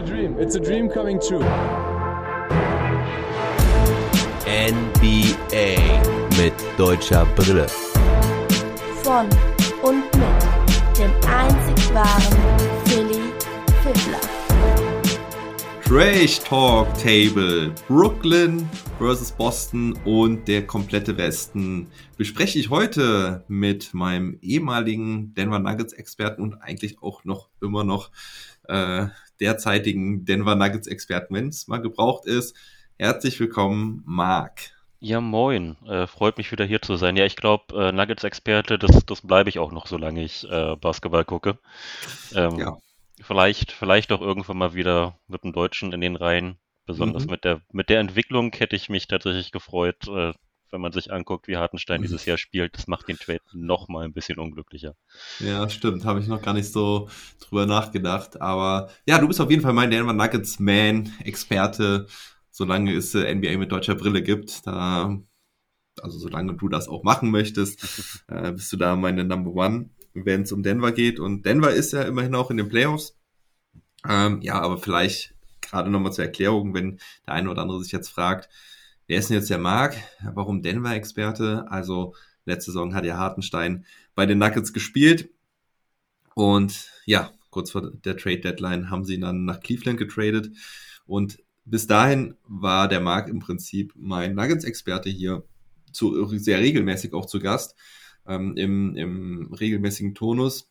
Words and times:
a 0.00 0.02
dream. 0.02 0.36
It's 0.38 0.54
a 0.54 0.60
dream 0.60 0.88
coming 0.88 1.20
true. 1.20 1.44
NBA 4.46 5.76
mit 6.38 6.54
deutscher 6.78 7.26
Brille. 7.36 7.66
Von 9.02 9.28
und 9.82 10.04
mit 10.16 10.98
dem 10.98 11.10
einzig 11.28 11.94
wahren 11.94 12.38
Philly 12.86 13.20
Fiddler. 13.82 14.20
Trash 15.84 16.40
Talk 16.40 16.86
Table. 16.94 17.74
Brooklyn 17.86 18.66
versus 18.98 19.30
Boston 19.30 19.98
und 20.04 20.48
der 20.48 20.66
komplette 20.66 21.18
Westen 21.18 21.88
bespreche 22.16 22.58
ich 22.58 22.70
heute 22.70 23.44
mit 23.48 23.92
meinem 23.92 24.38
ehemaligen 24.40 25.34
Denver 25.34 25.58
Nuggets 25.58 25.92
Experten 25.92 26.42
und 26.42 26.54
eigentlich 26.54 27.02
auch 27.02 27.24
noch 27.24 27.50
immer 27.60 27.84
noch 27.84 28.10
äh, 28.68 29.08
derzeitigen 29.40 30.24
Denver 30.24 30.54
Nuggets 30.54 30.86
Experten, 30.86 31.34
wenn 31.34 31.48
es 31.48 31.68
mal 31.68 31.78
gebraucht 31.78 32.26
ist. 32.26 32.56
Herzlich 32.98 33.40
willkommen, 33.40 34.02
Marc. 34.06 34.72
Ja, 35.00 35.22
moin. 35.22 35.76
Äh, 35.86 36.06
freut 36.06 36.36
mich 36.36 36.52
wieder 36.52 36.66
hier 36.66 36.82
zu 36.82 36.96
sein. 36.96 37.16
Ja, 37.16 37.24
ich 37.24 37.36
glaube, 37.36 37.74
äh, 37.74 37.90
Nuggets-Experte, 37.90 38.78
das, 38.78 39.04
das 39.06 39.22
bleibe 39.22 39.48
ich 39.48 39.58
auch 39.58 39.72
noch, 39.72 39.86
solange 39.86 40.22
ich 40.22 40.46
äh, 40.50 40.76
Basketball 40.76 41.24
gucke. 41.24 41.58
Ähm, 42.34 42.58
ja. 42.58 42.76
Vielleicht, 43.22 43.72
vielleicht 43.72 44.12
auch 44.12 44.20
irgendwann 44.20 44.58
mal 44.58 44.74
wieder 44.74 45.18
mit 45.26 45.42
dem 45.42 45.52
Deutschen 45.52 45.92
in 45.92 46.02
den 46.02 46.16
Reihen. 46.16 46.58
Besonders 46.84 47.24
mhm. 47.24 47.30
mit 47.30 47.44
der 47.44 47.60
mit 47.72 47.88
der 47.88 48.00
Entwicklung 48.00 48.52
hätte 48.52 48.76
ich 48.76 48.88
mich 48.88 49.06
tatsächlich 49.06 49.52
gefreut, 49.52 50.08
äh, 50.08 50.32
wenn 50.70 50.80
man 50.80 50.92
sich 50.92 51.12
anguckt, 51.12 51.48
wie 51.48 51.56
Hartenstein 51.56 52.02
dieses 52.02 52.26
Jahr 52.26 52.38
spielt. 52.38 52.76
Das 52.76 52.86
macht 52.86 53.08
den 53.08 53.18
Trade 53.18 53.42
noch 53.52 53.88
mal 53.88 54.04
ein 54.04 54.12
bisschen 54.12 54.38
unglücklicher. 54.38 54.94
Ja, 55.40 55.68
stimmt. 55.68 56.04
Habe 56.04 56.20
ich 56.20 56.26
noch 56.26 56.42
gar 56.42 56.54
nicht 56.54 56.72
so 56.72 57.08
drüber 57.40 57.66
nachgedacht. 57.66 58.40
Aber 58.40 58.90
ja, 59.06 59.18
du 59.18 59.28
bist 59.28 59.40
auf 59.40 59.50
jeden 59.50 59.62
Fall 59.62 59.72
mein 59.72 59.90
Denver 59.90 60.12
Nuggets 60.12 60.58
Man, 60.58 61.12
Experte 61.24 62.06
solange 62.60 62.94
es 62.94 63.14
äh, 63.14 63.34
NBA 63.34 63.56
mit 63.56 63.72
deutscher 63.72 63.94
Brille 63.94 64.22
gibt, 64.22 64.66
da, 64.66 65.18
also 66.02 66.18
solange 66.18 66.54
du 66.56 66.68
das 66.68 66.88
auch 66.88 67.02
machen 67.02 67.30
möchtest, 67.30 68.24
äh, 68.28 68.52
bist 68.52 68.72
du 68.72 68.76
da 68.76 68.96
meine 68.96 69.24
Number 69.24 69.52
One, 69.52 69.90
wenn 70.12 70.42
es 70.42 70.52
um 70.52 70.62
Denver 70.62 70.92
geht. 70.92 71.20
Und 71.20 71.46
Denver 71.46 71.70
ist 71.70 71.92
ja 71.92 72.02
immerhin 72.02 72.34
auch 72.34 72.50
in 72.50 72.58
den 72.58 72.68
Playoffs. 72.68 73.16
Ähm, 74.06 74.42
ja, 74.42 74.60
aber 74.60 74.78
vielleicht 74.78 75.34
gerade 75.62 75.90
nochmal 75.90 76.12
zur 76.12 76.24
Erklärung, 76.24 76.74
wenn 76.74 77.00
der 77.26 77.34
eine 77.34 77.50
oder 77.50 77.62
andere 77.62 77.82
sich 77.82 77.92
jetzt 77.92 78.10
fragt, 78.10 78.50
wer 79.10 79.18
ist 79.18 79.28
denn 79.28 79.38
jetzt 79.38 79.50
der 79.50 79.58
Marc? 79.58 79.96
Warum 80.22 80.62
Denver-Experte? 80.62 81.66
Also 81.68 82.14
letzte 82.44 82.70
Saison 82.70 82.94
hat 82.94 83.04
ja 83.04 83.16
Hartenstein 83.16 83.84
bei 84.14 84.24
den 84.24 84.38
Nuggets 84.38 84.72
gespielt. 84.72 85.30
Und 86.36 86.88
ja, 87.06 87.32
kurz 87.50 87.72
vor 87.72 87.90
der 87.90 88.16
Trade 88.16 88.38
Deadline 88.38 88.88
haben 88.88 89.04
sie 89.04 89.14
ihn 89.14 89.22
dann 89.22 89.44
nach 89.44 89.58
Cleveland 89.58 89.98
getradet. 89.98 90.52
Und 91.06 91.42
bis 91.64 91.88
dahin 91.88 92.36
war 92.46 92.86
der 92.86 93.00
Marc 93.00 93.26
im 93.26 93.40
Prinzip 93.40 93.92
mein 93.96 94.36
Nuggets-Experte 94.36 95.10
hier 95.10 95.42
zu, 95.90 96.28
sehr 96.38 96.60
regelmäßig 96.60 97.12
auch 97.12 97.26
zu 97.26 97.40
Gast 97.40 97.74
ähm, 98.28 98.56
im, 98.56 98.94
im 98.94 99.52
regelmäßigen 99.52 100.14
Tonus. 100.14 100.70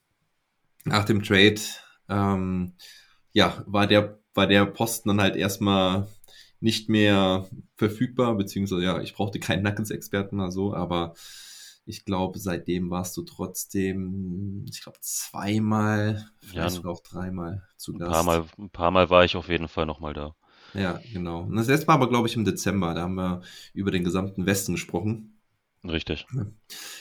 Nach 0.86 1.04
dem 1.04 1.24
Trade 1.24 1.60
ähm, 2.08 2.72
ja, 3.34 3.62
war 3.68 3.86
der, 3.86 4.18
war 4.34 4.48
der 4.48 4.66
Posten 4.66 5.10
dann 5.10 5.20
halt 5.20 5.36
erstmal 5.36 6.08
nicht 6.60 6.90
mehr 6.90 7.48
verfügbar, 7.76 8.36
beziehungsweise 8.36 8.84
ja, 8.84 9.02
ich 9.02 9.14
brauchte 9.14 9.40
keinen 9.40 9.64
Nuggets-Experten 9.64 10.36
mal 10.36 10.52
so, 10.52 10.74
aber 10.74 11.14
ich 11.86 12.06
glaube, 12.06 12.38
seitdem 12.38 12.92
warst 12.92 13.18
du 13.18 13.24
trotzdem, 13.24 14.66
ich 14.70 14.84
glaube, 14.84 15.00
zweimal, 15.02 16.30
vielleicht 16.42 16.56
ja, 16.56 16.70
sogar 16.70 16.92
auch 16.92 17.02
dreimal 17.02 17.64
zu 17.78 17.94
Gast. 17.94 18.10
Ein 18.10 18.14
paar 18.14 18.24
Mal, 18.24 18.46
ein 18.58 18.70
paar 18.70 18.92
Mal 18.92 19.10
war 19.10 19.26
ich 19.26 19.36
auf 19.36 19.50
jeden 19.50 19.68
Fall 19.68 19.86
nochmal 19.86 20.14
da. 20.14 20.36
Ja, 20.76 21.02
genau. 21.12 21.42
Und 21.42 21.56
das 21.56 21.68
letzte 21.68 21.88
Mal 21.88 21.96
aber, 21.96 22.10
glaube 22.10 22.28
ich, 22.28 22.36
im 22.36 22.46
Dezember. 22.46 22.94
Da 22.94 23.02
haben 23.02 23.16
wir 23.16 23.42
über 23.74 23.90
den 23.90 24.04
gesamten 24.04 24.46
Westen 24.46 24.74
gesprochen. 24.74 25.40
Richtig. 25.84 26.28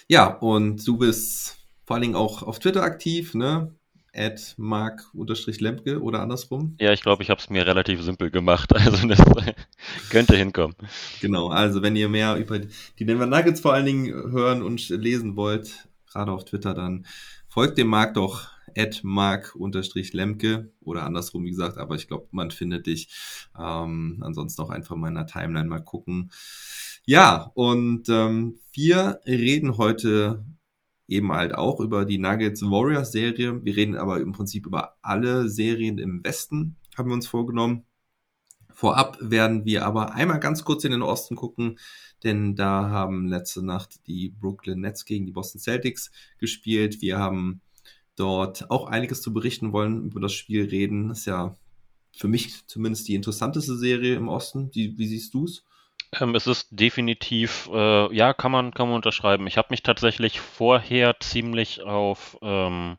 Ja, 0.07 0.39
und 0.39 0.87
du 0.87 0.97
bist 0.97 1.59
vor 1.85 1.95
allen 1.95 2.03
Dingen 2.03 2.15
auch 2.15 2.43
auf 2.43 2.59
Twitter 2.59 2.83
aktiv, 2.83 3.35
ne? 3.35 3.75
At 4.15 4.55
mark-lemke 4.57 6.01
oder 6.03 6.21
andersrum. 6.21 6.77
Ja, 6.81 6.93
ich 6.93 7.03
glaube, 7.03 7.23
ich 7.23 7.31
habe 7.31 7.41
es 7.41 7.51
mir 7.51 7.67
relativ 7.67 8.03
simpel 8.03 8.31
gemacht. 8.31 8.73
Also 8.79 9.07
das 9.07 9.21
könnte 10.11 10.37
hinkommen. 10.37 10.77
Genau, 11.21 11.49
also 11.49 11.83
wenn 11.83 11.97
ihr 11.97 12.09
mehr 12.09 12.37
über 12.37 12.59
die 12.59 13.05
Denver 13.05 13.27
Nuggets 13.27 13.61
vor 13.61 13.75
allen 13.75 13.87
Dingen 13.87 14.13
hören 14.31 14.63
und 14.63 14.89
lesen 14.89 15.37
wollt, 15.37 15.89
gerade 16.11 16.33
auf 16.33 16.45
Twitter, 16.45 16.75
dann 16.75 17.07
folgt 17.49 17.77
dem 17.77 17.89
Marc 17.89 18.15
doch 18.15 18.49
at 18.77 19.03
mark-lemke 19.03 20.71
oder 20.81 21.05
andersrum, 21.05 21.45
wie 21.45 21.51
gesagt, 21.51 21.79
aber 21.79 21.97
ich 21.97 22.09
glaube, 22.09 22.29
man 22.31 22.51
findet 22.51 22.87
dich. 22.87 23.09
Ähm, 23.59 24.19
ansonsten 24.23 24.63
auch 24.63 24.71
einfach 24.71 24.97
mal 24.97 25.09
in 25.09 25.15
der 25.15 25.27
Timeline 25.27 25.69
mal 25.69 25.81
gucken. 25.81 26.31
Ja, 27.05 27.51
und 27.55 28.09
ähm, 28.09 28.61
wir 28.73 29.21
reden 29.27 29.77
heute 29.79 30.45
eben 31.09 31.33
halt 31.33 31.55
auch 31.55 31.81
über 31.81 32.05
die 32.05 32.19
Nuggets 32.19 32.63
Warriors 32.63 33.13
Serie. 33.13 33.65
Wir 33.65 33.77
reden 33.77 33.97
aber 33.97 34.21
im 34.21 34.33
Prinzip 34.33 34.67
über 34.67 34.97
alle 35.03 35.49
Serien 35.49 35.99
im 35.99 36.23
Westen, 36.23 36.77
haben 36.97 37.09
wir 37.09 37.15
uns 37.15 37.27
vorgenommen. 37.27 37.85
Vorab 38.71 39.19
werden 39.21 39.65
wir 39.65 39.85
aber 39.85 40.15
einmal 40.15 40.39
ganz 40.39 40.65
kurz 40.65 40.85
in 40.85 40.93
den 40.93 41.03
Osten 41.03 41.35
gucken, 41.35 41.81
denn 42.23 42.55
da 42.55 42.91
haben 42.91 43.27
letzte 43.27 43.65
Nacht 43.65 44.07
die 44.07 44.29
Brooklyn 44.29 44.81
Nets 44.81 45.05
gegen 45.05 45.27
die 45.27 45.33
Boston 45.33 45.61
Celtics 45.61 46.13
gespielt. 46.39 47.01
Wir 47.01 47.19
haben 47.19 47.61
dort 48.15 48.71
auch 48.71 48.87
einiges 48.87 49.23
zu 49.23 49.33
berichten 49.33 49.73
wollen, 49.73 50.05
über 50.05 50.21
das 50.21 50.33
Spiel 50.33 50.65
reden. 50.65 51.11
Ist 51.11 51.27
ja 51.27 51.57
für 52.17 52.29
mich 52.29 52.67
zumindest 52.67 53.09
die 53.09 53.15
interessanteste 53.15 53.77
Serie 53.77 54.15
im 54.15 54.29
Osten. 54.29 54.71
Die, 54.71 54.97
wie 54.99 55.07
siehst 55.07 55.35
du 55.35 55.45
es? 55.45 55.65
Ähm, 56.13 56.35
es 56.35 56.47
ist 56.47 56.69
definitiv, 56.71 57.69
äh, 57.73 58.15
ja, 58.15 58.33
kann 58.33 58.53
man, 58.53 58.73
kann 58.73 58.89
man 58.89 58.97
unterschreiben. 58.97 59.47
Ich 59.47 59.59
habe 59.59 59.69
mich 59.71 59.83
tatsächlich 59.83 60.41
vorher 60.41 61.19
ziemlich 61.21 61.83
auf 61.83 62.39
ähm, 62.41 62.97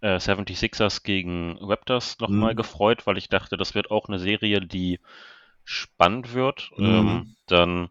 äh, 0.00 0.16
76ers 0.16 1.02
gegen 1.02 1.58
Raptors 1.60 2.18
nochmal 2.20 2.52
mhm. 2.52 2.56
gefreut, 2.56 3.06
weil 3.06 3.18
ich 3.18 3.28
dachte, 3.28 3.56
das 3.56 3.74
wird 3.74 3.90
auch 3.90 4.08
eine 4.08 4.18
Serie, 4.18 4.60
die 4.60 5.00
spannend 5.64 6.32
wird. 6.32 6.70
Mhm. 6.76 6.84
Ähm, 6.84 7.36
dann 7.46 7.88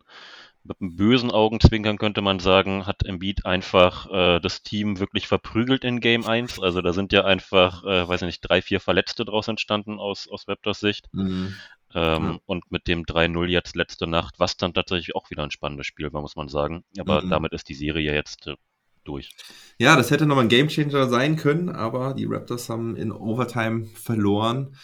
mit 0.63 0.81
einem 0.81 0.95
bösen 0.97 1.31
Augenzwinkern 1.31 1.97
könnte 1.97 2.22
man 2.22 2.39
sagen, 2.39 2.85
hat 2.85 3.03
Embiid 3.06 3.45
einfach 3.45 4.12
äh, 4.12 4.39
das 4.39 4.63
Team 4.63 5.00
wirklich 5.00 5.28
verprügelt 5.28 5.84
in 5.84 6.01
Game 6.01 6.25
1. 6.25 6.59
Also 6.59 6.81
da 6.81 6.91
sind 6.94 7.13
ja 7.13 7.24
einfach, 7.24 7.84
äh, 7.84 8.07
weiß 8.07 8.24
ich 8.24 8.25
nicht, 8.25 8.41
drei, 8.41 8.62
vier 8.62 8.79
Verletzte 8.79 9.24
draus 9.24 9.47
entstanden 9.47 10.00
aus, 10.00 10.28
aus 10.28 10.47
Raptors 10.47 10.79
Sicht. 10.79 11.07
Mhm. 11.13 11.56
Ähm, 11.93 12.23
ja. 12.23 12.39
Und 12.45 12.71
mit 12.71 12.87
dem 12.87 13.03
3-0 13.03 13.47
jetzt 13.47 13.75
letzte 13.75 14.07
Nacht, 14.07 14.39
was 14.39 14.57
dann 14.57 14.73
tatsächlich 14.73 15.15
auch 15.15 15.29
wieder 15.29 15.43
ein 15.43 15.51
spannendes 15.51 15.87
Spiel 15.87 16.11
war, 16.11 16.21
muss 16.21 16.35
man 16.35 16.49
sagen. 16.49 16.83
Aber 16.99 17.21
mhm. 17.21 17.29
damit 17.29 17.53
ist 17.53 17.69
die 17.69 17.75
Serie 17.75 18.13
jetzt 18.13 18.47
äh, 18.47 18.55
durch. 19.03 19.31
Ja, 19.77 19.95
das 19.95 20.11
hätte 20.11 20.25
nochmal 20.25 20.45
ein 20.45 20.49
Gamechanger 20.49 21.07
sein 21.07 21.37
können, 21.37 21.69
aber 21.69 22.13
die 22.13 22.25
Raptors 22.25 22.69
haben 22.69 22.95
in 22.95 23.11
Overtime 23.11 23.85
verloren. 23.85 24.75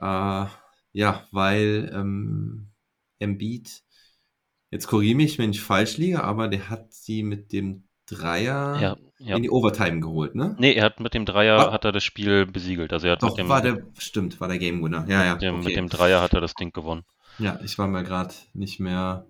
Äh, 0.00 0.46
ja, 0.92 1.26
weil 1.30 1.90
ähm, 1.94 2.70
Embiid 3.18 3.82
Jetzt 4.70 4.86
korrigiere 4.86 5.16
mich, 5.16 5.38
wenn 5.38 5.50
ich 5.50 5.60
falsch 5.60 5.96
liege, 5.96 6.22
aber 6.22 6.46
der 6.46 6.70
hat 6.70 6.92
sie 6.92 7.24
mit 7.24 7.52
dem 7.52 7.88
Dreier 8.06 8.80
ja, 8.80 8.96
ja. 9.20 9.36
in 9.36 9.42
die 9.42 9.50
Overtime 9.50 10.00
geholt, 10.00 10.34
ne? 10.34 10.56
Nee, 10.58 10.72
er 10.72 10.84
hat 10.84 11.00
mit 11.00 11.14
dem 11.14 11.24
Dreier 11.24 11.58
war, 11.58 11.72
hat 11.72 11.84
er 11.84 11.92
das 11.92 12.04
Spiel 12.04 12.46
besiegelt. 12.46 12.92
Also 12.92 13.06
er 13.06 13.12
hat 13.12 13.22
doch, 13.22 13.30
mit 13.30 13.38
dem, 13.38 13.48
war 13.48 13.62
der, 13.62 13.82
stimmt, 13.98 14.40
war 14.40 14.48
der 14.48 14.58
Game 14.58 14.82
Winner. 14.82 15.04
Ja, 15.08 15.24
ja. 15.24 15.32
Mit 15.34 15.42
dem, 15.42 15.54
okay. 15.56 15.64
mit 15.64 15.76
dem 15.76 15.88
Dreier 15.88 16.22
hat 16.22 16.34
er 16.34 16.40
das 16.40 16.54
Ding 16.54 16.72
gewonnen. 16.72 17.04
Ja, 17.38 17.58
ich 17.64 17.78
war 17.78 17.86
mir 17.86 18.02
gerade 18.02 18.34
nicht 18.54 18.80
mehr 18.80 19.24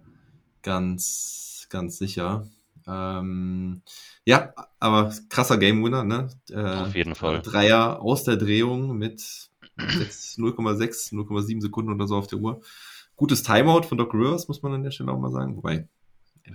ganz, 0.63 1.67
ganz 1.71 1.99
sicher. 1.99 2.47
Ähm, 2.87 3.83
ja, 4.25 4.53
aber 4.79 5.13
krasser 5.29 5.59
Game 5.59 5.85
Winner, 5.85 6.05
ne? 6.05 6.29
Äh, 6.51 6.57
Auf 6.57 6.95
jeden 6.95 7.15
Fall. 7.15 7.43
Dreier 7.43 8.01
aus 8.01 8.25
der 8.25 8.37
Drehung 8.37 8.97
mit 8.97 9.21
0,6, 9.79 11.13
0,7 11.13 11.61
Sekunden 11.61 11.93
oder 11.93 12.07
so 12.07 12.17
auf 12.17 12.27
der 12.27 12.39
Uhr 12.39 12.61
gutes 13.21 13.43
Timeout 13.43 13.83
von 13.83 13.99
Doc 13.99 14.15
Rivers, 14.15 14.49
muss 14.49 14.63
man 14.63 14.73
an 14.73 14.83
der 14.83 14.93
Stelle 14.93 15.13
auch 15.13 15.21
mal 15.21 15.31
sagen. 15.31 15.55
Wobei. 15.55 15.87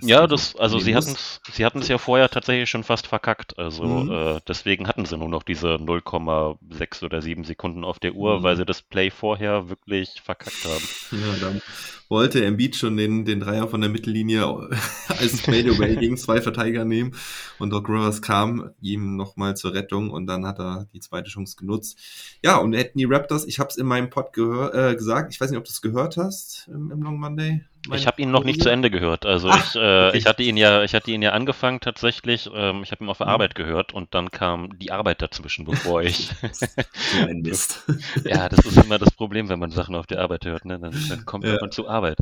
Ja, 0.02 0.28
das, 0.28 0.56
also 0.56 0.80
sie 0.80 0.96
hatten 0.96 1.12
es 1.12 1.42
sie 1.52 1.66
hatten's 1.66 1.88
ja 1.88 1.98
vorher 1.98 2.30
tatsächlich 2.30 2.70
schon 2.70 2.84
fast 2.84 3.08
verkackt. 3.08 3.58
Also 3.58 3.84
mhm. 3.84 4.12
äh, 4.12 4.40
deswegen 4.48 4.88
hatten 4.88 5.06
sie 5.06 5.18
nur 5.18 5.30
noch 5.30 5.44
diese 5.44 5.76
0,6 5.76 7.04
oder 7.04 7.22
7 7.22 7.44
Sekunden 7.44 7.84
auf 7.84 8.00
der 8.00 8.14
Uhr, 8.14 8.40
mhm. 8.40 8.44
weil 8.44 8.58
sie 8.58 8.66
das 8.66 8.82
Play 8.82 9.12
vorher 9.12 9.70
wirklich 9.70 10.22
verkackt 10.24 10.66
haben. 10.66 10.84
Ja, 11.12 11.36
dann 11.40 11.62
wollte 12.10 12.46
Embiid 12.46 12.76
schon 12.76 12.98
den, 12.98 13.26
den 13.26 13.40
Dreier 13.40 13.68
von 13.68 13.82
der 13.82 13.90
Mittellinie 13.90 14.46
als 15.08 15.42
Fadeaway 15.42 15.96
gegen 16.00 16.18
zwei 16.18 16.42
Verteidiger 16.42 16.86
nehmen 16.86 17.16
und 17.60 17.72
Doc 17.72 17.90
Rivers 17.90 18.22
kam 18.22 18.72
ihm 18.82 19.16
nochmal 19.16 19.56
zur 19.56 19.74
Rettung 19.74 20.10
und 20.12 20.28
dann 20.28 20.46
hat 20.46 20.60
er 20.60 20.88
die 20.94 21.00
zweite 21.00 21.30
Chance 21.30 21.56
genutzt. 21.58 21.98
Ja, 22.44 22.58
und 22.58 22.74
hätten 22.74 22.98
die 22.98 23.06
Raptors, 23.06 23.46
ich 23.46 23.60
habe 23.60 23.70
es 23.70 23.78
in 23.78 23.88
meinem 23.88 24.10
Pod 24.10 24.38
äh, 24.38 24.96
gesagt, 24.96 25.34
ich 25.34 25.40
weiß 25.40 25.50
nicht, 25.50 25.58
ob 25.58 25.66
du 25.66 25.72
es 25.72 25.82
gehört 25.82 26.18
hast 26.18 26.68
im, 26.68 26.92
im 26.92 27.02
Long 27.02 27.20
Monday. 27.20 27.64
Ich 27.94 28.08
habe 28.08 28.22
ihn 28.22 28.32
noch 28.32 28.44
nicht 28.44 28.62
zu 28.64 28.70
Ende 28.70 28.90
gehört. 28.90 29.26
Also 29.26 29.50
Ah, 29.50 29.58
ich, 29.58 29.76
äh, 29.76 30.08
okay. 30.10 30.18
ich 30.18 30.26
hatte 30.26 30.44
ihn 30.44 30.58
ja, 30.58 30.84
ich 30.84 30.96
hatte 30.96 31.12
ihn 31.12 31.22
ja 31.22 31.32
angefangen 31.32 31.80
tatsächlich. 31.80 32.50
Ähm, 32.54 32.82
ich 32.84 32.92
habe 32.92 33.04
ihn 33.04 33.10
auf 33.10 33.18
der 33.20 33.28
Mhm. 33.28 33.34
Arbeit 33.34 33.56
gehört 33.56 33.94
und 33.94 34.14
dann 34.16 34.32
kam 34.32 34.78
die 34.80 34.92
Arbeit 34.92 35.22
dazwischen, 35.22 35.66
bevor 35.66 36.02
ich. 36.02 36.32
Ein 37.28 37.42
Mist. 37.42 37.84
ja, 38.26 38.50
das 38.50 38.66
ist 38.66 38.78
immer 38.84 38.98
das 38.98 39.12
Problem, 39.12 39.50
wenn 39.50 39.60
man 39.60 39.72
Sachen 39.72 39.96
auf 39.96 40.08
der 40.08 40.22
Arbeit 40.22 40.46
hört. 40.46 40.66
Ne? 40.66 40.80
Dann, 40.80 40.94
dann 41.10 41.26
kommt 41.26 41.46
Ja. 41.46 41.58
man 41.62 41.72
zu 41.72 41.88
Arbeit. 41.88 42.18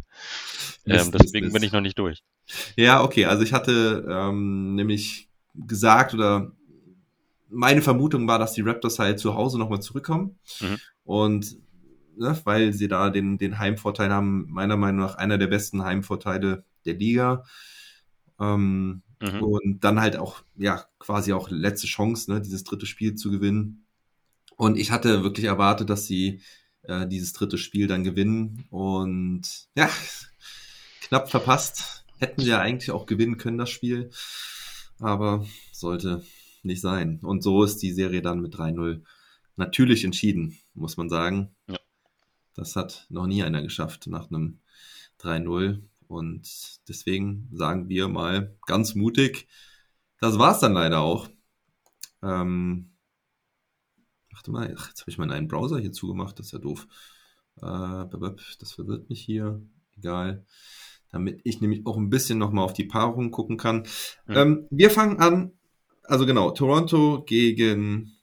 Ähm, 0.85 0.95
Mist, 0.95 1.13
deswegen 1.13 1.45
Mist. 1.47 1.53
bin 1.53 1.63
ich 1.63 1.71
noch 1.71 1.81
nicht 1.81 1.97
durch. 1.97 2.23
Ja, 2.75 3.01
okay. 3.03 3.25
Also 3.25 3.43
ich 3.43 3.53
hatte 3.53 4.05
ähm, 4.09 4.75
nämlich 4.75 5.29
gesagt 5.55 6.13
oder 6.13 6.51
meine 7.49 7.81
Vermutung 7.81 8.27
war, 8.27 8.39
dass 8.39 8.53
die 8.53 8.61
Raptors 8.61 8.99
halt 8.99 9.19
zu 9.19 9.35
Hause 9.35 9.59
nochmal 9.59 9.81
zurückkommen. 9.81 10.39
Mhm. 10.59 10.77
Und 11.03 11.55
ne, 12.17 12.39
weil 12.43 12.73
sie 12.73 12.87
da 12.87 13.09
den, 13.09 13.37
den 13.37 13.59
Heimvorteil 13.59 14.11
haben, 14.11 14.45
meiner 14.49 14.77
Meinung 14.77 15.01
nach 15.01 15.15
einer 15.15 15.37
der 15.37 15.47
besten 15.47 15.83
Heimvorteile 15.83 16.63
der 16.85 16.93
Liga. 16.95 17.43
Ähm, 18.39 19.03
Mhm. 19.23 19.41
Und 19.41 19.83
dann 19.85 20.01
halt 20.01 20.17
auch, 20.17 20.43
ja, 20.57 20.85
quasi 20.99 21.31
auch 21.31 21.49
letzte 21.49 21.87
Chance, 21.87 22.29
ne, 22.29 22.41
dieses 22.41 22.65
dritte 22.65 22.85
Spiel 22.85 23.15
zu 23.15 23.31
gewinnen. 23.31 23.85
Und 24.57 24.77
ich 24.77 24.91
hatte 24.91 25.23
wirklich 25.23 25.45
erwartet, 25.45 25.89
dass 25.89 26.05
sie 26.05 26.41
äh, 26.83 27.07
dieses 27.07 27.31
dritte 27.31 27.57
Spiel 27.57 27.87
dann 27.87 28.03
gewinnen. 28.03 28.65
Und 28.69 29.69
ja, 29.75 29.89
knapp 31.01 31.31
verpasst. 31.31 32.03
Hätten 32.19 32.41
sie 32.41 32.49
ja 32.49 32.59
eigentlich 32.59 32.91
auch 32.91 33.05
gewinnen 33.05 33.37
können, 33.37 33.57
das 33.57 33.69
Spiel. 33.69 34.11
Aber 34.99 35.45
sollte 35.71 36.23
nicht 36.61 36.81
sein. 36.81 37.19
Und 37.21 37.43
so 37.43 37.63
ist 37.63 37.77
die 37.77 37.93
Serie 37.93 38.21
dann 38.21 38.41
mit 38.41 38.53
3-0 38.55 39.03
natürlich 39.55 40.03
entschieden, 40.03 40.57
muss 40.73 40.97
man 40.97 41.09
sagen. 41.09 41.55
Ja. 41.67 41.77
Das 42.55 42.75
hat 42.75 43.07
noch 43.09 43.27
nie 43.27 43.43
einer 43.43 43.61
geschafft 43.61 44.07
nach 44.07 44.29
einem 44.29 44.59
3-0. 45.19 45.81
Und 46.07 46.79
deswegen 46.87 47.49
sagen 47.51 47.89
wir 47.89 48.07
mal 48.07 48.55
ganz 48.65 48.95
mutig, 48.95 49.47
das 50.19 50.37
war's 50.37 50.59
dann 50.59 50.73
leider 50.73 51.01
auch. 51.01 51.27
Ähm, 52.21 52.91
warte 54.31 54.51
mal, 54.51 54.73
ach, 54.77 54.89
jetzt 54.89 55.01
habe 55.01 55.11
ich 55.11 55.17
meinen 55.17 55.31
einen 55.31 55.47
Browser 55.47 55.79
hier 55.79 55.91
zugemacht, 55.91 56.39
das 56.39 56.47
ist 56.47 56.51
ja 56.51 56.59
doof. 56.59 56.87
Äh, 57.57 58.05
das 58.59 58.71
verwirrt 58.71 59.09
mich 59.09 59.21
hier. 59.21 59.61
Egal. 59.97 60.45
Damit 61.09 61.41
ich 61.43 61.61
nämlich 61.61 61.85
auch 61.85 61.97
ein 61.97 62.09
bisschen 62.09 62.39
nochmal 62.39 62.65
auf 62.65 62.73
die 62.73 62.85
Paarung 62.85 63.31
gucken 63.31 63.57
kann. 63.57 63.87
Mhm. 64.27 64.35
Ähm, 64.35 64.67
wir 64.69 64.89
fangen 64.89 65.19
an. 65.19 65.51
Also 66.03 66.25
genau, 66.25 66.51
Toronto 66.51 67.23
gegen 67.25 68.13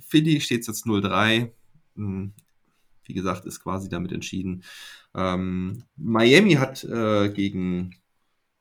Philly 0.00 0.40
steht 0.40 0.66
jetzt 0.66 0.86
0-3. 0.86 1.52
Wie 3.08 3.14
gesagt, 3.14 3.44
ist 3.46 3.62
quasi 3.62 3.88
damit 3.88 4.12
entschieden. 4.12 4.64
Ähm, 5.14 5.84
Miami 5.96 6.54
hat 6.54 6.84
äh, 6.84 7.30
gegen, 7.30 7.96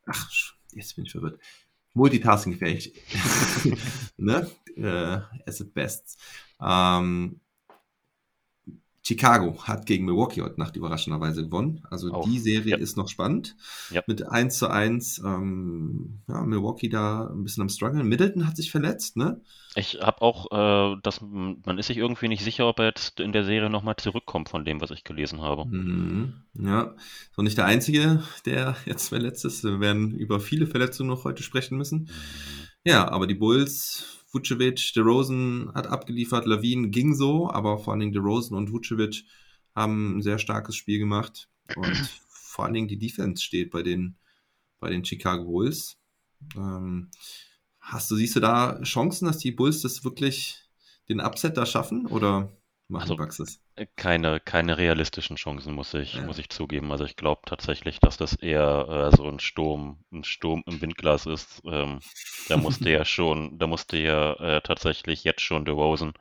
ach, 0.06 0.30
jetzt 0.74 0.96
bin 0.96 1.06
ich 1.06 1.12
verwirrt. 1.12 1.40
Multitasking 1.94 2.58
fähig. 2.58 2.94
ne? 4.18 4.50
Äh, 4.76 5.20
as 5.48 5.62
at 5.62 5.74
best. 5.74 6.20
Ähm, 6.62 7.40
Chicago 9.08 9.62
hat 9.64 9.86
gegen 9.86 10.06
Milwaukee 10.06 10.42
heute 10.42 10.60
Nacht 10.60 10.76
überraschenderweise 10.76 11.44
gewonnen. 11.44 11.82
Also 11.90 12.12
Auch. 12.12 12.26
die 12.28 12.40
Serie 12.40 12.72
Ja. 12.72 12.78
ist 12.78 12.98
noch 12.98 13.08
spannend. 13.08 13.56
Ja. 13.92 14.02
Mit 14.08 14.28
1 14.28 14.58
zu 14.58 14.68
1. 14.68 15.22
Ähm, 15.24 16.22
ja, 16.28 16.42
Milwaukee 16.44 16.90
da 16.90 17.28
ein 17.28 17.44
bisschen 17.44 17.62
am 17.62 17.70
struggeln. 17.70 18.08
Middleton 18.08 18.48
hat 18.48 18.58
sich 18.58 18.72
verletzt, 18.72 19.16
ne? 19.16 19.42
Ich 19.76 20.00
habe 20.02 20.22
auch, 20.22 20.48
äh, 20.52 20.98
dass 21.04 21.22
man 21.22 21.78
ist 21.78 21.88
sich 21.88 21.98
irgendwie 21.98 22.30
nicht 22.30 22.44
sicher, 22.44 22.68
ob 22.68 22.80
er 22.80 22.86
jetzt 22.86 23.20
in 23.20 23.32
der 23.32 23.44
Serie 23.44 23.70
nochmal 23.70 23.96
zurückkommt 23.98 24.50
von 24.50 24.66
dem, 24.66 24.82
was 24.82 24.90
ich 24.90 25.04
gelesen 25.04 25.42
habe. 25.42 25.66
Mhm. 25.66 26.34
Ja, 26.58 26.96
so 27.36 27.42
nicht 27.44 27.58
der 27.58 27.66
Einzige, 27.66 28.24
der 28.46 28.76
jetzt 28.86 29.10
verletzt 29.10 29.46
ist. 29.46 29.64
Wir 29.64 29.80
werden 29.82 30.16
über 30.16 30.40
viele 30.40 30.66
Verletzungen 30.66 31.10
noch 31.10 31.26
heute 31.26 31.44
sprechen 31.44 31.78
müssen. 31.78 32.10
Ja, 32.84 33.08
aber 33.10 33.28
die 33.28 33.36
Bulls, 33.36 34.24
Vucevic, 34.36 34.94
DeRozan 34.94 35.72
hat 35.74 35.88
abgeliefert, 35.88 36.46
Lavin 36.46 36.92
ging 36.92 37.16
so, 37.16 37.50
aber 37.50 37.78
vor 37.78 37.94
allen 37.94 38.02
Dingen 38.02 38.14
DeRozan 38.14 38.58
und 38.58 38.72
Vucevic 38.72 39.24
haben 39.74 40.18
ein 40.18 40.22
sehr 40.22 40.40
starkes 40.40 40.76
Spiel 40.76 41.00
gemacht 41.00 41.50
und 41.76 41.86
vor 42.30 42.66
allen 42.66 42.74
Dingen 42.74 42.88
die 42.90 43.00
Defense 43.00 43.42
steht 43.42 43.72
bei 43.72 43.82
den, 43.82 44.18
bei 44.80 44.90
den 44.90 45.06
Chicago 45.06 45.46
Bulls. 45.46 45.98
Ähm, 46.56 47.10
hast 47.80 48.12
du, 48.12 48.16
siehst 48.16 48.36
du 48.36 48.42
da 48.42 48.82
Chancen, 48.84 49.26
dass 49.26 49.38
die 49.38 49.52
Bulls 49.52 49.82
das 49.82 50.04
wirklich 50.04 50.60
den 51.08 51.22
Upset 51.22 51.56
da 51.56 51.66
schaffen 51.66 52.06
oder 52.06 52.52
machen 52.90 53.10
Also, 53.10 53.16
die 53.16 53.18
Bucks 53.18 53.40
es? 53.40 53.62
Keine, 53.98 54.40
keine 54.40 54.78
realistischen 54.78 55.36
Chancen, 55.38 55.74
muss 55.74 55.94
ich, 55.96 56.22
Ja. 56.22 56.24
muss 56.24 56.38
ich 56.40 56.50
zugeben. 56.50 56.92
Also 56.94 57.06
ich 57.06 57.16
glaube 57.18 57.42
tatsächlich, 57.46 58.00
dass 58.00 58.18
das 58.18 58.34
eher 58.36 59.12
äh, 59.14 59.16
so 59.18 59.28
ein 59.28 59.40
Sturm, 59.40 60.04
ein 60.14 60.24
Sturm 60.24 60.64
im 60.66 60.82
Windglas 60.82 61.26
ist. 61.26 61.62
Ähm, 61.66 62.02
da 62.48 62.58
musste 62.58 62.90
ja 62.90 63.04
schon, 63.06 63.60
da 63.60 63.68
musste 63.68 63.98
ja 63.98 64.34
äh, 64.36 64.62
tatsächlich 64.62 65.24
jetzt 65.26 65.42
schon 65.42 65.66
DeRozan 65.66 66.14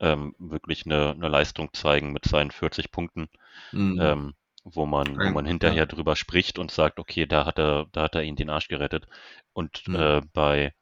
ähm, 0.00 0.34
wirklich 0.38 0.86
eine, 0.86 1.12
eine 1.12 1.28
Leistung 1.28 1.72
zeigen 1.74 2.12
mit 2.12 2.26
seinen 2.26 2.50
40 2.52 2.92
Punkten, 2.92 3.28
Mhm. 3.72 3.98
ähm, 3.98 4.34
wo 4.64 4.86
man, 4.86 5.22
wo 5.22 5.30
Ja, 5.30 5.32
man 5.32 5.46
hinterher 5.46 5.86
drüber 5.86 6.16
spricht 6.16 6.58
und 6.58 6.70
sagt, 6.70 6.98
okay, 7.00 7.26
da 7.26 7.46
hat 7.46 7.58
er, 7.58 7.86
da 7.92 8.02
hat 8.02 8.14
er 8.14 8.22
ihn 8.22 8.36
den 8.36 8.50
Arsch 8.50 8.68
gerettet. 8.68 9.06
Und 9.52 9.84
Mhm. 9.86 9.94
äh, 9.94 10.20
bei 10.32 10.74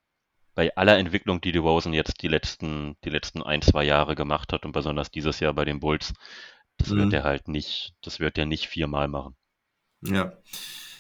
bei 0.55 0.75
aller 0.77 0.99
Entwicklung, 0.99 1.41
die 1.41 1.53
DeRozan 1.53 1.93
jetzt 1.93 2.23
die 2.23 2.29
letzten, 2.29 2.97
die 3.05 3.11
letzten 3.11 3.43
ein, 3.43 3.63
zwei 3.63 3.85
Jahre 3.85 4.15
gemacht 4.15 4.53
hat 4.53 4.65
und 4.65 4.73
besonders 4.73 5.11
dieses 5.11 5.41
Jahr 5.41 5.55
bei 5.55 5.65
den 5.65 5.81
Bulls, 5.81 6.13
das 6.79 6.91
Mhm. 6.91 6.97
wird 6.97 7.13
er 7.15 7.25
halt 7.25 7.49
nicht, 7.49 7.95
das 8.03 8.21
wird 8.21 8.39
er 8.39 8.47
nicht 8.47 8.67
viermal 8.69 9.09
machen. 9.09 9.37
Ja, 10.03 10.33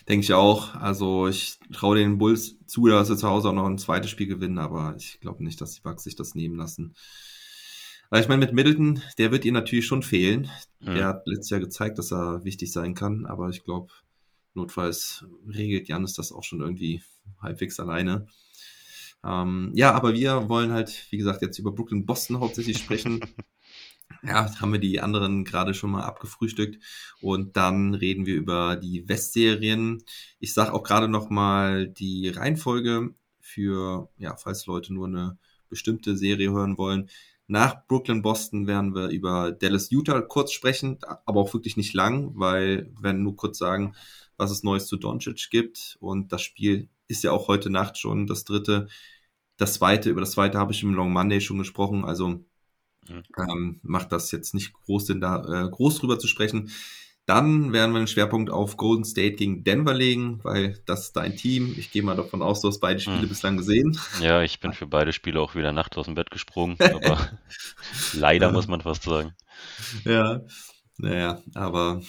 denke 0.08 0.24
ich 0.24 0.32
auch. 0.34 0.74
Also 0.74 1.28
ich 1.28 1.58
traue 1.72 1.96
den 1.98 2.18
Bulls 2.18 2.56
zu, 2.66 2.86
dass 2.86 3.08
sie 3.08 3.16
zu 3.16 3.28
Hause 3.28 3.48
auch 3.48 3.54
noch 3.54 3.66
ein 3.66 3.78
zweites 3.78 4.10
Spiel 4.10 4.26
gewinnen, 4.26 4.58
aber 4.58 4.94
ich 4.98 5.20
glaube 5.20 5.42
nicht, 5.44 5.60
dass 5.60 5.72
die 5.74 5.80
Bucks 5.80 6.04
sich 6.04 6.16
das 6.16 6.34
nehmen 6.34 6.56
lassen. 6.56 6.94
Weil 8.10 8.22
ich 8.22 8.28
meine, 8.28 8.44
mit 8.44 8.52
Middleton, 8.52 9.02
der 9.18 9.30
wird 9.30 9.44
ihr 9.44 9.52
natürlich 9.52 9.86
schon 9.86 10.02
fehlen. 10.02 10.50
Mhm. 10.80 10.94
Der 10.94 11.06
hat 11.06 11.26
letztes 11.26 11.50
Jahr 11.50 11.60
gezeigt, 11.60 11.98
dass 11.98 12.12
er 12.12 12.44
wichtig 12.44 12.72
sein 12.72 12.94
kann, 12.94 13.24
aber 13.26 13.48
ich 13.50 13.62
glaube, 13.64 13.92
notfalls 14.54 15.24
regelt 15.46 15.88
Janis 15.88 16.14
das 16.14 16.32
auch 16.32 16.42
schon 16.42 16.60
irgendwie 16.60 17.02
halbwegs 17.40 17.78
alleine. 17.78 18.26
Ähm, 19.24 19.72
ja, 19.74 19.92
aber 19.92 20.14
wir 20.14 20.48
wollen 20.48 20.72
halt, 20.72 21.06
wie 21.10 21.18
gesagt, 21.18 21.42
jetzt 21.42 21.58
über 21.58 21.72
Brooklyn 21.72 22.06
Boston 22.06 22.40
hauptsächlich 22.40 22.78
sprechen. 22.78 23.20
Ja, 24.22 24.50
haben 24.60 24.72
wir 24.72 24.80
die 24.80 25.00
anderen 25.00 25.44
gerade 25.44 25.72
schon 25.72 25.92
mal 25.92 26.02
abgefrühstückt. 26.02 26.82
Und 27.22 27.56
dann 27.56 27.94
reden 27.94 28.26
wir 28.26 28.34
über 28.34 28.76
die 28.76 29.08
Westserien. 29.08 30.02
Ich 30.40 30.52
sage 30.52 30.74
auch 30.74 30.82
gerade 30.82 31.08
noch 31.08 31.30
mal 31.30 31.88
die 31.88 32.28
Reihenfolge 32.28 33.14
für, 33.40 34.10
ja, 34.18 34.36
falls 34.36 34.66
Leute 34.66 34.92
nur 34.92 35.06
eine 35.06 35.38
bestimmte 35.70 36.16
Serie 36.16 36.50
hören 36.50 36.76
wollen. 36.76 37.08
Nach 37.46 37.86
Brooklyn 37.86 38.22
Boston 38.22 38.66
werden 38.66 38.94
wir 38.94 39.08
über 39.08 39.52
Dallas 39.52 39.90
Utah 39.90 40.20
kurz 40.20 40.52
sprechen, 40.52 40.98
aber 41.24 41.40
auch 41.40 41.54
wirklich 41.54 41.76
nicht 41.76 41.94
lang, 41.94 42.32
weil 42.34 42.90
wir 42.94 43.02
werden 43.02 43.22
nur 43.22 43.36
kurz 43.36 43.58
sagen, 43.58 43.94
was 44.36 44.50
es 44.50 44.62
Neues 44.62 44.86
zu 44.86 44.96
Doncic 44.96 45.50
gibt. 45.50 45.96
Und 46.00 46.32
das 46.32 46.42
Spiel 46.42 46.88
ist 47.10 47.24
ja 47.24 47.32
auch 47.32 47.48
heute 47.48 47.70
Nacht 47.70 47.98
schon 47.98 48.26
das 48.26 48.44
dritte. 48.44 48.88
Das 49.58 49.74
zweite, 49.74 50.10
über 50.10 50.20
das 50.22 50.32
zweite 50.32 50.58
habe 50.58 50.72
ich 50.72 50.82
im 50.82 50.94
Long 50.94 51.12
Monday 51.12 51.40
schon 51.40 51.58
gesprochen. 51.58 52.04
Also 52.04 52.44
Mhm. 53.08 53.22
ähm, 53.38 53.80
macht 53.82 54.12
das 54.12 54.30
jetzt 54.32 54.54
nicht 54.54 54.72
groß 54.72 55.06
Sinn, 55.06 55.20
da 55.20 55.66
äh, 55.66 55.68
groß 55.70 55.98
drüber 56.00 56.18
zu 56.18 56.26
sprechen. 56.26 56.70
Dann 57.26 57.72
werden 57.72 57.92
wir 57.92 57.98
einen 57.98 58.06
Schwerpunkt 58.08 58.50
auf 58.50 58.76
Golden 58.76 59.04
State 59.04 59.36
gegen 59.36 59.62
Denver 59.62 59.94
legen, 59.94 60.40
weil 60.42 60.82
das 60.86 61.02
ist 61.06 61.12
dein 61.16 61.36
Team. 61.36 61.74
Ich 61.78 61.90
gehe 61.90 62.02
mal 62.02 62.16
davon 62.16 62.42
aus, 62.42 62.60
du 62.60 62.68
hast 62.68 62.80
beide 62.80 62.98
Spiele 63.00 63.26
Mhm. 63.26 63.28
bislang 63.28 63.56
gesehen. 63.56 63.96
Ja, 64.12 64.42
ich 64.42 64.60
bin 64.60 64.72
für 64.74 64.86
beide 64.86 65.12
Spiele 65.12 65.40
auch 65.40 65.54
wieder 65.54 65.72
nachts 65.72 65.96
aus 65.98 66.06
dem 66.06 66.14
Bett 66.14 66.30
gesprungen, 66.30 66.78
aber 66.90 67.18
leider 68.12 68.50
muss 68.50 68.68
man 68.68 68.80
fast 68.82 69.04
sagen. 69.04 69.34
Ja, 70.04 70.40
naja, 70.98 71.42
aber 71.54 72.02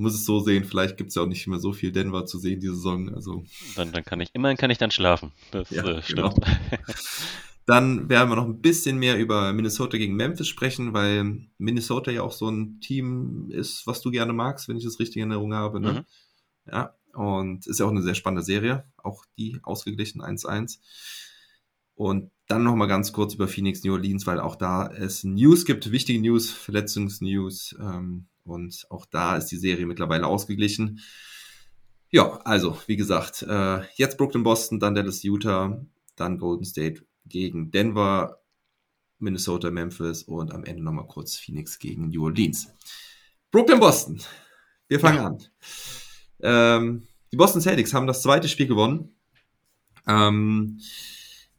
muss 0.00 0.14
es 0.14 0.24
so 0.24 0.40
sehen, 0.40 0.64
vielleicht 0.64 0.96
gibt 0.96 1.10
es 1.10 1.14
ja 1.14 1.22
auch 1.22 1.26
nicht 1.26 1.46
mehr 1.46 1.58
so 1.58 1.72
viel 1.72 1.92
Denver 1.92 2.26
zu 2.26 2.38
sehen 2.38 2.60
diese 2.60 2.74
Saison. 2.74 3.14
Also 3.14 3.44
Dann, 3.76 3.92
dann 3.92 4.04
kann 4.04 4.20
ich, 4.20 4.30
immerhin 4.34 4.56
kann 4.56 4.70
ich 4.70 4.78
dann 4.78 4.90
schlafen. 4.90 5.32
Das 5.52 5.70
Ja, 5.70 5.84
äh, 5.84 6.02
genau. 6.06 6.30
stimmt. 6.30 6.46
Dann 7.66 8.08
werden 8.08 8.28
wir 8.28 8.34
noch 8.34 8.46
ein 8.46 8.60
bisschen 8.60 8.98
mehr 8.98 9.16
über 9.16 9.52
Minnesota 9.52 9.96
gegen 9.96 10.16
Memphis 10.16 10.48
sprechen, 10.48 10.92
weil 10.92 11.46
Minnesota 11.58 12.10
ja 12.10 12.22
auch 12.22 12.32
so 12.32 12.48
ein 12.48 12.80
Team 12.80 13.48
ist, 13.50 13.86
was 13.86 14.00
du 14.00 14.10
gerne 14.10 14.32
magst, 14.32 14.68
wenn 14.68 14.76
ich 14.76 14.82
das 14.82 14.98
richtig 14.98 15.22
in 15.22 15.30
Erinnerung 15.30 15.54
habe. 15.54 15.78
Ne? 15.78 15.92
Mhm. 15.92 16.72
Ja, 16.72 16.96
und 17.12 17.68
ist 17.68 17.78
ja 17.78 17.86
auch 17.86 17.90
eine 17.90 18.02
sehr 18.02 18.16
spannende 18.16 18.42
Serie, 18.42 18.90
auch 18.96 19.24
die 19.38 19.60
ausgeglichen 19.62 20.20
1-1. 20.20 20.78
Und 21.94 22.32
dann 22.48 22.64
noch 22.64 22.74
mal 22.74 22.86
ganz 22.86 23.12
kurz 23.12 23.34
über 23.34 23.46
Phoenix 23.46 23.84
New 23.84 23.92
Orleans, 23.92 24.26
weil 24.26 24.40
auch 24.40 24.56
da 24.56 24.88
es 24.88 25.22
News 25.22 25.64
gibt, 25.64 25.92
wichtige 25.92 26.20
News, 26.20 26.50
Verletzungsnews. 26.50 27.76
Ähm, 27.78 28.26
und 28.50 28.86
auch 28.90 29.06
da 29.06 29.36
ist 29.36 29.46
die 29.46 29.56
Serie 29.56 29.86
mittlerweile 29.86 30.26
ausgeglichen. 30.26 31.00
Ja, 32.10 32.40
also, 32.44 32.76
wie 32.86 32.96
gesagt, 32.96 33.42
äh, 33.42 33.82
jetzt 33.94 34.18
Brooklyn 34.18 34.42
Boston, 34.42 34.80
dann 34.80 34.94
Dallas 34.94 35.22
Utah, 35.22 35.80
dann 36.16 36.38
Golden 36.38 36.64
State 36.64 37.06
gegen 37.24 37.70
Denver, 37.70 38.40
Minnesota 39.18 39.70
Memphis 39.70 40.24
und 40.24 40.52
am 40.52 40.64
Ende 40.64 40.82
nochmal 40.82 41.06
kurz 41.06 41.36
Phoenix 41.36 41.78
gegen 41.78 42.08
New 42.08 42.24
Orleans. 42.24 42.72
Brooklyn 43.50 43.80
Boston. 43.80 44.20
Wir 44.88 44.98
fangen 44.98 45.18
an. 45.18 45.38
ähm, 46.42 47.06
die 47.30 47.36
Boston 47.36 47.60
Celtics 47.60 47.94
haben 47.94 48.06
das 48.06 48.22
zweite 48.22 48.48
Spiel 48.48 48.66
gewonnen. 48.66 49.14
Ähm, 50.06 50.80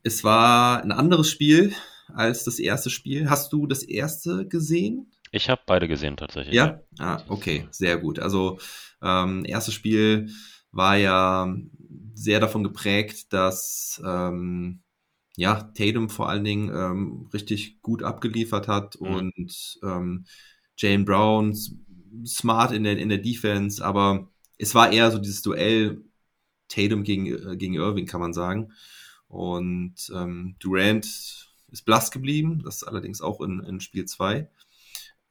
es 0.04 0.24
war 0.24 0.84
ein 0.84 0.92
anderes 0.92 1.30
Spiel 1.30 1.74
als 2.14 2.44
das 2.44 2.60
erste 2.60 2.90
Spiel. 2.90 3.30
Hast 3.30 3.54
du 3.54 3.68
das 3.68 3.84
erste 3.84 4.48
gesehen? 4.48 5.12
Ich 5.32 5.50
habe 5.50 5.62
beide 5.66 5.88
gesehen 5.88 6.16
tatsächlich. 6.18 6.56
Ja? 6.56 6.82
Ah, 7.00 7.24
okay, 7.28 7.68
sehr 7.72 7.98
gut. 7.98 8.20
Also 8.20 8.60
ähm, 9.02 9.46
erstes 9.46 9.74
Spiel 9.74 10.30
war 10.72 10.98
ja 10.98 11.54
sehr 12.14 12.40
davon 12.40 12.64
geprägt, 12.64 13.34
dass 13.34 14.02
ähm, 14.06 14.82
ja, 15.38 15.64
Tatum 15.76 16.10
vor 16.10 16.30
allen 16.30 16.44
Dingen 16.44 16.70
ähm, 16.70 17.30
richtig 17.34 17.82
gut 17.82 18.04
abgeliefert 18.04 18.68
hat 18.68 18.96
Mhm. 19.02 19.08
und 19.08 19.80
ähm, 19.84 20.26
Jane 20.78 21.04
Brown 21.06 21.56
smart 22.26 22.72
in 22.72 22.84
der, 22.84 22.98
in 22.98 23.10
der 23.10 23.18
Defense, 23.20 23.84
aber 23.84 24.30
es 24.58 24.76
war 24.76 24.92
eher 24.92 25.12
so 25.12 25.18
dieses 25.20 25.42
Duell 25.42 26.04
Tatum 26.68 27.04
gegen, 27.04 27.28
äh, 27.28 27.58
gegen 27.58 27.76
Irving, 27.76 28.06
kann 28.06 28.22
man 28.22 28.34
sagen. 28.34 28.72
Und 29.28 29.96
ähm, 30.14 30.56
Durant 30.60 31.06
ist 31.06 31.86
blass 31.86 32.12
geblieben, 32.12 32.62
das 32.64 32.84
allerdings 32.84 33.22
auch 33.22 33.42
in, 33.42 33.62
in 33.62 33.80
Spiel 33.80 34.06
2. 34.06 34.50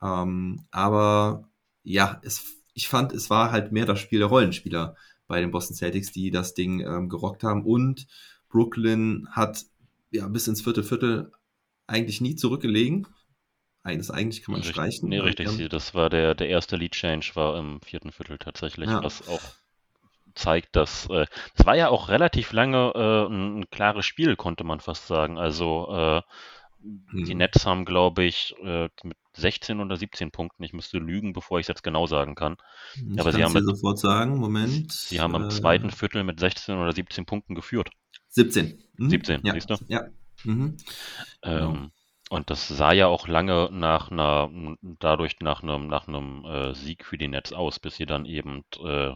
Ähm, 0.02 0.66
aber 0.71 1.49
ja, 1.83 2.21
es, 2.25 2.45
ich 2.75 2.88
fand, 2.88 3.12
es 3.12 3.30
war 3.30 3.50
halt 3.52 3.73
mehr 3.73 3.87
das 3.87 4.00
Spiel 4.00 4.19
der 4.21 4.28
Rollenspieler 4.28 4.97
bei 5.26 5.40
den 5.40 5.50
Boston 5.50 5.76
Celtics, 5.76 6.12
die 6.12 6.30
das 6.30 6.54
Ding 6.54 6.80
ähm, 6.80 7.09
gerockt 7.09 7.42
haben. 7.45 7.64
Und 7.64 8.07
Brooklyn 8.49 9.28
hat 9.30 9.64
ja 10.11 10.26
bis 10.28 10.49
ins 10.49 10.62
vierte 10.62 10.83
Viertel 10.83 11.33
eigentlich 11.87 12.21
nie 12.21 12.35
zurückgelegen. 12.37 13.07
Das 13.83 14.11
eigentlich 14.11 14.42
kann 14.42 14.52
man 14.52 14.61
Richtig- 14.61 14.75
streichen. 14.75 15.09
Nee, 15.09 15.21
richtig. 15.21 15.47
haben- 15.49 15.69
Das 15.71 15.95
war 15.95 16.11
der, 16.11 16.35
der 16.35 16.49
erste 16.49 16.76
Lead 16.76 16.92
Change 16.92 17.30
war 17.35 17.59
im 17.59 17.80
vierten 17.80 18.12
Viertel 18.12 18.37
tatsächlich, 18.38 18.90
Ja. 18.90 19.02
was 19.02 19.26
auch 19.26 19.40
zeigt, 20.35 20.76
dass 20.76 21.07
äh, 21.11 21.26
es 21.54 21.64
war 21.66 21.76
ja 21.76 21.88
auch 21.88 22.09
relativ 22.09 22.52
lange 22.52 22.92
äh, 22.95 23.26
ein, 23.33 23.61
ein 23.61 23.71
klares 23.71 24.04
Spiel, 24.04 24.37
konnte 24.37 24.64
man 24.64 24.80
fast 24.80 25.07
sagen. 25.07 25.38
Also 25.38 25.88
äh, 25.92 26.23
die 26.83 27.33
Hm. 27.33 27.38
Nets 27.38 27.66
haben, 27.66 27.85
glaube 27.85 28.25
ich, 28.25 28.54
äh, 28.62 28.88
mit 29.02 29.16
16 29.37 29.80
oder 29.80 29.96
17 29.96 30.30
Punkten, 30.30 30.62
ich 30.62 30.72
müsste 30.72 30.99
lügen, 30.99 31.32
bevor 31.32 31.58
ich 31.58 31.64
es 31.64 31.68
jetzt 31.68 31.82
genau 31.82 32.06
sagen 32.06 32.34
kann. 32.34 32.56
Ich 32.94 33.20
aber 33.20 33.32
sie 33.32 33.42
haben 33.44 33.52
mit- 33.52 33.64
sofort 33.64 33.99
sagen, 33.99 34.38
Moment. 34.38 34.92
Sie 34.92 35.20
haben 35.20 35.34
im 35.34 35.44
Äh, 35.44 35.49
zweiten 35.50 35.90
Viertel 35.90 36.25
mit 36.25 36.40
16 36.40 36.76
oder 36.78 36.92
17 36.92 37.26
Punkten 37.26 37.54
geführt. 37.54 37.90
17. 38.28 38.82
Mhm. 38.96 39.10
17, 39.10 39.40
ja. 39.44 39.52
siehst 39.54 39.70
du? 39.70 39.76
Ja. 39.88 40.04
Mhm. 40.44 40.76
Genau. 41.42 41.70
Ähm, 41.72 41.90
und 42.30 42.49
das 42.50 42.68
sah 42.68 42.92
ja 42.92 43.08
auch 43.08 43.26
lange 43.26 43.68
nach 43.72 44.10
einer, 44.10 44.50
dadurch 45.00 45.40
nach 45.40 45.62
einem, 45.62 45.88
nach 45.88 46.06
einem 46.06 46.44
äh, 46.44 46.75
Sieg 46.75 47.04
für 47.04 47.18
die 47.18 47.28
Nets 47.28 47.52
aus, 47.52 47.80
bis 47.80 47.96
sie 47.96 48.06
dann 48.06 48.25
eben 48.25 48.62
äh, 48.84 49.12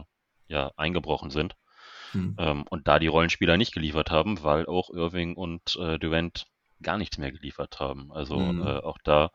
ja, 0.47 0.71
eingebrochen 0.75 1.29
sind. 1.29 1.55
Mhm. 2.13 2.35
Ähm, 2.37 2.65
und 2.69 2.87
da 2.87 2.99
die 2.99 3.07
Rollenspieler 3.07 3.57
nicht 3.57 3.73
geliefert 3.73 4.11
haben, 4.11 4.43
weil 4.43 4.65
auch 4.67 4.89
Irving 4.89 5.35
und 5.35 5.75
äh, 5.77 5.97
Durant 5.97 6.47
gar 6.81 6.97
nichts 6.97 7.17
mehr 7.17 7.31
geliefert 7.31 7.79
haben. 7.79 8.11
Also 8.11 8.37
Mhm. 8.37 8.61
äh, 8.61 8.77
auch 8.79 8.97
da, 9.03 9.31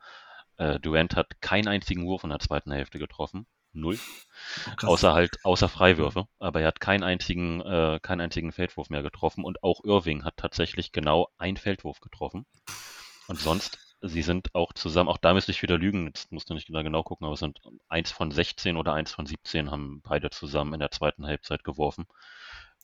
äh, 0.61 0.79
Durant 0.79 1.15
hat 1.15 1.41
keinen 1.41 1.67
einzigen 1.67 2.05
Wurf 2.05 2.23
in 2.23 2.29
der 2.29 2.39
zweiten 2.39 2.71
Hälfte 2.71 2.99
getroffen. 2.99 3.47
Null. 3.73 3.97
Oh. 4.83 4.87
Außer 4.87 5.13
halt, 5.13 5.39
außer 5.43 5.69
Freiwürfe. 5.69 6.27
Aber 6.39 6.61
er 6.61 6.67
hat 6.67 6.79
keinen 6.81 7.03
einzigen, 7.03 7.61
äh, 7.61 7.99
keinen 8.01 8.21
einzigen 8.21 8.51
Feldwurf 8.51 8.89
mehr 8.89 9.03
getroffen. 9.03 9.43
Und 9.45 9.63
auch 9.63 9.83
Irving 9.83 10.23
hat 10.25 10.37
tatsächlich 10.37 10.91
genau 10.91 11.29
einen 11.37 11.57
Feldwurf 11.57 11.99
getroffen. 12.01 12.45
Und 13.27 13.39
sonst, 13.39 13.79
sie 14.01 14.21
sind 14.21 14.53
auch 14.55 14.73
zusammen, 14.73 15.09
auch 15.09 15.17
da 15.17 15.33
müsste 15.33 15.51
ich 15.51 15.61
wieder 15.63 15.77
lügen, 15.77 16.07
jetzt 16.07 16.31
musst 16.31 16.49
du 16.49 16.53
nicht 16.53 16.67
genau 16.67 16.83
genau 16.83 17.03
gucken, 17.03 17.25
aber 17.25 17.33
es 17.33 17.39
sind 17.39 17.61
eins 17.89 18.11
von 18.11 18.31
16 18.31 18.77
oder 18.77 18.93
eins 18.93 19.11
von 19.11 19.25
17 19.25 19.71
haben 19.71 20.01
beide 20.03 20.29
zusammen 20.31 20.73
in 20.75 20.79
der 20.79 20.91
zweiten 20.91 21.25
Halbzeit 21.25 21.63
geworfen. 21.63 22.05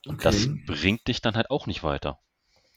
Und 0.07 0.25
das 0.25 0.49
Okay. 0.49 0.63
bringt 0.65 1.07
dich 1.07 1.21
dann 1.21 1.35
halt 1.35 1.51
auch 1.51 1.67
nicht 1.67 1.83
weiter. 1.83 2.19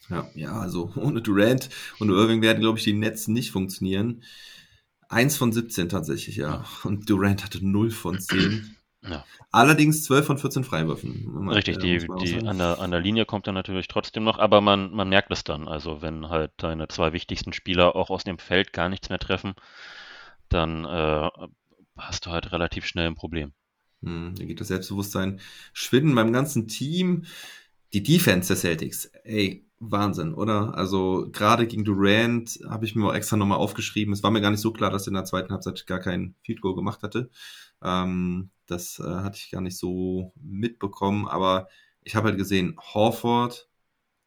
Ja, 0.09 0.29
ja, 0.35 0.53
also 0.61 0.93
ohne 0.97 1.23
Durant 1.23 1.71
und 1.99 2.11
Irving 2.11 2.43
werden, 2.43 2.61
glaube 2.61 2.79
ich, 2.79 2.85
die 2.85 2.93
Nets 2.93 3.29
nicht 3.29 3.51
funktionieren. 3.51 4.23
Eins 5.11 5.37
von 5.37 5.51
17 5.51 5.89
tatsächlich, 5.89 6.37
ja. 6.37 6.65
Und 6.85 7.11
Durant 7.11 7.45
hatte 7.45 7.67
0 7.67 7.91
von 7.91 8.21
10. 8.21 8.77
Ja. 9.03 9.25
Allerdings 9.51 10.05
12 10.05 10.25
von 10.25 10.39
14 10.39 10.63
Freiwürfen. 10.63 11.49
Richtig, 11.49 11.79
die, 11.79 12.07
die 12.23 12.47
an 12.47 12.59
der, 12.59 12.79
an 12.79 12.93
der 12.93 13.01
Linie 13.01 13.25
kommt 13.25 13.49
er 13.49 13.53
natürlich 13.53 13.89
trotzdem 13.89 14.23
noch, 14.23 14.39
aber 14.39 14.61
man, 14.61 14.93
man 14.93 15.09
merkt 15.09 15.33
es 15.33 15.43
dann. 15.43 15.67
Also 15.67 16.01
wenn 16.01 16.29
halt 16.29 16.53
deine 16.59 16.87
zwei 16.87 17.13
wichtigsten 17.13 17.53
Spieler 17.53 17.97
auch 17.97 18.11
aus 18.11 18.23
dem 18.23 18.39
Feld 18.39 18.73
gar 18.73 18.89
nichts 18.89 19.09
mehr 19.09 19.19
treffen, 19.19 19.55
dann 20.49 20.85
äh, 20.85 21.29
hast 21.97 22.27
du 22.27 22.31
halt 22.31 22.53
relativ 22.53 22.87
schnell 22.87 23.09
ein 23.09 23.17
Problem. 23.17 23.53
Hm, 24.05 24.35
da 24.39 24.45
geht 24.45 24.61
das 24.61 24.69
Selbstbewusstsein 24.69 25.41
schwinden 25.73 26.15
beim 26.15 26.33
ganzen 26.33 26.69
Team. 26.69 27.25
Die 27.93 28.05
Defense 28.05 28.47
der 28.47 28.57
Celtics, 28.57 29.07
ey, 29.25 29.67
Wahnsinn, 29.83 30.35
oder? 30.35 30.75
Also 30.77 31.29
gerade 31.33 31.67
gegen 31.67 31.85
Durant 31.85 32.61
habe 32.69 32.85
ich 32.85 32.95
mir 32.95 33.07
auch 33.09 33.15
extra 33.15 33.37
nochmal 33.39 33.59
aufgeschrieben. 33.59 34.13
Es 34.13 34.23
war 34.23 34.31
mir 34.31 34.43
gar 34.43 34.51
nicht 34.51 34.61
so 34.61 34.73
klar, 34.73 34.91
dass 34.91 35.07
er 35.07 35.09
in 35.09 35.15
der 35.15 35.25
zweiten 35.25 35.51
Halbzeit 35.53 35.87
gar 35.87 36.01
kein 36.01 36.35
Field 36.43 36.61
Goal 36.61 36.75
gemacht 36.75 37.03
hatte. 37.03 37.31
Ähm, 37.83 38.51
das 38.67 38.99
äh, 38.99 39.03
hatte 39.05 39.39
ich 39.43 39.51
gar 39.51 39.63
nicht 39.63 39.79
so 39.79 40.33
mitbekommen, 40.37 41.27
aber 41.27 41.69
ich 42.03 42.15
habe 42.15 42.29
halt 42.29 42.37
gesehen, 42.39 42.77
Horford, 42.79 43.69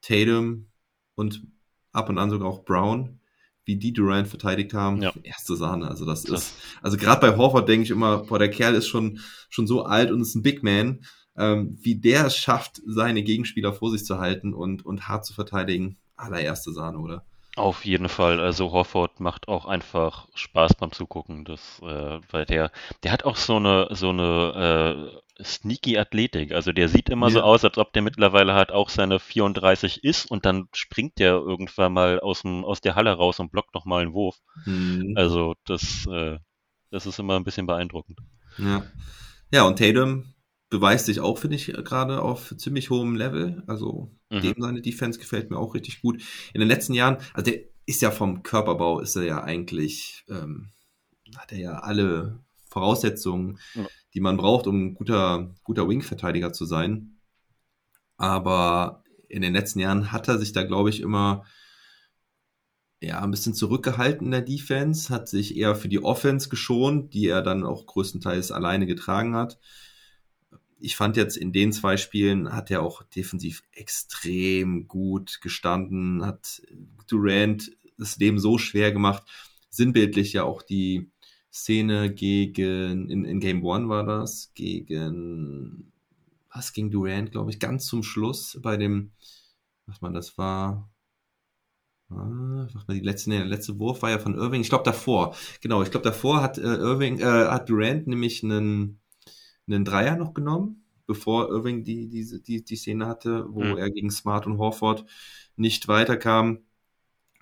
Tatum 0.01 0.67
und 1.15 1.43
ab 1.91 2.09
und 2.09 2.17
an 2.17 2.31
sogar 2.31 2.49
auch 2.49 2.65
Brown, 2.65 3.19
wie 3.65 3.75
die 3.77 3.93
Durant 3.93 4.27
verteidigt 4.27 4.73
haben. 4.73 5.03
Ja. 5.03 5.13
Erste 5.21 5.55
Sahne, 5.55 5.87
also 5.87 6.05
das 6.05 6.23
Das- 6.23 6.41
ist 6.47 6.55
also 6.81 6.97
gerade 6.97 7.21
bei 7.21 7.37
Horford 7.37 7.69
denke 7.69 7.83
ich 7.83 7.91
immer, 7.91 8.23
boah, 8.23 8.39
der 8.39 8.49
Kerl 8.49 8.73
ist 8.73 8.87
schon, 8.87 9.19
schon 9.49 9.67
so 9.67 9.83
alt 9.83 10.11
und 10.11 10.21
ist 10.21 10.33
ein 10.33 10.41
Big 10.41 10.63
Man. 10.63 11.05
Ähm, 11.37 11.77
wie 11.81 11.95
der 11.95 12.25
es 12.27 12.37
schafft, 12.37 12.81
seine 12.85 13.23
Gegenspieler 13.23 13.73
vor 13.73 13.91
sich 13.91 14.05
zu 14.05 14.19
halten 14.19 14.53
und, 14.53 14.85
und 14.85 15.07
hart 15.07 15.25
zu 15.25 15.33
verteidigen, 15.33 15.97
allererste 16.15 16.71
Sahne, 16.73 16.99
oder? 16.99 17.25
Auf 17.55 17.85
jeden 17.85 18.09
Fall, 18.09 18.39
also 18.39 18.71
Horford 18.71 19.19
macht 19.19 19.47
auch 19.47 19.65
einfach 19.67 20.27
Spaß 20.33 20.73
beim 20.75 20.91
Zugucken, 20.91 21.45
das, 21.45 21.79
äh, 21.83 22.19
weil 22.31 22.45
der, 22.47 22.71
der 23.03 23.11
hat 23.11 23.25
auch 23.25 23.35
so 23.35 23.57
eine, 23.57 23.87
so 23.91 24.09
eine 24.09 25.13
äh, 25.39 25.43
sneaky 25.43 25.97
Athletik. 25.99 26.51
Also 26.51 26.71
der 26.71 26.89
sieht 26.89 27.09
immer 27.09 27.29
so 27.29 27.39
Ja. 27.39 27.43
aus, 27.43 27.63
als 27.63 27.77
ob 27.77 27.93
der 27.93 28.01
mittlerweile 28.01 28.53
halt 28.55 28.71
auch 28.71 28.89
seine 28.89 29.19
34 29.19 30.03
ist 30.03 30.25
und 30.25 30.45
dann 30.45 30.67
springt 30.73 31.19
der 31.19 31.33
irgendwann 31.33 31.93
mal 31.93 32.19
aus 32.19 32.41
dem, 32.41 32.65
aus 32.65 32.81
der 32.81 32.95
Halle 32.95 33.13
raus 33.13 33.39
und 33.39 33.51
blockt 33.51 33.75
noch 33.75 33.85
mal 33.85 34.01
einen 34.01 34.13
Wurf. 34.13 34.37
Hm, 34.65 35.15
Also 35.15 35.55
das, 35.65 36.07
äh, 36.07 36.39
das 36.91 37.05
ist 37.05 37.19
immer 37.19 37.35
ein 37.37 37.43
bisschen 37.43 37.67
beeindruckend. 37.67 38.19
ja. 38.57 38.83
ja, 39.51 39.63
und 39.67 39.79
Tatum 39.79 40.32
beweist 40.73 41.05
sich 41.05 41.19
auch, 41.19 41.37
finde 41.37 41.55
ich, 41.55 41.67
gerade 41.67 42.21
auf 42.23 42.55
ziemlich 42.57 42.89
hohem 42.89 43.15
Level. 43.15 43.61
Also 43.67 44.11
Mhm. 44.31 44.41
dem 44.41 44.55
seine 44.57 44.81
Defense 44.81 45.19
gefällt 45.19 45.51
mir 45.51 45.57
auch 45.59 45.75
richtig 45.75 46.01
gut. 46.01 46.23
In 46.51 46.59
den 46.61 46.67
letzten 46.67 46.95
Jahren, 46.95 47.17
also 47.35 47.51
der 47.51 47.61
ist 47.85 48.01
ja 48.01 48.09
vom 48.09 48.41
Körperbau, 48.41 48.99
ist 48.99 49.15
er 49.15 49.23
ja 49.23 49.43
eigentlich, 49.43 50.25
ähm, 50.29 50.71
hat 51.37 51.51
er 51.51 51.59
ja 51.59 51.79
alle 51.79 52.39
Voraussetzungen, 52.69 53.59
Ja. 53.75 53.87
die 54.15 54.19
man 54.19 54.37
braucht, 54.37 54.65
um 54.65 54.83
ein 54.87 54.93
guter, 54.95 55.53
guter 55.63 55.87
Wing-Verteidiger 55.87 56.51
zu 56.53 56.65
sein. 56.65 57.19
Aber 58.17 59.03
in 59.29 59.43
den 59.43 59.53
letzten 59.53 59.79
Jahren 59.79 60.11
hat 60.11 60.27
er 60.27 60.39
sich 60.39 60.53
da, 60.53 60.63
glaube 60.63 60.89
ich, 60.89 61.01
immer 61.01 61.45
ja, 63.01 63.21
ein 63.21 63.31
bisschen 63.31 63.53
zurückgehalten 63.53 64.27
in 64.27 64.31
der 64.31 64.41
Defense, 64.41 65.13
hat 65.13 65.27
sich 65.27 65.57
eher 65.57 65.75
für 65.75 65.89
die 65.89 66.01
Offense 66.01 66.47
geschont, 66.47 67.13
die 67.13 67.27
er 67.27 67.41
dann 67.41 67.63
auch 67.65 67.85
größtenteils 67.85 68.51
alleine 68.53 68.85
getragen 68.87 69.35
hat. 69.35 69.59
Ich 70.83 70.97
fand 70.97 71.15
jetzt 71.15 71.37
in 71.37 71.53
den 71.53 71.71
zwei 71.71 71.95
Spielen 71.95 72.51
hat 72.51 72.69
er 72.69 72.81
auch 72.81 73.03
defensiv 73.03 73.63
extrem 73.71 74.87
gut 74.87 75.39
gestanden, 75.41 76.25
hat 76.25 76.61
Durant 77.07 77.71
das 77.97 78.17
Leben 78.17 78.37
so 78.37 78.57
schwer 78.57 78.91
gemacht. 78.91 79.23
Sinnbildlich 79.69 80.33
ja 80.33 80.43
auch 80.43 80.61
die 80.61 81.09
Szene 81.51 82.13
gegen, 82.13 83.09
in, 83.09 83.23
in 83.23 83.39
Game 83.39 83.63
One 83.63 83.87
war 83.87 84.03
das, 84.05 84.51
gegen, 84.55 85.93
was 86.53 86.73
gegen 86.73 86.91
Durant, 86.91 87.31
glaube 87.31 87.51
ich, 87.51 87.59
ganz 87.59 87.85
zum 87.85 88.03
Schluss 88.03 88.59
bei 88.61 88.75
dem, 88.75 89.11
was 89.85 90.01
man 90.01 90.13
das 90.13 90.37
war, 90.37 90.89
Ah, 92.09 92.67
mal, 92.87 92.93
die 92.93 92.99
letzte, 92.99 93.29
nee, 93.29 93.37
der 93.37 93.47
letzte 93.47 93.79
Wurf 93.79 94.01
war 94.01 94.11
ja 94.11 94.19
von 94.19 94.35
Irving. 94.35 94.61
Ich 94.61 94.69
glaube 94.69 94.83
davor. 94.83 95.35
Genau, 95.61 95.81
ich 95.81 95.89
glaube 95.89 96.03
davor 96.03 96.41
hat 96.41 96.57
äh, 96.57 96.61
Irving, 96.61 97.19
äh, 97.19 97.23
hat 97.23 97.69
Durant 97.69 98.07
nämlich 98.07 98.43
einen, 98.43 98.99
einen 99.67 99.85
Dreier 99.85 100.15
noch 100.17 100.33
genommen, 100.33 100.83
bevor 101.07 101.49
Irving 101.49 101.83
die, 101.83 102.09
diese, 102.09 102.41
die, 102.41 102.63
die 102.63 102.75
Szene 102.75 103.07
hatte, 103.07 103.45
wo 103.49 103.61
Mhm. 103.63 103.77
er 103.77 103.89
gegen 103.91 104.11
Smart 104.11 104.45
und 104.47 104.57
Horford 104.57 105.05
nicht 105.55 105.87
weiterkam. 105.87 106.59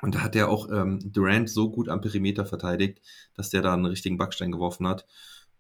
Und 0.02 0.16
da 0.16 0.22
hat 0.22 0.36
er 0.36 0.50
auch 0.50 0.70
ähm, 0.72 1.00
Durant 1.14 1.50
so 1.50 1.70
gut 1.72 1.90
am 1.90 2.02
Perimeter 2.02 2.46
verteidigt, 2.46 3.02
dass 3.36 3.50
der 3.52 3.62
da 3.62 3.74
einen 3.74 3.86
richtigen 3.86 4.18
Backstein 4.18 4.52
geworfen 4.52 4.88
hat. 4.88 5.06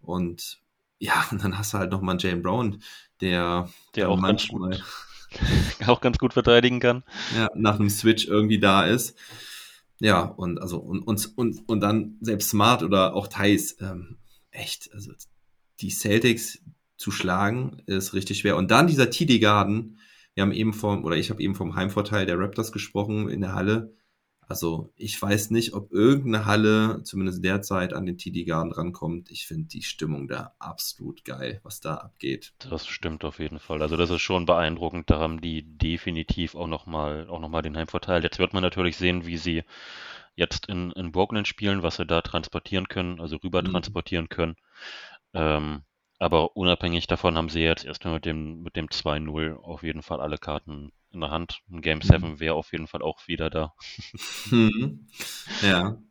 Und 0.01 0.61
ja, 0.99 1.25
und 1.31 1.43
dann 1.43 1.57
hast 1.57 1.73
du 1.73 1.77
halt 1.79 1.91
noch 1.91 2.01
mal 2.01 2.11
einen 2.13 2.19
Jalen 2.19 2.41
Brown, 2.43 2.81
der, 3.21 3.69
Der 3.95 4.09
auch 4.09 4.23
ganz 4.23 4.47
manchmal 4.49 4.71
gut, 4.71 4.83
auch 5.87 6.01
ganz 6.01 6.17
gut 6.17 6.33
verteidigen 6.33 6.79
kann. 6.79 7.03
ja, 7.29 7.49
nach 7.55 7.79
einem 7.79 7.89
Switch 7.89 8.27
irgendwie 8.27 8.59
da 8.59 8.85
ist. 8.85 9.17
Ja, 9.99 10.21
und 10.23 10.59
also 10.61 10.79
und, 10.79 11.01
und, 11.03 11.37
und, 11.37 11.69
und 11.69 11.79
dann 11.81 12.17
selbst 12.21 12.49
Smart 12.49 12.83
oder 12.83 13.15
auch 13.15 13.27
Thais, 13.27 13.77
ähm, 13.81 14.17
echt, 14.51 14.91
also 14.93 15.13
die 15.81 15.89
Celtics 15.89 16.63
zu 16.97 17.11
schlagen 17.11 17.81
ist 17.87 18.13
richtig 18.13 18.39
schwer. 18.39 18.57
Und 18.57 18.71
dann 18.71 18.87
dieser 18.87 19.09
TD 19.09 19.39
Garden, 19.39 19.97
wir 20.33 20.43
haben 20.43 20.51
eben 20.51 20.73
vom, 20.73 21.03
oder 21.03 21.17
ich 21.17 21.29
habe 21.29 21.41
eben 21.41 21.55
vom 21.55 21.75
Heimvorteil 21.75 22.25
der 22.25 22.39
Raptors 22.39 22.71
gesprochen 22.71 23.27
in 23.29 23.41
der 23.41 23.53
Halle. 23.53 23.93
Also 24.47 24.91
ich 24.97 25.19
weiß 25.19 25.51
nicht, 25.51 25.73
ob 25.73 25.91
irgendeine 25.93 26.45
Halle, 26.45 27.01
zumindest 27.03 27.43
derzeit, 27.43 27.93
an 27.93 28.05
den 28.05 28.17
TD 28.17 28.43
Garden 28.43 28.71
rankommt. 28.73 29.31
Ich 29.31 29.47
finde 29.47 29.69
die 29.69 29.81
Stimmung 29.81 30.27
da 30.27 30.53
absolut 30.59 31.23
geil, 31.23 31.61
was 31.63 31.79
da 31.79 31.95
abgeht. 31.95 32.53
Das 32.59 32.85
stimmt 32.85 33.23
auf 33.23 33.39
jeden 33.39 33.59
Fall. 33.59 33.81
Also 33.81 33.95
das 33.95 34.09
ist 34.09 34.21
schon 34.21 34.45
beeindruckend. 34.45 35.09
Da 35.09 35.19
haben 35.19 35.41
die 35.41 35.63
definitiv 35.63 36.55
auch 36.55 36.67
nochmal 36.67 37.27
auch 37.29 37.39
noch 37.39 37.49
mal 37.49 37.61
den 37.61 37.77
Heimvorteil. 37.77 38.23
Jetzt 38.23 38.39
wird 38.39 38.53
man 38.53 38.61
natürlich 38.61 38.97
sehen, 38.97 39.25
wie 39.25 39.37
sie 39.37 39.63
jetzt 40.35 40.67
in, 40.67 40.91
in 40.91 41.11
Brooklyn 41.11 41.45
spielen, 41.45 41.83
was 41.83 41.95
sie 41.95 42.05
da 42.05 42.21
transportieren 42.21 42.87
können, 42.87 43.19
also 43.19 43.37
rüber 43.37 43.61
mhm. 43.61 43.71
transportieren 43.71 44.29
können. 44.29 44.55
Ähm, 45.33 45.83
aber 46.19 46.55
unabhängig 46.55 47.07
davon 47.07 47.35
haben 47.35 47.49
sie 47.49 47.61
jetzt 47.61 47.85
erstmal 47.85 48.15
mit 48.15 48.25
dem, 48.25 48.61
mit 48.61 48.75
dem 48.75 48.87
2-0 48.87 49.55
auf 49.55 49.83
jeden 49.83 50.03
Fall 50.03 50.21
alle 50.21 50.37
Karten 50.37 50.91
in 51.11 51.21
der 51.21 51.31
Hand. 51.31 51.61
Ein 51.71 51.81
Game 51.81 52.01
7 52.01 52.33
mhm. 52.33 52.39
wäre 52.39 52.53
auf 52.55 52.71
jeden 52.71 52.87
Fall 52.87 53.01
auch 53.01 53.27
wieder 53.27 53.49
da. 53.49 53.73
Mhm. 54.49 55.07
Ja. 55.61 56.01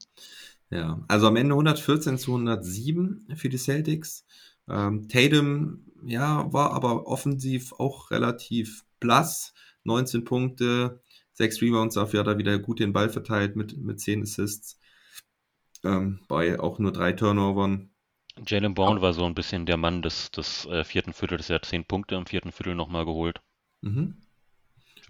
Ja. 0.71 1.05
Also 1.09 1.27
am 1.27 1.37
Ende 1.37 1.55
114 1.55 2.19
zu 2.19 2.33
107 2.33 3.27
für 3.37 3.49
die 3.49 3.59
Celtics. 3.59 4.25
Ähm, 4.69 5.09
Tatum, 5.09 5.85
ja, 6.05 6.53
war 6.53 6.73
aber 6.73 7.07
offensiv 7.07 7.73
auch 7.73 8.11
relativ 8.11 8.85
blass. 9.01 9.53
19 9.85 10.25
Punkte, 10.25 11.03
6 11.35 11.63
Rebounds, 11.63 11.95
dafür 11.95 12.21
hat 12.21 12.27
er 12.27 12.39
wieder 12.39 12.59
gut 12.59 12.81
den 12.81 12.93
Ball 12.93 13.09
verteilt 13.09 13.57
mit, 13.57 13.77
mit 13.79 13.99
10 14.01 14.23
Assists. 14.23 14.79
Ähm, 15.83 16.21
bei 16.29 16.61
auch 16.61 16.79
nur 16.79 16.93
drei 16.93 17.13
Turnovern. 17.13 17.91
Jalen 18.47 18.75
Brown 18.75 19.01
war 19.01 19.13
so 19.13 19.25
ein 19.25 19.35
bisschen 19.35 19.67
der 19.67 19.77
Mann 19.77 20.03
des, 20.03 20.31
des 20.31 20.67
äh, 20.67 20.85
vierten 20.85 21.13
Viertels. 21.13 21.51
Er 21.51 21.57
hat 21.57 21.65
10 21.65 21.85
Punkte 21.85 22.15
im 22.15 22.27
vierten 22.27 22.53
Viertel 22.53 22.75
nochmal 22.75 23.05
geholt. 23.05 23.41
Mhm. 23.83 24.15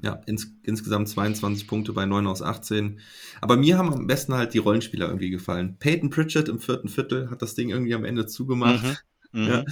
Ja, 0.02 0.14
ins, 0.26 0.54
insgesamt 0.62 1.08
22 1.08 1.66
Punkte 1.66 1.92
bei 1.92 2.06
9 2.06 2.26
aus 2.26 2.40
18. 2.40 3.00
Aber 3.40 3.56
mir 3.56 3.76
haben 3.76 3.92
am 3.92 4.06
besten 4.06 4.34
halt 4.34 4.54
die 4.54 4.58
Rollenspieler 4.58 5.06
irgendwie 5.06 5.30
gefallen. 5.30 5.76
Peyton 5.78 6.10
Pritchett 6.10 6.48
im 6.48 6.58
vierten 6.58 6.88
Viertel 6.88 7.30
hat 7.30 7.42
das 7.42 7.54
Ding 7.54 7.68
irgendwie 7.68 7.94
am 7.94 8.04
Ende 8.04 8.26
zugemacht. 8.26 8.84
Mhm. 8.84 8.96
Ja. 9.32 9.62
Mhm. 9.62 9.66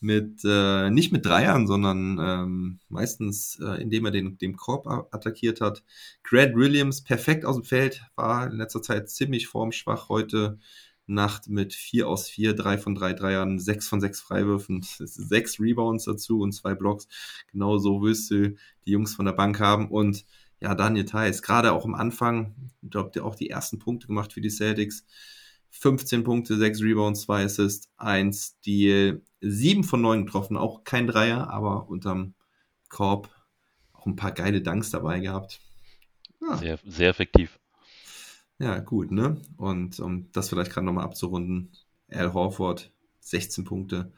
Mit, 0.00 0.40
äh, 0.46 0.88
nicht 0.88 1.12
mit 1.12 1.26
Dreiern, 1.26 1.66
sondern 1.66 2.18
ähm, 2.18 2.78
meistens, 2.88 3.58
äh, 3.60 3.82
indem 3.82 4.06
er 4.06 4.12
den, 4.12 4.38
den 4.38 4.56
Korb 4.56 4.86
attackiert 4.86 5.60
hat. 5.60 5.82
Grant 6.22 6.54
Williams 6.54 7.02
perfekt 7.02 7.44
aus 7.44 7.56
dem 7.56 7.64
Feld, 7.64 8.02
war 8.16 8.46
in 8.46 8.56
letzter 8.56 8.80
Zeit 8.80 9.10
ziemlich 9.10 9.46
formschwach 9.48 10.08
heute 10.08 10.58
Nacht 11.08 11.48
mit 11.48 11.72
4 11.72 12.08
aus 12.08 12.28
4, 12.28 12.54
3 12.54 12.78
von 12.78 12.94
3 12.94 13.14
Dreiern, 13.14 13.58
6 13.58 13.88
von 13.88 14.00
6 14.00 14.20
Freiwürfen, 14.20 14.82
6 14.98 15.60
Rebounds 15.60 16.04
dazu 16.04 16.40
und 16.40 16.52
2 16.52 16.74
Blocks. 16.74 17.08
Genauso 17.50 18.02
wirst 18.02 18.30
du 18.30 18.54
die 18.86 18.90
Jungs 18.90 19.14
von 19.14 19.24
der 19.24 19.32
Bank 19.32 19.58
haben. 19.60 19.88
Und 19.88 20.24
ja, 20.60 20.74
Daniel 20.74 21.04
Theiss, 21.04 21.42
gerade 21.42 21.72
auch 21.72 21.84
am 21.84 21.94
Anfang, 21.94 22.54
ich 22.82 22.90
glaube, 22.90 23.10
der 23.10 23.24
auch 23.24 23.34
die 23.34 23.50
ersten 23.50 23.78
Punkte 23.78 24.06
gemacht 24.06 24.32
für 24.32 24.40
die 24.40 24.50
Celtics. 24.50 25.04
15 25.70 26.24
Punkte, 26.24 26.56
6 26.56 26.82
Rebounds, 26.82 27.22
2 27.22 27.44
Assists, 27.44 27.90
1 27.98 28.56
Steal, 28.60 29.22
7 29.40 29.84
von 29.84 30.00
9 30.00 30.26
getroffen, 30.26 30.56
auch 30.56 30.84
kein 30.84 31.06
Dreier, 31.06 31.50
aber 31.50 31.88
unterm 31.88 32.34
Korb 32.88 33.30
auch 33.92 34.06
ein 34.06 34.16
paar 34.16 34.32
geile 34.32 34.62
Dunks 34.62 34.90
dabei 34.90 35.20
gehabt. 35.20 35.60
Ja. 36.40 36.56
Sehr, 36.56 36.78
sehr 36.84 37.08
effektiv. 37.10 37.58
Ja, 38.58 38.78
gut, 38.80 39.12
ne? 39.12 39.40
Und 39.56 40.00
um 40.00 40.30
das 40.32 40.48
vielleicht 40.48 40.72
gerade 40.72 40.86
nochmal 40.86 41.04
abzurunden, 41.04 41.70
Al 42.10 42.32
Horford, 42.32 42.92
16 43.20 43.64
Punkte. 43.64 44.12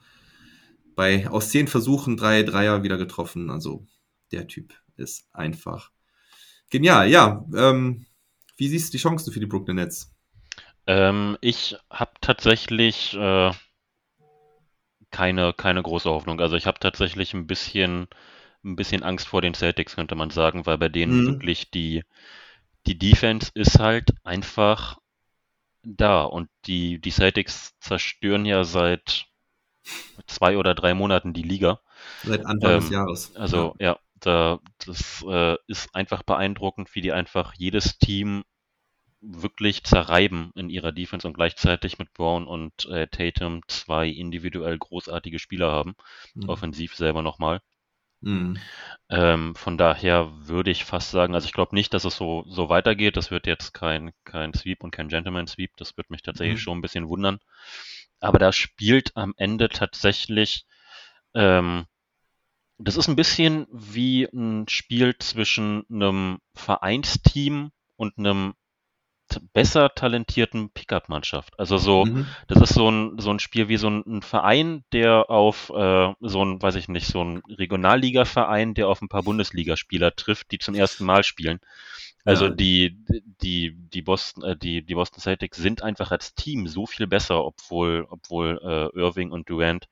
Bei 0.94 1.28
aus 1.28 1.50
10 1.50 1.68
Versuchen 1.68 2.16
drei 2.16 2.42
Dreier 2.42 2.82
wieder 2.82 2.96
getroffen. 2.96 3.50
Also 3.50 3.86
der 4.32 4.46
Typ 4.46 4.74
ist 4.96 5.26
einfach 5.32 5.90
genial. 6.70 7.08
Ja, 7.08 7.44
ähm, 7.54 8.06
wie 8.56 8.68
siehst 8.68 8.88
du 8.88 8.96
die 8.96 9.02
Chancen 9.02 9.32
für 9.32 9.40
die 9.40 9.46
Brooklyn 9.46 9.76
Nets? 9.76 10.14
Ähm, 10.86 11.36
ich 11.40 11.76
habe 11.90 12.12
tatsächlich 12.20 13.14
äh, 13.14 13.52
keine, 15.10 15.52
keine 15.52 15.82
große 15.82 16.08
Hoffnung. 16.08 16.40
Also 16.40 16.56
ich 16.56 16.66
habe 16.66 16.78
tatsächlich 16.78 17.34
ein 17.34 17.46
bisschen, 17.46 18.08
ein 18.64 18.76
bisschen 18.76 19.02
Angst 19.02 19.28
vor 19.28 19.42
den 19.42 19.54
Celtics, 19.54 19.96
könnte 19.96 20.14
man 20.14 20.30
sagen, 20.30 20.66
weil 20.66 20.78
bei 20.78 20.88
denen 20.88 21.22
mhm. 21.22 21.26
wirklich 21.26 21.70
die, 21.70 22.02
die 22.86 22.98
Defense 22.98 23.50
ist 23.54 23.78
halt 23.78 24.10
einfach 24.24 24.98
da 25.82 26.22
und 26.24 26.48
die, 26.66 27.00
die 27.00 27.10
Celtics 27.10 27.78
zerstören 27.80 28.44
ja 28.44 28.64
seit 28.64 29.26
zwei 30.26 30.58
oder 30.58 30.74
drei 30.74 30.94
Monaten 30.94 31.32
die 31.32 31.42
Liga. 31.42 31.80
Seit 32.24 32.44
Anfang 32.44 32.72
ähm, 32.72 32.80
des 32.80 32.90
Jahres. 32.90 33.36
Also 33.36 33.74
ja, 33.78 33.98
da, 34.20 34.60
das 34.84 35.24
äh, 35.26 35.56
ist 35.66 35.94
einfach 35.94 36.22
beeindruckend, 36.22 36.94
wie 36.94 37.00
die 37.00 37.12
einfach 37.12 37.54
jedes 37.54 37.98
Team 37.98 38.44
wirklich 39.22 39.84
zerreiben 39.84 40.50
in 40.54 40.70
ihrer 40.70 40.92
Defense 40.92 41.26
und 41.26 41.34
gleichzeitig 41.34 41.98
mit 41.98 42.12
Brown 42.14 42.46
und 42.46 42.86
äh, 42.86 43.06
Tatum 43.06 43.60
zwei 43.68 44.08
individuell 44.08 44.78
großartige 44.78 45.38
Spieler 45.38 45.70
haben, 45.70 45.94
mhm. 46.34 46.48
offensiv 46.48 46.94
selber 46.96 47.22
nochmal. 47.22 47.60
Mhm. 48.20 48.58
Ähm, 49.08 49.54
von 49.54 49.78
daher 49.78 50.30
würde 50.46 50.70
ich 50.70 50.84
fast 50.84 51.10
sagen, 51.10 51.34
also 51.34 51.46
ich 51.46 51.52
glaube 51.52 51.74
nicht, 51.74 51.94
dass 51.94 52.04
es 52.04 52.16
so, 52.16 52.44
so 52.48 52.68
weitergeht. 52.68 53.16
Das 53.16 53.30
wird 53.30 53.46
jetzt 53.46 53.72
kein, 53.72 54.12
kein 54.24 54.52
Sweep 54.54 54.84
und 54.84 54.90
kein 54.90 55.08
Gentleman 55.08 55.46
Sweep. 55.46 55.76
Das 55.76 55.96
wird 55.96 56.10
mich 56.10 56.22
tatsächlich 56.22 56.58
mhm. 56.58 56.62
schon 56.62 56.78
ein 56.78 56.82
bisschen 56.82 57.08
wundern. 57.08 57.40
Aber 58.20 58.38
da 58.38 58.52
spielt 58.52 59.16
am 59.16 59.34
Ende 59.36 59.68
tatsächlich, 59.68 60.66
ähm, 61.34 61.86
das 62.78 62.96
ist 62.96 63.08
ein 63.08 63.16
bisschen 63.16 63.66
wie 63.72 64.24
ein 64.24 64.68
Spiel 64.68 65.16
zwischen 65.18 65.84
einem 65.90 66.40
Vereinsteam 66.54 67.72
und 67.96 68.18
einem 68.18 68.54
besser 69.52 69.94
talentierten 69.94 70.70
Pickup-Mannschaft. 70.70 71.58
Also 71.58 71.78
so, 71.78 72.04
mhm. 72.04 72.26
das 72.48 72.60
ist 72.62 72.74
so 72.74 72.90
ein, 72.90 73.18
so 73.18 73.30
ein 73.30 73.38
Spiel 73.38 73.68
wie 73.68 73.76
so 73.76 73.88
ein, 73.88 74.02
ein 74.06 74.22
Verein, 74.22 74.84
der 74.92 75.30
auf 75.30 75.70
äh, 75.70 76.12
so 76.20 76.44
ein, 76.44 76.60
weiß 76.60 76.74
ich 76.76 76.88
nicht, 76.88 77.06
so 77.06 77.22
ein 77.22 77.42
Regionalliga-Verein, 77.48 78.74
der 78.74 78.88
auf 78.88 79.02
ein 79.02 79.08
paar 79.08 79.22
Bundesligaspieler 79.22 80.14
trifft, 80.16 80.50
die 80.52 80.58
zum 80.58 80.74
ersten 80.74 81.04
Mal 81.04 81.24
spielen. 81.24 81.60
Also 82.24 82.46
ja. 82.46 82.50
die, 82.50 82.98
die, 83.42 83.74
die 83.76 84.02
Boston, 84.02 84.44
äh, 84.44 84.56
die, 84.56 84.82
die 84.82 84.94
Boston 84.94 85.20
Celtics 85.20 85.58
sind 85.58 85.82
einfach 85.82 86.10
als 86.10 86.34
Team 86.34 86.66
so 86.66 86.86
viel 86.86 87.06
besser, 87.06 87.44
obwohl, 87.44 88.06
obwohl 88.10 88.60
äh, 88.62 88.98
Irving 88.98 89.30
und 89.30 89.48
Durant 89.48 89.88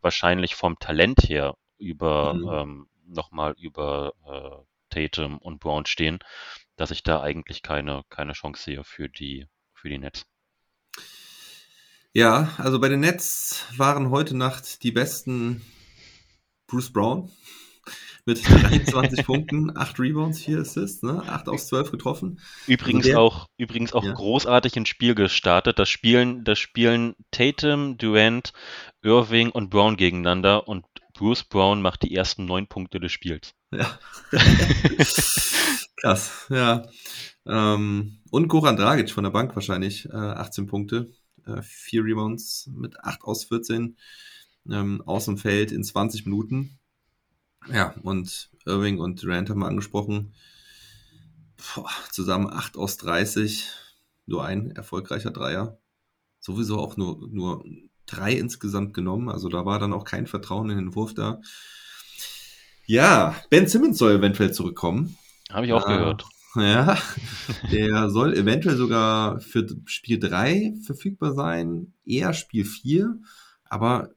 wahrscheinlich 0.00 0.54
vom 0.54 0.78
Talent 0.78 1.28
her 1.28 1.56
über 1.78 2.34
mhm. 2.34 2.48
ähm, 2.48 2.86
nochmal 3.06 3.54
über 3.58 4.12
äh, 4.26 4.64
Tatum 4.90 5.38
und 5.38 5.60
Brown 5.60 5.86
stehen 5.86 6.20
dass 6.76 6.90
ich 6.90 7.02
da 7.02 7.20
eigentlich 7.20 7.62
keine, 7.62 8.02
keine 8.10 8.32
Chance 8.32 8.62
sehe 8.62 8.84
für 8.84 9.08
die, 9.08 9.46
für 9.74 9.88
die 9.88 9.98
Nets. 9.98 10.26
Ja, 12.12 12.54
also 12.58 12.78
bei 12.78 12.88
den 12.88 13.00
Nets 13.00 13.64
waren 13.76 14.10
heute 14.10 14.36
Nacht 14.36 14.82
die 14.84 14.92
besten 14.92 15.62
Bruce 16.68 16.92
Brown 16.92 17.30
mit 18.26 18.42
23 18.48 19.24
Punkten, 19.24 19.76
8 19.76 19.98
Rebounds, 19.98 20.40
4 20.44 20.60
Assists, 20.60 21.02
ne? 21.02 21.22
8 21.26 21.48
aus 21.48 21.66
12 21.66 21.90
getroffen. 21.90 22.40
Übrigens 22.66 23.06
also 23.06 23.18
auch, 23.18 23.46
übrigens 23.56 23.92
auch 23.92 24.04
ja. 24.04 24.12
großartig 24.12 24.76
ins 24.76 24.88
Spiel 24.88 25.14
gestartet. 25.14 25.78
Das 25.78 25.88
spielen, 25.88 26.44
das 26.44 26.58
spielen 26.58 27.14
Tatum, 27.30 27.98
Durant, 27.98 28.52
Irving 29.02 29.50
und 29.50 29.70
Brown 29.70 29.96
gegeneinander 29.96 30.68
und 30.68 30.84
Bruce 31.14 31.44
Brown 31.44 31.80
macht 31.80 32.02
die 32.02 32.14
ersten 32.14 32.44
neun 32.44 32.66
Punkte 32.66 33.00
des 33.00 33.12
Spiels. 33.12 33.54
Ja. 33.72 33.98
Krass, 35.96 36.46
ja. 36.50 36.86
Ähm, 37.46 38.18
und 38.30 38.48
Goran 38.48 38.76
Dragic 38.76 39.10
von 39.10 39.24
der 39.24 39.30
Bank 39.30 39.54
wahrscheinlich, 39.54 40.06
äh, 40.10 40.16
18 40.16 40.66
Punkte, 40.66 41.12
äh, 41.46 41.62
4 41.62 42.04
Rebounds 42.04 42.68
mit 42.74 43.00
8 43.00 43.22
aus 43.22 43.44
14 43.44 43.96
ähm, 44.70 45.02
aus 45.06 45.26
dem 45.26 45.38
Feld 45.38 45.72
in 45.72 45.84
20 45.84 46.26
Minuten. 46.26 46.78
Ja, 47.72 47.94
und 48.02 48.50
Irving 48.66 48.98
und 48.98 49.22
Durant 49.22 49.48
haben 49.50 49.60
wir 49.60 49.68
angesprochen. 49.68 50.34
Boah, 51.74 51.90
zusammen 52.10 52.50
8 52.50 52.76
aus 52.76 52.96
30, 52.98 53.68
nur 54.26 54.44
ein 54.44 54.70
erfolgreicher 54.72 55.30
Dreier. 55.30 55.78
Sowieso 56.40 56.78
auch 56.78 56.96
nur, 56.96 57.26
nur 57.28 57.64
drei 58.06 58.32
insgesamt 58.32 58.94
genommen, 58.94 59.28
also 59.28 59.48
da 59.48 59.64
war 59.64 59.78
dann 59.78 59.92
auch 59.92 60.04
kein 60.04 60.26
Vertrauen 60.26 60.70
in 60.70 60.78
den 60.78 60.94
Wurf 60.94 61.14
da. 61.14 61.40
Ja, 62.86 63.34
Ben 63.50 63.66
Simmons 63.66 63.98
soll 63.98 64.12
eventuell 64.12 64.52
zurückkommen. 64.52 65.16
Habe 65.50 65.66
ich 65.66 65.72
auch 65.72 65.86
äh, 65.88 65.96
gehört. 65.96 66.24
Ja, 66.56 66.96
der 67.72 68.10
soll 68.10 68.32
eventuell 68.34 68.76
sogar 68.76 69.40
für 69.40 69.66
Spiel 69.86 70.20
3 70.20 70.74
verfügbar 70.86 71.34
sein, 71.34 71.94
eher 72.06 72.32
Spiel 72.32 72.64
4, 72.64 73.18
aber 73.64 74.10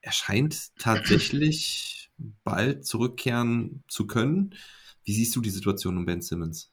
er 0.00 0.12
scheint 0.12 0.76
tatsächlich 0.78 2.12
bald 2.44 2.86
zurückkehren 2.86 3.82
zu 3.88 4.06
können. 4.06 4.54
Wie 5.02 5.12
siehst 5.12 5.34
du 5.34 5.40
die 5.40 5.50
Situation 5.50 5.96
um 5.96 6.06
Ben 6.06 6.22
Simmons? 6.22 6.70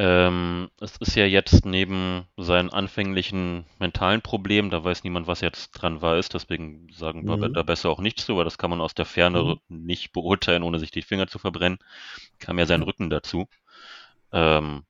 Ähm, 0.00 0.70
es 0.80 0.96
ist 0.96 1.14
ja 1.16 1.26
jetzt 1.26 1.66
neben 1.66 2.24
seinen 2.38 2.70
anfänglichen 2.70 3.66
mentalen 3.78 4.22
Problemen, 4.22 4.70
da 4.70 4.82
weiß 4.82 5.04
niemand, 5.04 5.26
was 5.26 5.42
jetzt 5.42 5.72
dran 5.72 6.00
war, 6.00 6.16
ist, 6.16 6.32
deswegen 6.32 6.88
sagen 6.92 7.26
wir 7.26 7.36
Mhm. 7.38 7.52
da 7.52 7.62
besser 7.62 7.90
auch 7.90 7.98
nichts 8.00 8.24
zu, 8.24 8.36
weil 8.36 8.44
das 8.44 8.56
kann 8.56 8.70
man 8.70 8.80
aus 8.80 8.94
der 8.94 9.04
Ferne 9.04 9.44
Mhm. 9.44 9.60
nicht 9.68 10.12
beurteilen, 10.12 10.62
ohne 10.62 10.78
sich 10.78 10.90
die 10.90 11.02
Finger 11.02 11.26
zu 11.26 11.38
verbrennen. 11.38 11.78
Kam 12.38 12.58
ja 12.58 12.66
sein 12.66 12.82
Rücken 12.82 13.10
dazu. 13.10 13.46
Ähm, 14.32 14.84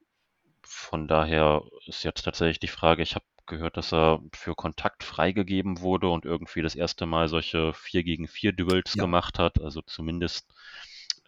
von 0.62 1.08
daher 1.08 1.62
ist 1.86 2.04
jetzt 2.04 2.24
tatsächlich 2.24 2.60
die 2.60 2.68
Frage, 2.68 3.02
ich 3.02 3.14
habe 3.16 3.24
gehört, 3.46 3.76
dass 3.76 3.92
er 3.92 4.20
für 4.34 4.54
Kontakt 4.56 5.04
freigegeben 5.04 5.80
wurde 5.80 6.08
und 6.08 6.24
irgendwie 6.26 6.62
das 6.62 6.76
erste 6.76 7.06
Mal 7.06 7.28
solche 7.28 7.74
4 7.74 8.04
gegen 8.04 8.28
4 8.28 8.52
Duels 8.52 8.96
Ja. 8.96 9.04
gemacht 9.04 9.38
hat, 9.40 9.60
also 9.60 9.82
zumindest 9.82 10.52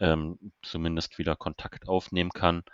ähm, 0.02 0.38
zumindest 0.62 1.18
wieder 1.18 1.36
Kontakt 1.36 1.88
aufnehmen 1.88 2.30
kann. 2.30 2.64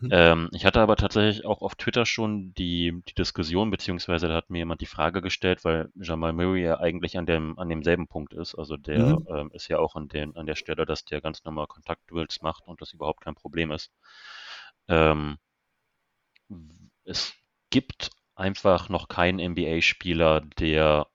Mhm. 0.00 0.08
Ähm, 0.12 0.48
ich 0.52 0.64
hatte 0.64 0.80
aber 0.80 0.96
tatsächlich 0.96 1.44
auch 1.44 1.62
auf 1.62 1.74
Twitter 1.74 2.06
schon 2.06 2.54
die, 2.54 3.02
die 3.08 3.14
Diskussion, 3.14 3.70
beziehungsweise 3.70 4.28
da 4.28 4.34
hat 4.36 4.50
mir 4.50 4.58
jemand 4.58 4.80
die 4.80 4.86
Frage 4.86 5.20
gestellt, 5.22 5.64
weil 5.64 5.90
Jamal 5.96 6.32
Murray 6.32 6.62
ja 6.64 6.80
eigentlich 6.80 7.18
an 7.18 7.26
dem, 7.26 7.58
an 7.58 7.68
demselben 7.68 8.08
Punkt 8.08 8.32
ist. 8.34 8.54
Also 8.54 8.76
der 8.76 9.18
Mhm. 9.18 9.26
ähm, 9.28 9.50
ist 9.52 9.68
ja 9.68 9.78
auch 9.78 9.96
an, 9.96 10.08
den, 10.08 10.36
an 10.36 10.46
der 10.46 10.56
Stelle, 10.56 10.86
dass 10.86 11.04
der 11.04 11.20
ganz 11.20 11.44
normal 11.44 11.66
Kontaktduels 11.66 12.42
macht 12.42 12.66
und 12.66 12.80
das 12.80 12.92
überhaupt 12.92 13.22
kein 13.22 13.34
Problem 13.34 13.72
ist. 13.72 13.92
Ähm, 14.88 15.38
es 17.04 17.32
gibt 17.70 18.10
einfach 18.34 18.88
noch 18.88 19.08
keinen 19.08 19.38
NBA-Spieler, 19.40 20.40
der 20.58 21.06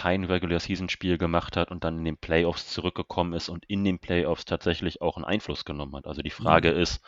kein 0.00 0.24
Regular 0.24 0.60
Season 0.60 0.88
Spiel 0.88 1.18
gemacht 1.18 1.58
hat 1.58 1.70
und 1.70 1.84
dann 1.84 1.98
in 1.98 2.06
den 2.06 2.16
Playoffs 2.16 2.68
zurückgekommen 2.68 3.34
ist 3.34 3.50
und 3.50 3.66
in 3.66 3.84
den 3.84 3.98
Playoffs 3.98 4.46
tatsächlich 4.46 5.02
auch 5.02 5.16
einen 5.16 5.26
Einfluss 5.26 5.66
genommen 5.66 5.94
hat. 5.94 6.06
Also 6.06 6.22
die 6.22 6.30
Frage 6.30 6.70
ist, 6.70 7.02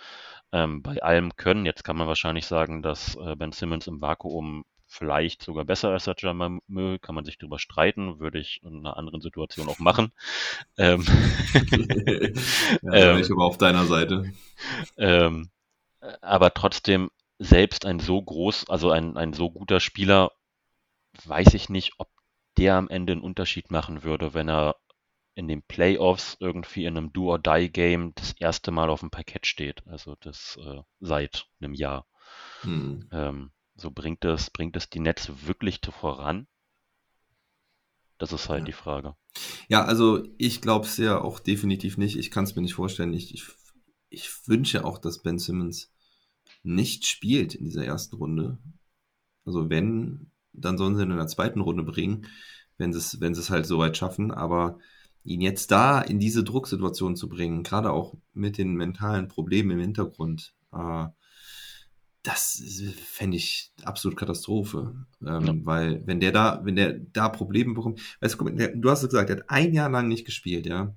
ähm, 0.52 0.82
bei 0.82 1.02
allem 1.02 1.34
Können, 1.36 1.64
jetzt 1.64 1.84
kann 1.84 1.96
man 1.96 2.06
wahrscheinlich 2.06 2.44
sagen, 2.44 2.82
dass 2.82 3.16
äh, 3.16 3.34
Ben 3.34 3.52
Simmons 3.52 3.86
im 3.86 4.02
Vakuum 4.02 4.66
vielleicht 4.88 5.42
sogar 5.42 5.64
besser 5.64 5.96
ist 5.96 6.06
als 6.06 6.20
Jamal 6.20 6.58
Murray, 6.66 6.98
kann 6.98 7.14
man 7.14 7.24
sich 7.24 7.38
darüber 7.38 7.58
streiten, 7.58 8.20
würde 8.20 8.38
ich 8.38 8.60
in 8.62 8.80
einer 8.80 8.98
anderen 8.98 9.22
Situation 9.22 9.68
auch 9.68 9.78
machen. 9.78 10.12
Ähm, 10.76 11.04
ja, 12.82 13.12
bin 13.12 13.20
ich 13.20 13.30
aber 13.30 13.46
auf 13.46 13.56
deiner 13.56 13.86
Seite. 13.86 14.32
ähm, 14.98 15.48
aber 16.20 16.52
trotzdem, 16.52 17.10
selbst 17.38 17.86
ein 17.86 18.00
so 18.00 18.20
groß, 18.20 18.68
also 18.68 18.90
ein, 18.90 19.16
ein 19.16 19.32
so 19.32 19.50
guter 19.50 19.80
Spieler, 19.80 20.32
weiß 21.24 21.54
ich 21.54 21.68
nicht, 21.70 21.92
ob 21.96 22.08
der 22.58 22.76
am 22.76 22.88
Ende 22.88 23.12
einen 23.12 23.22
Unterschied 23.22 23.70
machen 23.70 24.02
würde, 24.02 24.34
wenn 24.34 24.48
er 24.48 24.76
in 25.34 25.48
den 25.48 25.62
Playoffs 25.62 26.36
irgendwie 26.40 26.84
in 26.84 26.96
einem 26.96 27.12
Do-or-Die-Game 27.12 28.14
das 28.14 28.32
erste 28.32 28.70
Mal 28.70 28.90
auf 28.90 29.00
dem 29.00 29.10
Parkett 29.10 29.46
steht. 29.46 29.86
Also 29.86 30.16
das 30.20 30.58
äh, 30.62 30.82
seit 31.00 31.46
einem 31.60 31.74
Jahr. 31.74 32.06
Hm. 32.62 33.08
Ähm, 33.10 33.52
so 33.74 33.90
bringt 33.90 34.24
es, 34.24 34.50
bringt 34.50 34.76
es 34.76 34.90
die 34.90 35.00
Nets 35.00 35.46
wirklich 35.46 35.80
voran? 35.90 36.46
Das 38.18 38.32
ist 38.32 38.48
halt 38.48 38.60
Ja. 38.60 38.66
die 38.66 38.72
Frage. 38.72 39.16
Ja, 39.68 39.84
also 39.84 40.22
ich 40.38 40.60
glaube 40.60 40.86
es 40.86 40.96
ja 40.98 41.20
auch 41.20 41.40
definitiv 41.40 41.96
nicht. 41.96 42.16
Ich 42.16 42.30
kann 42.30 42.44
es 42.44 42.54
mir 42.54 42.62
nicht 42.62 42.74
vorstellen. 42.74 43.14
Ich, 43.14 43.34
ich, 43.34 43.44
ich 44.10 44.30
wünsche 44.46 44.84
auch, 44.84 44.98
dass 44.98 45.22
Ben 45.22 45.38
Simmons 45.38 45.90
nicht 46.62 47.06
spielt 47.06 47.54
in 47.54 47.64
dieser 47.64 47.84
ersten 47.84 48.16
Runde. 48.16 48.58
Also 49.44 49.70
wenn, 49.70 50.30
dann 50.52 50.78
sollen 50.78 50.96
sie 50.96 51.02
ihn 51.02 51.10
in 51.10 51.16
der 51.16 51.26
zweiten 51.26 51.60
Runde 51.60 51.82
bringen, 51.82 52.26
wenn 52.78 52.92
sie 52.92 52.98
es, 52.98 53.20
wenn 53.20 53.34
sie 53.34 53.40
es 53.40 53.50
halt 53.50 53.66
so 53.66 53.78
weit 53.78 53.96
schaffen. 53.96 54.30
Aber 54.30 54.78
ihn 55.24 55.40
jetzt 55.40 55.70
da 55.70 56.00
in 56.00 56.18
diese 56.18 56.44
Drucksituation 56.44 57.16
zu 57.16 57.28
bringen, 57.28 57.62
gerade 57.62 57.90
auch 57.92 58.14
mit 58.34 58.58
den 58.58 58.74
mentalen 58.74 59.28
Problemen 59.28 59.72
im 59.72 59.80
Hintergrund, 59.80 60.54
äh, 60.72 61.06
das 62.22 62.62
fände 63.04 63.36
ich 63.36 63.72
absolut 63.82 64.16
Katastrophe. 64.16 65.06
Ähm, 65.26 65.44
Ja. 65.44 65.54
Weil 65.64 66.06
wenn 66.06 66.20
der 66.20 66.32
da, 66.32 66.60
wenn 66.64 66.76
der 66.76 66.92
da 66.92 67.28
Probleme 67.28 67.74
bekommt, 67.74 68.00
weißt 68.20 68.40
du, 68.40 68.44
du 68.76 68.90
hast 68.90 69.02
es 69.02 69.10
gesagt, 69.10 69.28
der 69.28 69.38
hat 69.38 69.50
ein 69.50 69.72
Jahr 69.72 69.90
lang 69.90 70.08
nicht 70.08 70.24
gespielt, 70.24 70.66
ja. 70.66 70.94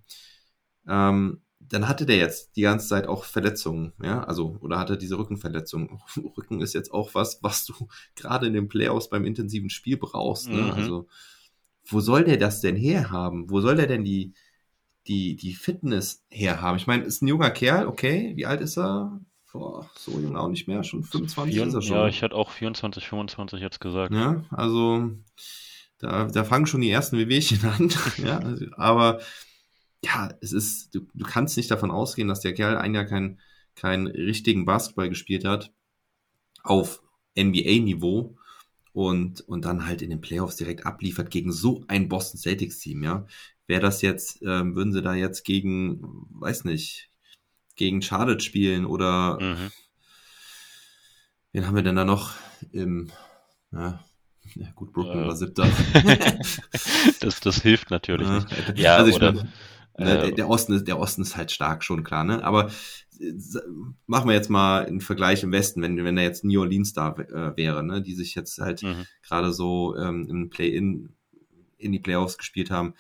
Ähm, 0.88 1.42
dann 1.70 1.88
hatte 1.88 2.06
der 2.06 2.18
jetzt 2.18 2.56
die 2.56 2.62
ganze 2.62 2.88
Zeit 2.88 3.08
auch 3.08 3.24
Verletzungen, 3.24 3.94
ja, 4.02 4.24
also, 4.24 4.58
oder 4.62 4.80
hatte 4.80 4.98
diese 4.98 5.18
Rückenverletzung. 5.18 6.02
Rücken 6.38 6.62
ist 6.62 6.74
jetzt 6.74 6.92
auch 6.92 7.14
was, 7.14 7.40
was 7.42 7.66
du 7.66 7.74
gerade 8.16 8.48
in 8.48 8.54
den 8.54 8.68
Playoffs 8.68 9.10
beim 9.10 9.26
intensiven 9.26 9.70
Spiel 9.70 9.98
brauchst, 9.98 10.50
ne? 10.50 10.62
Mhm. 10.62 10.72
Also, 10.72 11.08
wo 11.88 12.00
soll 12.00 12.24
der 12.24 12.38
das 12.38 12.62
denn 12.62 12.76
herhaben? 12.76 13.50
Wo 13.50 13.62
soll 13.62 13.76
der 13.76 13.88
denn 13.88 14.04
die, 14.04 14.34
die, 15.08 15.36
die 15.36 15.54
Fitness 15.54 16.24
herhaben? 16.30 16.78
Ich 16.78 16.88
meine, 16.88 17.04
ist 17.04 17.22
ein 17.22 17.28
junger 17.28 17.52
Kerl, 17.52 17.88
okay, 17.88 18.34
wie 18.36 18.46
alt 18.46 18.62
ist 18.62 18.78
er? 18.78 19.22
Boah, 19.52 19.90
so 19.96 20.20
jung 20.20 20.36
auch 20.36 20.50
nicht 20.50 20.68
mehr, 20.68 20.84
schon 20.84 21.04
25 21.04 21.56
ist 21.56 21.74
er 21.74 21.82
schon. 21.82 21.96
Ja, 21.96 22.08
ich 22.08 22.22
hatte 22.24 22.36
auch 22.36 22.52
24, 22.52 23.08
25 23.08 23.62
jetzt 23.62 23.80
gesagt. 23.80 24.14
Ja, 24.14 24.44
also 24.50 25.12
da, 26.00 26.26
da 26.26 26.44
fangen 26.44 26.66
schon 26.66 26.82
die 26.82 26.90
ersten 26.90 27.18
Wehwehchen 27.18 27.64
an. 27.64 27.90
ja, 28.18 28.40
also, 28.40 28.66
aber 28.76 29.22
ja, 30.06 30.30
es 30.42 30.52
ist, 30.54 30.94
du, 30.96 31.08
du 31.14 31.26
kannst 31.26 31.58
nicht 31.58 31.72
davon 31.72 31.92
ausgehen, 31.92 32.28
dass 32.28 32.42
der 32.42 32.54
Kerl 32.54 32.78
ein 32.78 32.94
Jahr 32.96 33.06
keinen 33.06 33.40
keinen 33.76 34.08
richtigen 34.08 34.66
Basketball 34.66 35.10
gespielt 35.10 35.44
hat 35.46 35.72
auf 36.64 37.02
NBA-Niveau 37.38 38.38
und, 38.94 39.42
und 39.42 39.66
dann 39.66 39.86
halt 39.86 40.02
in 40.02 40.10
den 40.10 40.22
Playoffs 40.22 40.56
direkt 40.56 40.86
abliefert 40.86 41.30
gegen 41.30 41.52
so 41.52 41.84
ein 41.88 42.08
Boston 42.08 42.40
Celtics-Team, 42.40 43.04
ja. 43.04 43.26
Wäre 43.68 43.82
das 43.82 44.02
jetzt, 44.02 44.42
ähm, 44.44 44.76
würden 44.76 44.94
sie 44.94 45.02
da 45.02 45.14
jetzt 45.14 45.44
gegen, 45.44 46.00
weiß 46.40 46.64
nicht, 46.66 47.10
gegen 47.76 48.02
Charlotte 48.02 48.42
spielen 48.44 48.86
oder 48.86 49.40
Mhm. 49.42 49.72
Wen 51.52 51.68
haben 51.68 51.76
wir 51.76 51.84
denn 51.84 51.96
da 51.96 52.04
noch 52.04 52.34
im, 52.74 53.12
ja, 53.72 54.04
ja 54.56 54.72
gut, 54.76 54.92
Brooklyn 54.94 55.24
Äh. 55.24 55.28
war 55.28 55.36
siebter. 55.36 55.66
das, 57.22 57.40
das 57.40 57.62
hilft 57.62 57.92
natürlich 57.92 58.28
Ja, 58.28 58.36
nicht. 58.36 58.78
Ja, 58.78 58.96
also 58.98 59.10
ich 59.10 59.16
oder, 59.16 59.32
meine, 59.32 59.48
ne, 59.98 60.18
der, 60.20 60.32
der 60.32 60.50
Osten 60.50 60.74
ist, 60.74 60.88
der 60.88 61.00
Osten 61.00 61.22
ist 61.22 61.36
halt 61.38 61.52
stark, 61.52 61.84
schon 61.84 62.04
klar, 62.04 62.24
ne? 62.24 62.44
Aber 62.44 62.70
äh, 63.20 63.34
machen 64.08 64.28
wir 64.28 64.36
jetzt 64.36 64.50
mal 64.50 64.86
einen 64.86 65.02
Vergleich 65.02 65.44
im 65.44 65.52
Westen, 65.52 65.82
wenn, 65.82 66.04
wenn 66.04 66.16
da 66.16 66.22
jetzt 66.22 66.44
New 66.44 66.60
Orleans 66.62 66.94
da 66.94 67.12
äh, 67.16 67.56
wäre, 67.58 67.84
ne, 67.84 68.02
die 68.02 68.14
sich 68.14 68.36
jetzt 68.36 68.60
halt 68.60 68.84
Mhm. 68.84 69.06
gerade 69.24 69.54
so 69.54 69.96
ähm, 69.98 70.28
im 70.30 70.50
Play-In 70.50 71.10
in 71.78 71.92
die 71.92 72.00
Playoffs 72.00 72.38
gespielt 72.38 72.72
haben 72.72 72.94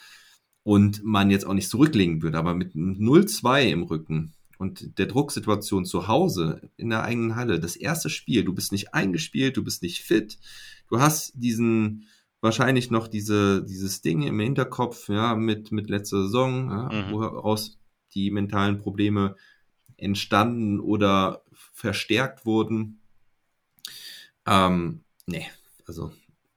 und 0.64 1.04
man 1.04 1.32
jetzt 1.32 1.46
auch 1.46 1.54
nicht 1.54 1.70
zurücklegen 1.70 2.22
würde, 2.22 2.38
aber 2.38 2.54
mit 2.54 2.76
0-2 2.76 3.70
im 3.70 3.84
Rücken 3.84 4.34
und 4.58 4.98
der 4.98 5.06
Drucksituation 5.06 5.86
zu 5.86 6.08
Hause 6.08 6.62
in 6.78 6.90
der 6.90 7.04
eigenen 7.04 7.36
Halle, 7.36 7.60
das 7.60 7.76
erste 7.76 8.10
Spiel, 8.10 8.44
du 8.44 8.54
bist 8.54 8.72
nicht 8.72 8.94
eingespielt, 8.94 9.58
du 9.58 9.64
bist 9.64 9.82
nicht 9.82 10.02
fit, 10.02 10.38
du 10.90 11.00
hast 11.00 11.34
diesen 11.36 12.08
wahrscheinlich 12.46 12.90
noch 12.92 13.08
diese 13.10 13.64
dieses 13.66 14.02
Ding 14.02 14.22
im 14.24 14.40
Hinterkopf, 14.40 15.10
ja, 15.10 15.36
mit 15.36 15.72
mit 15.74 15.90
letzter 15.90 16.22
Saison, 16.24 16.70
ja, 16.70 16.90
Mhm. 16.94 17.12
woraus 17.12 17.78
die 18.14 18.32
mentalen 18.32 18.78
Probleme 18.78 19.36
entstanden 19.98 20.80
oder 20.80 21.44
verstärkt 21.74 22.46
wurden. 22.46 23.02
Ähm, 24.46 25.04
nee, 25.26 25.48
also 25.88 26.12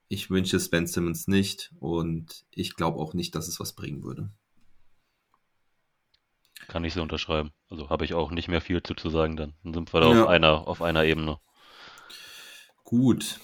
ich 0.08 0.30
wünsche 0.30 0.58
Ben 0.70 0.86
Simmons 0.86 1.26
nicht 1.26 1.72
und 1.80 2.44
ich 2.50 2.76
glaube 2.76 2.98
auch 2.98 3.14
nicht, 3.14 3.34
dass 3.34 3.48
es 3.48 3.58
was 3.60 3.72
bringen 3.72 4.02
würde. 4.04 4.30
Kann 6.68 6.84
ich 6.84 6.94
so 6.94 7.02
unterschreiben. 7.02 7.50
Also 7.70 7.88
habe 7.88 8.04
ich 8.04 8.14
auch 8.14 8.30
nicht 8.30 8.48
mehr 8.48 8.60
viel 8.60 8.82
zu, 8.82 8.94
zu 8.94 9.10
sagen 9.10 9.36
dann. 9.36 9.54
Dann 9.64 9.74
sind 9.74 9.92
wir 9.92 10.00
da 10.00 10.12
Ja. 10.12 10.22
auf 10.24 10.28
einer, 10.28 10.68
auf 10.68 10.82
einer 10.82 11.04
Ebene. 11.04 11.38
Gut. 12.84 13.40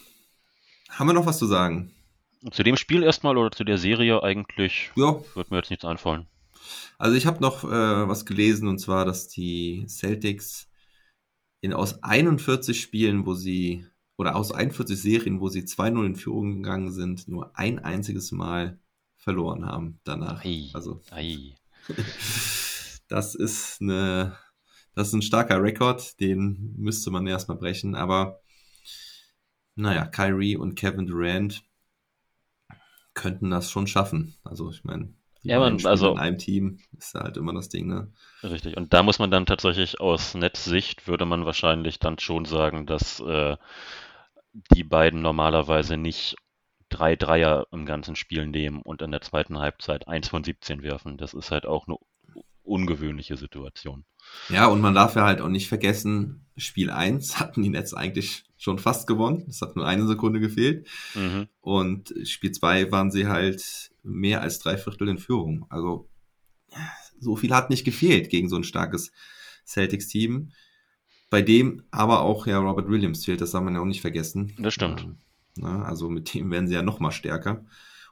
Haben 0.91 1.09
wir 1.09 1.15
noch 1.15 1.27
was 1.27 1.39
zu 1.39 1.47
sagen? 1.47 1.95
Zu 2.51 2.63
dem 2.63 2.77
Spiel 2.77 3.03
erstmal 3.03 3.37
oder 3.39 3.51
zu 3.51 3.65
der 3.65 3.79
Serie 3.79 4.23
eigentlich 4.23 4.91
Ja, 4.97 5.21
wird 5.35 5.51
mir 5.51 5.59
jetzt 5.59 5.71
nichts 5.71 5.85
einfallen. 5.85 6.27
also 6.99 7.17
ich 7.17 7.27
habe 7.27 7.41
noch 7.41 7.65
äh, 7.65 7.69
was 8.09 8.27
gelesen 8.27 8.69
und 8.69 8.79
zwar, 8.79 9.05
dass 9.05 9.29
die 9.29 9.87
Celtics 9.89 10.69
in 11.61 11.73
aus 11.73 12.03
41 12.03 12.81
Spielen, 12.81 13.25
wo 13.27 13.35
sie 13.35 13.87
oder 14.17 14.37
aus 14.37 14.53
41 14.53 15.01
Serien, 15.01 15.41
wo 15.41 15.49
sie 15.49 15.63
2-0 15.63 16.07
in 16.07 16.17
Führung 16.17 16.63
gegangen 16.63 16.93
sind, 16.93 17.27
nur 17.27 17.57
ein 17.59 17.79
einziges 17.79 18.31
Mal 18.33 18.79
verloren 19.17 19.65
haben 19.67 19.99
danach. 20.05 20.45
Ei, 20.45 20.69
Also 20.75 21.01
ei. 21.11 21.55
das 23.09 23.35
ist 23.35 23.81
eine, 23.81 24.37
das 24.95 25.09
ist 25.09 25.15
ein 25.15 25.23
starker 25.23 25.63
Rekord, 25.63 26.21
den 26.21 26.75
müsste 26.77 27.11
man 27.11 27.27
erstmal 27.27 27.57
brechen, 27.57 27.95
aber 27.95 28.41
naja, 29.75 30.07
Kyrie 30.07 30.57
und 30.57 30.77
Kevin 30.77 31.07
Durant 31.07 31.65
könnten 33.15 33.51
das 33.51 33.71
schon 33.71 33.87
schaffen. 33.87 34.35
Also 34.45 34.71
ich 34.71 34.85
meine, 34.85 35.15
Ja, 35.43 35.59
man- 35.59 35.85
also- 35.87 36.13
in 36.13 36.19
einem 36.19 36.39
Team 36.39 36.79
ist 36.99 37.15
halt 37.15 37.37
immer 37.37 37.53
das 37.55 37.69
Ding, 37.69 37.87
ne? 37.87 38.11
Richtig. 38.43 38.77
Und 38.77 38.93
da 38.93 39.03
muss 39.03 39.19
man 39.19 39.31
dann 39.31 39.47
tatsächlich 39.47 40.01
aus 40.01 40.35
Netzsicht 40.35 41.07
würde 41.07 41.25
man 41.27 41.47
wahrscheinlich 41.47 41.99
dann 41.99 42.19
schon 42.19 42.45
sagen, 42.45 42.87
dass 42.87 43.21
äh, 43.21 43.57
die 44.75 44.85
beiden 44.85 45.21
normalerweise 45.23 45.97
nicht 45.97 46.37
drei 46.89 47.17
Dreier 47.17 47.67
im 47.73 47.87
ganzen 47.87 48.17
Spiel 48.17 48.47
nehmen 48.47 48.83
und 48.83 49.03
in 49.03 49.11
der 49.11 49.21
zweiten 49.21 49.59
Halbzeit 49.59 50.07
eins 50.09 50.29
von 50.29 50.45
17 50.45 50.83
werfen. 50.83 51.17
Das 51.17 51.35
ist 51.35 51.51
halt 51.51 51.67
auch 51.67 51.87
eine 51.89 51.97
ungewöhnliche 52.63 53.37
Situation. 53.37 54.05
Ja, 54.49 54.67
und 54.67 54.81
man 54.81 54.95
darf 54.95 55.17
ja 55.17 55.25
halt 55.25 55.41
auch 55.41 55.49
nicht 55.49 55.69
vergessen, 55.69 56.47
Spiel 56.57 56.91
1 56.91 57.41
hatten 57.41 57.63
die 57.63 57.71
Nets 57.71 57.95
eigentlich 57.95 58.45
schon 58.57 58.79
fast 58.79 59.07
gewonnen. 59.07 59.45
Es 59.49 59.61
hat 59.61 59.77
nur 59.77 59.87
eine 59.87 60.07
Sekunde 60.07 60.41
gefehlt. 60.41 60.89
Mhm. 61.15 61.49
Und 61.61 62.15
Spiel 62.25 62.53
2 62.53 62.91
waren 62.91 63.11
sie 63.11 63.27
halt 63.27 63.91
mehr 64.03 64.41
als 64.41 64.59
drei 64.59 64.77
Viertel 64.77 65.09
in 65.09 65.19
Führung. 65.19 65.67
Also 65.69 66.09
so 67.21 67.37
viel 67.37 67.55
hat 67.55 67.71
nicht 67.71 67.85
gefehlt 67.85 68.31
gegen 68.31 68.49
so 68.49 68.57
ein 68.57 68.65
starkes 68.65 69.13
Celtics-Team. 69.67 70.53
Bei 71.31 71.43
dem 71.43 71.83
aber 71.91 72.21
auch 72.21 72.47
ja 72.47 72.59
Robert 72.59 72.89
Williams 72.89 73.25
fehlt, 73.25 73.41
das 73.41 73.53
darf 73.53 73.65
man 73.65 73.75
ja 73.75 73.81
auch 73.81 73.87
nicht 73.87 74.01
vergessen. 74.01 74.55
Das 74.59 74.75
stimmt. 74.75 75.03
Ähm, 75.03 75.19
na, 75.57 75.83
also 75.83 76.09
mit 76.09 76.35
dem 76.35 76.51
werden 76.51 76.69
sie 76.69 76.75
ja 76.75 76.83
noch 76.83 77.01
mal 77.01 77.11
stärker. 77.11 77.65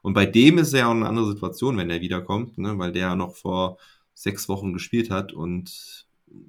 Und 0.02 0.14
bei 0.14 0.26
dem 0.26 0.58
ist 0.58 0.72
ja 0.72 0.88
auch 0.88 0.92
eine 0.92 1.08
andere 1.08 1.26
Situation, 1.26 1.76
wenn 1.76 1.88
der 1.88 2.00
wiederkommt, 2.00 2.58
ne, 2.58 2.76
weil 2.78 2.92
der 2.92 3.08
ja 3.08 3.16
noch 3.16 3.36
vor 3.36 3.78
sechs 4.14 4.48
Wochen 4.48 4.72
gespielt 4.72 5.10
hat 5.10 5.32
und 5.32 6.06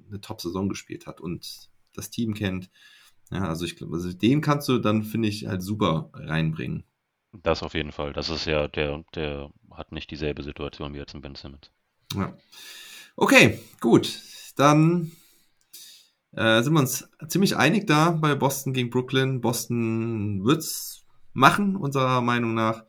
eine 0.08 0.20
Top-Saison 0.20 0.68
gespielt 0.68 1.06
hat 1.06 1.20
und 1.20 1.70
das 1.94 2.10
Team 2.10 2.34
kennt. 2.34 2.70
Ja, 3.30 3.48
also 3.48 3.64
ich 3.64 3.76
glaube, 3.76 3.94
also 3.94 4.12
den 4.12 4.40
kannst 4.40 4.68
du 4.68 4.78
dann, 4.78 5.02
finde 5.02 5.28
ich, 5.28 5.46
halt 5.46 5.62
super 5.62 6.10
reinbringen. 6.14 6.84
Das 7.42 7.62
auf 7.62 7.74
jeden 7.74 7.92
Fall. 7.92 8.12
Das 8.12 8.30
ist 8.30 8.46
ja, 8.46 8.68
der, 8.68 9.04
der 9.14 9.50
hat 9.70 9.92
nicht 9.92 10.10
dieselbe 10.10 10.42
Situation 10.42 10.94
wie 10.94 10.98
jetzt 10.98 11.14
in 11.14 11.20
Ben 11.20 11.34
Simmons. 11.34 11.70
Ja. 12.14 12.36
Okay, 13.16 13.58
gut. 13.80 14.20
Dann 14.56 15.10
äh, 16.32 16.62
sind 16.62 16.72
wir 16.74 16.80
uns 16.80 17.08
ziemlich 17.28 17.56
einig 17.56 17.86
da 17.86 18.10
bei 18.10 18.34
Boston 18.34 18.72
gegen 18.72 18.90
Brooklyn. 18.90 19.40
Boston 19.40 20.44
wird's 20.44 21.04
machen, 21.32 21.76
unserer 21.76 22.20
Meinung 22.20 22.54
nach. 22.54 22.84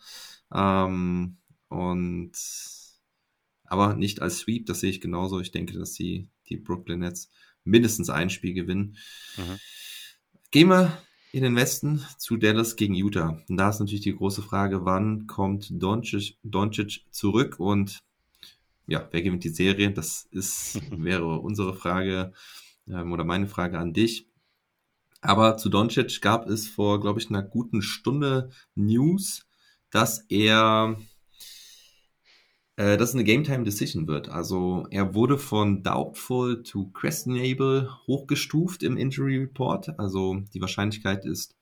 Ähm, 0.53 1.37
und 1.69 2.31
aber 3.75 3.95
nicht 3.95 4.21
als 4.21 4.39
Sweep, 4.39 4.65
das 4.65 4.79
sehe 4.79 4.89
ich 4.89 5.01
genauso. 5.01 5.39
Ich 5.39 5.51
denke, 5.51 5.77
dass 5.77 5.93
die, 5.93 6.29
die 6.49 6.57
Brooklyn 6.57 6.99
Nets 6.99 7.29
mindestens 7.63 8.09
ein 8.09 8.29
Spiel 8.29 8.53
gewinnen. 8.53 8.95
Mhm. 9.37 9.59
Gehen 10.51 10.69
wir 10.69 10.97
in 11.33 11.43
den 11.43 11.55
Westen 11.55 12.01
zu 12.17 12.37
Dallas 12.37 12.77
gegen 12.77 12.95
Utah. 12.95 13.41
Und 13.49 13.57
da 13.57 13.69
ist 13.69 13.79
natürlich 13.79 14.03
die 14.03 14.15
große 14.15 14.41
Frage, 14.41 14.85
wann 14.85 15.27
kommt 15.27 15.67
Doncic, 15.71 16.37
Doncic 16.43 17.05
zurück 17.11 17.59
und 17.59 18.03
ja, 18.87 19.07
wer 19.11 19.21
gewinnt 19.21 19.43
die 19.43 19.49
Serie? 19.49 19.91
Das 19.91 20.27
ist, 20.31 20.79
wäre 20.91 21.39
unsere 21.39 21.73
Frage 21.73 22.31
ähm, 22.87 23.11
oder 23.11 23.25
meine 23.25 23.47
Frage 23.47 23.77
an 23.77 23.91
dich. 23.91 24.29
Aber 25.19 25.57
zu 25.57 25.69
Doncic 25.69 26.21
gab 26.21 26.47
es 26.47 26.67
vor, 26.67 27.01
glaube 27.01 27.19
ich, 27.19 27.29
einer 27.29 27.43
guten 27.43 27.81
Stunde 27.81 28.51
News, 28.75 29.45
dass 29.89 30.19
er 30.29 30.97
äh, 32.77 32.97
dass 32.97 33.09
es 33.09 33.15
eine 33.15 33.23
Game 33.23 33.43
Time 33.43 33.63
Decision 33.63 34.07
wird. 34.07 34.29
Also 34.29 34.85
er 34.89 35.13
wurde 35.13 35.37
von 35.37 35.83
Doubtful 35.83 36.63
to 36.63 36.87
Questionable 36.91 37.89
hochgestuft 38.07 38.83
im 38.83 38.97
Injury 38.97 39.37
Report. 39.37 39.97
Also 39.99 40.41
die 40.53 40.61
Wahrscheinlichkeit 40.61 41.25
ist 41.25 41.55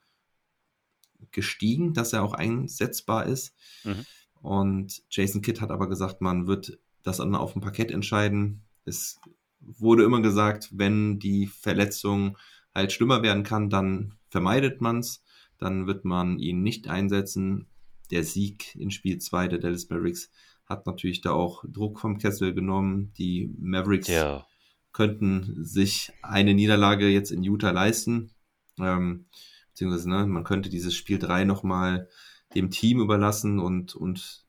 gestiegen, 1.32 1.94
dass 1.94 2.14
er 2.14 2.24
auch 2.24 2.34
einsetzbar 2.34 3.28
ist. 3.28 3.54
Mhm. 3.84 4.06
Und 4.42 5.04
Jason 5.10 5.42
Kidd 5.42 5.62
hat 5.62 5.72
aber 5.72 5.88
gesagt, 5.88 6.22
man 6.22 6.48
wird 6.48 6.80
das 7.04 7.18
dann 7.18 7.36
auf 7.36 7.54
dem 7.54 7.62
Parkett 7.62 7.92
entscheiden. 7.92 8.64
Es 8.86 9.20
wurde 9.60 10.04
immer 10.04 10.22
gesagt, 10.22 10.70
wenn 10.72 11.20
die 11.20 11.48
Verletzung 11.48 12.38
halt 12.74 12.92
schlimmer 12.92 13.24
werden 13.24 13.44
kann, 13.44 13.70
dann 13.70 14.16
vermeidet 14.30 14.82
man 14.82 15.00
es. 15.00 15.24
Dann 15.60 15.88
wird 15.88 16.06
man 16.06 16.40
ihn 16.40 16.62
nicht 16.64 16.88
einsetzen. 16.88 17.68
Der 18.12 18.24
Sieg 18.24 18.76
in 18.76 18.92
Spiel 18.92 19.20
2 19.20 19.48
der 19.48 19.60
Dallas 19.60 19.90
Mavericks 19.90 20.30
hat 20.66 20.86
natürlich 20.86 21.22
da 21.22 21.32
auch 21.32 21.64
Druck 21.68 22.00
vom 22.00 22.18
Kessel 22.18 22.54
genommen. 22.54 23.14
Die 23.18 23.54
Mavericks 23.60 24.08
Ja. 24.08 24.46
könnten 24.92 25.64
sich 25.64 26.12
eine 26.22 26.54
Niederlage 26.54 27.10
jetzt 27.10 27.32
in 27.32 27.44
Utah 27.44 27.72
leisten. 27.72 28.32
Ähm, 28.80 29.26
beziehungsweise, 29.70 30.10
ne, 30.10 30.26
man 30.26 30.44
könnte 30.44 30.70
dieses 30.70 30.96
Spiel 30.96 31.20
3 31.20 31.44
nochmal 31.46 32.08
dem 32.56 32.70
Team 32.70 33.00
überlassen 33.00 33.60
und, 33.60 33.96
und 33.96 34.46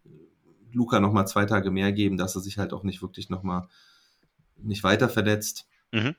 Luca 0.72 1.00
nochmal 1.00 1.26
zwei 1.26 1.46
Tage 1.46 1.70
mehr 1.70 1.92
geben, 1.92 2.16
dass 2.16 2.34
er 2.34 2.42
sich 2.42 2.58
halt 2.58 2.72
auch 2.72 2.82
nicht 2.84 3.00
wirklich 3.02 3.30
nochmal 3.30 3.68
nicht 4.56 4.84
weiter 4.84 5.08
verletzt. 5.08 5.66
Mhm. 5.92 6.14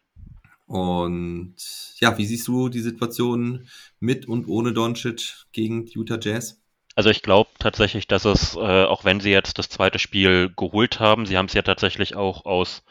Und 0.66 1.56
ja, 2.00 2.18
wie 2.18 2.26
siehst 2.26 2.48
du 2.48 2.70
die 2.70 2.80
Situation 2.80 3.68
mit 4.00 4.28
und 4.28 4.48
ohne 4.48 4.74
Doncic 4.74 5.46
gegen 5.52 5.86
Utah 5.86 6.20
Jazz? 6.20 6.60
Also 6.96 7.10
ich 7.10 7.22
glaube 7.22 7.50
tatsächlich, 7.60 8.08
dass 8.08 8.26
es, 8.26 8.56
äh, 8.56 8.60
auch 8.86 9.04
wenn 9.06 9.20
sie 9.20 9.32
jetzt 9.32 9.58
das 9.60 9.70
zweite 9.70 10.00
Spiel 10.00 10.50
geholt 10.56 11.00
haben, 11.00 11.26
sie 11.26 11.38
haben 11.38 11.48
es 11.48 11.54
ja 11.54 11.62
tatsächlich 11.62 12.16
auch 12.16 12.46
aus, 12.46 12.84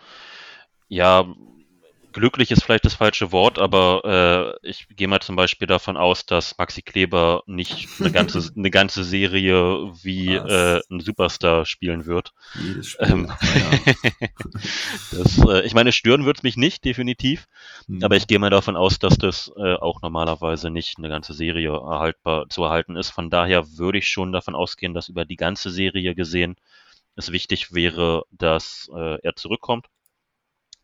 ja, 0.88 1.26
glücklich 2.14 2.50
ist 2.50 2.62
vielleicht 2.62 2.84
das 2.86 2.94
falsche 2.94 3.32
Wort, 3.32 3.58
aber 3.58 4.56
äh, 4.62 4.68
ich 4.68 4.86
gehe 4.88 5.08
mal 5.08 5.20
zum 5.20 5.36
Beispiel 5.36 5.66
davon 5.66 5.96
aus, 5.96 6.24
dass 6.24 6.56
Maxi 6.56 6.80
Kleber 6.80 7.42
nicht 7.46 7.88
eine 8.00 8.10
ganze, 8.10 8.50
eine 8.56 8.70
ganze 8.70 9.04
Serie 9.04 9.92
wie 10.02 10.34
äh, 10.34 10.80
ein 10.90 11.00
Superstar 11.00 11.66
spielen 11.66 12.06
wird. 12.06 12.32
Spiel. 12.52 12.82
Ähm, 13.00 13.32
ja. 13.40 14.28
das, 15.18 15.38
äh, 15.38 15.66
ich 15.66 15.74
meine, 15.74 15.92
stören 15.92 16.24
wird 16.24 16.38
es 16.38 16.42
mich 16.42 16.56
nicht, 16.56 16.84
definitiv. 16.84 17.46
Hm. 17.88 18.02
Aber 18.02 18.16
ich 18.16 18.26
gehe 18.26 18.38
mal 18.38 18.50
davon 18.50 18.76
aus, 18.76 18.98
dass 18.98 19.18
das 19.18 19.52
äh, 19.56 19.74
auch 19.74 20.00
normalerweise 20.00 20.70
nicht 20.70 20.98
eine 20.98 21.08
ganze 21.08 21.34
Serie 21.34 21.70
erhaltbar 21.70 22.48
zu 22.48 22.62
erhalten 22.62 22.96
ist. 22.96 23.10
Von 23.10 23.28
daher 23.28 23.76
würde 23.76 23.98
ich 23.98 24.08
schon 24.08 24.32
davon 24.32 24.54
ausgehen, 24.54 24.94
dass 24.94 25.08
über 25.08 25.24
die 25.24 25.36
ganze 25.36 25.70
Serie 25.70 26.14
gesehen 26.14 26.56
es 27.16 27.32
wichtig 27.32 27.72
wäre, 27.72 28.24
dass 28.30 28.88
äh, 28.94 29.18
er 29.22 29.36
zurückkommt, 29.36 29.86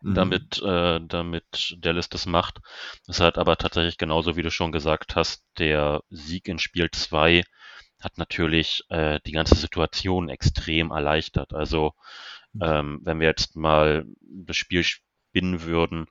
Mhm. 0.03 0.15
damit, 0.15 0.63
äh, 0.63 1.01
damit 1.03 1.77
Dallas 1.79 2.09
das 2.09 2.27
macht. 2.27 2.59
Es 3.07 3.21
hat 3.21 3.39
aber 3.39 3.57
tatsächlich 3.57 3.99
genauso, 3.99 4.37
wie 4.37 4.43
du 4.43 4.51
schon 4.51 4.73
gesagt 4.73 5.17
hast, 5.17 5.45
der 5.59 6.03
Sieg 6.11 6.49
in 6.49 6.59
Spiel 6.59 6.91
2 6.91 7.45
hat 8.01 8.17
natürlich 8.19 8.83
äh, 8.89 9.21
die 9.27 9.33
ganze 9.33 9.57
Situation 9.57 10.29
extrem 10.29 10.91
erleichtert. 10.91 11.53
Also 11.55 11.93
Mhm. 12.55 12.63
ähm, 12.63 13.01
wenn 13.05 13.21
wir 13.21 13.29
jetzt 13.29 13.57
mal 13.57 14.05
das 14.21 14.57
Spiel 14.57 14.85
spinnen 14.85 15.63
würden, 15.63 16.07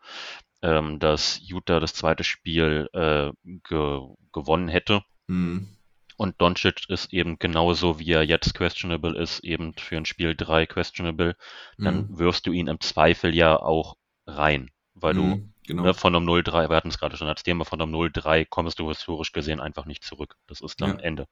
ähm, 0.62 1.00
dass 1.00 1.40
Utah 1.42 1.80
das 1.80 1.94
zweite 1.94 2.24
Spiel 2.24 2.90
äh, 2.94 3.32
ge 3.44 4.00
gewonnen 4.32 4.68
hätte. 4.70 5.04
Hm. 5.28 5.79
Und 6.20 6.40
Doncic 6.42 6.90
ist 6.90 7.14
eben 7.14 7.40
genauso, 7.40 7.98
wie 8.00 8.12
er 8.12 8.24
jetzt 8.24 8.54
questionable 8.54 9.18
ist, 9.18 9.40
eben 9.40 9.74
für 9.74 9.98
ein 9.98 10.06
Spiel 10.06 10.36
3 10.36 10.66
questionable, 10.66 11.36
dann 11.78 12.10
Hm. 12.10 12.20
wirfst 12.20 12.46
du 12.46 12.52
ihn 12.52 12.68
im 12.68 12.80
Zweifel 12.82 13.34
ja 13.34 13.56
auch 13.58 13.96
rein, 14.28 14.70
weil 14.96 15.14
du 15.14 15.22
Hm, 15.24 15.54
genau. 15.66 15.84
ne, 15.84 15.94
von 15.94 16.14
einem 16.16 16.26
0-3, 16.26 16.70
wir 16.70 16.76
hatten 16.76 16.90
es 16.90 17.00
gerade 17.00 17.16
schon 17.18 17.30
als 17.30 17.44
Thema, 17.44 17.64
von 17.64 17.82
einem 17.82 17.92
0-3 17.92 18.46
kommst 18.46 18.80
du 18.80 18.90
historisch 18.90 19.32
gesehen 19.32 19.62
einfach 19.62 19.86
nicht 19.86 20.04
zurück. 20.04 20.36
Das 20.48 20.60
ist 20.62 20.82
dann 20.82 20.98
Ja. 21.00 21.04
Ende. 21.04 21.28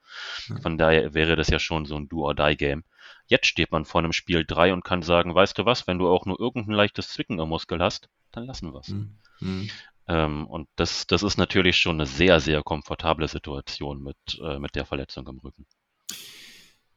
Ja. 0.47 0.57
Von 0.61 0.77
daher 0.77 1.13
wäre 1.13 1.35
das 1.35 1.49
ja 1.49 1.59
schon 1.59 1.85
so 1.85 1.95
ein 1.97 2.07
Do-or-Die-Game. 2.07 2.83
Jetzt 3.27 3.47
steht 3.47 3.71
man 3.73 3.83
vor 3.85 3.99
einem 3.99 4.13
Spiel 4.13 4.45
3 4.45 4.71
und 4.73 4.85
kann 4.85 5.01
sagen, 5.01 5.35
weißt 5.35 5.57
du 5.57 5.65
was, 5.65 5.85
wenn 5.87 5.99
du 5.99 6.07
auch 6.09 6.25
nur 6.25 6.39
irgendein 6.39 6.75
leichtes 6.75 7.09
Zwicken 7.09 7.39
im 7.39 7.49
Muskel 7.49 7.79
hast, 7.81 8.09
dann 8.31 8.45
lassen 8.45 8.73
wir's. 8.73 8.87
Hm. 8.87 9.17
Hm. 9.39 9.69
Ähm, 10.07 10.47
und 10.47 10.67
das, 10.75 11.07
das 11.07 11.23
ist 11.23 11.37
natürlich 11.37 11.77
schon 11.77 11.95
eine 11.97 12.05
sehr, 12.07 12.39
sehr 12.39 12.63
komfortable 12.63 13.27
Situation 13.27 14.01
mit, 14.03 14.17
äh, 14.41 14.59
mit 14.59 14.75
der 14.75 14.85
Verletzung 14.85 15.27
im 15.27 15.39
Rücken. 15.39 15.65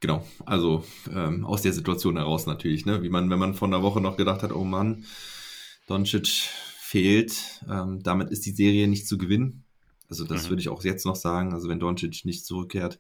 Genau, 0.01 0.27
also 0.47 0.85
ähm, 1.13 1.45
aus 1.45 1.61
der 1.63 1.75
Situation 1.75 2.17
heraus 2.17 2.47
natürlich, 2.47 2.87
ne? 2.87 3.03
Wie 3.03 3.11
man, 3.11 3.29
wenn 3.29 3.39
man 3.39 3.55
vor 3.55 3.69
einer 3.69 3.83
Woche 3.83 4.01
noch 4.01 4.17
gedacht 4.17 4.43
hat, 4.43 4.53
oh 4.53 4.65
Mann, 4.65 5.05
Doncic 5.87 6.49
fehlt, 6.79 7.63
ähm, 7.69 8.03
damit 8.03 8.31
ist 8.31 8.47
die 8.47 8.53
Serie 8.53 8.89
nicht 8.89 9.07
zu 9.07 9.19
gewinnen. 9.19 9.65
Also 10.09 10.25
das 10.25 10.45
Mhm. 10.45 10.51
würde 10.51 10.61
ich 10.63 10.69
auch 10.71 10.83
jetzt 10.85 11.05
noch 11.05 11.17
sagen. 11.17 11.53
Also 11.53 11.69
wenn 11.69 11.81
Doncic 11.81 12.25
nicht 12.25 12.47
zurückkehrt. 12.47 12.99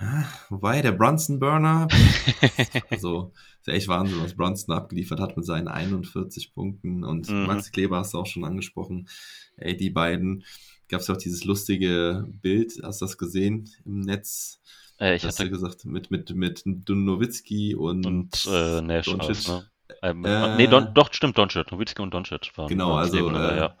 Ah, 0.00 0.24
Wobei, 0.48 0.80
der 0.80 0.92
Brunson 0.92 1.40
Burner, 1.40 1.88
also 2.90 3.32
ist 3.58 3.66
ja 3.66 3.72
echt 3.72 3.88
Wahnsinn, 3.88 4.22
was 4.22 4.34
Brunson 4.36 4.74
abgeliefert 4.74 5.18
hat 5.18 5.36
mit 5.36 5.44
seinen 5.44 5.66
41 5.66 6.54
Punkten. 6.54 7.02
Und 7.02 7.28
Mhm. 7.28 7.46
Max 7.46 7.72
Kleber 7.72 7.98
hast 7.98 8.14
du 8.14 8.18
auch 8.18 8.26
schon 8.26 8.44
angesprochen. 8.44 9.08
Ey, 9.56 9.76
die 9.76 9.90
beiden, 9.90 10.44
gab 10.88 11.00
es 11.00 11.08
ja 11.08 11.14
auch 11.14 11.18
dieses 11.18 11.44
lustige 11.44 12.26
Bild, 12.28 12.74
hast 12.82 13.00
du 13.00 13.06
das 13.06 13.18
gesehen 13.18 13.68
im 13.84 14.00
Netz? 14.00 14.60
Äh, 15.00 15.16
ich 15.16 15.24
hatte 15.24 15.50
gesagt, 15.50 15.84
mit, 15.84 16.12
mit, 16.12 16.32
mit 16.34 16.62
Nowitzki 16.64 17.74
und, 17.74 18.06
und 18.06 18.48
äh, 18.48 18.80
Nash 18.80 19.08
aus, 19.08 19.48
ne? 19.48 19.68
Ähm, 20.02 20.24
Äh, 20.24 20.56
nee, 20.56 20.66
Don, 20.66 20.92
doch, 20.94 21.12
stimmt, 21.12 21.38
Doncic. 21.38 21.70
Nowitzki 21.72 22.02
und 22.02 22.12
Doncic 22.12 22.50
waren 22.56 22.68
Genau, 22.68 22.90
waren 22.90 22.98
also, 23.00 23.16
nebeneinander, 23.16 23.54
äh, 23.54 23.58
ja. 23.58 23.76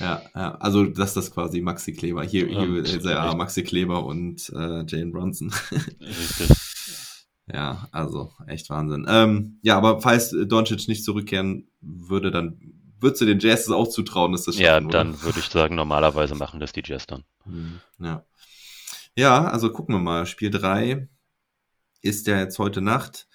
Ja, 0.00 0.22
ja, 0.34 0.54
also 0.56 0.84
dass 0.86 1.14
das 1.14 1.30
quasi 1.30 1.60
Maxi 1.60 1.92
Kleber. 1.92 2.22
Hier, 2.24 2.46
hier 2.46 2.76
ist 2.82 3.04
er 3.04 3.10
ja 3.12 3.32
äh, 3.32 3.34
Maxi 3.36 3.62
Kleber 3.62 4.04
und 4.04 4.48
äh, 4.54 4.84
Jane 4.86 5.10
Bronson. 5.12 5.52
Richtig. 6.00 6.48
ja, 7.52 7.88
also 7.92 8.32
echt 8.46 8.70
Wahnsinn. 8.70 9.06
Ähm, 9.08 9.58
ja, 9.62 9.76
aber 9.76 10.00
falls 10.00 10.30
Doncic 10.30 10.88
nicht 10.88 11.04
zurückkehren 11.04 11.68
würde, 11.80 12.30
dann 12.30 12.58
würdest 12.98 13.22
du 13.22 13.26
den 13.26 13.38
Jazz 13.40 13.68
auch 13.70 13.88
zutrauen, 13.88 14.32
dass 14.32 14.44
das 14.44 14.58
Ja, 14.58 14.74
schaffen, 14.74 14.86
oder? 14.86 14.98
dann 14.98 15.22
würde 15.22 15.38
ich 15.40 15.46
sagen, 15.46 15.74
normalerweise 15.74 16.34
machen 16.34 16.60
das 16.60 16.72
die 16.72 16.82
Jazz 16.84 17.06
dann. 17.06 17.24
Hm, 17.44 17.80
Ja. 17.98 18.24
Ja, 19.16 19.44
also 19.48 19.70
gucken 19.72 19.94
wir 19.96 20.00
mal. 20.00 20.24
Spiel 20.26 20.50
3 20.50 21.08
ist 22.00 22.26
ja 22.26 22.38
jetzt 22.38 22.58
heute 22.58 22.80
Nacht. 22.80 23.26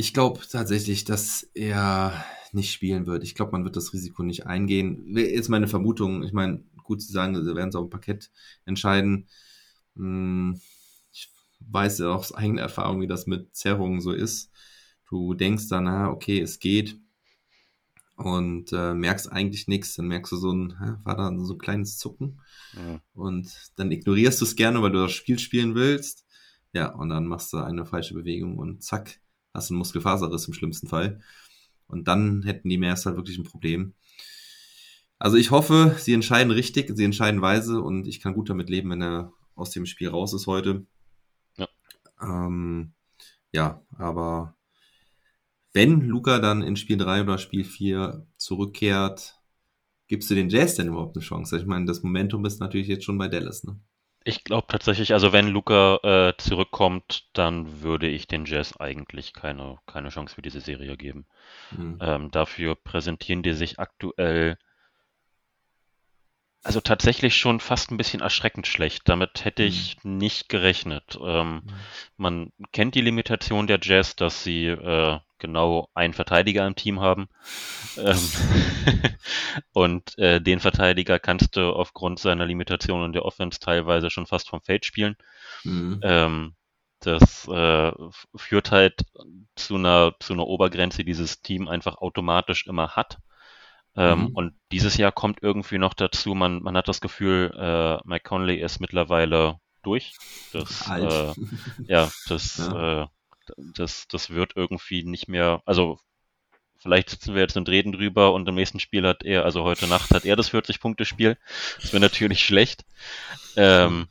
Ich 0.00 0.14
glaube 0.14 0.40
tatsächlich, 0.50 1.04
dass 1.04 1.42
er 1.52 2.24
nicht 2.52 2.72
spielen 2.72 3.04
wird. 3.04 3.22
Ich 3.22 3.34
glaube, 3.34 3.52
man 3.52 3.64
wird 3.64 3.76
das 3.76 3.92
Risiko 3.92 4.22
nicht 4.22 4.46
eingehen. 4.46 5.14
Ist 5.14 5.50
meine 5.50 5.68
Vermutung. 5.68 6.22
Ich 6.22 6.32
meine, 6.32 6.64
gut 6.84 7.02
zu 7.02 7.12
sagen, 7.12 7.34
sie 7.34 7.54
werden 7.54 7.68
es 7.68 7.74
auf 7.74 7.84
dem 7.84 7.90
Parkett 7.90 8.30
entscheiden. 8.64 9.28
Hm, 9.96 10.58
ich 11.12 11.30
weiß 11.68 11.98
ja 11.98 12.14
auch 12.14 12.20
aus 12.20 12.32
eigener 12.32 12.62
Erfahrung, 12.62 13.02
wie 13.02 13.08
das 13.08 13.26
mit 13.26 13.54
Zerrungen 13.54 14.00
so 14.00 14.12
ist. 14.12 14.50
Du 15.10 15.34
denkst 15.34 15.68
dann, 15.68 15.84
na, 15.84 16.08
okay, 16.08 16.40
es 16.40 16.60
geht 16.60 16.98
und 18.16 18.72
äh, 18.72 18.94
merkst 18.94 19.30
eigentlich 19.30 19.68
nichts. 19.68 19.96
Dann 19.96 20.08
merkst 20.08 20.32
du 20.32 20.36
so 20.36 20.50
ein, 20.50 21.00
war 21.04 21.14
da 21.14 21.30
so 21.44 21.52
ein 21.52 21.58
kleines 21.58 21.98
Zucken 21.98 22.40
ja. 22.74 23.02
und 23.12 23.52
dann 23.76 23.92
ignorierst 23.92 24.40
du 24.40 24.46
es 24.46 24.56
gerne, 24.56 24.80
weil 24.80 24.92
du 24.92 25.02
das 25.02 25.12
Spiel 25.12 25.38
spielen 25.38 25.74
willst. 25.74 26.24
Ja, 26.72 26.90
und 26.94 27.10
dann 27.10 27.26
machst 27.26 27.52
du 27.52 27.58
eine 27.58 27.84
falsche 27.84 28.14
Bewegung 28.14 28.56
und 28.56 28.82
zack, 28.82 29.20
hast 29.54 29.70
du 29.70 29.74
einen 29.74 29.78
Muskelfaserriss 29.78 30.46
im 30.46 30.54
schlimmsten 30.54 30.88
Fall. 30.88 31.20
Und 31.86 32.08
dann 32.08 32.42
hätten 32.42 32.68
die 32.68 32.78
Meers 32.78 33.06
halt 33.06 33.16
wirklich 33.16 33.38
ein 33.38 33.44
Problem. 33.44 33.94
Also 35.18 35.36
ich 35.36 35.50
hoffe, 35.50 35.96
sie 35.98 36.14
entscheiden 36.14 36.50
richtig, 36.50 36.90
sie 36.96 37.04
entscheiden 37.04 37.42
weise 37.42 37.82
und 37.82 38.06
ich 38.06 38.20
kann 38.20 38.34
gut 38.34 38.48
damit 38.48 38.70
leben, 38.70 38.90
wenn 38.90 39.02
er 39.02 39.32
aus 39.54 39.70
dem 39.70 39.84
Spiel 39.84 40.08
raus 40.08 40.32
ist 40.32 40.46
heute. 40.46 40.86
Ja, 41.56 41.68
ähm, 42.22 42.92
ja 43.52 43.82
aber 43.98 44.56
wenn 45.72 46.00
Luca 46.00 46.38
dann 46.38 46.62
in 46.62 46.76
Spiel 46.76 46.96
3 46.96 47.22
oder 47.22 47.38
Spiel 47.38 47.64
4 47.64 48.26
zurückkehrt, 48.36 49.40
gibst 50.08 50.30
du 50.30 50.34
den 50.34 50.48
Jazz 50.48 50.74
denn 50.76 50.88
überhaupt 50.88 51.16
eine 51.16 51.24
Chance? 51.24 51.58
Ich 51.58 51.66
meine, 51.66 51.84
das 51.84 52.02
Momentum 52.02 52.44
ist 52.46 52.60
natürlich 52.60 52.88
jetzt 52.88 53.04
schon 53.04 53.18
bei 53.18 53.28
Dallas, 53.28 53.62
ne? 53.64 53.78
Ich 54.24 54.44
glaube 54.44 54.66
tatsächlich, 54.68 55.14
also 55.14 55.32
wenn 55.32 55.48
Luca 55.48 55.96
äh, 56.02 56.36
zurückkommt, 56.36 57.28
dann 57.32 57.80
würde 57.80 58.06
ich 58.06 58.26
den 58.26 58.44
Jazz 58.44 58.76
eigentlich 58.76 59.32
keine, 59.32 59.78
keine 59.86 60.10
Chance 60.10 60.34
für 60.34 60.42
diese 60.42 60.60
Serie 60.60 60.96
geben. 60.96 61.26
Mhm. 61.70 61.98
Ähm, 62.02 62.30
dafür 62.30 62.74
präsentieren 62.74 63.42
die 63.42 63.54
sich 63.54 63.78
aktuell 63.78 64.58
also 66.62 66.80
tatsächlich 66.80 67.36
schon 67.36 67.58
fast 67.60 67.90
ein 67.90 67.96
bisschen 67.96 68.20
erschreckend 68.20 68.66
schlecht. 68.66 69.08
Damit 69.08 69.44
hätte 69.44 69.62
ich 69.62 69.96
mhm. 70.02 70.18
nicht 70.18 70.48
gerechnet. 70.48 71.18
Ähm, 71.22 71.54
mhm. 71.54 71.62
Man 72.16 72.52
kennt 72.72 72.94
die 72.94 73.00
Limitation 73.00 73.66
der 73.66 73.78
Jazz, 73.80 74.16
dass 74.16 74.44
sie 74.44 74.66
äh, 74.66 75.18
genau 75.40 75.88
einen 75.94 76.14
Verteidiger 76.14 76.66
im 76.66 76.76
Team 76.76 77.00
haben. 77.00 77.28
Ähm, 77.96 78.18
und 79.72 80.16
äh, 80.18 80.40
den 80.40 80.60
Verteidiger 80.60 81.18
kannst 81.18 81.56
du 81.56 81.72
aufgrund 81.72 82.20
seiner 82.20 82.46
Limitation 82.46 83.02
und 83.02 83.12
der 83.12 83.24
Offense 83.24 83.58
teilweise 83.58 84.10
schon 84.10 84.26
fast 84.26 84.48
vom 84.48 84.62
Feld 84.62 84.84
spielen. 84.84 85.16
Mhm. 85.64 86.00
Ähm, 86.02 86.54
das 87.00 87.48
äh, 87.48 87.92
führt 88.36 88.70
halt 88.70 89.06
zu 89.56 89.76
einer, 89.76 90.14
zu 90.20 90.34
einer 90.34 90.46
Obergrenze, 90.46 90.98
die 90.98 91.06
dieses 91.06 91.40
Team 91.40 91.66
einfach 91.66 91.96
automatisch 91.96 92.66
immer 92.66 92.90
hat. 92.90 93.18
Ähm, 93.96 94.20
mhm. 94.20 94.26
Und 94.28 94.54
dieses 94.70 94.96
Jahr 94.96 95.10
kommt 95.10 95.42
irgendwie 95.42 95.78
noch 95.78 95.94
dazu, 95.94 96.34
man, 96.34 96.62
man 96.62 96.76
hat 96.76 96.88
das 96.88 97.00
Gefühl, 97.00 97.52
äh, 97.56 97.98
Mike 98.06 98.28
Conley 98.28 98.60
ist 98.60 98.80
mittlerweile 98.80 99.58
durch. 99.82 100.14
Das, 100.52 100.88
äh, 100.88 101.32
ja, 101.86 102.10
das, 102.28 102.58
ja. 102.58 103.02
Äh, 103.02 103.06
das, 103.56 104.06
das 104.08 104.30
wird 104.30 104.52
irgendwie 104.56 105.04
nicht 105.04 105.28
mehr, 105.28 105.62
also 105.66 105.98
vielleicht 106.78 107.10
sitzen 107.10 107.34
wir 107.34 107.42
jetzt 107.42 107.56
und 107.56 107.68
reden 107.68 107.92
drüber 107.92 108.32
und 108.32 108.48
im 108.48 108.54
nächsten 108.54 108.80
Spiel 108.80 109.06
hat 109.06 109.22
er, 109.22 109.44
also 109.44 109.64
heute 109.64 109.86
Nacht 109.86 110.10
hat 110.10 110.24
er 110.24 110.36
das 110.36 110.52
40-Punkte-Spiel. 110.52 111.36
Das 111.80 111.92
wäre 111.92 112.00
natürlich 112.00 112.40
schlecht. 112.44 112.84
Ähm, 113.56 114.08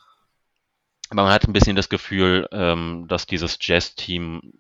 man 1.12 1.28
hat 1.28 1.48
ein 1.48 1.54
bisschen 1.54 1.76
das 1.76 1.90
Gefühl, 1.90 2.48
ähm, 2.52 3.06
dass 3.08 3.26
dieses 3.26 3.58
Jazz-Team 3.60 4.54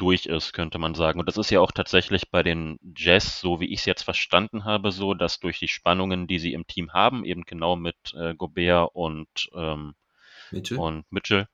durch 0.00 0.26
ist, 0.26 0.52
könnte 0.52 0.78
man 0.78 0.94
sagen. 0.94 1.20
Und 1.20 1.26
das 1.26 1.36
ist 1.36 1.50
ja 1.50 1.60
auch 1.60 1.72
tatsächlich 1.72 2.30
bei 2.30 2.42
den 2.42 2.78
Jazz, 2.96 3.40
so 3.40 3.60
wie 3.60 3.72
ich 3.72 3.80
es 3.80 3.84
jetzt 3.84 4.02
verstanden 4.02 4.64
habe, 4.64 4.92
so, 4.92 5.14
dass 5.14 5.40
durch 5.40 5.58
die 5.58 5.68
Spannungen, 5.68 6.26
die 6.26 6.38
sie 6.38 6.54
im 6.54 6.66
Team 6.66 6.92
haben, 6.92 7.24
eben 7.24 7.42
genau 7.42 7.76
mit 7.76 7.96
äh, 8.14 8.34
Gobert 8.34 8.90
und, 8.94 9.28
ähm, 9.54 9.94
Mitchell. 10.50 10.78
und 10.78 11.12
Mitchell, 11.12 11.48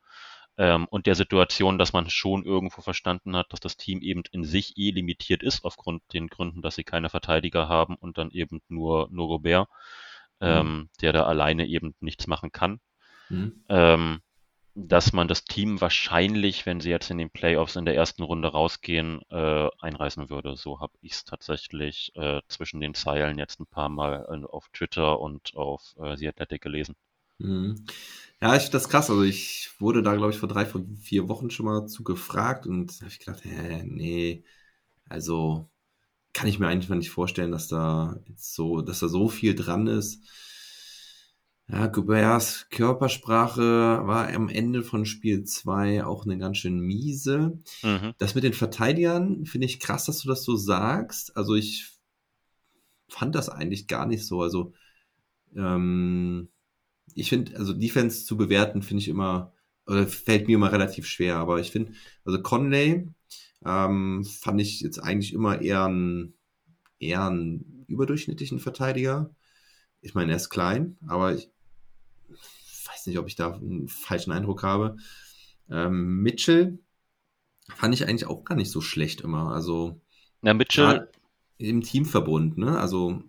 ähm, 0.58 0.86
und 0.88 1.06
der 1.06 1.14
Situation, 1.14 1.78
dass 1.78 1.92
man 1.92 2.08
schon 2.08 2.44
irgendwo 2.44 2.80
verstanden 2.80 3.36
hat, 3.36 3.52
dass 3.52 3.60
das 3.60 3.76
Team 3.76 4.00
eben 4.00 4.22
in 4.32 4.44
sich 4.44 4.76
eh 4.78 4.90
limitiert 4.90 5.42
ist, 5.42 5.64
aufgrund 5.64 6.02
den 6.12 6.28
Gründen, 6.28 6.62
dass 6.62 6.76
sie 6.76 6.84
keine 6.84 7.10
Verteidiger 7.10 7.68
haben 7.68 7.96
und 7.96 8.18
dann 8.18 8.30
eben 8.30 8.62
nur, 8.68 9.08
nur 9.10 9.28
Gobert, 9.28 9.68
mhm. 10.40 10.46
ähm, 10.46 10.90
der 11.00 11.12
da 11.12 11.24
alleine 11.24 11.66
eben 11.66 11.94
nichts 12.00 12.26
machen 12.26 12.52
kann. 12.52 12.80
Mhm. 13.28 13.64
Ähm, 13.68 14.22
dass 14.78 15.14
man 15.14 15.26
das 15.26 15.44
Team 15.44 15.80
wahrscheinlich, 15.80 16.66
wenn 16.66 16.80
sie 16.80 16.90
jetzt 16.90 17.10
in 17.10 17.16
den 17.16 17.30
Playoffs 17.30 17.76
in 17.76 17.86
der 17.86 17.94
ersten 17.94 18.22
Runde 18.22 18.48
rausgehen, 18.48 19.22
äh, 19.30 19.68
einreißen 19.80 20.28
würde. 20.28 20.54
So 20.56 20.80
habe 20.80 20.92
ich 21.00 21.12
es 21.12 21.24
tatsächlich 21.24 22.12
äh, 22.14 22.42
zwischen 22.48 22.80
den 22.80 22.92
Zeilen 22.92 23.38
jetzt 23.38 23.58
ein 23.58 23.66
paar 23.66 23.88
Mal 23.88 24.26
äh, 24.28 24.44
auf 24.44 24.68
Twitter 24.68 25.18
und 25.18 25.56
auf 25.56 25.94
äh, 25.98 26.16
The 26.18 26.28
Athletic 26.28 26.60
gelesen. 26.60 26.94
Mhm. 27.38 27.84
Ja, 28.40 28.54
ich 28.54 28.62
finde 28.62 28.72
das 28.72 28.88
krass. 28.88 29.10
Also 29.10 29.22
ich 29.22 29.70
wurde 29.78 30.02
da, 30.02 30.14
glaube 30.14 30.32
ich, 30.32 30.38
vor 30.38 30.48
drei, 30.48 30.66
vor 30.66 30.82
vier 31.00 31.28
Wochen 31.28 31.50
schon 31.50 31.66
mal 31.66 31.86
zu 31.86 32.04
gefragt 32.04 32.66
und 32.66 32.92
habe 33.00 33.10
ich 33.10 33.18
gedacht, 33.18 33.44
hä, 33.44 33.82
nee, 33.86 34.44
also 35.08 35.68
kann 36.32 36.48
ich 36.48 36.58
mir 36.58 36.68
einfach 36.68 36.94
nicht 36.94 37.10
vorstellen, 37.10 37.52
dass 37.52 37.68
da 37.68 38.18
jetzt 38.28 38.54
so, 38.54 38.82
dass 38.82 39.00
da 39.00 39.08
so 39.08 39.28
viel 39.28 39.54
dran 39.54 39.86
ist. 39.86 40.22
Ja, 41.68 41.88
Gouberts 41.88 42.68
Körpersprache 42.70 44.02
war 44.06 44.28
am 44.28 44.48
Ende 44.48 44.82
von 44.82 45.04
Spiel 45.04 45.44
2 45.44 46.04
auch 46.04 46.24
eine 46.24 46.38
ganz 46.38 46.58
schön 46.58 46.78
miese. 46.78 47.58
Mhm. 47.82 48.14
Das 48.18 48.34
mit 48.36 48.44
den 48.44 48.52
Verteidigern 48.52 49.46
finde 49.46 49.66
ich 49.66 49.80
krass, 49.80 50.04
dass 50.04 50.20
du 50.20 50.28
das 50.28 50.44
so 50.44 50.56
sagst. 50.56 51.36
Also 51.36 51.54
ich 51.56 51.98
fand 53.08 53.34
das 53.34 53.48
eigentlich 53.48 53.88
gar 53.88 54.06
nicht 54.06 54.24
so. 54.24 54.42
Also 54.42 54.74
ähm, 55.56 56.50
ich 57.14 57.28
finde, 57.28 57.56
also 57.56 57.72
Defense 57.72 58.24
zu 58.24 58.36
bewerten, 58.36 58.82
finde 58.82 59.02
ich 59.02 59.08
immer, 59.08 59.52
oder 59.86 60.06
fällt 60.06 60.48
mir 60.48 60.56
immer 60.56 60.72
relativ 60.72 61.06
schwer. 61.06 61.36
Aber 61.36 61.60
ich 61.60 61.70
finde, 61.70 61.92
also 62.24 62.42
Conley 62.42 63.08
ähm, 63.64 64.24
fand 64.24 64.60
ich 64.60 64.80
jetzt 64.80 64.98
eigentlich 64.98 65.32
immer 65.32 65.60
eher 65.60 65.84
einen, 65.84 66.34
eher 66.98 67.26
einen 67.26 67.84
überdurchschnittlichen 67.88 68.58
Verteidiger. 68.58 69.30
Ich 70.00 70.14
meine, 70.14 70.32
er 70.32 70.36
ist 70.36 70.50
klein, 70.50 70.98
aber 71.06 71.34
ich, 71.34 71.50
weiß 72.86 73.06
nicht, 73.06 73.18
ob 73.18 73.26
ich 73.26 73.36
da 73.36 73.54
einen 73.54 73.88
falschen 73.88 74.32
Eindruck 74.32 74.62
habe. 74.62 74.96
Ähm, 75.70 76.22
Mitchell 76.22 76.78
fand 77.74 77.94
ich 77.94 78.06
eigentlich 78.06 78.26
auch 78.26 78.44
gar 78.44 78.54
nicht 78.54 78.70
so 78.70 78.80
schlecht 78.80 79.20
immer. 79.20 79.52
Also 79.52 80.00
ja, 80.42 80.54
Mitchell 80.54 81.08
im 81.58 81.82
Teamverbund, 81.82 82.58
ne? 82.58 82.78
Also 82.78 83.22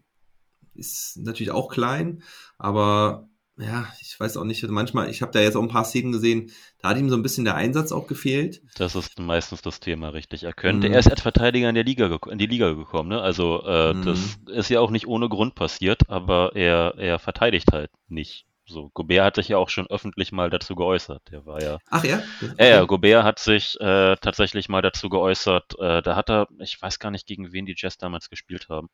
ist 0.76 1.18
natürlich 1.18 1.52
auch 1.52 1.70
klein, 1.70 2.22
aber 2.58 3.30
ja, 3.60 3.88
ich 4.02 4.20
weiß 4.20 4.38
auch 4.38 4.44
nicht, 4.44 4.68
manchmal, 4.68 5.10
ich 5.10 5.22
habe 5.22 5.32
da 5.32 5.40
jetzt 5.40 5.56
auch 5.56 5.62
ein 5.62 5.68
paar 5.68 5.86
Szenen 5.86 6.12
gesehen, 6.12 6.52
da 6.82 6.90
hat 6.90 6.98
ihm 6.98 7.10
so 7.10 7.16
ein 7.16 7.24
bisschen 7.24 7.46
der 7.46 7.56
Einsatz 7.56 7.92
auch 7.92 8.08
gefehlt. 8.08 8.62
Das 8.76 8.96
ist 8.96 9.20
meistens 9.20 9.62
das 9.62 9.80
Thema, 9.80 10.10
richtig. 10.10 10.44
Er 10.44 10.54
könnte, 10.54 10.88
mhm. 10.88 10.94
er 10.94 11.00
ist 11.00 11.10
als 11.10 11.22
Verteidiger 11.22 11.68
in, 11.70 11.76
der 11.76 11.84
Liga, 11.84 12.20
in 12.30 12.38
die 12.38 12.46
Liga 12.46 12.74
gekommen, 12.74 13.10
ne? 13.10 13.22
Also 13.22 13.64
äh, 13.66 13.94
mhm. 13.94 14.06
das 14.06 14.38
ist 14.48 14.70
ja 14.70 14.80
auch 14.80 14.92
nicht 14.92 15.08
ohne 15.08 15.28
Grund 15.28 15.56
passiert, 15.56 16.10
aber 16.10 16.56
er, 16.56 16.96
er 16.98 17.20
verteidigt 17.20 17.72
halt 17.72 17.90
nicht. 18.08 18.46
So, 18.70 18.90
Gobert 18.94 19.24
hat 19.24 19.36
sich 19.38 19.48
ja 19.48 19.58
auch 19.58 19.70
schon 19.70 19.88
öffentlich 19.88 20.34
mal 20.34 20.50
dazu 20.50 20.76
geäußert. 20.76 21.24
Der 21.32 21.46
war 21.46 21.62
ja. 21.64 21.78
Ach 21.90 22.04
ja? 22.04 22.22
Ja, 22.60 22.66
ja 22.66 22.84
Gobert 22.84 23.24
hat 23.24 23.40
sich 23.40 23.80
äh, 23.80 24.18
tatsächlich 24.18 24.68
mal 24.68 24.82
dazu 24.82 25.08
geäußert. 25.08 25.80
Äh, 25.80 26.02
da 26.02 26.18
hat 26.18 26.30
er, 26.30 26.48
ich 26.60 26.80
weiß 26.82 27.00
gar 27.00 27.10
nicht, 27.10 27.26
gegen 27.26 27.54
wen 27.54 27.66
die 27.66 27.76
Jazz 27.78 27.98
damals 27.98 28.30
gespielt 28.30 28.68
haben. 28.68 28.90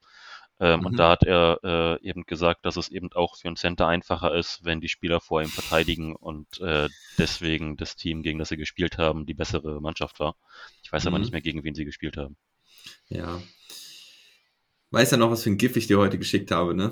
Ähm, 0.60 0.82
mhm. 0.82 0.86
Und 0.86 0.98
da 0.98 1.10
hat 1.10 1.24
er 1.24 1.60
äh, 1.64 2.08
eben 2.08 2.24
gesagt, 2.26 2.66
dass 2.66 2.78
es 2.78 2.90
eben 2.90 3.12
auch 3.14 3.38
für 3.38 3.48
einen 3.48 3.58
Center 3.58 3.88
einfacher 3.88 4.36
ist, 4.36 4.64
wenn 4.64 4.82
die 4.82 4.90
Spieler 4.90 5.20
vor 5.20 5.42
ihm 5.42 5.50
verteidigen 5.50 6.16
und 6.16 6.60
äh, 6.62 6.90
deswegen 7.18 7.76
das 7.76 7.96
Team, 7.96 8.22
gegen 8.22 8.40
das 8.40 8.50
sie 8.50 8.58
gespielt 8.58 8.98
haben, 8.98 9.26
die 9.26 9.34
bessere 9.34 9.82
Mannschaft 9.82 10.20
war. 10.20 10.36
Ich 10.84 10.92
weiß 10.92 11.04
mhm. 11.04 11.08
aber 11.08 11.20
nicht 11.20 11.32
mehr, 11.32 11.42
gegen 11.42 11.64
wen 11.64 11.76
sie 11.76 11.86
gespielt 11.86 12.18
haben. 12.18 12.38
Ja. 13.10 13.42
Weiß 14.92 15.12
ja 15.12 15.18
noch, 15.18 15.32
was 15.32 15.44
für 15.44 15.50
ein 15.50 15.58
Gift 15.58 15.76
ich 15.76 15.88
dir 15.88 15.98
heute 15.98 16.20
geschickt 16.20 16.52
habe, 16.52 16.76
ne? 16.76 16.92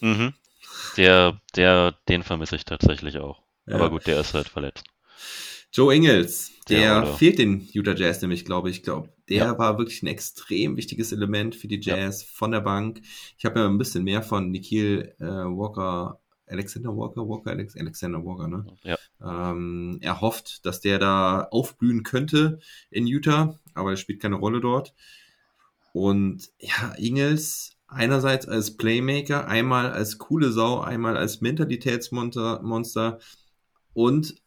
Mhm. 0.00 0.34
Der, 0.96 1.40
der, 1.56 1.92
den 2.08 2.22
vermisse 2.22 2.56
ich 2.56 2.64
tatsächlich 2.64 3.18
auch. 3.18 3.42
Ja. 3.66 3.74
Aber 3.76 3.90
gut, 3.90 4.06
der 4.06 4.20
ist 4.20 4.34
halt 4.34 4.48
verletzt. 4.48 4.84
Joe 5.72 5.94
Ingles, 5.94 6.52
der 6.68 6.80
ja, 6.80 7.06
fehlt 7.06 7.38
den 7.38 7.66
Utah 7.72 7.94
Jazz 7.94 8.20
nämlich, 8.20 8.44
glaube 8.44 8.68
ich. 8.68 8.82
glaube, 8.82 9.08
der 9.28 9.36
ja. 9.36 9.58
war 9.58 9.78
wirklich 9.78 10.02
ein 10.02 10.06
extrem 10.06 10.76
wichtiges 10.76 11.12
Element 11.12 11.54
für 11.56 11.66
die 11.66 11.80
Jazz 11.80 12.22
von 12.22 12.50
der 12.50 12.60
Bank. 12.60 13.00
Ich 13.38 13.44
habe 13.46 13.60
ja 13.60 13.66
ein 13.66 13.78
bisschen 13.78 14.04
mehr 14.04 14.22
von 14.22 14.50
Nikhil 14.50 15.14
äh, 15.18 15.24
Walker, 15.24 16.20
Alexander 16.46 16.94
Walker, 16.94 17.26
Walker, 17.26 17.50
Alex, 17.50 17.74
Alexander 17.76 18.22
Walker, 18.22 18.48
ne? 18.48 18.66
Ja. 18.82 18.98
Ähm, 19.22 19.98
er 20.02 20.20
hofft, 20.20 20.66
dass 20.66 20.80
der 20.80 20.98
da 20.98 21.48
aufblühen 21.50 22.02
könnte 22.02 22.58
in 22.90 23.06
Utah, 23.06 23.58
aber 23.72 23.92
er 23.92 23.96
spielt 23.96 24.20
keine 24.20 24.36
Rolle 24.36 24.60
dort. 24.60 24.94
Und 25.94 26.50
ja, 26.58 26.94
Ingles 26.98 27.76
einerseits 27.86 28.46
als 28.46 28.76
Playmaker, 28.76 29.48
einmal 29.48 29.90
als 29.90 30.18
coole 30.18 30.52
Sau, 30.52 30.80
einmal 30.80 31.16
als 31.16 31.40
Mentalitätsmonster 31.40 32.60
Monster 32.62 33.18
und 33.94 34.42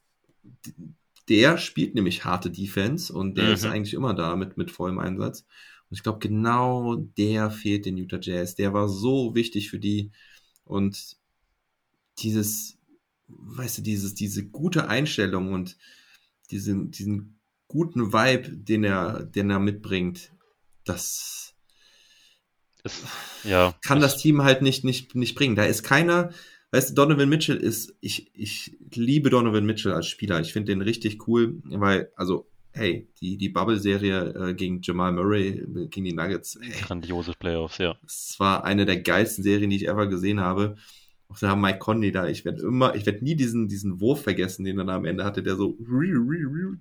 der 1.30 1.58
spielt 1.58 1.96
nämlich 1.96 2.26
harte 2.26 2.52
Defense 2.52 3.12
und 3.12 3.38
der 3.38 3.46
mhm. 3.46 3.54
ist 3.54 3.66
eigentlich 3.66 3.94
immer 3.94 4.14
da 4.14 4.36
mit, 4.36 4.58
mit 4.58 4.72
vollem 4.72 5.00
Einsatz. 5.00 5.46
Und 5.90 5.98
ich 5.98 6.04
glaube, 6.04 6.20
genau 6.20 6.96
der 6.96 7.52
fehlt 7.52 7.86
den 7.86 7.98
Utah 7.98 8.20
Jazz. 8.20 8.56
Der 8.56 8.74
war 8.74 8.90
so 8.90 9.36
wichtig 9.36 9.70
für 9.70 9.80
die. 9.80 10.12
Und 10.64 11.18
dieses, 12.20 12.78
weißt 13.28 13.80
du, 13.80 13.82
dieses, 13.82 14.14
diese 14.16 14.48
gute 14.48 14.88
Einstellung 14.88 15.54
und 15.54 15.78
diesen, 16.52 16.92
diesen 16.92 17.40
guten 17.68 18.14
Vibe, 18.14 18.58
den 18.58 18.84
er, 18.84 19.24
den 19.24 19.50
er 19.50 19.60
mitbringt, 19.60 20.32
das 20.86 21.56
Ist, 22.84 23.04
ja, 23.44 23.74
kann 23.84 24.00
das 24.00 24.18
Team 24.18 24.44
halt 24.44 24.62
nicht, 24.62 24.84
nicht, 24.84 25.16
nicht 25.16 25.36
bringen. 25.36 25.56
Da 25.56 25.66
ist 25.66 25.84
keiner, 25.84 26.32
weißt 26.76 26.90
du, 26.90 26.94
Donovan 26.94 27.30
Mitchell 27.30 27.58
ist, 27.58 27.96
ich, 28.02 28.30
ich 28.34 28.78
liebe 28.94 29.30
Donovan 29.30 29.66
Mitchell 29.66 29.94
als 29.94 30.08
Spieler. 30.08 30.42
Ich 30.42 30.52
finde 30.52 30.74
den 30.74 30.82
richtig 30.82 31.28
cool, 31.28 31.62
weil, 31.64 32.12
also, 32.16 32.48
hey, 32.74 33.08
die, 33.22 33.38
die 33.38 33.50
Bubble-Serie 33.50 34.50
äh, 34.50 34.54
gegen 34.54 34.82
Jamal 34.82 35.14
Murray, 35.14 35.64
gegen 35.90 36.04
die 36.04 36.14
Nuggets, 36.14 36.58
ey, 36.58 36.72
Grandiose 36.82 37.32
Playoffs, 37.40 37.78
ja. 37.78 37.96
es 38.06 38.36
war 38.40 38.66
eine 38.66 38.86
der 38.86 39.00
geilsten 39.00 39.44
Serien, 39.44 39.70
die 39.70 39.78
ich 39.78 39.88
ever 39.88 40.08
gesehen 40.08 40.42
habe. 40.42 40.76
Auch 41.30 41.40
da 41.40 41.56
Mike 41.56 41.80
Conley 41.80 42.12
da, 42.12 42.28
ich 42.28 42.46
werde 42.46 42.62
immer, 42.62 42.94
ich 42.94 43.06
werde 43.06 43.24
nie 43.24 43.36
diesen, 43.36 43.68
diesen 43.68 44.00
Wurf 44.02 44.22
vergessen, 44.24 44.64
den 44.64 44.78
er 44.78 44.86
da 44.86 44.96
am 44.96 45.06
Ende 45.06 45.24
hatte, 45.24 45.42
der 45.42 45.56
so 45.56 45.78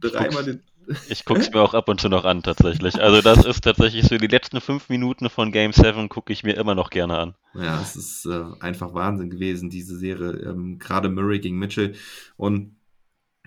dreimal 0.00 0.44
den, 0.44 0.60
Ich 1.08 1.24
gucke 1.24 1.40
es 1.40 1.50
mir 1.50 1.60
auch 1.60 1.74
ab 1.74 1.88
und 1.88 2.00
zu 2.00 2.08
noch 2.08 2.24
an, 2.24 2.42
tatsächlich. 2.42 3.00
Also 3.00 3.22
das 3.22 3.44
ist 3.44 3.62
tatsächlich 3.62 4.06
so, 4.06 4.16
die 4.18 4.26
letzten 4.26 4.60
fünf 4.60 4.88
Minuten 4.88 5.30
von 5.30 5.52
Game 5.52 5.72
7 5.72 6.08
gucke 6.08 6.32
ich 6.32 6.42
mir 6.42 6.56
immer 6.56 6.74
noch 6.74 6.90
gerne 6.90 7.18
an. 7.18 7.34
Ja, 7.54 7.80
es 7.80 7.96
ist 7.96 8.26
äh, 8.26 8.44
einfach 8.60 8.94
Wahnsinn 8.94 9.30
gewesen, 9.30 9.70
diese 9.70 9.96
Serie. 9.98 10.32
Ähm, 10.32 10.78
Gerade 10.78 11.08
Murray 11.08 11.40
gegen 11.40 11.58
Mitchell. 11.58 11.94
Und 12.36 12.76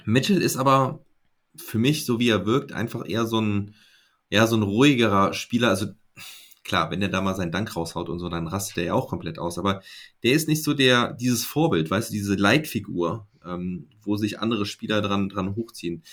Mitchell 0.06 0.42
ist 0.42 0.58
aber 0.58 1.06
für 1.56 1.80
mich, 1.80 2.06
so 2.06 2.20
wie 2.20 2.30
er 2.30 2.46
wirkt, 2.46 2.72
einfach 2.72 3.08
eher 3.08 3.26
so 3.26 3.42
ein, 3.42 3.76
eher 4.30 4.48
so 4.48 4.56
ein 4.56 4.64
ruhigerer 4.64 5.34
Spieler. 5.34 5.70
Also 5.70 5.88
klar, 6.64 6.92
wenn 6.92 7.02
er 7.02 7.10
da 7.10 7.22
mal 7.22 7.36
seinen 7.36 7.52
Dank 7.52 7.76
raushaut 7.76 8.10
und 8.10 8.20
so, 8.20 8.30
dann 8.30 8.48
rastet 8.48 8.78
er 8.78 8.84
ja 8.84 8.94
auch 8.94 9.08
komplett 9.08 9.40
aus. 9.40 9.58
Aber 9.58 9.82
der 10.24 10.34
ist 10.34 10.48
nicht 10.48 10.64
so 10.64 10.74
der, 10.74 11.14
dieses 11.14 11.46
Vorbild, 11.46 11.90
weißt 11.90 12.10
du, 12.10 12.14
diese 12.14 12.36
Leitfigur, 12.36 13.28
ähm, 13.46 13.90
wo 14.02 14.18
sich 14.18 14.40
andere 14.40 14.66
Spieler 14.66 15.02
dran, 15.02 15.30
dran 15.30 15.56
hochziehen. 15.56 16.04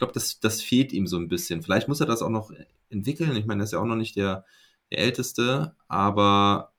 Ich 0.00 0.02
glaube, 0.02 0.14
das, 0.14 0.40
das 0.40 0.62
fehlt 0.62 0.94
ihm 0.94 1.06
so 1.06 1.18
ein 1.18 1.28
bisschen. 1.28 1.60
Vielleicht 1.62 1.86
muss 1.86 2.00
er 2.00 2.06
das 2.06 2.22
auch 2.22 2.30
noch 2.30 2.50
entwickeln. 2.88 3.36
Ich 3.36 3.44
meine, 3.44 3.62
er 3.62 3.64
ist 3.64 3.72
ja 3.74 3.80
auch 3.80 3.84
noch 3.84 3.96
nicht 3.96 4.16
der, 4.16 4.46
der 4.90 5.00
Älteste, 5.00 5.76
aber 5.88 6.72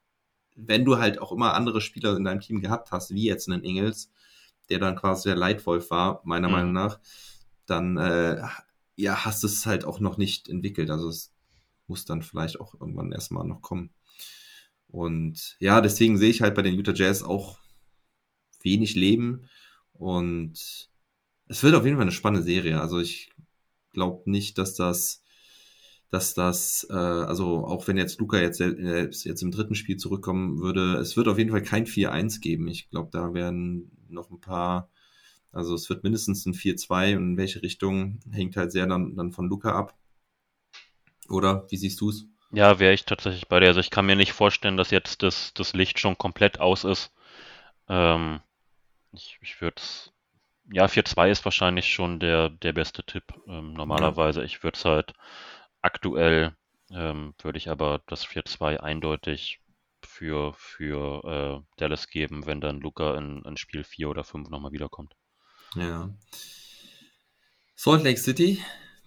wenn 0.55 0.85
du 0.85 0.97
halt 0.97 1.21
auch 1.21 1.31
immer 1.31 1.53
andere 1.53 1.81
Spieler 1.81 2.17
in 2.17 2.23
deinem 2.23 2.41
Team 2.41 2.61
gehabt 2.61 2.91
hast, 2.91 3.13
wie 3.13 3.25
jetzt 3.25 3.47
einen 3.47 3.63
Ingels, 3.63 4.11
der 4.69 4.79
dann 4.79 4.95
quasi 4.95 5.29
der 5.29 5.37
Leitwolf 5.37 5.91
war, 5.91 6.21
meiner 6.25 6.47
Mhm. 6.47 6.53
Meinung 6.53 6.73
nach, 6.73 6.99
dann 7.67 7.97
äh, 7.97 8.41
ja, 8.95 9.25
hast 9.25 9.43
du 9.43 9.47
es 9.47 9.65
halt 9.67 9.85
auch 9.85 9.99
noch 9.99 10.17
nicht 10.17 10.49
entwickelt. 10.49 10.89
Also 10.89 11.09
es 11.09 11.31
muss 11.87 12.05
dann 12.05 12.23
vielleicht 12.23 12.59
auch 12.59 12.73
irgendwann 12.79 13.11
erstmal 13.11 13.45
noch 13.45 13.61
kommen. 13.61 13.91
Und 14.89 15.57
ja, 15.59 15.81
deswegen 15.81 16.17
sehe 16.17 16.31
ich 16.31 16.41
halt 16.41 16.55
bei 16.55 16.63
den 16.63 16.75
Utah 16.75 16.93
Jazz 16.93 17.23
auch 17.23 17.59
wenig 18.63 18.95
Leben 18.95 19.49
und 19.93 20.90
es 21.51 21.63
wird 21.63 21.75
auf 21.75 21.83
jeden 21.83 21.97
Fall 21.97 22.03
eine 22.03 22.13
spannende 22.13 22.45
Serie. 22.45 22.79
Also 22.79 22.99
ich 22.99 23.29
glaube 23.91 24.29
nicht, 24.31 24.57
dass 24.57 24.73
das, 24.73 25.21
dass 26.09 26.33
das, 26.33 26.87
äh, 26.89 26.93
also 26.93 27.65
auch 27.65 27.87
wenn 27.87 27.97
jetzt 27.97 28.19
Luca 28.19 28.39
jetzt, 28.39 28.61
äh, 28.61 29.09
jetzt 29.09 29.41
im 29.41 29.51
dritten 29.51 29.75
Spiel 29.75 29.97
zurückkommen 29.97 30.59
würde, 30.59 30.95
es 30.95 31.17
wird 31.17 31.27
auf 31.27 31.37
jeden 31.37 31.51
Fall 31.51 31.61
kein 31.61 31.85
4-1 31.85 32.39
geben. 32.39 32.69
Ich 32.69 32.89
glaube, 32.89 33.09
da 33.11 33.33
werden 33.33 33.91
noch 34.07 34.31
ein 34.31 34.39
paar, 34.39 34.89
also 35.51 35.75
es 35.75 35.89
wird 35.89 36.03
mindestens 36.03 36.45
ein 36.45 36.53
4-2 36.53 37.17
und 37.17 37.31
in 37.31 37.37
welche 37.37 37.61
Richtung 37.61 38.19
hängt 38.31 38.55
halt 38.55 38.71
sehr 38.71 38.87
dann, 38.87 39.17
dann 39.17 39.33
von 39.33 39.49
Luca 39.49 39.73
ab. 39.73 39.97
Oder 41.27 41.67
wie 41.69 41.77
siehst 41.77 41.99
du 41.99 42.11
es? 42.11 42.27
Ja, 42.53 42.79
wäre 42.79 42.93
ich 42.93 43.03
tatsächlich 43.03 43.47
bei 43.49 43.59
dir. 43.59 43.67
Also 43.67 43.81
ich 43.81 43.89
kann 43.89 44.05
mir 44.05 44.15
nicht 44.15 44.31
vorstellen, 44.31 44.77
dass 44.77 44.91
jetzt 44.91 45.21
das, 45.21 45.53
das 45.53 45.73
Licht 45.73 45.99
schon 45.99 46.17
komplett 46.17 46.61
aus 46.61 46.85
ist. 46.85 47.11
Ähm, 47.89 48.39
ich 49.13 49.37
ich 49.41 49.59
würde 49.61 49.75
es, 49.77 50.13
ja, 50.71 50.87
4-2 50.87 51.31
ist 51.31 51.45
wahrscheinlich 51.45 51.93
schon 51.93 52.19
der, 52.19 52.49
der 52.49 52.73
beste 52.73 53.03
Tipp, 53.03 53.23
ähm, 53.47 53.73
normalerweise. 53.73 54.43
Ich 54.43 54.63
würde 54.63 54.77
es 54.77 54.85
halt 54.85 55.13
aktuell, 55.81 56.55
ähm, 56.91 57.33
würde 57.41 57.57
ich 57.57 57.69
aber 57.69 58.01
das 58.07 58.25
4-2 58.25 58.77
eindeutig 58.77 59.59
für, 60.03 60.53
für 60.53 61.63
äh, 61.63 61.77
Dallas 61.77 62.07
geben, 62.07 62.45
wenn 62.45 62.61
dann 62.61 62.79
Luca 62.79 63.17
in, 63.17 63.43
in 63.43 63.57
Spiel 63.57 63.83
4 63.83 64.09
oder 64.09 64.23
5 64.23 64.49
nochmal 64.49 64.71
wiederkommt. 64.71 65.13
Ja. 65.75 66.09
Salt 67.75 68.03
Lake 68.03 68.19
City, 68.19 68.59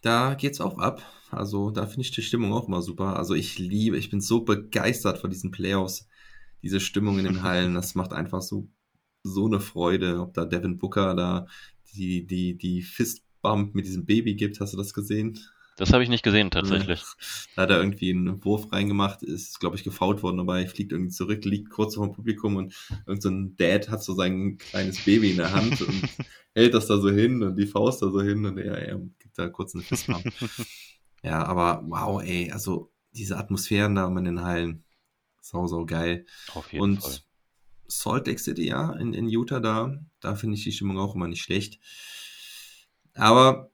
da 0.02 0.34
geht's 0.34 0.60
auch 0.60 0.78
ab. 0.78 1.02
Also 1.30 1.70
da 1.70 1.86
finde 1.86 2.02
ich 2.02 2.10
die 2.10 2.22
Stimmung 2.22 2.52
auch 2.52 2.68
immer 2.68 2.82
super. 2.82 3.16
Also 3.16 3.34
ich 3.34 3.58
liebe, 3.58 3.96
ich 3.96 4.10
bin 4.10 4.20
so 4.20 4.42
begeistert 4.42 5.18
von 5.18 5.30
diesen 5.30 5.50
Playoffs. 5.50 6.08
Diese 6.62 6.80
Stimmung 6.80 7.18
in 7.18 7.24
den 7.24 7.42
Hallen, 7.42 7.74
das 7.74 7.94
macht 7.94 8.12
einfach 8.12 8.42
so, 8.42 8.68
so 9.24 9.46
eine 9.46 9.58
Freude. 9.58 10.20
Ob 10.20 10.34
da 10.34 10.44
Devin 10.44 10.78
Booker 10.78 11.14
da 11.16 11.46
die, 11.94 12.26
die, 12.26 12.56
die 12.56 12.82
Fistbump 12.82 13.74
mit 13.74 13.86
diesem 13.86 14.04
Baby 14.04 14.34
gibt, 14.34 14.60
hast 14.60 14.72
du 14.72 14.76
das 14.76 14.94
gesehen? 14.94 15.40
Das 15.76 15.92
habe 15.92 16.04
ich 16.04 16.08
nicht 16.08 16.22
gesehen, 16.22 16.52
tatsächlich. 16.52 17.02
Da 17.56 17.62
hat 17.62 17.70
er 17.70 17.78
irgendwie 17.78 18.10
einen 18.10 18.44
Wurf 18.44 18.70
reingemacht, 18.70 19.24
ist, 19.24 19.58
glaube 19.58 19.74
ich, 19.74 19.82
gefault 19.82 20.22
worden, 20.22 20.38
aber 20.38 20.64
fliegt 20.68 20.92
irgendwie 20.92 21.10
zurück, 21.10 21.44
liegt 21.44 21.70
kurz 21.70 21.96
vor 21.96 22.06
dem 22.06 22.14
Publikum 22.14 22.54
und 22.56 22.74
irgend 23.06 23.22
so 23.22 23.28
ein 23.28 23.56
Dad 23.56 23.88
hat 23.88 24.04
so 24.04 24.14
sein 24.14 24.56
kleines 24.58 25.04
Baby 25.04 25.32
in 25.32 25.38
der 25.38 25.52
Hand 25.52 25.80
und 25.80 26.02
hält 26.54 26.74
das 26.74 26.86
da 26.86 26.98
so 26.98 27.10
hin 27.10 27.42
und 27.42 27.56
die 27.56 27.66
Faust 27.66 28.02
da 28.02 28.10
so 28.10 28.22
hin 28.22 28.44
und 28.46 28.58
er, 28.58 28.78
er 28.78 28.98
gibt 29.18 29.36
da 29.36 29.48
kurz 29.48 29.74
eine 29.74 29.82
Fistbump. 29.82 30.24
ja, 31.24 31.44
aber 31.44 31.82
wow, 31.88 32.22
ey, 32.22 32.52
also 32.52 32.92
diese 33.12 33.36
Atmosphären 33.36 33.96
da 33.96 34.06
in 34.06 34.24
den 34.24 34.42
Hallen, 34.42 34.84
sau, 35.40 35.66
sau 35.66 35.84
geil. 35.86 36.24
Auf 36.54 36.72
jeden 36.72 36.82
Und 36.84 37.02
Fall. 37.02 37.18
Salt 37.86 38.26
Lake 38.26 38.38
City, 38.40 38.66
ja, 38.66 38.92
in, 38.94 39.12
in 39.14 39.28
Utah, 39.28 39.60
da, 39.60 39.94
da 40.20 40.34
finde 40.34 40.56
ich 40.56 40.64
die 40.64 40.72
Stimmung 40.72 40.98
auch 40.98 41.14
immer 41.14 41.28
nicht 41.28 41.42
schlecht. 41.42 41.78
Aber 43.14 43.70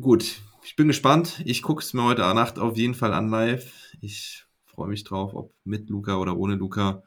gut, 0.00 0.40
ich 0.64 0.76
bin 0.76 0.88
gespannt. 0.88 1.42
Ich 1.44 1.62
gucke 1.62 1.82
es 1.82 1.92
mir 1.92 2.04
heute 2.04 2.22
Nacht 2.34 2.58
auf 2.58 2.76
jeden 2.76 2.94
Fall 2.94 3.12
an 3.12 3.28
live. 3.28 3.72
Ich 4.00 4.44
freue 4.64 4.88
mich 4.88 5.04
drauf, 5.04 5.34
ob 5.34 5.54
mit 5.64 5.88
Luca 5.90 6.16
oder 6.16 6.36
ohne 6.36 6.54
Luca. 6.56 7.02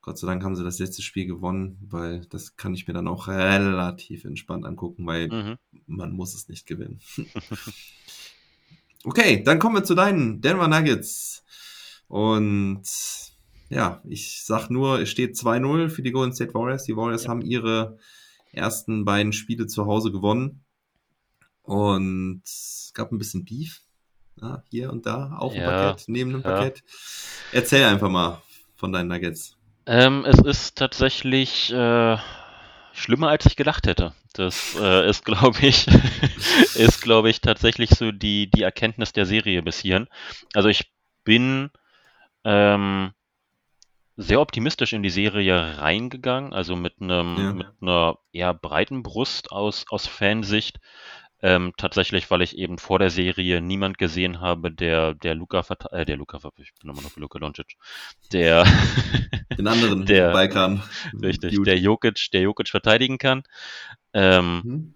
Gott 0.00 0.18
sei 0.18 0.26
Dank 0.26 0.42
haben 0.44 0.54
sie 0.56 0.64
das 0.64 0.78
letzte 0.78 1.00
Spiel 1.02 1.26
gewonnen, 1.26 1.78
weil 1.88 2.26
das 2.26 2.56
kann 2.56 2.74
ich 2.74 2.86
mir 2.86 2.92
dann 2.94 3.08
auch 3.08 3.26
relativ 3.28 4.24
entspannt 4.24 4.66
angucken, 4.66 5.06
weil 5.06 5.28
Mhm. 5.28 5.56
man 5.86 6.12
muss 6.12 6.34
es 6.34 6.48
nicht 6.48 6.66
gewinnen. 6.66 7.00
okay, 9.04 9.42
dann 9.42 9.58
kommen 9.58 9.76
wir 9.76 9.84
zu 9.84 9.94
deinen 9.94 10.40
Denver 10.40 10.68
Nuggets. 10.68 11.44
Und 12.08 12.82
ja, 13.68 14.00
ich 14.04 14.44
sag 14.44 14.70
nur, 14.70 15.00
es 15.00 15.10
steht 15.10 15.36
2-0 15.36 15.88
für 15.88 16.02
die 16.02 16.12
Golden 16.12 16.34
State 16.34 16.54
Warriors. 16.54 16.84
Die 16.84 16.96
Warriors 16.96 17.24
Ja. 17.24 17.30
haben 17.30 17.42
ihre 17.42 17.98
ersten 18.52 19.04
beiden 19.04 19.32
Spiele 19.32 19.66
zu 19.66 19.86
Hause 19.86 20.12
gewonnen. 20.12 20.64
Und 21.62 22.42
es 22.44 22.92
gab 22.94 23.10
ein 23.10 23.18
bisschen 23.18 23.44
Beef. 23.44 23.80
Ja, 24.40 24.62
hier 24.68 24.90
und 24.92 25.06
da, 25.06 25.36
auf 25.38 25.52
dem 25.52 25.62
Ja, 25.62 25.70
Parkett, 25.70 26.04
neben 26.08 26.32
dem 26.32 26.42
ja. 26.42 26.50
Parkett. 26.50 26.82
Erzähl 27.52 27.84
einfach 27.84 28.10
mal 28.10 28.42
von 28.76 28.92
deinen 28.92 29.08
Nuggets. 29.08 29.56
Ähm, 29.86 30.24
es 30.26 30.38
ist 30.40 30.76
tatsächlich 30.76 31.72
äh, 31.72 32.16
schlimmer, 32.92 33.28
als 33.28 33.46
ich 33.46 33.56
gedacht 33.56 33.86
hätte. 33.86 34.12
Das 34.32 34.76
äh, 34.80 35.08
ist, 35.08 35.24
glaube 35.24 35.58
ich, 35.64 35.86
ist, 36.74 37.00
glaube 37.02 37.30
ich, 37.30 37.40
tatsächlich 37.40 37.90
so 37.90 38.10
die, 38.10 38.50
die 38.50 38.62
Erkenntnis 38.62 39.12
der 39.12 39.24
Serie 39.26 39.62
bis 39.62 39.78
hierhin. 39.78 40.08
Also 40.52 40.68
ich 40.68 40.90
bin 41.22 41.70
ähm, 42.44 43.12
sehr 44.16 44.40
optimistisch 44.40 44.92
in 44.92 45.02
die 45.02 45.10
Serie 45.10 45.78
reingegangen, 45.78 46.52
also 46.52 46.76
mit 46.76 47.00
einem, 47.00 47.36
Ja. 47.38 47.52
mit 47.52 47.66
einer 47.80 48.18
eher 48.32 48.54
breiten 48.54 49.02
Brust 49.02 49.50
aus, 49.52 49.84
aus 49.90 50.06
Fansicht. 50.06 50.78
Ähm, 51.42 51.74
tatsächlich, 51.76 52.30
weil 52.30 52.40
ich 52.40 52.56
eben 52.56 52.78
vor 52.78 52.98
der 52.98 53.10
Serie 53.10 53.60
niemand 53.60 53.98
gesehen 53.98 54.40
habe, 54.40 54.72
der, 54.72 55.12
der 55.12 55.34
Luca, 55.34 55.62
äh, 55.90 56.06
der 56.06 56.16
Luca, 56.16 56.38
ich 56.56 56.72
bin 56.80 56.90
immer 56.90 57.02
noch 57.02 57.16
Luca 57.16 57.38
Doncic, 57.38 57.76
der, 58.32 58.64
Den 59.58 59.68
anderen 59.68 60.06
Der- 60.06 60.32
Balkan. 60.32 60.82
Richtig, 61.20 61.54
Dude. 61.54 61.70
der 61.70 61.78
Jokic, 61.78 62.30
der 62.32 62.40
Jokic 62.42 62.68
verteidigen 62.70 63.18
kann. 63.18 63.42
Ähm, 64.14 64.60
Hm? 64.64 64.94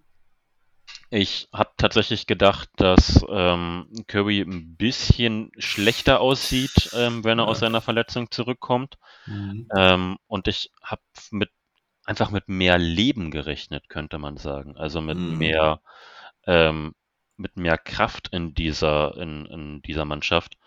Ich 1.11 1.47
habe 1.53 1.71
tatsächlich 1.77 2.27
gedacht, 2.27 2.69
dass 2.77 3.25
ähm, 3.29 3.87
Curry 4.07 4.41
ein 4.41 4.75
bisschen 4.77 5.51
schlechter 5.57 6.21
aussieht, 6.21 6.89
ähm, 6.93 7.23
wenn 7.23 7.39
er 7.39 7.47
Ja. 7.47 7.47
aus 7.47 7.59
seiner 7.59 7.81
Verletzung 7.81 8.31
zurückkommt. 8.31 8.97
Mhm. 9.27 9.69
Ähm, 9.75 10.17
und 10.27 10.47
ich 10.47 10.71
habe 10.83 11.01
mit 11.31 11.51
einfach 12.05 12.31
mit 12.31 12.49
mehr 12.49 12.77
Leben 12.77 13.31
gerechnet, 13.31 13.89
könnte 13.89 14.17
man 14.19 14.37
sagen. 14.37 14.77
Also 14.77 15.01
mit 15.01 15.19
Mhm. 15.19 15.25
mehr 15.25 15.81
ähm, 16.47 16.95
mit 17.37 17.57
mehr 17.57 17.77
Kraft 17.77 18.29
in 18.33 18.53
dieser 18.55 19.17
in, 19.17 19.45
in 19.47 19.81
dieser 19.83 20.05
Mannschaft. 20.05 20.57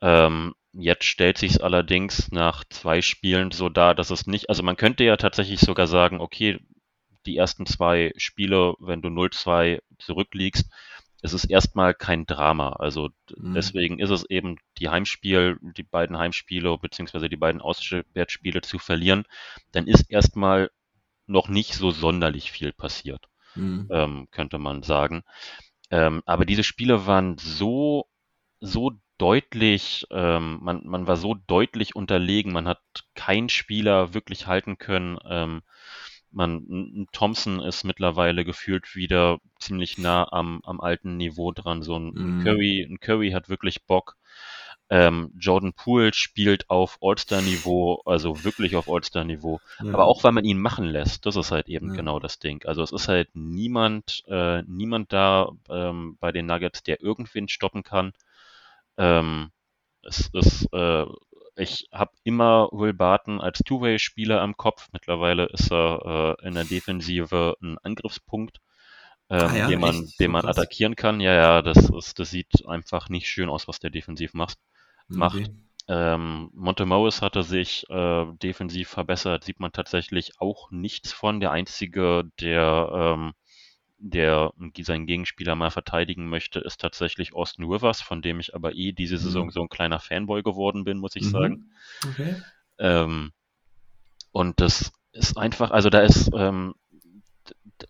Ähm, 0.00 0.54
jetzt 0.72 1.04
stellt 1.04 1.38
sich 1.38 1.52
es 1.52 1.60
allerdings 1.60 2.30
nach 2.32 2.64
zwei 2.68 3.00
Spielen 3.02 3.50
so 3.52 3.68
dar, 3.68 3.94
dass 3.94 4.10
es 4.10 4.26
nicht, 4.26 4.48
also 4.48 4.62
man 4.62 4.76
könnte 4.76 5.04
ja 5.04 5.16
tatsächlich 5.16 5.60
sogar 5.60 5.86
sagen, 5.86 6.20
okay, 6.20 6.58
die 7.26 7.36
ersten 7.36 7.66
zwei 7.66 8.12
Spiele, 8.16 8.74
wenn 8.78 9.02
du 9.02 9.10
0-2 9.10 9.80
zurückliegst, 9.98 10.70
es 11.22 11.32
ist 11.32 11.44
erstmal 11.46 11.94
kein 11.94 12.26
Drama. 12.26 12.70
Also 12.74 13.10
Mhm. 13.42 13.54
deswegen 13.54 13.98
ist 13.98 14.10
es 14.10 14.28
eben 14.28 14.56
die 14.78 14.88
Heimspiel, 14.90 15.58
die 15.62 15.82
beiden 15.82 16.18
Heimspiele 16.18 16.76
beziehungsweise 16.78 17.28
die 17.28 17.36
beiden 17.36 17.60
Auswärtsspiele 17.62 18.60
zu 18.60 18.78
verlieren, 18.78 19.24
dann 19.72 19.86
ist 19.86 20.10
erstmal 20.10 20.70
noch 21.26 21.48
nicht 21.48 21.74
so 21.74 21.90
sonderlich 21.92 22.52
viel 22.52 22.72
passiert, 22.72 23.28
Mhm. 23.56 23.90
ähm, 23.90 24.28
könnte 24.32 24.58
man 24.58 24.82
sagen. 24.82 25.24
Ähm, 25.90 26.22
aber 26.26 26.44
diese 26.44 26.64
Spiele 26.64 27.06
waren 27.06 27.38
so, 27.38 28.06
so 28.60 28.92
deutlich, 29.18 30.06
ähm, 30.10 30.58
man, 30.62 30.86
man 30.86 31.06
war 31.06 31.16
so 31.16 31.34
deutlich 31.34 31.96
unterlegen, 31.96 32.52
man 32.52 32.68
hat 32.68 32.80
keinen 33.14 33.48
Spieler 33.48 34.14
wirklich 34.14 34.46
halten 34.46 34.78
können. 34.78 35.18
Man, 36.34 37.06
Thompson 37.12 37.60
ist 37.60 37.84
mittlerweile 37.84 38.44
gefühlt 38.44 38.94
wieder 38.96 39.38
ziemlich 39.58 39.98
nah 39.98 40.26
am, 40.32 40.60
am 40.64 40.80
alten 40.80 41.16
Niveau 41.16 41.52
dran. 41.52 41.82
So 41.82 41.96
ein, 41.96 42.12
Mhm. 42.12 42.44
Curry, 42.44 42.82
ein 42.82 42.98
Curry 43.00 43.30
hat 43.30 43.48
wirklich 43.48 43.84
Bock. 43.84 44.16
Ähm, 44.90 45.32
Jordan 45.38 45.72
Poole 45.72 46.12
spielt 46.12 46.68
auf 46.68 46.98
All-Star-Niveau, 47.00 48.02
also 48.04 48.44
wirklich 48.44 48.76
auf 48.76 48.88
All-Star-Niveau. 48.90 49.60
Ja. 49.82 49.94
Aber 49.94 50.04
auch 50.06 50.22
weil 50.24 50.32
man 50.32 50.44
ihn 50.44 50.58
machen 50.58 50.84
lässt, 50.84 51.24
das 51.24 51.36
ist 51.36 51.50
halt 51.52 51.68
eben 51.68 51.88
Ja. 51.90 51.94
genau 51.96 52.18
das 52.20 52.38
Ding. 52.38 52.64
Also 52.66 52.82
es 52.82 52.92
ist 52.92 53.08
halt 53.08 53.30
niemand, 53.34 54.22
äh, 54.28 54.62
niemand 54.66 55.12
da 55.12 55.50
ähm, 55.70 56.18
bei 56.20 56.32
den 56.32 56.46
Nuggets, 56.46 56.82
der 56.82 57.00
irgendwen 57.02 57.48
stoppen 57.48 57.82
kann. 57.82 58.12
Ähm, 58.98 59.50
es 60.02 60.28
ist, 60.32 60.68
äh, 60.72 61.06
ich 61.56 61.88
habe 61.92 62.12
immer 62.24 62.68
Will 62.72 62.92
Barton 62.92 63.40
als 63.40 63.60
Two-Way-Spieler 63.60 64.42
im 64.42 64.56
Kopf. 64.56 64.88
Mittlerweile 64.92 65.46
ist 65.46 65.70
er 65.70 66.36
äh, 66.40 66.46
in 66.46 66.54
der 66.54 66.64
Defensive 66.64 67.56
ein 67.62 67.78
Angriffspunkt, 67.78 68.60
ähm, 69.30 69.40
Ah 69.40 69.56
ja, 69.56 69.68
den 69.68 69.80
man, 69.80 70.08
den 70.18 70.30
man 70.30 70.46
attackieren 70.46 70.96
kann. 70.96 71.20
Ja, 71.20 71.34
ja, 71.34 71.62
das 71.62 71.88
ist, 71.90 72.18
das 72.18 72.30
sieht 72.30 72.66
einfach 72.66 73.08
nicht 73.08 73.28
schön 73.28 73.48
aus, 73.48 73.68
was 73.68 73.80
der 73.80 73.90
defensiv 73.90 74.34
macht. 74.34 74.58
macht. 75.08 75.36
Okay. 75.36 75.50
Ähm, 75.86 76.50
Montemorris 76.54 77.20
hatte 77.20 77.42
sich 77.42 77.84
äh, 77.90 78.24
defensiv 78.42 78.88
verbessert, 78.88 79.44
sieht 79.44 79.60
man 79.60 79.72
tatsächlich 79.72 80.40
auch 80.40 80.70
nichts 80.70 81.12
von. 81.12 81.40
Der 81.40 81.50
einzige, 81.50 82.24
der, 82.40 82.90
ähm, 82.92 83.32
der 83.98 84.52
seinen 84.80 85.06
Gegenspieler 85.06 85.54
mal 85.54 85.70
verteidigen 85.70 86.28
möchte, 86.28 86.60
ist 86.60 86.80
tatsächlich 86.80 87.34
Austin 87.34 87.64
Rivers, 87.64 88.00
von 88.02 88.22
dem 88.22 88.40
ich 88.40 88.54
aber 88.54 88.74
eh 88.74 88.92
diese 88.92 89.18
Saison 89.18 89.46
Mhm. 89.46 89.50
so 89.50 89.62
ein 89.62 89.68
kleiner 89.68 90.00
Fanboy 90.00 90.42
geworden 90.42 90.84
bin, 90.84 90.98
muss 90.98 91.16
ich 91.16 91.24
Mhm. 91.24 91.30
sagen. 91.30 91.70
Okay. 92.06 92.36
Ähm, 92.78 93.32
und 94.32 94.60
das 94.60 94.92
ist 95.12 95.38
einfach, 95.38 95.70
also 95.70 95.90
da 95.90 96.00
ist, 96.00 96.30
ähm, 96.34 96.74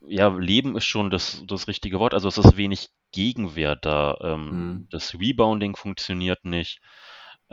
ja, 0.07 0.29
Leben 0.29 0.77
ist 0.77 0.85
schon 0.85 1.11
das, 1.11 1.43
das 1.47 1.69
richtige 1.69 1.99
Wort. 1.99 2.15
Also 2.15 2.29
es 2.29 2.39
ist 2.39 2.57
wenig 2.57 2.91
Gegenwehr 3.13 3.77
da. 3.77 4.17
Ähm, 4.21 4.51
Mhm. 4.51 4.87
Das 4.91 5.15
Rebounding 5.15 5.77
funktioniert 5.77 6.45
nicht. 6.45 6.81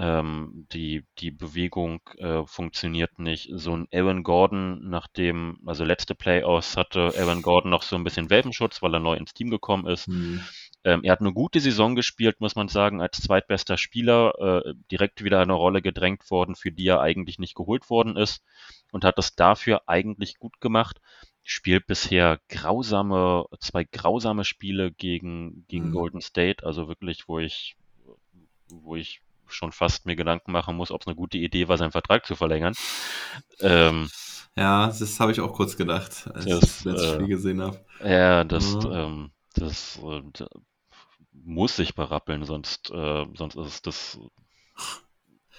Ähm, 0.02 0.66
die, 0.74 1.06
die 1.20 1.30
Bewegung 1.30 2.02
äh, 2.18 2.43
funktioniert 2.45 3.20
nicht. 3.20 3.52
So 3.54 3.78
ein 3.78 3.88
Aaron 3.93 4.24
Gordon, 4.24 4.89
nachdem, 4.89 5.60
also 5.68 5.84
letzte 5.84 6.16
Playoffs 6.16 6.76
hatte 6.76 7.14
Aaron 7.16 7.43
Gordon 7.43 7.70
noch 7.70 7.84
so 7.84 7.97
ein 7.97 8.04
bisschen 8.04 8.32
Welpenschutz, 8.32 8.82
weil 8.82 8.95
er 8.95 8.99
neu 8.99 9.16
ins 9.16 9.36
Team 9.36 9.52
gekommen 9.52 9.86
ist. 9.86 10.08
Mhm. 10.08 10.41
Ähm, 10.84 11.02
er 11.04 11.12
hat 11.12 11.22
eine 11.22 11.34
gute 11.34 11.60
Saison 11.60 11.95
gespielt, 11.95 12.41
muss 12.41 12.56
man 12.56 12.68
sagen, 12.68 12.99
als 12.99 13.22
zweitbester 13.22 13.78
Spieler, 13.78 14.64
äh, 14.66 14.74
direkt 14.89 15.24
wieder 15.24 15.39
eine 15.39 15.54
Rolle 15.54 15.84
gedrängt 15.84 16.32
worden, 16.32 16.56
für 16.56 16.72
die 16.72 16.88
er 16.88 17.02
eigentlich 17.02 17.38
nicht 17.38 17.54
geholt 17.54 17.91
worden 17.91 18.18
ist 18.18 18.41
und 18.91 19.04
hat 19.06 19.20
es 19.20 19.36
dafür 19.36 19.84
eigentlich 19.86 20.39
gut 20.39 20.60
gemacht. 20.62 20.99
Spielt 21.43 21.86
bisher 21.86 22.39
grausame, 22.49 23.45
zwei 23.60 23.84
grausame 23.84 24.45
Spiele 24.45 24.91
gegen, 24.91 25.66
gegen 25.68 25.89
Mhm. 25.89 25.93
Golden 25.93 26.22
State, 26.22 26.66
also 26.66 26.88
wirklich, 26.88 27.28
wo 27.28 27.38
ich, 27.38 27.76
wo 28.70 28.95
ich 28.95 29.22
schon 29.54 29.72
fast 29.72 30.06
mir 30.06 30.16
Gedanken 30.16 30.52
machen 30.52 30.76
muss, 30.78 30.91
ob 30.91 31.02
es 31.02 31.08
eine 31.08 31.16
gute 31.16 31.38
Idee 31.38 31.68
war, 31.68 31.78
seinen 31.78 31.91
Vertrag 31.91 32.26
zu 32.26 32.36
verlängern. 32.36 32.74
Ähm, 33.62 34.10
Ja, 34.56 34.88
das 34.88 35.20
habe 35.20 35.32
ich 35.32 35.39
auch 35.41 35.54
kurz 35.54 35.78
gedacht, 35.78 36.30
als 36.34 36.54
ich 36.54 36.60
Das, 36.60 36.84
das 36.84 36.84
letzte 36.84 37.08
äh, 37.08 37.24
Spiel 37.24 37.28
gesehen 37.28 37.62
habe. 37.62 37.86
Ja, 38.02 38.43
das, 38.45 38.78
Mhm. 38.80 38.91
ähm, 38.91 39.32
das 39.56 39.97
äh, 40.04 40.24
muss 41.34 41.76
sich 41.76 41.95
berappeln, 41.95 42.45
sonst, 42.45 42.89
äh, 42.91 43.26
sonst 43.36 43.56
ist 43.56 43.86
das, 43.88 44.20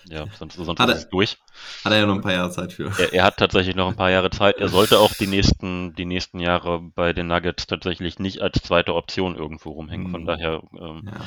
ja, 0.07 0.27
sonst, 0.39 0.55
sonst 0.57 0.81
Hat 0.81 0.89
ist 0.89 0.95
er- 0.95 0.99
es 1.01 1.09
durch. 1.09 1.39
Hat 1.85 1.93
er 1.93 1.99
ja 2.01 2.07
noch 2.07 2.15
ein 2.17 2.21
paar 2.23 2.33
Jahre 2.33 2.51
Zeit 2.51 2.73
für. 2.73 2.93
Er, 2.99 3.13
er 3.13 3.25
hat 3.25 3.37
tatsächlich 3.37 3.75
noch 3.77 3.89
ein 3.89 3.97
paar 3.97 4.11
Jahre 4.11 4.31
Zeit. 4.31 4.57
Er 4.59 4.69
sollte 4.69 4.99
auch 4.99 5.13
die 5.15 5.27
nächsten, 5.27 5.95
die 5.95 6.05
nächsten 6.05 6.39
Jahre 6.41 6.81
bei 6.95 7.13
den 7.13 7.27
Nuggets 7.29 7.67
tatsächlich 7.67 8.19
nicht 8.19 8.41
als 8.41 8.63
zweite 8.63 8.95
Option 8.95 9.37
irgendwo 9.37 9.71
rumhängen. 9.71 10.11
Von 10.11 10.27
daher 10.27 10.63
ähm, 10.79 11.03
Ja. 11.07 11.21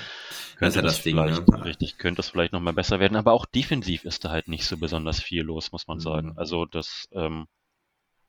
Könnte 0.58 0.80
ist 0.80 0.86
das 0.86 1.04
Ding, 1.04 1.16
vielleicht, 1.18 1.48
ne? 1.48 1.66
richtig, 1.66 1.98
könnte 1.98 2.22
es 2.22 2.30
vielleicht 2.30 2.54
nochmal 2.54 2.74
besser 2.74 3.00
werden. 3.00 3.18
Aber 3.18 3.34
auch 3.34 3.46
defensiv 3.46 4.04
ist 4.06 4.24
da 4.26 4.30
halt 4.30 4.48
nicht 4.48 4.66
so 4.66 4.78
besonders 4.78 5.22
viel 5.22 5.44
los, 5.44 5.72
muss 5.72 5.88
man 5.88 5.98
Mhm. 5.98 6.02
sagen. 6.02 6.34
Also 6.38 6.66
das, 6.66 7.08
ähm, 7.12 7.48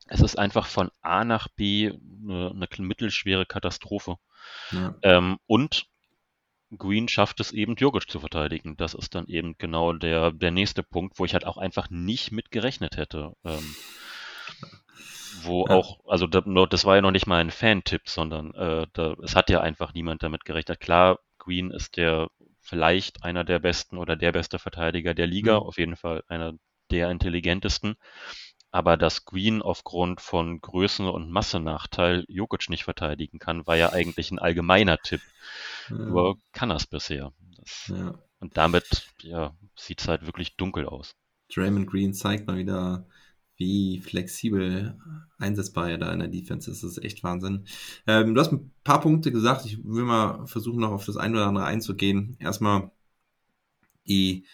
es 0.07 0.21
ist 0.21 0.37
einfach 0.37 0.67
von 0.67 0.89
A 1.01 1.23
nach 1.25 1.47
B 1.49 1.91
eine, 1.91 2.51
eine 2.51 2.67
mittelschwere 2.79 3.45
Katastrophe. 3.45 4.15
Ja. 4.71 4.95
Ähm, 5.01 5.37
und 5.47 5.85
Green 6.75 7.07
schafft 7.07 7.39
es 7.39 7.51
eben, 7.51 7.75
Jokic 7.75 8.09
zu 8.09 8.19
verteidigen. 8.19 8.75
Das 8.77 8.93
ist 8.93 9.15
dann 9.15 9.27
eben 9.27 9.55
genau 9.57 9.93
der, 9.93 10.31
der 10.31 10.51
nächste 10.51 10.83
Punkt, 10.83 11.19
wo 11.19 11.25
ich 11.25 11.33
halt 11.33 11.45
auch 11.45 11.57
einfach 11.57 11.89
nicht 11.89 12.31
mit 12.31 12.51
gerechnet 12.51 12.97
hätte. 12.97 13.33
Ähm, 13.45 13.75
wo 15.43 15.65
Ja. 15.67 15.75
auch, 15.75 15.99
also 16.07 16.27
da, 16.27 16.41
das 16.65 16.85
war 16.85 16.95
ja 16.95 17.01
noch 17.01 17.11
nicht 17.11 17.27
mal 17.27 17.39
ein 17.39 17.51
Fan-Tipp, 17.51 18.01
sondern 18.05 18.53
äh, 18.53 18.87
da, 18.93 19.13
es 19.23 19.35
hat 19.35 19.49
ja 19.49 19.61
einfach 19.61 19.93
niemand 19.93 20.23
damit 20.23 20.45
gerechnet. 20.45 20.79
Klar, 20.79 21.19
Green 21.37 21.71
ist 21.71 21.97
der 21.97 22.29
vielleicht 22.61 23.23
einer 23.23 23.43
der 23.43 23.59
besten 23.59 23.97
oder 23.97 24.15
der 24.15 24.31
beste 24.31 24.59
Verteidiger 24.59 25.13
der 25.13 25.27
Liga, 25.27 25.55
Mhm. 25.55 25.59
auf 25.59 25.77
jeden 25.77 25.95
Fall 25.95 26.23
einer 26.27 26.53
der 26.91 27.11
intelligentesten. 27.11 27.95
Aber 28.71 28.97
dass 28.97 29.25
Green 29.25 29.61
aufgrund 29.61 30.21
von 30.21 30.59
Größen- 30.61 31.09
und 31.09 31.31
Massenachteil 31.31 32.25
Jokic 32.27 32.69
nicht 32.69 32.83
verteidigen 32.83 33.39
kann, 33.39 33.65
war 33.65 33.77
ja 33.77 33.91
eigentlich 33.91 34.29
ein 34.31 34.39
allgemeiner 34.39 34.97
Tipp. 34.97 35.21
Nur 35.89 36.37
kann 36.51 36.69
er 36.69 36.75
es 36.75 36.85
bisher. 36.85 37.31
Das, 37.57 37.87
ja. 37.87 38.13
und 38.39 38.57
damit 38.57 39.07
ja, 39.21 39.55
sieht 39.75 40.01
es 40.01 40.07
halt 40.07 40.25
wirklich 40.25 40.57
dunkel 40.57 40.85
aus. 40.85 41.15
Draymond 41.53 41.87
Green 41.87 42.13
zeigt 42.13 42.45
mal 42.47 42.57
wieder, 42.57 43.07
wie 43.55 43.99
flexibel 43.99 44.99
einsetzbar 45.37 45.89
er 45.89 45.97
da 45.97 46.11
in 46.11 46.19
der 46.19 46.27
Defense 46.27 46.69
ist. 46.69 46.83
Das 46.83 46.91
ist 46.91 47.03
echt 47.03 47.23
Wahnsinn. 47.23 47.65
Ähm, 48.05 48.35
du 48.35 48.41
hast 48.41 48.51
ein 48.51 48.71
paar 48.83 49.01
Punkte 49.01 49.31
gesagt. 49.31 49.65
Ich 49.65 49.83
will 49.83 50.03
mal 50.03 50.45
versuchen, 50.45 50.81
noch 50.81 50.91
auf 50.91 51.05
das 51.05 51.17
eine 51.17 51.37
oder 51.37 51.47
andere 51.47 51.65
einzugehen. 51.65 52.35
Erstmal, 52.39 52.91
die 54.07 54.45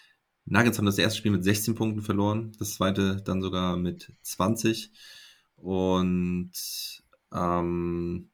Nuggets 0.45 0.77
haben 0.77 0.85
das 0.85 0.97
erste 0.97 1.17
Spiel 1.19 1.31
mit 1.31 1.43
16 1.43 1.75
Punkten 1.75 2.01
verloren, 2.01 2.51
das 2.59 2.75
zweite 2.75 3.21
dann 3.23 3.41
sogar 3.41 3.77
mit 3.77 4.11
20. 4.21 4.91
Und 5.55 6.51
ähm, 7.33 8.29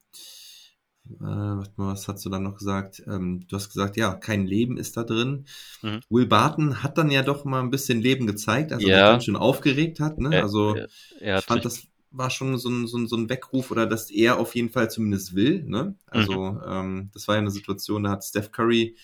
äh, 1.20 1.24
warte 1.24 1.72
mal, 1.76 1.92
was 1.92 2.08
hast 2.08 2.24
du 2.24 2.30
dann 2.30 2.42
noch 2.42 2.56
gesagt? 2.56 3.02
Ähm, 3.06 3.46
du 3.48 3.56
hast 3.56 3.68
gesagt, 3.68 3.96
ja, 3.96 4.14
kein 4.14 4.46
Leben 4.46 4.76
ist 4.76 4.96
da 4.96 5.04
drin. 5.04 5.44
Mhm. 5.82 6.00
Will 6.08 6.26
Barton 6.26 6.82
hat 6.82 6.98
dann 6.98 7.10
ja 7.10 7.22
doch 7.22 7.44
mal 7.44 7.60
ein 7.60 7.70
bisschen 7.70 8.00
Leben 8.00 8.26
gezeigt, 8.26 8.72
also 8.72 8.88
Ja. 8.88 9.12
ganz 9.12 9.24
schön 9.24 9.36
aufgeregt 9.36 10.00
hat. 10.00 10.18
Ne? 10.18 10.34
Er- 10.36 10.42
also 10.42 10.74
er, 10.74 10.88
er 11.20 11.38
ich 11.38 11.44
fand, 11.44 11.64
das 11.64 11.86
war 12.10 12.30
schon 12.30 12.58
so 12.58 12.68
ein, 12.68 12.86
so, 12.88 12.98
ein, 12.98 13.06
so 13.06 13.16
ein 13.16 13.28
Weckruf 13.28 13.70
oder 13.70 13.86
dass 13.86 14.10
er 14.10 14.38
auf 14.38 14.54
jeden 14.56 14.70
Fall 14.70 14.90
zumindest 14.90 15.34
will. 15.34 15.62
Ne? 15.64 15.94
Also 16.06 16.52
Mhm. 16.52 16.60
ähm, 16.66 17.10
das 17.14 17.28
war 17.28 17.36
ja 17.36 17.40
eine 17.40 17.50
Situation, 17.52 18.02
da 18.02 18.10
hat 18.10 18.24
Steph 18.24 18.50
Curry 18.50 18.96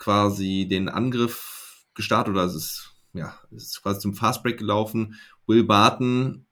quasi 0.00 0.66
den 0.68 0.88
Angriff 0.88 1.84
gestartet 1.94 2.32
oder 2.32 2.44
es 2.44 2.56
ist, 2.56 2.94
ja, 3.12 3.38
es 3.54 3.64
ist 3.66 3.82
quasi 3.82 4.00
zum 4.00 4.14
Fastbreak 4.14 4.58
gelaufen. 4.58 5.14
Will 5.46 5.62
Barton, 5.62 6.46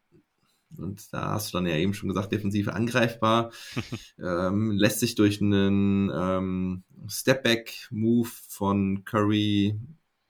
und 0.76 1.12
da 1.12 1.30
hast 1.32 1.48
du 1.52 1.56
dann 1.58 1.66
ja 1.66 1.74
eben 1.76 1.94
schon 1.94 2.08
gesagt, 2.10 2.30
defensiv 2.30 2.68
angreifbar, 2.68 3.50
ähm, 4.18 4.70
lässt 4.72 5.00
sich 5.00 5.14
durch 5.16 5.40
einen 5.40 6.12
ähm, 6.14 6.84
Stepback-Move 7.08 8.28
von 8.48 9.04
Curry, 9.04 9.76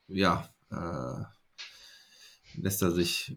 ja, 0.06 0.48
äh, 0.70 1.24
lässt 2.60 2.82
er 2.82 2.92
sich 2.92 3.36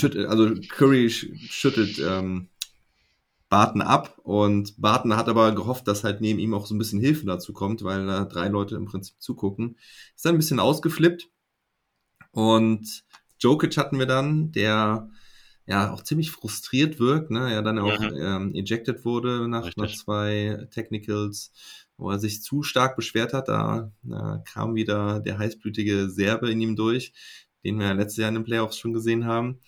schüttelt, 0.00 0.26
also 0.28 0.54
Curry 0.70 1.06
sch- 1.06 1.36
schüttelt 1.50 1.98
ähm, 1.98 2.48
Barton 3.48 3.80
ab 3.80 4.18
und 4.24 4.80
Barton 4.80 5.16
hat 5.16 5.28
aber 5.28 5.52
gehofft, 5.52 5.88
dass 5.88 6.04
halt 6.04 6.20
neben 6.20 6.38
ihm 6.38 6.54
auch 6.54 6.66
so 6.66 6.74
ein 6.74 6.78
bisschen 6.78 7.00
Hilfe 7.00 7.26
dazu 7.26 7.52
kommt, 7.52 7.82
weil 7.82 8.06
da 8.06 8.24
drei 8.24 8.48
Leute 8.48 8.76
im 8.76 8.84
Prinzip 8.84 9.16
zugucken. 9.20 9.78
Ist 10.14 10.24
dann 10.24 10.34
ein 10.34 10.38
bisschen 10.38 10.60
ausgeflippt 10.60 11.28
und 12.30 13.04
Jokic 13.38 13.76
hatten 13.76 13.98
wir 13.98 14.06
dann, 14.06 14.52
der 14.52 15.10
ja 15.66 15.92
auch 15.92 16.02
ziemlich 16.02 16.30
frustriert 16.30 16.98
wirkt, 16.98 17.30
ne, 17.30 17.52
er 17.52 17.62
dann 17.62 17.78
auch 17.78 18.00
ähm, 18.00 18.54
ejected 18.54 19.04
wurde 19.04 19.48
nach, 19.48 19.66
Richtig. 19.66 19.82
nach 19.82 19.94
zwei 19.94 20.66
Technicals, 20.70 21.52
wo 21.96 22.10
er 22.10 22.18
sich 22.18 22.42
zu 22.42 22.62
stark 22.62 22.96
beschwert 22.96 23.34
hat, 23.34 23.48
da, 23.48 23.92
da 24.02 24.42
kam 24.46 24.74
wieder 24.74 25.20
der 25.20 25.38
heißblütige 25.38 26.08
Serbe 26.08 26.50
in 26.50 26.60
ihm 26.60 26.74
durch, 26.74 27.12
den 27.64 27.78
wir 27.78 27.86
ja 27.86 27.92
letztes 27.92 28.16
Jahr 28.16 28.30
in 28.30 28.36
den 28.36 28.44
Playoffs 28.44 28.78
schon 28.78 28.94
gesehen 28.94 29.26
haben. 29.26 29.60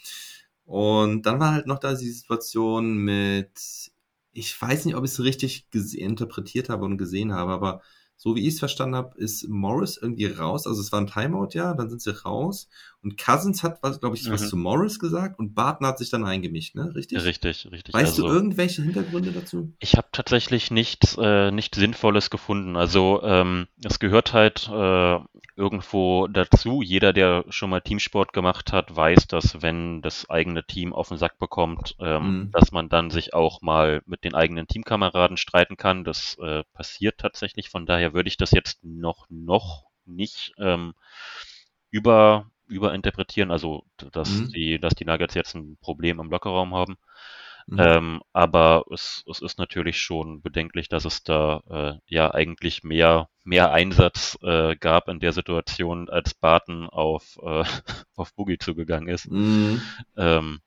Und 0.71 1.23
dann 1.27 1.41
war 1.41 1.53
halt 1.53 1.67
noch 1.67 1.81
da 1.81 1.95
die 1.95 2.11
Situation 2.11 2.97
mit 2.99 3.91
ich 4.33 4.61
weiß 4.63 4.85
nicht, 4.85 4.95
ob 4.95 5.05
ich 5.05 5.11
es 5.11 5.21
richtig 5.21 5.67
interpretiert 5.97 6.69
habe 6.69 6.85
und 6.85 6.97
gesehen 6.97 7.33
habe, 7.35 7.51
aber 7.51 7.83
so 8.17 8.37
wie 8.37 8.47
ich 8.47 8.55
es 8.55 8.61
verstanden 8.61 8.95
habe, 8.95 9.19
ist 9.19 9.49
Morris 9.49 9.97
irgendwie 9.97 10.27
raus. 10.27 10.69
Also 10.69 10.81
es 10.81 10.93
war 10.93 11.01
ein 11.01 11.09
Timeout, 11.09 11.49
ja, 11.55 11.75
dann 11.75 11.91
sind 11.91 12.03
sie 12.03 12.15
raus. 12.25 12.69
Und 13.03 13.17
Cousins 13.17 13.63
hat, 13.63 13.83
was, 13.83 13.99
glaube 14.01 14.17
ich, 14.17 14.27
mhm. 14.27 14.33
was 14.33 14.49
zu 14.49 14.57
Morris 14.57 14.99
gesagt 14.99 15.39
und 15.39 15.55
Barton 15.55 15.87
hat 15.87 15.99
sich 15.99 16.11
dann 16.11 16.25
eingemischt, 16.25 16.75
ne? 16.75 16.95
Richtig? 16.95 17.25
Richtig, 17.25 17.67
richtig. 17.71 17.95
Weißt 17.95 18.19
also, 18.19 18.29
du 18.29 18.35
irgendwelche 18.35 18.83
Hintergründe 18.83 19.33
dazu? 19.33 19.75
Ich 19.79 19.97
habe 19.97 20.09
tatsächlich 20.13 20.71
nichts, 20.71 21.17
äh, 21.19 21.51
nichts 21.51 21.79
Sinnvolles 21.79 22.29
gefunden. 22.29 22.77
Also 22.77 23.23
ähm, 23.23 23.69
es 23.83 24.01
gehört 24.01 24.35
halt 24.35 24.69
äh, 24.69 25.19
irgendwo 25.57 26.27
dazu. 26.27 26.83
Jeder, 26.83 27.15
der 27.15 27.45
schon 27.49 27.71
mal 27.71 27.81
Teamsport 27.81 28.35
gemacht 28.35 28.73
hat, 28.73 28.95
weiß, 28.95 29.29
dass 29.29 29.63
wenn 29.63 30.03
das 30.03 30.29
eigene 30.29 30.67
Team 30.67 30.93
auf 30.93 31.09
den 31.09 31.17
Sack 31.17 31.39
bekommt, 31.39 31.97
ähm, 32.01 32.23
mhm. 32.23 32.51
dass 32.53 32.71
man 32.71 32.91
dann 32.91 33.11
sich 33.11 33.33
auch 33.33 33.63
mal 33.63 34.03
mit 34.05 34.25
den 34.25 34.35
eigenen 34.35 34.67
Teamkameraden 34.67 35.39
streiten 35.39 35.79
kann. 35.79 36.05
Das 36.05 36.37
äh, 36.39 36.65
passiert 36.75 37.17
tatsächlich. 37.19 37.71
Von 37.71 37.87
daher 37.87 38.13
würde 38.13 38.29
ich 38.29 38.37
das 38.37 38.51
jetzt 38.51 38.85
noch, 38.85 39.27
noch 39.31 39.85
nicht 40.05 40.53
ähm, 40.59 40.95
über, 41.91 42.51
überinterpretieren, 42.71 43.51
also 43.51 43.85
dass 44.13 44.31
mhm. 44.31 44.49
die, 44.49 44.79
dass 44.79 44.95
die 44.95 45.05
Nuggets 45.05 45.35
jetzt 45.35 45.55
ein 45.55 45.77
Problem 45.81 46.21
im 46.21 46.31
Lockerraum 46.31 46.75
haben. 46.75 46.97
Mhm. 47.67 47.79
Ähm, 47.79 48.23
aber 48.33 48.85
es, 48.93 49.25
es 49.31 49.41
ist 49.41 49.59
natürlich 49.59 49.99
schon 49.99 50.43
bedenklich, 50.43 50.89
dass 50.89 51.05
es 51.05 51.23
da 51.23 51.63
äh, 51.71 51.99
ja 52.07 52.33
eigentlich 52.33 52.83
mehr, 52.83 53.29
mehr 53.45 53.73
Einsatz 53.73 54.39
äh, 54.43 54.77
gab 54.77 55.09
in 55.09 55.21
der 55.21 55.33
Situation, 55.33 56.09
als 56.09 56.35
Barton 56.35 56.89
auf, 56.89 57.39
äh, 57.43 57.65
auf 58.17 58.35
Boogie 58.35 58.59
zugegangen 58.59 59.09
ist. 59.09 59.31
Mhm. 59.31 59.83
Ähm, 60.17 60.61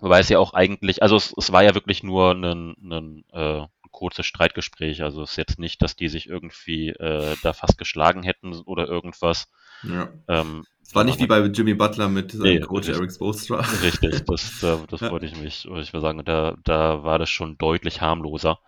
wobei 0.00 0.20
es 0.20 0.28
ja 0.28 0.38
auch 0.38 0.54
eigentlich, 0.54 1.02
also 1.02 1.16
es, 1.16 1.34
es 1.36 1.52
war 1.52 1.62
ja 1.62 1.74
wirklich 1.74 2.02
nur 2.02 2.32
ein, 2.32 2.74
ein 2.82 3.24
äh, 3.32 3.66
kurzes 3.90 4.26
Streitgespräch. 4.26 5.02
Also 5.02 5.22
es 5.22 5.32
ist 5.32 5.36
jetzt 5.36 5.58
nicht, 5.58 5.82
dass 5.82 5.96
die 5.96 6.08
sich 6.08 6.28
irgendwie 6.28 6.90
äh, 6.90 7.36
da 7.42 7.52
fast 7.52 7.78
geschlagen 7.78 8.22
hätten 8.22 8.54
oder 8.62 8.86
irgendwas. 8.86 9.50
Ja. 9.82 10.12
Ähm, 10.28 10.64
es 10.88 10.94
war 10.94 11.04
nicht 11.04 11.20
wie 11.20 11.26
bei 11.26 11.40
Jimmy 11.40 11.74
Butler 11.74 12.08
mit 12.08 12.32
seinem 12.32 12.42
nee, 12.44 12.60
Coach 12.60 12.88
Eric 12.88 13.12
Spoelstra. 13.12 13.60
Richtig, 13.82 14.24
das, 14.24 14.60
da, 14.60 14.82
das 14.88 15.02
ja. 15.02 15.10
wollte 15.10 15.26
ich 15.26 15.36
mich, 15.36 15.66
ich 15.66 15.92
will 15.92 16.00
sagen, 16.00 16.24
da, 16.24 16.56
da 16.64 17.04
war 17.04 17.18
das 17.18 17.28
schon 17.28 17.58
deutlich 17.58 18.00
harmloser. 18.00 18.58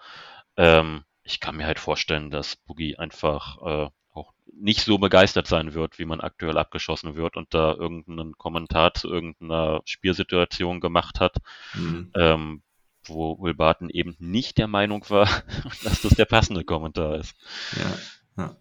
Ähm, 0.59 1.05
ich 1.23 1.41
kann 1.41 1.57
mir 1.57 1.65
halt 1.65 1.79
vorstellen, 1.79 2.31
dass 2.31 2.57
Boogie 2.57 2.99
einfach 2.99 3.57
äh, 3.63 3.91
auch 4.13 4.35
nicht 4.53 4.83
so 4.83 4.99
begeistert 4.99 5.47
sein 5.47 5.73
wird, 5.73 5.99
wie 5.99 6.05
man 6.05 6.21
aktuell 6.21 6.59
abgeschossen 6.59 7.17
wird 7.17 7.39
und 7.39 7.55
da 7.55 7.73
irgendeinen 7.73 8.37
Kommentar 8.37 8.93
zu 8.93 9.09
irgendeiner 9.09 9.81
Spielsituation 9.87 10.81
gemacht 10.81 11.21
hat, 11.21 11.37
mhm. 11.73 12.11
ähm, 12.15 12.63
wo 13.03 13.41
Will 13.41 13.55
Barton 13.55 13.89
eben 13.89 14.15
nicht 14.19 14.59
der 14.59 14.69
Meinung 14.69 15.09
war, 15.09 15.27
dass 15.85 16.03
das 16.03 16.17
der 16.17 16.27
passende 16.27 16.65
Kommentar 16.65 17.17
ist. 17.17 17.35
Ja, 17.79 18.43
ja. 18.43 18.57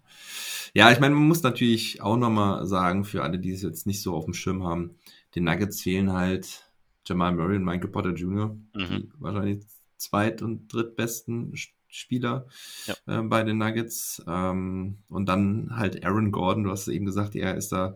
Ja, 0.74 0.92
ich 0.92 1.00
meine, 1.00 1.16
man 1.16 1.28
muss 1.28 1.44
natürlich 1.44 2.02
auch 2.02 2.18
nochmal 2.18 2.66
sagen, 2.68 3.04
für 3.04 3.24
alle, 3.24 3.40
die 3.40 3.52
es 3.52 3.62
jetzt 3.62 3.88
nicht 3.88 4.02
so 4.02 4.16
auf 4.16 4.26
dem 4.26 4.34
Schirm 4.34 4.64
haben, 4.64 4.96
den 5.36 5.46
Nuggets 5.46 5.82
fehlen 5.82 6.14
halt 6.14 6.70
Jamal 7.06 7.34
Murray 7.34 7.58
und 7.58 7.66
Michael 7.66 7.90
Potter 7.90 8.14
Jr., 8.14 8.56
mhm. 8.74 8.86
die 8.90 9.10
wahrscheinlich 9.20 9.66
zweit- 9.98 10.42
und 10.42 10.72
drittbesten 10.72 11.54
Spieler 11.88 12.48
ja. 12.86 12.96
äh, 13.08 13.22
bei 13.24 13.44
den 13.44 13.58
Nuggets. 13.58 14.24
Ähm, 14.28 15.00
und 15.08 15.28
dann 15.28 15.76
halt 15.76 16.04
Aaron 16.06 16.32
Gordon, 16.32 16.64
du 16.64 16.72
hast 16.72 16.88
eben 16.88 17.06
gesagt, 17.06 17.36
er 17.36 17.56
ist 17.56 17.72
da 17.72 17.96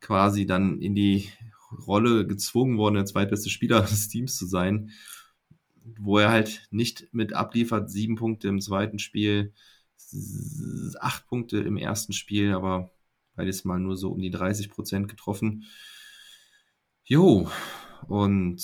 quasi 0.00 0.46
dann 0.46 0.80
in 0.80 0.94
die 0.94 1.28
Rolle 1.86 2.26
gezwungen 2.26 2.76
worden, 2.78 2.96
der 2.96 3.06
zweitbeste 3.06 3.48
Spieler 3.48 3.80
des 3.82 4.08
Teams 4.08 4.36
zu 4.36 4.46
sein, 4.46 4.90
wo 5.98 6.18
er 6.18 6.30
halt 6.30 6.66
nicht 6.70 7.08
mit 7.12 7.32
abliefert, 7.32 7.90
sieben 7.90 8.16
Punkte 8.16 8.48
im 8.48 8.60
zweiten 8.60 8.98
Spiel, 8.98 9.52
acht 11.00 11.26
Punkte 11.26 11.58
im 11.58 11.76
ersten 11.76 12.12
Spiel, 12.12 12.52
aber 12.52 12.90
beides 13.34 13.64
mal 13.64 13.78
nur 13.78 13.96
so 13.96 14.10
um 14.10 14.20
die 14.20 14.30
30 14.30 14.70
Prozent 14.70 15.08
getroffen. 15.08 15.64
Jo, 17.04 17.48
und 18.08 18.62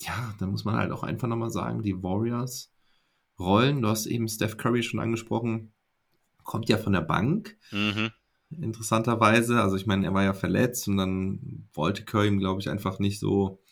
ja, 0.00 0.34
da 0.38 0.46
muss 0.46 0.64
man 0.64 0.76
halt 0.76 0.92
auch 0.92 1.02
einfach 1.02 1.28
nochmal 1.28 1.50
sagen, 1.50 1.82
die 1.82 2.02
Warriors 2.02 2.72
rollen, 3.38 3.82
du 3.82 3.88
hast 3.88 4.06
eben 4.06 4.28
Steph 4.28 4.56
Curry 4.56 4.82
schon 4.82 5.00
angesprochen, 5.00 5.72
kommt 6.44 6.68
ja 6.68 6.78
von 6.78 6.92
der 6.92 7.00
Bank. 7.00 7.56
Mhm. 7.70 8.10
Interessanterweise, 8.50 9.60
also 9.60 9.76
ich 9.76 9.86
meine, 9.86 10.06
er 10.06 10.14
war 10.14 10.24
ja 10.24 10.32
verletzt 10.32 10.88
und 10.88 10.96
dann 10.96 11.68
wollte 11.72 12.04
Curry 12.04 12.28
ihm, 12.28 12.38
glaube 12.38 12.60
ich, 12.60 12.68
einfach 12.68 12.98
nicht 12.98 13.20
so, 13.20 13.62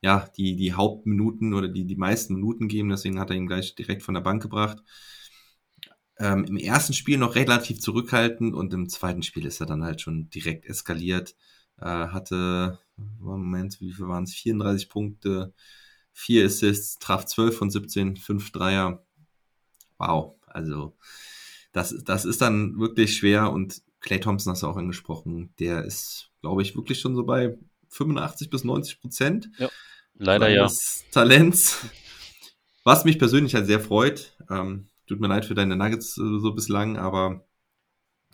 ja, 0.00 0.28
die, 0.36 0.56
die 0.56 0.72
Hauptminuten 0.72 1.54
oder 1.54 1.68
die, 1.68 1.86
die 1.86 1.96
meisten 1.96 2.34
Minuten 2.34 2.68
geben, 2.68 2.88
deswegen 2.88 3.20
hat 3.20 3.30
er 3.30 3.36
ihn 3.36 3.46
gleich 3.46 3.74
direkt 3.74 4.02
von 4.02 4.14
der 4.14 4.22
Bank 4.22 4.42
gebracht 4.42 4.82
ähm, 6.20 6.44
im 6.44 6.58
ersten 6.58 6.92
Spiel 6.92 7.16
noch 7.16 7.34
relativ 7.34 7.80
zurückhaltend 7.80 8.54
und 8.54 8.74
im 8.74 8.90
zweiten 8.90 9.22
Spiel 9.22 9.46
ist 9.46 9.60
er 9.60 9.66
dann 9.66 9.82
halt 9.82 10.02
schon 10.02 10.28
direkt 10.28 10.66
eskaliert. 10.66 11.34
Äh, 11.78 11.86
hatte, 11.86 12.78
Moment, 13.18 13.80
wie 13.80 13.90
viel 13.90 14.06
waren 14.06 14.24
es? 14.24 14.34
34 14.34 14.90
Punkte, 14.90 15.54
4 16.12 16.44
Assists, 16.44 16.98
traf 16.98 17.24
12 17.24 17.56
von 17.56 17.70
17, 17.70 18.18
5 18.18 18.52
Dreier. 18.52 19.02
Wow, 19.96 20.34
also 20.46 20.94
das, 21.72 21.96
das 22.04 22.26
ist 22.26 22.42
dann 22.42 22.78
wirklich 22.78 23.16
schwer 23.16 23.50
und 23.50 23.82
Clay 24.00 24.20
Thompson 24.20 24.52
hast 24.52 24.62
du 24.62 24.66
auch 24.66 24.76
angesprochen, 24.76 25.54
der 25.58 25.84
ist, 25.84 26.30
glaube 26.42 26.60
ich, 26.60 26.76
wirklich 26.76 27.00
schon 27.00 27.14
so 27.14 27.24
bei 27.24 27.56
85 27.88 28.50
bis 28.50 28.64
90 28.64 29.00
Prozent. 29.00 29.50
Ja, 29.56 29.70
leider 30.14 30.50
ja. 30.50 30.70
Talents. 31.12 31.78
Was 32.84 33.04
mich 33.04 33.18
persönlich 33.18 33.54
halt 33.54 33.66
sehr 33.66 33.80
freut. 33.80 34.36
Ähm, 34.50 34.89
Tut 35.10 35.18
mir 35.18 35.26
leid 35.26 35.44
für 35.44 35.56
deine 35.56 35.74
Nuggets 35.74 36.18
äh, 36.18 36.38
so 36.38 36.54
bislang, 36.54 36.96
aber 36.96 37.44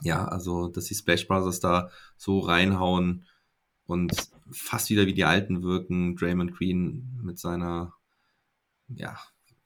ja, 0.03 0.27
also, 0.27 0.69
dass 0.69 0.85
die 0.85 0.95
Splash 0.95 1.27
Brothers 1.27 1.59
da 1.59 1.89
so 2.19 2.39
reinhauen 2.41 3.25
und 3.87 4.13
fast 4.51 4.91
wieder 4.91 5.07
wie 5.07 5.15
die 5.15 5.25
Alten 5.25 5.63
wirken. 5.63 6.17
Draymond 6.17 6.55
Green 6.55 7.19
mit 7.23 7.39
seiner, 7.39 7.95
ja, 8.89 9.19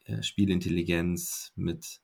äh, 0.05 0.23
Spielintelligenz, 0.23 1.51
mit 1.57 2.01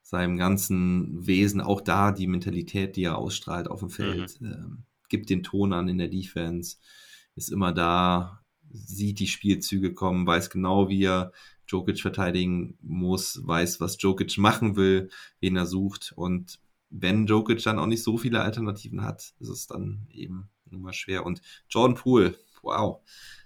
seinem 0.00 0.38
ganzen 0.38 1.26
Wesen, 1.26 1.60
auch 1.60 1.82
da 1.82 2.10
die 2.10 2.26
Mentalität, 2.26 2.96
die 2.96 3.04
er 3.04 3.18
ausstrahlt 3.18 3.68
auf 3.68 3.80
dem 3.80 3.90
Feld, 3.90 4.40
mhm. 4.40 4.48
äh, 4.48 5.08
gibt 5.10 5.28
den 5.28 5.42
Ton 5.42 5.74
an 5.74 5.90
in 5.90 5.98
der 5.98 6.08
Defense, 6.08 6.78
ist 7.34 7.52
immer 7.52 7.74
da, 7.74 8.42
sieht 8.74 9.20
die 9.20 9.28
Spielzüge 9.28 9.94
kommen, 9.94 10.26
weiß 10.26 10.50
genau, 10.50 10.88
wie 10.88 11.04
er 11.04 11.32
Jokic 11.66 12.00
verteidigen 12.00 12.76
muss, 12.82 13.40
weiß, 13.44 13.80
was 13.80 14.00
Jokic 14.00 14.36
machen 14.36 14.76
will, 14.76 15.10
wen 15.40 15.56
er 15.56 15.66
sucht. 15.66 16.12
Und 16.16 16.58
wenn 16.90 17.26
Jokic 17.26 17.62
dann 17.62 17.78
auch 17.78 17.86
nicht 17.86 18.02
so 18.02 18.18
viele 18.18 18.42
Alternativen 18.42 19.02
hat, 19.02 19.34
ist 19.38 19.48
es 19.48 19.66
dann 19.66 20.06
eben 20.10 20.50
nur 20.70 20.80
mal 20.80 20.92
schwer. 20.92 21.24
Und 21.24 21.40
Jordan 21.70 21.96
Poole, 21.96 22.36
wow. 22.62 23.00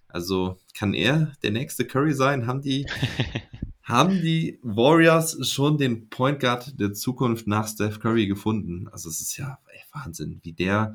Also 0.09 0.59
kann 0.75 0.95
er 0.95 1.33
der 1.43 1.51
nächste 1.51 1.87
Curry 1.87 2.15
sein? 2.15 2.47
Haben 2.47 2.63
die, 2.63 2.87
haben 3.83 4.23
die 4.23 4.59
Warriors 4.63 5.49
schon 5.49 5.77
den 5.79 6.09
Point 6.09 6.41
Guard 6.41 6.81
der 6.81 6.95
Zukunft 6.95 7.47
nach 7.47 7.69
Steph 7.69 8.01
Curry 8.01 8.27
gefunden? 8.27 8.89
Also 8.89 9.11
es 9.11 9.21
ist 9.21 9.37
ja 9.37 9.59
ey, 9.71 9.81
Wahnsinn, 9.93 10.41
wie 10.43 10.53
der 10.53 10.95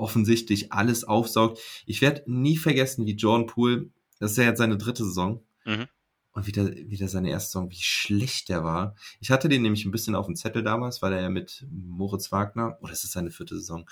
offensichtlich 0.00 0.72
alles 0.72 1.04
aufsaugt. 1.04 1.58
Ich 1.86 2.00
werde 2.00 2.22
nie 2.26 2.56
vergessen, 2.56 3.06
wie 3.06 3.14
Jordan 3.14 3.46
Poole, 3.46 3.90
das 4.18 4.32
ist 4.32 4.36
ja 4.38 4.44
jetzt 4.44 4.58
seine 4.58 4.78
dritte 4.78 5.04
Saison, 5.04 5.42
mhm 5.64 5.88
und 6.32 6.46
wieder, 6.46 6.70
wieder 6.70 7.08
seine 7.08 7.30
erste 7.30 7.52
Song, 7.52 7.70
wie 7.70 7.80
schlecht 7.80 8.48
der 8.48 8.64
war. 8.64 8.94
Ich 9.20 9.30
hatte 9.30 9.48
den 9.48 9.62
nämlich 9.62 9.84
ein 9.84 9.90
bisschen 9.90 10.14
auf 10.14 10.26
dem 10.26 10.36
Zettel 10.36 10.62
damals, 10.62 11.02
weil 11.02 11.12
er 11.12 11.22
ja 11.22 11.28
mit 11.28 11.66
Moritz 11.70 12.30
Wagner, 12.30 12.78
oder 12.80 12.92
ist 12.92 13.04
es 13.04 13.12
seine 13.12 13.30
vierte 13.30 13.56
Saison? 13.56 13.88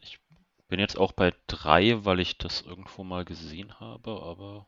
Ich 0.00 0.18
bin 0.68 0.80
jetzt 0.80 0.96
auch 0.96 1.12
bei 1.12 1.32
drei, 1.46 2.04
weil 2.04 2.20
ich 2.20 2.38
das 2.38 2.62
irgendwo 2.62 3.04
mal 3.04 3.24
gesehen 3.24 3.80
habe, 3.80 4.22
aber. 4.22 4.66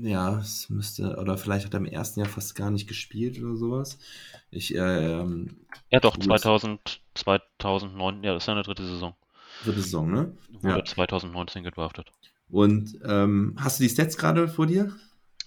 Ja, 0.00 0.38
es 0.38 0.70
müsste, 0.70 1.16
oder 1.16 1.36
vielleicht 1.36 1.66
hat 1.66 1.74
er 1.74 1.80
im 1.80 1.86
ersten 1.86 2.20
Jahr 2.20 2.28
fast 2.28 2.54
gar 2.54 2.70
nicht 2.70 2.88
gespielt 2.88 3.38
oder 3.38 3.56
sowas. 3.56 3.98
Ich, 4.50 4.74
äh, 4.74 5.20
ähm, 5.20 5.66
Ja, 5.90 6.00
doch, 6.00 6.16
2000, 6.16 7.02
2009, 7.14 8.24
ja, 8.24 8.32
das 8.32 8.44
ist 8.44 8.46
seine 8.46 8.62
dritte 8.62 8.86
Saison. 8.86 9.14
Dritte 9.66 9.82
Saison, 9.82 10.10
ne? 10.10 10.32
Wurde 10.60 10.78
ja. 10.78 10.84
2019 10.84 11.64
gedraftet. 11.64 12.10
Und 12.48 12.98
ähm, 13.04 13.54
hast 13.58 13.78
du 13.78 13.84
die 13.84 13.90
Stats 13.90 14.16
gerade 14.16 14.48
vor 14.48 14.66
dir? 14.66 14.92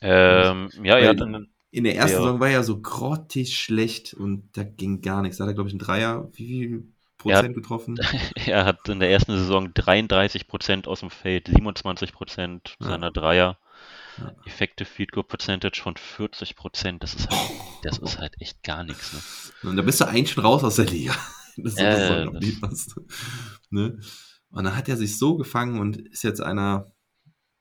Ähm, 0.02 0.70
ja, 0.84 0.98
ja. 0.98 1.14
Dann, 1.14 1.48
in 1.72 1.84
der 1.84 1.96
ersten 1.96 2.18
ja. 2.18 2.24
Saison 2.24 2.40
war 2.40 2.50
er 2.50 2.64
so 2.64 2.80
grottig 2.82 3.58
schlecht 3.58 4.14
und 4.14 4.50
da 4.54 4.64
ging 4.64 5.02
gar 5.02 5.22
nichts. 5.22 5.38
Da 5.38 5.44
hat 5.44 5.52
er, 5.52 5.54
glaube 5.54 5.70
ich, 5.70 5.76
ein 5.76 5.80
Dreier, 5.80 6.30
wie 6.34 6.48
viel 6.48 6.84
Prozent 7.18 7.50
er, 7.50 7.54
getroffen? 7.54 8.00
Er 8.46 8.66
hat 8.66 8.90
in 8.90 9.00
der 9.00 9.12
ersten 9.12 9.38
Saison 9.38 9.72
33 9.74 10.48
Prozent 10.48 10.88
aus 10.88 11.02
dem 11.02 11.12
Feld, 11.12 11.48
27 11.48 12.14
Prozent 12.14 12.76
ja. 12.80 12.88
seiner 12.88 13.12
Dreier. 13.12 13.58
Ja. 14.18 14.34
Effective 14.46 14.90
Field 14.90 15.12
Goal 15.12 15.24
Percentage 15.24 15.80
von 15.82 15.96
40 15.96 16.56
Prozent. 16.56 17.04
Das 17.04 17.14
ist 17.14 17.30
halt, 17.30 17.52
das 17.84 17.98
ist 18.00 18.20
halt 18.20 18.34
echt 18.42 18.64
gar 18.64 18.84
nichts. 18.84 19.14
Ne? 19.14 19.70
Und 19.70 19.78
da 19.78 19.82
bist 19.82 20.02
du 20.02 20.06
eigentlich 20.06 20.32
schon 20.32 20.44
raus 20.44 20.64
aus 20.64 20.76
der 20.76 20.86
Liga. 20.86 21.16
Das 21.58 21.74
ist 21.74 21.80
äh, 21.80 22.26
noch 22.26 22.34
nie 22.40 22.58
was. 22.62 22.96
Ne? 23.70 24.00
Und 24.52 24.64
dann 24.64 24.76
hat 24.76 24.90
er 24.90 24.98
sich 24.98 25.18
so 25.18 25.36
gefangen 25.38 25.80
und 25.80 25.98
ist 25.98 26.24
jetzt 26.24 26.42
einer 26.42 26.92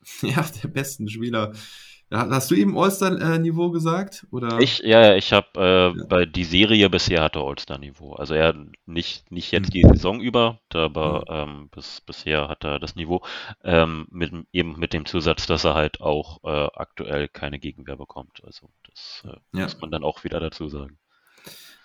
ja, 0.23 0.45
der 0.63 0.69
besten 0.69 1.09
Spieler 1.09 1.53
Ja, 2.11 2.27
Hast 2.31 2.51
du 2.51 2.55
eben 2.55 2.79
All-Star-Niveau 2.79 3.71
gesagt? 3.71 4.27
Oder? 4.31 4.59
Ich, 4.61 4.79
ja, 4.79 5.03
ja, 5.09 5.15
ich 5.17 5.35
habe 5.35 5.49
äh, 5.57 5.99
Ja. 5.99 6.05
bei 6.09 6.25
die 6.25 6.45
Serie 6.45 6.89
bisher 6.89 7.23
hatte 7.23 7.41
All-Star-Niveau. 7.41 8.15
Also 8.15 8.33
er 8.33 8.55
nicht, 8.87 9.31
nicht 9.31 9.53
jetzt 9.53 9.67
Hm. 9.67 9.73
die 9.73 9.83
Saison 9.83 10.21
über, 10.21 10.61
aber 10.73 11.25
ähm, 11.29 11.69
bis, 11.71 12.01
bisher 12.01 12.49
hat 12.49 12.65
er 12.65 12.79
das 12.79 12.97
Niveau. 12.97 13.23
Ähm, 13.63 14.07
mit, 14.11 14.33
eben 14.53 14.79
mit 14.79 14.95
dem 14.95 15.05
Zusatz, 15.05 15.47
dass 15.47 15.65
er 15.65 15.75
halt 15.75 16.01
auch 16.01 16.43
äh, 16.45 16.69
aktuell 16.75 17.29
keine 17.29 17.59
Gegenwehr 17.59 17.97
bekommt. 17.97 18.43
Also 18.43 18.71
das 18.89 19.25
äh, 19.27 19.37
Ja. 19.59 19.65
muss 19.65 19.79
man 19.81 19.91
dann 19.91 20.03
auch 20.05 20.25
wieder 20.25 20.41
dazu 20.41 20.69
sagen. 20.71 20.99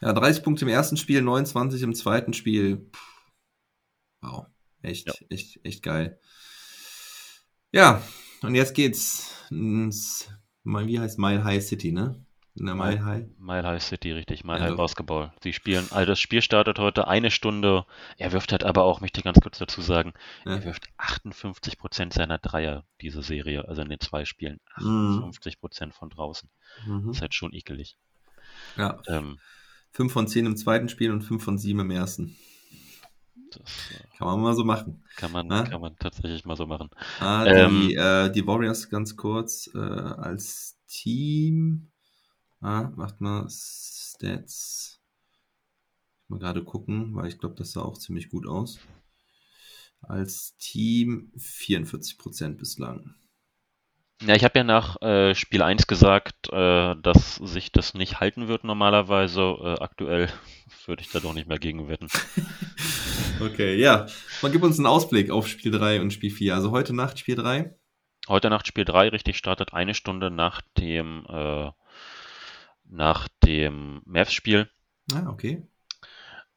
Ja, 0.03 0.11
30 0.11 0.43
Punkte 0.43 0.65
im 0.65 0.69
ersten 0.69 0.97
Spiel, 0.97 1.21
29 1.21 1.81
im 1.81 1.95
zweiten 1.95 2.33
Spiel. 2.33 2.91
Wow, 4.21 4.47
echt, 4.81 5.07
Ja. 5.07 5.13
echt, 5.29 5.61
echt 5.63 5.81
geil. 5.81 6.19
Ja, 7.71 8.01
und 8.41 8.53
jetzt 8.53 8.75
geht's 8.75 9.45
ins, 9.49 10.29
wie 10.65 10.99
heißt 10.99 11.17
Mile 11.19 11.45
High 11.45 11.63
City, 11.63 11.93
ne? 11.93 12.25
In 12.55 12.65
der 12.65 12.75
Mile 12.75 13.03
High. 13.03 13.27
Mile 13.39 13.63
High 13.63 13.81
City, 13.81 14.11
richtig, 14.11 14.43
Mile 14.43 14.59
Ja, 14.59 14.65
High. 14.65 14.75
Basketball. 14.75 15.31
Sie 15.41 15.53
spielen, 15.53 15.87
also 15.91 16.05
das 16.05 16.19
Spiel 16.19 16.41
startet 16.41 16.79
heute 16.79 17.07
eine 17.07 17.31
Stunde. 17.31 17.85
Er 18.17 18.33
wirft 18.33 18.51
halt 18.51 18.65
aber 18.65 18.83
auch, 18.83 18.99
möchte 18.99 19.21
ich 19.21 19.23
ganz 19.23 19.39
kurz 19.39 19.57
dazu 19.57 19.81
sagen, 19.81 20.13
Ja. 20.45 20.55
er 20.55 20.65
wirft 20.65 20.83
58% 20.97 22.13
seiner 22.13 22.39
Dreier 22.39 22.83
diese 22.99 23.23
Serie, 23.23 23.69
also 23.69 23.81
in 23.81 23.89
den 23.89 24.01
zwei 24.01 24.25
Spielen. 24.25 24.59
Mhm. 24.77 25.23
58% 25.23 25.93
von 25.93 26.09
draußen. 26.09 26.49
Mhm. 26.85 27.07
Das 27.07 27.15
ist 27.15 27.21
halt 27.21 27.33
schon 27.33 27.53
ekelig. 27.53 27.97
Ja, 28.75 29.01
Ähm, 29.07 29.39
5 29.93 30.11
von 30.11 30.27
10 30.27 30.45
im 30.45 30.57
zweiten 30.57 30.89
Spiel 30.89 31.11
und 31.11 31.21
5 31.21 31.43
von 31.43 31.57
7 31.57 31.79
im 31.79 31.91
ersten. 31.91 32.35
das 33.51 33.61
äh, 33.91 34.17
Kann 34.17 34.27
man 34.27 34.41
mal 34.41 34.55
so 34.55 34.63
machen. 34.63 35.03
kann 35.15 35.31
man, 35.31 35.49
Ja. 35.49 35.63
kann 35.63 35.81
man 35.81 35.95
tatsächlich 35.97 36.43
mal 36.45 36.55
so 36.57 36.65
machen. 36.65 36.89
Ah, 37.19 37.45
Ähm. 37.45 37.87
die, 37.87 37.93
äh, 37.95 38.31
die 38.31 38.45
Warriors 38.45 38.89
ganz 38.89 39.15
kurz 39.15 39.69
äh, 39.73 39.77
als 39.77 40.77
Team. 40.87 41.91
Ah, 42.61 42.91
macht 42.95 43.21
mal 43.21 43.47
Stats. 43.49 44.99
Mal 46.27 46.39
gerade 46.39 46.63
gucken, 46.63 47.13
weil 47.15 47.27
ich 47.27 47.37
glaube, 47.37 47.55
das 47.55 47.73
sah 47.73 47.81
auch 47.81 47.97
ziemlich 47.97 48.29
gut 48.29 48.47
aus. 48.47 48.79
Als 50.01 50.55
Team 50.57 51.31
44% 51.37 52.57
bislang. 52.57 53.15
Ja, 54.25 54.35
ich 54.35 54.45
habe 54.45 54.59
ja 54.59 54.63
nach 54.63 55.01
äh, 55.01 55.35
Spiel 55.35 55.61
1 55.61 55.85
gesagt, 55.85 56.49
äh, 56.51 56.95
dass 57.01 57.35
sich 57.35 57.73
das 57.73 57.93
nicht 57.93 58.21
halten 58.21 58.47
wird 58.47 58.63
normalerweise. 58.63 59.41
Äh, 59.41 59.81
aktuell 59.81 60.29
würde 60.85 61.01
ich 61.01 61.09
da 61.11 61.19
doch 61.19 61.33
nicht 61.33 61.47
mehr 61.47 61.59
gegen 61.59 61.87
wetten. 61.87 62.07
Okay, 63.39 63.75
ja. 63.75 64.05
Man 64.43 64.51
gibt 64.51 64.63
uns 64.63 64.77
einen 64.77 64.85
Ausblick 64.85 65.31
auf 65.31 65.47
Spiel 65.47 65.71
3 65.71 66.01
und 66.01 66.13
Spiel 66.13 66.29
4. 66.29 66.53
Also 66.53 66.69
heute 66.69 66.93
Nacht 66.93 67.17
Spiel 67.17 67.35
3. 67.35 67.75
Heute 68.29 68.49
Nacht 68.49 68.67
Spiel 68.67 68.85
3 68.85 69.09
richtig 69.09 69.37
startet 69.37 69.73
eine 69.73 69.95
Stunde 69.95 70.29
nach 70.29 70.61
dem 70.77 71.25
äh, 71.27 71.71
nach 72.85 73.27
dem 73.43 74.01
Mavs-Spiel. 74.05 74.69
Ah, 75.13 75.27
okay. 75.29 75.67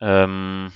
Ähm, 0.01 0.71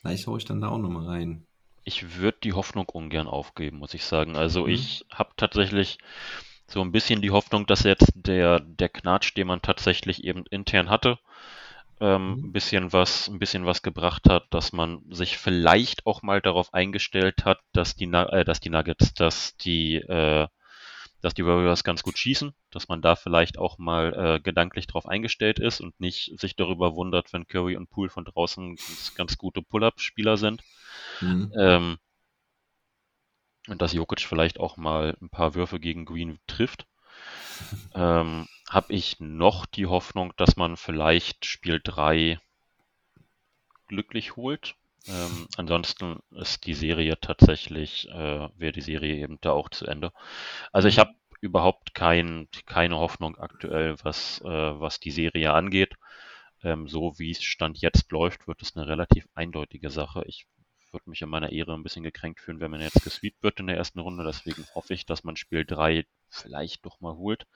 Vielleicht 0.00 0.26
hau 0.26 0.36
ich 0.38 0.46
dann 0.46 0.62
da 0.62 0.68
auch 0.68 0.78
nochmal 0.78 1.06
rein. 1.06 1.46
Ich 1.90 2.16
würde 2.16 2.38
die 2.44 2.52
Hoffnung 2.54 2.88
ungern 2.88 3.26
aufgeben, 3.28 3.78
muss 3.78 3.94
ich 3.94 4.04
sagen. 4.04 4.36
Also 4.36 4.66
Mhm. 4.66 4.66
ich 4.66 5.04
habe 5.12 5.30
tatsächlich 5.36 5.98
so 6.68 6.80
ein 6.82 6.92
bisschen 6.92 7.22
die 7.22 7.30
Hoffnung, 7.32 7.66
dass 7.66 7.82
jetzt 7.84 8.12
der, 8.14 8.60
der 8.60 8.88
Knatsch, 8.88 9.36
den 9.36 9.48
man 9.48 9.62
tatsächlich 9.62 10.24
eben 10.24 10.46
intern 10.50 10.90
hatte, 10.90 11.18
ähm, 12.00 12.32
Mhm. 12.32 12.44
ein 12.44 12.52
bisschen 12.52 12.92
was, 12.92 13.28
ein 13.28 13.38
bisschen 13.38 13.66
was 13.66 13.82
gebracht 13.82 14.28
hat, 14.28 14.46
dass 14.52 14.72
man 14.72 15.02
sich 15.10 15.38
vielleicht 15.38 16.06
auch 16.06 16.22
mal 16.22 16.40
darauf 16.40 16.74
eingestellt 16.74 17.44
hat, 17.44 17.60
dass 17.72 17.96
die, 17.96 18.06
äh, 18.06 18.44
dass 18.44 18.60
die 18.60 18.70
Nuggets, 18.70 19.14
dass 19.14 19.56
die, 19.58 19.96
äh, 19.96 20.48
dass 21.22 21.34
die 21.34 21.44
Warriors 21.46 21.84
ganz 21.84 22.02
gut 22.02 22.18
schießen, 22.18 22.54
dass 22.70 22.88
man 22.88 23.02
da 23.02 23.16
vielleicht 23.16 23.58
auch 23.58 23.78
mal 23.78 24.36
äh, 24.36 24.40
gedanklich 24.40 24.86
drauf 24.86 25.06
eingestellt 25.06 25.58
ist 25.58 25.80
und 25.80 25.98
nicht 26.00 26.32
sich 26.40 26.56
darüber 26.56 26.94
wundert, 26.94 27.32
wenn 27.32 27.46
Curry 27.46 27.76
und 27.76 27.90
Poole 27.90 28.10
von 28.10 28.24
draußen 28.24 28.76
ganz, 28.76 29.14
ganz 29.14 29.36
gute 29.38 29.62
Pull-up-Spieler 29.62 30.36
sind. 30.36 30.62
Mhm. 31.20 31.52
Ähm, 31.58 31.98
und 33.68 33.80
dass 33.82 33.92
Jokic 33.92 34.20
vielleicht 34.20 34.58
auch 34.58 34.76
mal 34.76 35.16
ein 35.20 35.30
paar 35.30 35.54
Würfe 35.54 35.80
gegen 35.80 36.04
Green 36.04 36.38
trifft. 36.46 36.86
Ähm, 37.94 38.46
habe 38.68 38.92
ich 38.92 39.18
noch 39.18 39.66
die 39.66 39.86
Hoffnung, 39.86 40.32
dass 40.36 40.56
man 40.56 40.76
vielleicht 40.76 41.44
Spiel 41.44 41.80
3 41.82 42.38
glücklich 43.88 44.36
holt. 44.36 44.76
Ähm, 45.08 45.48
ansonsten 45.56 46.20
ist 46.30 46.66
die 46.66 46.74
Serie 46.74 47.18
tatsächlich, 47.20 48.08
äh, 48.08 48.48
wäre 48.56 48.72
die 48.72 48.80
Serie 48.80 49.16
eben 49.16 49.38
da 49.40 49.52
auch 49.52 49.68
zu 49.70 49.86
Ende. 49.86 50.12
Also 50.72 50.88
ich 50.88 50.98
habe 50.98 51.12
überhaupt 51.40 51.94
kein, 51.94 52.48
keine 52.66 52.96
Hoffnung 52.96 53.36
aktuell, 53.38 53.96
was, 54.02 54.40
äh, 54.42 54.48
was 54.48 55.00
die 55.00 55.10
Serie 55.10 55.52
angeht. 55.52 55.94
Ähm, 56.62 56.88
so 56.88 57.18
wie 57.18 57.32
es 57.32 57.42
Stand 57.42 57.78
jetzt 57.78 58.12
läuft, 58.12 58.46
wird 58.46 58.62
es 58.62 58.76
eine 58.76 58.86
relativ 58.86 59.26
eindeutige 59.34 59.90
Sache. 59.90 60.22
Ich 60.26 60.46
würde 60.92 61.10
mich 61.10 61.22
in 61.22 61.28
meiner 61.28 61.52
Ehre 61.52 61.74
ein 61.74 61.82
bisschen 61.82 62.02
gekränkt 62.02 62.40
fühlen, 62.40 62.60
wenn 62.60 62.70
man 62.70 62.80
jetzt 62.80 63.02
gesweept 63.04 63.42
wird 63.42 63.60
in 63.60 63.66
der 63.68 63.76
ersten 63.76 64.00
Runde. 64.00 64.24
Deswegen 64.24 64.66
hoffe 64.74 64.94
ich, 64.94 65.06
dass 65.06 65.24
man 65.24 65.36
Spiel 65.36 65.64
3 65.64 66.06
vielleicht 66.28 66.84
doch 66.86 67.00
mal 67.00 67.14
holt. 67.16 67.46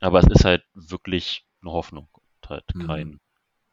Aber 0.00 0.20
es 0.20 0.26
ist 0.28 0.44
halt 0.44 0.64
wirklich 0.74 1.46
eine 1.62 1.72
Hoffnung 1.72 2.08
und 2.14 2.50
halt 2.50 2.64
Mhm. 2.74 2.86
kein, 2.86 3.20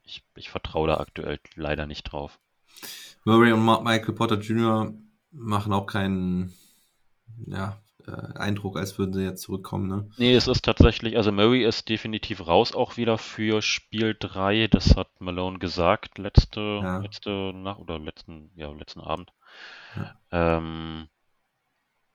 ich, 0.03 0.23
ich 0.35 0.49
vertraue 0.49 0.87
da 0.89 0.97
aktuell 0.97 1.39
leider 1.55 1.87
nicht 1.87 2.03
drauf. 2.03 2.39
Murray 3.25 3.51
und 3.51 3.63
Michael 3.65 4.13
Potter 4.15 4.39
Jr. 4.39 4.93
machen 5.31 5.73
auch 5.73 5.85
keinen 5.85 6.53
ja, 7.47 7.82
äh, 8.07 8.37
Eindruck, 8.37 8.77
als 8.77 8.97
würden 8.97 9.13
sie 9.13 9.23
jetzt 9.23 9.41
zurückkommen. 9.41 9.87
Ne? 9.87 10.09
Nee, 10.17 10.35
es 10.35 10.47
ist 10.47 10.63
tatsächlich, 10.65 11.17
also 11.17 11.31
Murray 11.31 11.63
ist 11.63 11.89
definitiv 11.89 12.45
raus 12.47 12.73
auch 12.73 12.97
wieder 12.97 13.17
für 13.17 13.61
Spiel 13.61 14.15
3. 14.19 14.67
Das 14.67 14.95
hat 14.95 15.09
Malone 15.19 15.59
gesagt 15.59 16.17
letzte, 16.17 16.59
Ja. 16.83 16.97
letzte 16.99 17.51
Nacht 17.53 17.79
oder 17.79 17.99
letzten, 17.99 18.51
ja, 18.55 18.71
letzten 18.71 19.01
Abend. 19.01 19.31
Ja. 19.95 20.15
Ähm, 20.57 21.07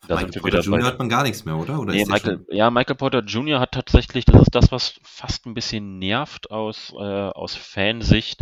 da 0.06 0.14
Michael 0.14 0.32
sind 0.32 0.44
wir 0.44 0.52
wieder 0.52 0.60
Jr. 0.60 0.84
hat 0.86 0.98
man 0.98 1.08
gar 1.08 1.22
nichts 1.24 1.44
mehr, 1.44 1.56
oder? 1.56 1.80
oder 1.80 1.92
Nee, 1.92 2.04
Michael, 2.06 2.46
ja, 2.50 2.70
Michael 2.70 2.96
Porter 2.96 3.20
Jr. 3.20 3.58
hat 3.60 3.72
tatsächlich, 3.72 4.24
das 4.24 4.42
ist 4.42 4.54
das, 4.54 4.70
was 4.70 5.00
fast 5.02 5.46
ein 5.46 5.54
bisschen 5.54 5.98
nervt 5.98 6.50
aus, 6.50 6.92
äh, 6.96 7.02
aus 7.02 7.56
Fansicht, 7.56 8.40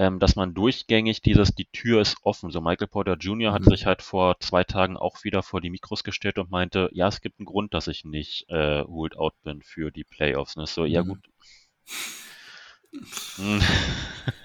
ähm, 0.00 0.18
dass 0.18 0.34
man 0.34 0.54
durchgängig 0.54 1.20
dieses, 1.20 1.54
die 1.54 1.66
Tür 1.66 2.00
ist 2.00 2.16
offen. 2.22 2.50
So 2.50 2.62
Michael 2.62 2.88
Porter 2.88 3.16
Jr. 3.18 3.52
hat 3.52 3.66
Mhm. 3.66 3.70
sich 3.70 3.84
halt 3.84 4.00
vor 4.00 4.40
zwei 4.40 4.64
Tagen 4.64 4.96
auch 4.96 5.24
wieder 5.24 5.42
vor 5.42 5.60
die 5.60 5.68
Mikros 5.68 6.04
gestellt 6.04 6.38
und 6.38 6.50
meinte, 6.50 6.88
ja, 6.92 7.06
es 7.08 7.20
gibt 7.20 7.38
einen 7.38 7.44
Grund, 7.44 7.74
dass 7.74 7.86
ich 7.86 8.06
nicht 8.06 8.48
äh, 8.48 8.78
ruled 8.78 9.18
out 9.18 9.34
bin 9.42 9.60
für 9.62 9.90
die 9.90 10.04
Playoffs. 10.04 10.56
Ist 10.56 10.72
so, 10.74 10.86
ja 10.86 11.02
Mhm. 11.02 11.08
gut. 11.08 11.20
Hm. 13.36 13.60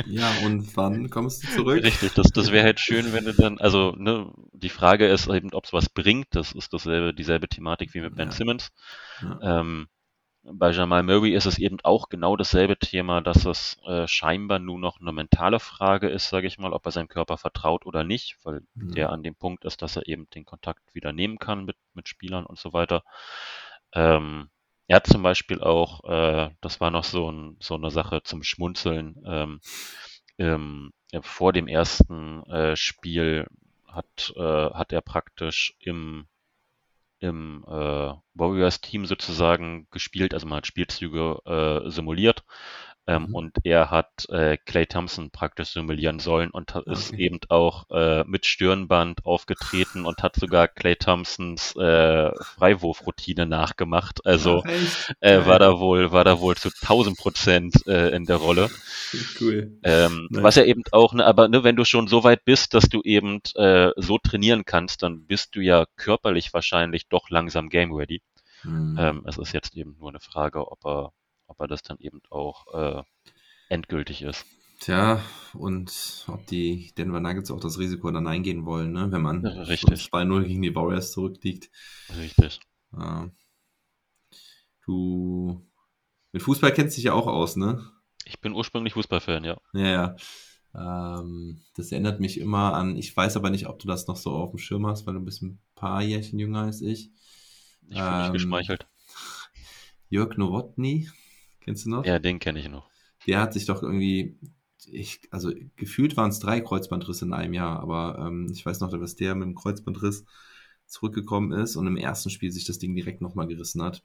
Ja, 0.07 0.29
und 0.45 0.75
wann 0.77 1.09
kommst 1.09 1.43
du 1.43 1.47
zurück? 1.47 1.83
Richtig, 1.83 2.13
das, 2.13 2.31
das 2.31 2.51
wäre 2.51 2.63
halt 2.65 2.79
schön, 2.79 3.11
wenn 3.13 3.25
du 3.25 3.33
dann, 3.33 3.57
also 3.59 3.93
ne, 3.97 4.31
die 4.53 4.69
Frage 4.69 5.07
ist 5.07 5.27
eben, 5.27 5.53
ob 5.53 5.65
es 5.65 5.73
was 5.73 5.89
bringt. 5.89 6.27
Das 6.31 6.51
ist 6.51 6.73
dasselbe, 6.73 7.13
dieselbe 7.13 7.47
Thematik 7.47 7.93
wie 7.93 8.01
mit 8.01 8.15
Ben 8.15 8.29
Ja. 8.29 8.31
Simmons. 8.31 8.69
Ja. 9.21 9.61
Ähm, 9.61 9.87
bei 10.53 10.71
Jamal 10.71 11.03
Murray 11.03 11.33
ist 11.33 11.45
es 11.45 11.57
eben 11.59 11.77
auch 11.83 12.09
genau 12.09 12.35
dasselbe 12.37 12.77
Thema, 12.77 13.21
dass 13.21 13.45
es 13.45 13.77
äh, 13.85 14.07
scheinbar 14.07 14.59
nur 14.59 14.79
noch 14.79 15.01
eine 15.01 15.11
mentale 15.11 15.59
Frage 15.59 16.07
ist, 16.09 16.29
sage 16.29 16.47
ich 16.47 16.57
mal, 16.59 16.73
ob 16.73 16.85
er 16.85 16.91
seinem 16.91 17.07
Körper 17.07 17.37
vertraut 17.37 17.85
oder 17.85 18.03
nicht, 18.03 18.37
weil 18.43 18.61
Mhm. 18.75 18.93
der 18.95 19.09
an 19.11 19.23
dem 19.23 19.35
Punkt 19.35 19.65
ist, 19.65 19.81
dass 19.81 19.95
er 19.95 20.07
eben 20.07 20.29
den 20.31 20.45
Kontakt 20.45 20.93
wieder 20.93 21.11
nehmen 21.13 21.39
kann 21.39 21.65
mit, 21.65 21.77
mit 21.93 22.07
Spielern 22.07 22.45
und 22.45 22.59
so 22.59 22.73
weiter. 22.73 23.03
Ähm, 23.93 24.49
er 24.87 24.97
hat 24.97 25.07
zum 25.07 25.23
Beispiel 25.23 25.61
auch, 25.61 26.03
äh, 26.03 26.51
das 26.61 26.79
war 26.81 26.91
noch 26.91 27.03
so, 27.03 27.31
ein, 27.31 27.57
so 27.59 27.75
eine 27.75 27.89
Sache 27.91 28.21
zum 28.23 28.43
Schmunzeln, 28.43 29.15
ähm, 29.25 29.59
ähm, 30.37 30.91
vor 31.21 31.53
dem 31.53 31.67
ersten 31.67 32.43
äh, 32.49 32.75
Spiel 32.75 33.47
hat, 33.87 34.33
äh, 34.35 34.41
hat 34.71 34.91
er 34.93 35.01
praktisch 35.01 35.75
im, 35.79 36.27
im 37.25 37.63
äh, 37.67 38.13
Warriors-Team 38.33 39.05
sozusagen 39.05 39.87
gespielt, 39.91 40.33
also 40.33 40.47
man 40.47 40.57
hat 40.57 40.67
Spielzüge 40.67 41.39
äh, 41.45 41.89
simuliert. 41.89 42.43
Ähm, 43.07 43.27
Mhm. 43.27 43.33
Und 43.33 43.57
er 43.63 43.91
hat 43.91 44.27
äh, 44.29 44.57
Clay 44.57 44.85
Thompson 44.87 45.31
praktisch 45.31 45.69
simulieren 45.73 46.19
sollen 46.19 46.49
und 46.51 46.75
ist 46.87 47.13
Okay. 47.13 47.25
eben 47.25 47.39
auch 47.49 47.89
äh, 47.91 48.23
mit 48.25 48.45
Stirnband 48.45 49.25
aufgetreten 49.25 50.05
und 50.05 50.23
hat 50.23 50.35
sogar 50.35 50.67
Clay 50.67 50.95
Thompsons 50.95 51.75
äh, 51.75 52.31
Freiwurfroutine 52.41 53.45
nachgemacht. 53.45 54.25
Also 54.25 54.63
echt? 54.65 54.99
äh, 55.19 55.45
war 55.45 55.59
da 55.59 55.79
wohl, 55.79 56.11
war 56.11 56.23
da 56.23 56.39
wohl 56.39 56.55
zu 56.57 56.71
1000 56.81 57.17
Prozent 57.17 57.85
äh, 57.87 58.09
in 58.15 58.25
der 58.25 58.37
Rolle. 58.37 58.71
Cool. 59.39 59.79
Ähm. 59.83 60.29
Was 60.31 60.55
ja 60.55 60.63
eben 60.63 60.83
auch, 60.91 61.13
ne, 61.13 61.25
aber 61.25 61.47
ne, 61.47 61.63
wenn 61.63 61.75
du 61.75 61.85
schon 61.85 62.07
so 62.07 62.23
weit 62.23 62.43
bist, 62.45 62.73
dass 62.73 62.89
du 62.89 63.01
eben 63.03 63.39
äh, 63.55 63.91
so 63.97 64.17
trainieren 64.17 64.65
kannst, 64.65 65.03
dann 65.03 65.25
bist 65.27 65.55
du 65.55 65.61
ja 65.61 65.85
körperlich 65.95 66.53
wahrscheinlich 66.53 67.07
doch 67.07 67.29
langsam 67.29 67.69
game 67.69 67.93
ready. 67.93 68.21
Mhm. 68.63 68.97
Ähm, 68.99 69.23
es 69.27 69.37
ist 69.37 69.53
jetzt 69.53 69.75
eben 69.75 69.95
nur 69.99 70.09
eine 70.09 70.19
Frage, 70.19 70.71
ob 70.71 70.85
er, 70.85 71.13
ob 71.47 71.59
er 71.59 71.67
das 71.67 71.81
dann 71.83 71.97
eben 71.99 72.21
auch 72.29 72.67
äh, 72.73 73.03
endgültig 73.69 74.21
ist. 74.21 74.45
Tja, 74.79 75.21
und 75.53 76.25
ob 76.27 76.45
die 76.47 76.93
Denver 76.97 77.19
Nuggets 77.21 77.49
auch 77.49 77.59
das 77.61 77.79
Risiko 77.79 78.11
dann 78.11 78.27
eingehen 78.27 78.65
wollen, 78.65 78.91
ne? 78.91 79.11
wenn 79.11 79.21
man 79.21 79.43
Ja, 79.43 79.61
richtig. 79.63 80.01
schon 80.01 80.19
2-0 80.21 80.43
gegen 80.43 80.61
die 80.61 80.75
Warriors 80.75 81.11
zurückliegt. 81.13 81.69
Richtig. 82.17 82.59
Äh, 82.97 83.27
du 84.85 85.65
mit 86.31 86.41
Fußball 86.43 86.73
kennst 86.73 86.97
dich 86.97 87.05
ja 87.05 87.13
auch 87.13 87.27
aus, 87.27 87.55
ne? 87.55 87.89
Ich 88.25 88.39
bin 88.41 88.53
ursprünglich 88.53 88.93
Fußballfan, 88.93 89.43
ja. 89.43 89.57
Ja, 89.73 90.15
ja. 90.73 91.29
Ähm, 91.29 91.61
das 91.75 91.91
erinnert 91.91 92.19
mich 92.19 92.39
immer 92.39 92.73
an, 92.73 92.97
ich 92.97 93.15
weiß 93.15 93.37
aber 93.37 93.49
nicht, 93.49 93.67
ob 93.67 93.79
du 93.79 93.87
das 93.87 94.07
noch 94.07 94.17
so 94.17 94.31
auf 94.31 94.49
dem 94.51 94.59
Schirm 94.59 94.85
hast, 94.87 95.07
weil 95.07 95.13
du 95.13 95.21
bist 95.21 95.41
ein 95.41 95.59
paar 95.75 96.01
Jährchen 96.01 96.37
jünger 96.37 96.63
als 96.63 96.81
ich. 96.81 97.11
Ich 97.87 97.97
fühle 97.97 98.17
mich 98.17 98.27
Ähm, 98.27 98.33
geschmeichelt. 98.33 98.87
Jörg 100.09 100.35
Nowotny, 100.37 101.09
kennst 101.65 101.85
du 101.85 101.89
noch? 101.89 102.05
Ja, 102.05 102.19
den 102.19 102.39
kenne 102.39 102.59
ich 102.59 102.69
noch. 102.69 102.89
Der 103.27 103.41
hat 103.41 103.53
sich 103.53 103.65
doch 103.65 103.81
irgendwie, 103.81 104.37
ich, 104.85 105.21
also 105.31 105.51
gefühlt 105.75 106.15
waren 106.15 106.29
es 106.29 106.39
drei 106.39 106.61
Kreuzbandrisse 106.61 107.25
in 107.25 107.33
einem 107.33 107.53
Jahr, 107.53 107.79
aber 107.79 108.19
ähm, 108.19 108.47
ich 108.53 108.65
weiß 108.65 108.79
noch, 108.79 108.91
dass 108.91 109.15
der 109.15 109.35
mit 109.35 109.47
dem 109.47 109.55
Kreuzbandriss 109.55 110.25
zurückgekommen 110.85 111.51
ist 111.51 111.75
und 111.75 111.87
im 111.87 111.97
ersten 111.97 112.29
Spiel 112.29 112.51
sich 112.51 112.65
das 112.65 112.77
Ding 112.77 112.95
direkt 112.95 113.21
nochmal 113.21 113.47
gerissen 113.47 113.81
hat. 113.81 114.03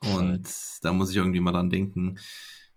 Und 0.00 0.48
da 0.82 0.92
muss 0.92 1.10
ich 1.10 1.16
irgendwie 1.16 1.40
mal 1.40 1.52
dran 1.52 1.70
denken, 1.70 2.18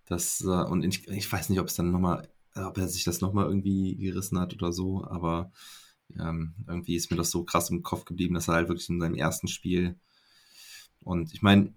dass, 0.06 0.42
äh, 0.42 0.48
und 0.48 0.84
ich, 0.84 1.08
ich 1.08 1.32
weiß 1.32 1.50
nicht, 1.50 1.60
ob 1.60 1.68
es 1.68 1.76
dann 1.76 1.92
nochmal, 1.92 2.28
ob 2.54 2.78
er 2.78 2.88
sich 2.88 3.04
das 3.04 3.22
nochmal 3.22 3.46
irgendwie 3.46 3.96
gerissen 3.96 4.40
hat 4.40 4.54
oder 4.54 4.72
so, 4.72 5.04
aber 5.04 5.52
ähm, 6.18 6.54
irgendwie 6.68 6.96
ist 6.96 7.10
mir 7.10 7.18
das 7.18 7.32
so 7.32 7.44
krass 7.44 7.70
im 7.72 7.82
Kopf 7.82 8.06
geblieben, 8.06 8.36
dass 8.36 8.48
er 8.48 8.56
halt 8.56 8.70
wirklich 8.70 8.90
in 8.90 9.00
seinem 9.00 9.16
ersten 9.16 9.48
Spiel 9.48 10.00
und 11.08 11.34
ich 11.34 11.42
meine, 11.42 11.74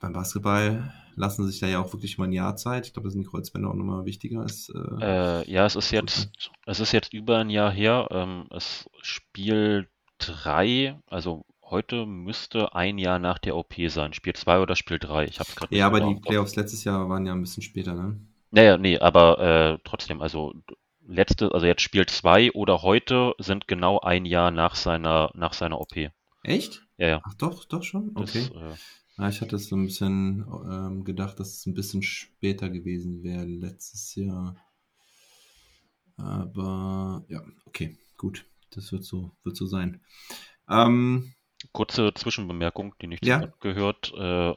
beim 0.00 0.12
Basketball 0.12 0.92
lassen 1.14 1.46
sich 1.46 1.60
da 1.60 1.66
ja 1.66 1.80
auch 1.80 1.92
wirklich 1.92 2.18
mal 2.18 2.24
ein 2.26 2.32
Jahr 2.32 2.56
Zeit. 2.56 2.86
Ich 2.86 2.92
glaube, 2.92 3.08
da 3.08 3.12
sind 3.12 3.22
die 3.22 3.26
Kreuzbänder 3.28 3.70
auch 3.70 3.74
nochmal 3.74 4.04
wichtiger 4.04 4.40
als. 4.40 4.68
Äh, 4.70 5.00
Äh, 5.00 5.50
ja, 5.50 5.66
es 5.66 5.76
ist 5.76 5.90
jetzt, 5.90 6.50
es 6.66 6.80
ist 6.80 6.92
jetzt 6.92 7.12
über 7.12 7.38
ein 7.38 7.50
Jahr 7.50 7.70
her. 7.70 8.08
Ähm, 8.10 8.46
es 8.50 8.88
Spiel 9.02 9.88
3, 10.18 10.98
also 11.06 11.44
heute 11.62 12.06
müsste 12.06 12.74
ein 12.74 12.98
Jahr 12.98 13.18
nach 13.18 13.38
der 13.38 13.56
OP 13.56 13.74
sein. 13.88 14.12
Spiel 14.14 14.34
2 14.34 14.60
oder 14.60 14.76
Spiel 14.76 14.98
3. 14.98 15.24
Ich 15.26 15.38
habe 15.40 15.48
es 15.50 15.56
gerade 15.56 15.76
ja, 15.76 15.86
aber 15.86 16.00
genau 16.00 16.14
die. 16.14 16.20
Playoffs 16.20 16.56
letztes 16.56 16.84
Jahr 16.84 17.08
waren 17.08 17.26
ja 17.26 17.32
ein 17.32 17.40
bisschen 17.40 17.62
später, 17.62 17.94
ne? 17.94 18.18
Naja, 18.50 18.76
nee, 18.78 18.98
aber 18.98 19.38
äh, 19.38 19.78
trotzdem, 19.84 20.20
also 20.22 20.54
letzte, 21.06 21.52
also 21.52 21.66
jetzt 21.66 21.82
Spiel 21.82 22.06
2 22.06 22.52
oder 22.52 22.82
heute 22.82 23.34
sind 23.38 23.68
genau 23.68 24.00
ein 24.00 24.24
Jahr 24.24 24.50
nach 24.50 24.74
seiner, 24.74 25.30
nach 25.34 25.52
seiner 25.52 25.80
OP. 25.80 26.10
Echt? 26.42 26.82
Ja, 26.96 27.08
ja. 27.08 27.22
Ach 27.24 27.34
doch, 27.34 27.64
doch 27.64 27.82
schon? 27.82 28.14
Das, 28.14 28.30
Okay. 28.30 28.48
äh, 28.54 28.74
Ja, 29.18 29.28
ich 29.28 29.40
hatte 29.40 29.58
so 29.58 29.76
ein 29.76 29.84
bisschen 29.86 30.44
ähm, 30.70 31.04
gedacht, 31.04 31.40
dass 31.40 31.54
es 31.58 31.66
ein 31.66 31.74
bisschen 31.74 32.02
später 32.02 32.68
gewesen 32.68 33.22
wäre 33.22 33.44
letztes 33.46 34.14
Jahr. 34.14 34.56
Aber 36.16 37.24
ja, 37.28 37.42
okay, 37.66 37.96
gut. 38.16 38.46
Das 38.70 38.92
wird 38.92 39.04
so, 39.04 39.32
wird 39.42 39.56
so 39.56 39.66
sein. 39.66 40.00
Ähm, 40.68 41.32
Kurze 41.72 42.12
Zwischenbemerkung, 42.14 42.94
die 43.00 43.06
nicht 43.06 43.24
Ja. 43.24 43.48
gehört. 43.60 44.12
Äh, 44.14 44.54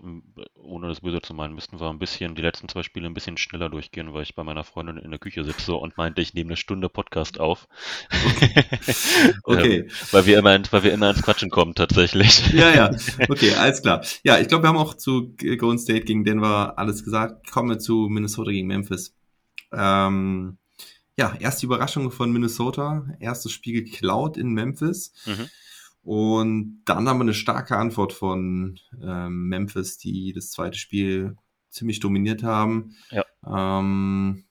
ohne 0.55 0.87
das 0.89 0.99
böse 0.99 1.21
zu 1.21 1.33
meinen, 1.33 1.55
müssten 1.55 1.79
wir 1.79 1.89
ein 1.89 1.97
bisschen, 1.97 2.35
die 2.35 2.41
letzten 2.41 2.67
zwei 2.67 2.83
Spiele 2.83 3.07
ein 3.07 3.13
bisschen 3.13 3.37
schneller 3.37 3.69
durchgehen, 3.69 4.13
weil 4.13 4.23
ich 4.23 4.35
bei 4.35 4.43
meiner 4.43 4.65
Freundin 4.65 4.97
in 4.97 5.09
der 5.09 5.19
Küche 5.19 5.43
sitze 5.45 5.75
und 5.75 5.97
meinte, 5.97 6.21
ich 6.21 6.33
nehme 6.33 6.49
eine 6.49 6.57
Stunde 6.57 6.89
Podcast 6.89 7.39
auf. 7.39 7.67
okay. 9.43 9.79
Ähm, 9.79 9.91
weil 10.11 10.25
wir 10.25 10.37
immer, 10.39 10.59
weil 10.71 10.83
wir 10.83 10.91
immer 10.93 11.09
ins 11.09 11.21
Quatschen 11.21 11.49
kommen, 11.49 11.73
tatsächlich. 11.73 12.51
Ja, 12.53 12.73
ja. 12.73 12.91
Okay, 13.29 13.53
alles 13.53 13.81
klar. 13.81 14.03
Ja, 14.23 14.37
ich 14.39 14.47
glaube, 14.47 14.63
wir 14.63 14.69
haben 14.69 14.77
auch 14.77 14.93
zu 14.93 15.35
Golden 15.37 15.79
State 15.79 16.01
gegen 16.05 16.23
Denver 16.25 16.77
alles 16.77 17.03
gesagt. 17.03 17.49
Kommen 17.49 17.69
wir 17.69 17.79
zu 17.79 18.07
Minnesota 18.09 18.51
gegen 18.51 18.67
Memphis. 18.67 19.15
Ähm, 19.71 20.57
ja, 21.17 21.35
erste 21.39 21.65
Überraschung 21.65 22.11
von 22.11 22.31
Minnesota. 22.31 23.05
Erstes 23.19 23.51
Spiel 23.51 23.83
geklaut 23.83 24.37
in 24.37 24.49
Memphis. 24.49 25.13
Mhm. 25.25 25.49
Und 26.09 26.81
dann 26.85 27.07
haben 27.07 27.19
wir 27.19 27.23
eine 27.25 27.35
starke 27.35 27.77
Antwort 27.77 28.13
von 28.13 28.79
ähm, 28.99 29.47
Memphis, 29.47 29.99
die 29.99 30.33
das 30.33 30.49
zweite 30.49 30.75
Spiel 30.75 31.35
ziemlich 31.69 31.99
dominiert 31.99 32.41
haben. 32.41 32.95
Ja. 33.11 33.23
Ähm, 33.45 34.45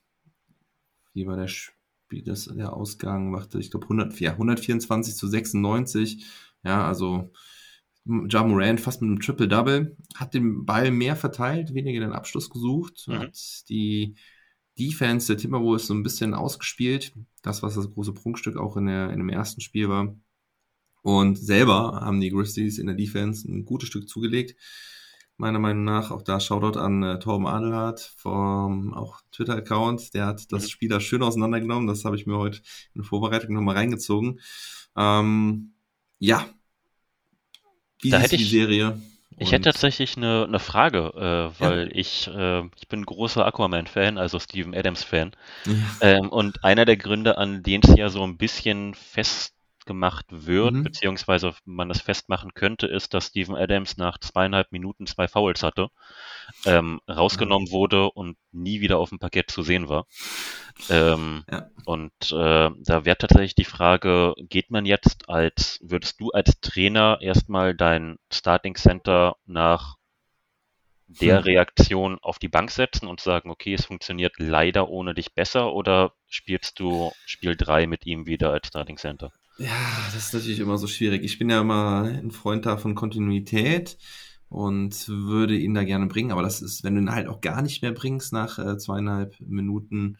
wie 1.14 1.26
war 1.26 1.36
der 1.36 1.48
Spiel, 1.48 2.22
das, 2.22 2.44
der 2.44 2.72
Ausgang? 2.74 3.32
Machte, 3.32 3.58
ich 3.58 3.72
glaube, 3.72 3.86
100, 3.86 4.20
ja, 4.20 4.30
124 4.34 5.16
zu 5.16 5.26
96. 5.26 6.24
Ja, 6.62 6.86
also 6.86 7.32
Ja 8.04 8.44
Morant 8.44 8.78
fast 8.80 9.02
mit 9.02 9.10
einem 9.10 9.18
Triple-Double, 9.20 9.96
hat 10.14 10.34
den 10.34 10.64
Ball 10.64 10.92
mehr 10.92 11.16
verteilt, 11.16 11.74
weniger 11.74 11.98
den 11.98 12.12
Abschluss 12.12 12.50
gesucht, 12.50 13.08
Mhm. 13.08 13.18
hat 13.18 13.68
die 13.68 14.14
Defense 14.78 15.26
der 15.26 15.38
Timberwolves 15.38 15.88
so 15.88 15.94
ein 15.94 16.04
bisschen 16.04 16.34
ausgespielt. 16.34 17.14
Das, 17.42 17.64
was 17.64 17.74
das 17.74 17.90
große 17.90 18.12
Prunkstück 18.12 18.56
auch 18.56 18.76
in, 18.76 18.86
der, 18.86 19.10
in 19.10 19.18
dem 19.18 19.28
ersten 19.28 19.60
Spiel 19.60 19.88
war. 19.88 20.14
Und 21.08 21.36
selber 21.38 22.00
haben 22.02 22.20
die 22.20 22.28
Grizzlies 22.28 22.76
in 22.78 22.86
der 22.86 22.94
Defense 22.94 23.50
ein 23.50 23.64
gutes 23.64 23.88
Stück 23.88 24.06
zugelegt. 24.10 24.56
Meiner 25.38 25.58
Meinung 25.58 25.84
nach, 25.84 26.10
auch 26.10 26.20
da 26.20 26.38
Shoutout 26.38 26.78
an 26.78 27.02
äh, 27.02 27.18
Torben 27.18 27.46
Adelhardt 27.46 28.12
vom 28.16 28.92
auch 28.92 29.20
Twitter-Account. 29.32 30.12
Der 30.12 30.26
hat 30.26 30.52
das 30.52 30.64
Mhm. 30.64 30.68
Spiel 30.68 30.88
da 30.90 31.00
schön 31.00 31.22
auseinandergenommen. 31.22 31.86
Das 31.86 32.04
habe 32.04 32.16
ich 32.16 32.26
mir 32.26 32.36
heute 32.36 32.60
in 32.94 33.04
Vorbereitung 33.04 33.54
nochmal 33.54 33.76
reingezogen. 33.76 34.40
Ähm, 34.98 35.72
ja. 36.18 36.44
Wie 38.02 38.10
Da 38.10 38.18
hätte 38.18 38.32
du 38.32 38.36
die 38.36 38.42
ich- 38.42 38.50
Serie? 38.50 39.00
Ich 39.38 39.52
hätte 39.52 39.70
tatsächlich 39.70 40.16
eine, 40.18 40.44
eine 40.46 40.58
Frage, 40.58 41.12
äh, 41.56 41.60
weil 41.60 41.90
ich, 41.96 42.26
äh, 42.28 42.64
ich 42.76 42.88
bin 42.88 43.06
großer 43.06 43.46
Aquaman-Fan, 43.46 44.18
also 44.18 44.38
Steven 44.40 44.74
Adams-Fan. 44.74 45.30
Ja. 45.64 45.72
Ähm, 46.02 46.28
und 46.28 46.64
einer 46.64 46.84
der 46.84 46.96
Gründe, 46.98 47.38
an 47.38 47.62
denen 47.62 47.84
es 47.88 47.96
ja 47.96 48.08
so 48.10 48.24
ein 48.24 48.36
bisschen 48.36 48.94
festgemacht 49.88 50.26
wird, 50.30 50.74
Mhm. 50.74 50.82
beziehungsweise 50.82 51.54
man 51.64 51.88
das 51.88 52.00
festmachen 52.00 52.54
könnte, 52.54 52.86
ist, 52.86 53.14
dass 53.14 53.26
Steven 53.28 53.56
Adams 53.56 53.96
nach 53.96 54.18
zweieinhalb 54.18 54.72
Minuten 54.72 55.06
zwei 55.06 55.28
Fouls 55.28 55.62
hatte, 55.62 55.88
ähm, 56.66 57.00
rausgenommen 57.08 57.70
wurde 57.70 58.10
und 58.10 58.36
nie 58.52 58.80
wieder 58.80 58.98
auf 58.98 59.10
dem 59.10 59.18
Parkett 59.18 59.50
zu 59.50 59.62
sehen 59.62 59.88
war. 59.88 60.06
Ähm, 60.88 61.44
Ja. 61.50 61.70
Und 61.84 62.12
äh, 62.32 62.70
da 62.84 63.04
wäre 63.06 63.16
tatsächlich 63.18 63.54
die 63.54 63.64
Frage, 63.64 64.34
geht 64.38 64.70
man 64.70 64.84
jetzt 64.86 65.28
als, 65.28 65.80
würdest 65.82 66.20
du 66.20 66.30
als 66.30 66.60
Trainer 66.60 67.18
erstmal 67.20 67.74
dein 67.74 68.18
Starting 68.30 68.76
Center 68.76 69.36
nach 69.46 69.96
der 71.20 71.38
Hm. 71.38 71.44
Reaktion 71.44 72.18
auf 72.20 72.38
die 72.38 72.48
Bank 72.48 72.70
setzen 72.70 73.08
und 73.08 73.20
sagen, 73.20 73.50
okay, 73.50 73.74
es 73.74 73.86
funktioniert 73.86 74.34
leider 74.38 74.88
ohne 74.88 75.12
dich 75.14 75.34
besser 75.34 75.72
oder 75.72 76.14
spielst 76.28 76.78
du 76.80 77.12
Spiel 77.24 77.56
3 77.56 77.86
mit 77.86 78.06
ihm 78.06 78.26
wieder 78.26 78.52
als 78.52 78.68
Starting 78.68 78.96
Center? 78.96 79.32
Ja, 79.58 79.70
das 80.14 80.26
ist 80.26 80.34
natürlich 80.34 80.60
immer 80.60 80.78
so 80.78 80.86
schwierig. 80.86 81.24
Ich 81.24 81.38
bin 81.38 81.50
ja 81.50 81.60
immer 81.60 82.02
ein 82.04 82.30
Freund 82.30 82.64
da 82.64 82.76
von 82.76 82.94
Kontinuität 82.94 83.98
und 84.48 85.08
würde 85.08 85.56
ihn 85.56 85.74
da 85.74 85.82
gerne 85.84 86.06
bringen, 86.06 86.30
aber 86.30 86.42
das 86.42 86.62
ist, 86.62 86.84
wenn 86.84 86.94
du 86.94 87.00
ihn 87.02 87.10
halt 87.12 87.26
auch 87.26 87.40
gar 87.40 87.60
nicht 87.62 87.82
mehr 87.82 87.92
bringst 87.92 88.32
nach 88.32 88.58
äh, 88.58 88.78
zweieinhalb 88.78 89.34
Minuten, 89.40 90.18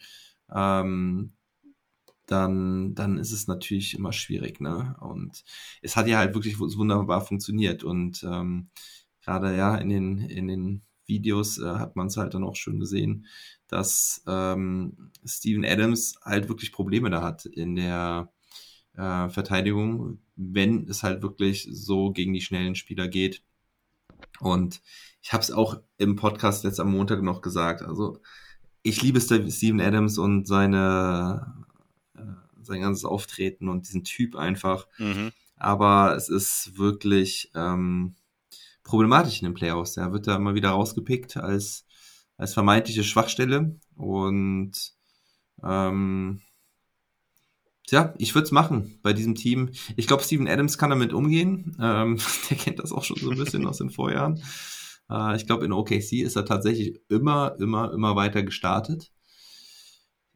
ähm, 0.53 1.35
dann, 2.27 2.95
dann 2.95 3.19
ist 3.19 3.33
es 3.33 3.49
natürlich 3.49 3.95
immer 3.99 4.13
schwierig, 4.13 4.61
ne? 4.61 4.97
Und 5.01 5.45
es 5.83 5.97
hat 5.97 6.09
ja 6.09 6.19
halt 6.19 6.35
wirklich 6.35 6.61
wu- 6.61 6.77
wunderbar 6.79 7.23
funktioniert 7.23 7.85
und 7.85 8.23
ähm, 8.25 8.71
gerade 9.23 9.57
ja 9.57 9.77
in 9.77 9.89
den, 9.91 10.19
in 10.21 10.49
den 10.49 10.83
Videos 11.07 11.59
äh, 11.59 11.65
hat 11.67 11.97
man 11.97 12.09
es 12.09 12.17
halt 12.17 12.35
dann 12.35 12.45
auch 12.45 12.57
schön 12.57 12.81
gesehen, 12.81 13.27
dass 13.69 14.23
ähm, 14.27 15.11
Steven 15.25 15.65
Adams 15.65 16.17
halt 16.25 16.49
wirklich 16.49 16.73
Probleme 16.73 17.11
da 17.11 17.23
hat 17.23 17.47
in 17.47 17.77
der 17.77 18.31
äh, 18.99 19.29
Verteidigung, 19.31 20.19
wenn 20.37 20.89
es 20.89 21.03
halt 21.03 21.23
wirklich 21.23 21.69
so 21.71 22.11
gegen 22.11 22.33
die 22.33 22.41
schnellen 22.41 22.75
Spieler 22.75 23.09
geht. 23.09 23.43
Und 24.41 24.83
ich 25.23 25.33
habe 25.33 25.43
es 25.43 25.51
auch 25.51 25.81
im 25.97 26.17
Podcast 26.17 26.65
jetzt 26.65 26.81
am 26.81 26.91
Montag 26.91 27.23
noch 27.23 27.41
gesagt. 27.41 27.83
Also 27.83 28.21
ich 28.83 29.01
liebe 29.03 29.21
Ste- 29.21 29.51
Steven 29.51 29.81
Adams 29.81 30.19
und 30.19 30.47
seine 30.47 31.65
äh, 32.17 32.23
sein 32.63 32.81
ganzes 32.81 33.05
Auftreten 33.05 33.69
und 33.69 33.87
diesen 33.87 34.05
Typ 34.05 34.37
einfach. 34.37 34.87
Mhm. 34.99 35.31
Aber 35.57 36.15
es 36.17 36.29
ist 36.29 36.77
wirklich 36.79 37.51
ähm, 37.55 38.17
problematisch 38.83 39.41
in 39.41 39.47
den 39.47 39.55
Playoffs. 39.55 39.97
Er 39.97 40.13
wird 40.13 40.27
da 40.27 40.37
immer 40.37 40.55
wieder 40.55 40.71
rausgepickt 40.71 41.37
als 41.37 41.87
als 42.37 42.55
vermeintliche 42.55 43.03
Schwachstelle 43.03 43.77
und 43.97 44.73
ähm, 45.65 46.41
Tja, 47.89 48.13
ich 48.19 48.35
würde 48.35 48.45
es 48.45 48.53
machen 48.53 48.99
bei 49.03 49.15
diesem 49.15 49.35
Team. 49.35 49.71
Ich 49.97 50.07
glaube, 50.07 50.23
Steven 50.23 50.47
Adams 50.47 50.77
kann 50.77 50.91
damit 50.91 51.15
umgehen. 51.15 51.75
Ähm, 51.81 52.19
der 52.51 52.57
kennt 52.59 52.81
das 52.81 52.93
auch 52.93 53.03
schon 53.03 53.17
so 53.17 53.31
ein 53.31 53.39
bisschen 53.39 53.67
aus 53.67 53.79
den 53.79 53.89
Vorjahren. 53.89 54.43
Äh, 55.11 55.37
ich 55.37 55.47
glaube, 55.47 55.65
in 55.65 55.73
OKC 55.73 56.21
ist 56.21 56.37
er 56.37 56.45
tatsächlich 56.45 57.01
immer, 57.09 57.57
immer, 57.59 57.91
immer 57.95 58.15
weiter 58.15 58.43
gestartet. 58.43 59.11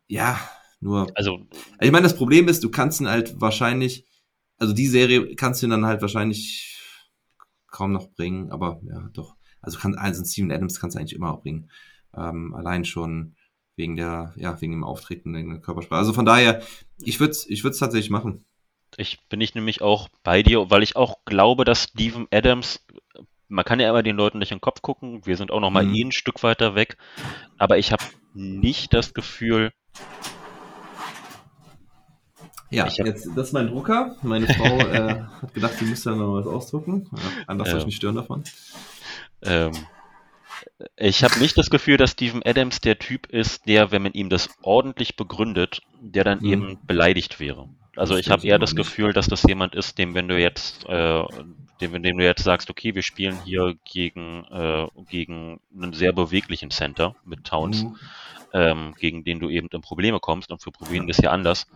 Ja, 0.09 0.41
nur. 0.81 1.09
Also, 1.15 1.47
Ich 1.79 1.91
meine, 1.91 2.05
das 2.05 2.17
Problem 2.17 2.49
ist, 2.49 2.65
du 2.65 2.71
kannst 2.71 3.03
ihn 3.03 3.09
halt 3.09 3.39
wahrscheinlich, 3.39 4.07
also 4.57 4.73
die 4.73 4.87
Serie 4.87 5.37
kannst 5.37 5.61
du 5.61 5.67
ihn 5.67 5.71
dann 5.73 5.85
halt 5.85 6.01
wahrscheinlich 6.01 6.81
kaum 7.67 7.93
noch 7.93 8.09
bringen, 8.15 8.51
aber 8.51 8.81
ja, 8.83 9.11
doch. 9.13 9.37
Also 9.61 9.79
kann, 9.79 9.95
also 9.95 10.25
Steven 10.25 10.51
Adams 10.53 10.81
kannst 10.81 10.97
du 10.97 11.01
eigentlich 11.01 11.15
immer 11.15 11.35
auch 11.35 11.43
bringen. 11.43 11.71
Ähm, 12.17 12.55
allein 12.55 12.87
schon 12.87 13.37
wegen 13.77 13.97
der, 13.97 14.33
ja, 14.37 14.61
wegen 14.61 14.73
dem 14.73 14.85
Auftreten, 14.85 15.35
wegen 15.35 15.51
der 15.51 15.61
Körpersprache. 15.61 15.99
Also 15.99 16.13
von 16.13 16.25
daher, 16.27 16.63
ich 17.03 17.21
würde 17.21 17.31
es 17.33 17.49
ich 17.49 17.65
würd's 17.65 17.79
tatsächlich 17.79 18.11
machen. 18.11 18.45
ich 18.97 19.19
bin 19.29 19.41
ich 19.41 19.55
nämlich 19.55 19.81
auch 19.83 20.09
bei 20.23 20.43
dir, 20.43 20.71
weil 20.71 20.83
ich 20.83 20.97
auch 20.97 21.25
glaube, 21.25 21.65
dass 21.65 21.85
Steven 21.85 22.27
Adams 22.31 22.85
man 23.49 23.67
kann 23.67 23.81
ja 23.81 23.91
immer 23.91 24.03
den 24.03 24.17
Leuten 24.17 24.39
nicht 24.39 24.51
in 24.51 24.57
den 24.59 24.63
Kopf 24.63 24.81
gucken. 24.81 25.27
Wir 25.27 25.37
sind 25.37 25.51
auch 25.51 25.61
noch 25.61 25.71
mal 25.71 25.85
Mhm. 25.85 25.95
eh 25.95 26.05
ein 26.05 26.13
Stück 26.13 26.43
weiter 26.43 26.75
weg. 26.75 26.97
Aber 27.59 27.77
ich 27.77 27.93
habe 27.93 28.03
nicht 28.33 28.95
das 28.95 29.13
Gefühl, 29.13 29.73
Ja, 32.71 32.87
hab- 32.87 33.05
jetzt, 33.07 33.29
das 33.37 33.49
ist 33.49 33.53
mein 33.53 33.67
Drucker. 33.67 34.17
Meine 34.23 34.47
Frau 34.47 34.79
äh, 34.89 35.21
hat 35.43 35.53
gedacht, 35.53 35.75
sie 35.79 35.85
müsste 35.85 36.11
da 36.11 36.17
noch 36.17 36.33
was 36.35 36.47
ausdrucken. 36.47 37.11
Anders 37.47 37.69
soll 37.71 37.81
ich 37.81 37.87
nicht 37.87 37.97
stören 37.97 38.15
davon. 38.17 38.45
ähm, 39.43 39.73
ich 40.97 41.25
habe 41.25 41.39
nicht 41.39 41.57
das 41.59 41.71
Gefühl, 41.71 41.97
dass 41.97 42.13
Steven 42.13 42.43
Adams 42.45 42.81
der 42.81 42.99
Typ 42.99 43.27
ist, 43.27 43.67
der, 43.69 43.91
wenn 43.91 44.03
man 44.03 44.13
ihm 44.13 44.29
das 44.29 44.51
ordentlich 44.63 45.17
begründet, 45.17 45.83
der 46.01 46.25
dann 46.25 46.41
Mhm. 46.41 46.45
eben 46.45 46.79
beleidigt 46.87 47.41
wäre. 47.41 47.69
Also 47.97 48.17
ich 48.17 48.31
habe 48.31 48.47
eher 48.47 48.59
das 48.59 48.75
nicht. 48.75 48.77
Gefühl, 48.77 49.13
dass 49.13 49.27
das 49.29 49.43
jemand 49.43 49.75
ist, 49.75 49.99
dem, 49.99 50.15
wenn 50.15 50.29
du 50.29 50.39
jetzt, 50.39 50.85
äh, 50.87 51.23
dem, 51.81 52.03
dem 52.03 52.17
du 52.19 52.25
jetzt 52.25 52.43
sagst, 52.45 52.71
okay, 52.71 52.95
wir 52.95 53.03
spielen 53.03 53.39
hier 53.39 53.75
gegen, 53.85 54.45
äh, 54.51 54.87
gegen 55.09 55.61
einen 55.75 55.93
sehr 55.93 56.13
beweglichen 56.13 56.71
Center 56.71 57.17
mit 57.25 57.45
Towns, 57.45 57.85
Mhm. 57.85 57.97
Ähm, 58.53 58.95
gegen 58.99 59.25
den 59.25 59.41
du 59.41 59.49
eben 59.49 59.69
in 59.69 59.81
Probleme 59.81 60.21
kommst 60.21 60.51
und 60.51 60.63
für 60.63 60.71
probieren 60.73 61.07
wir 61.07 61.13
es 61.13 61.19
ja 61.19 61.31
anders, 61.31 61.67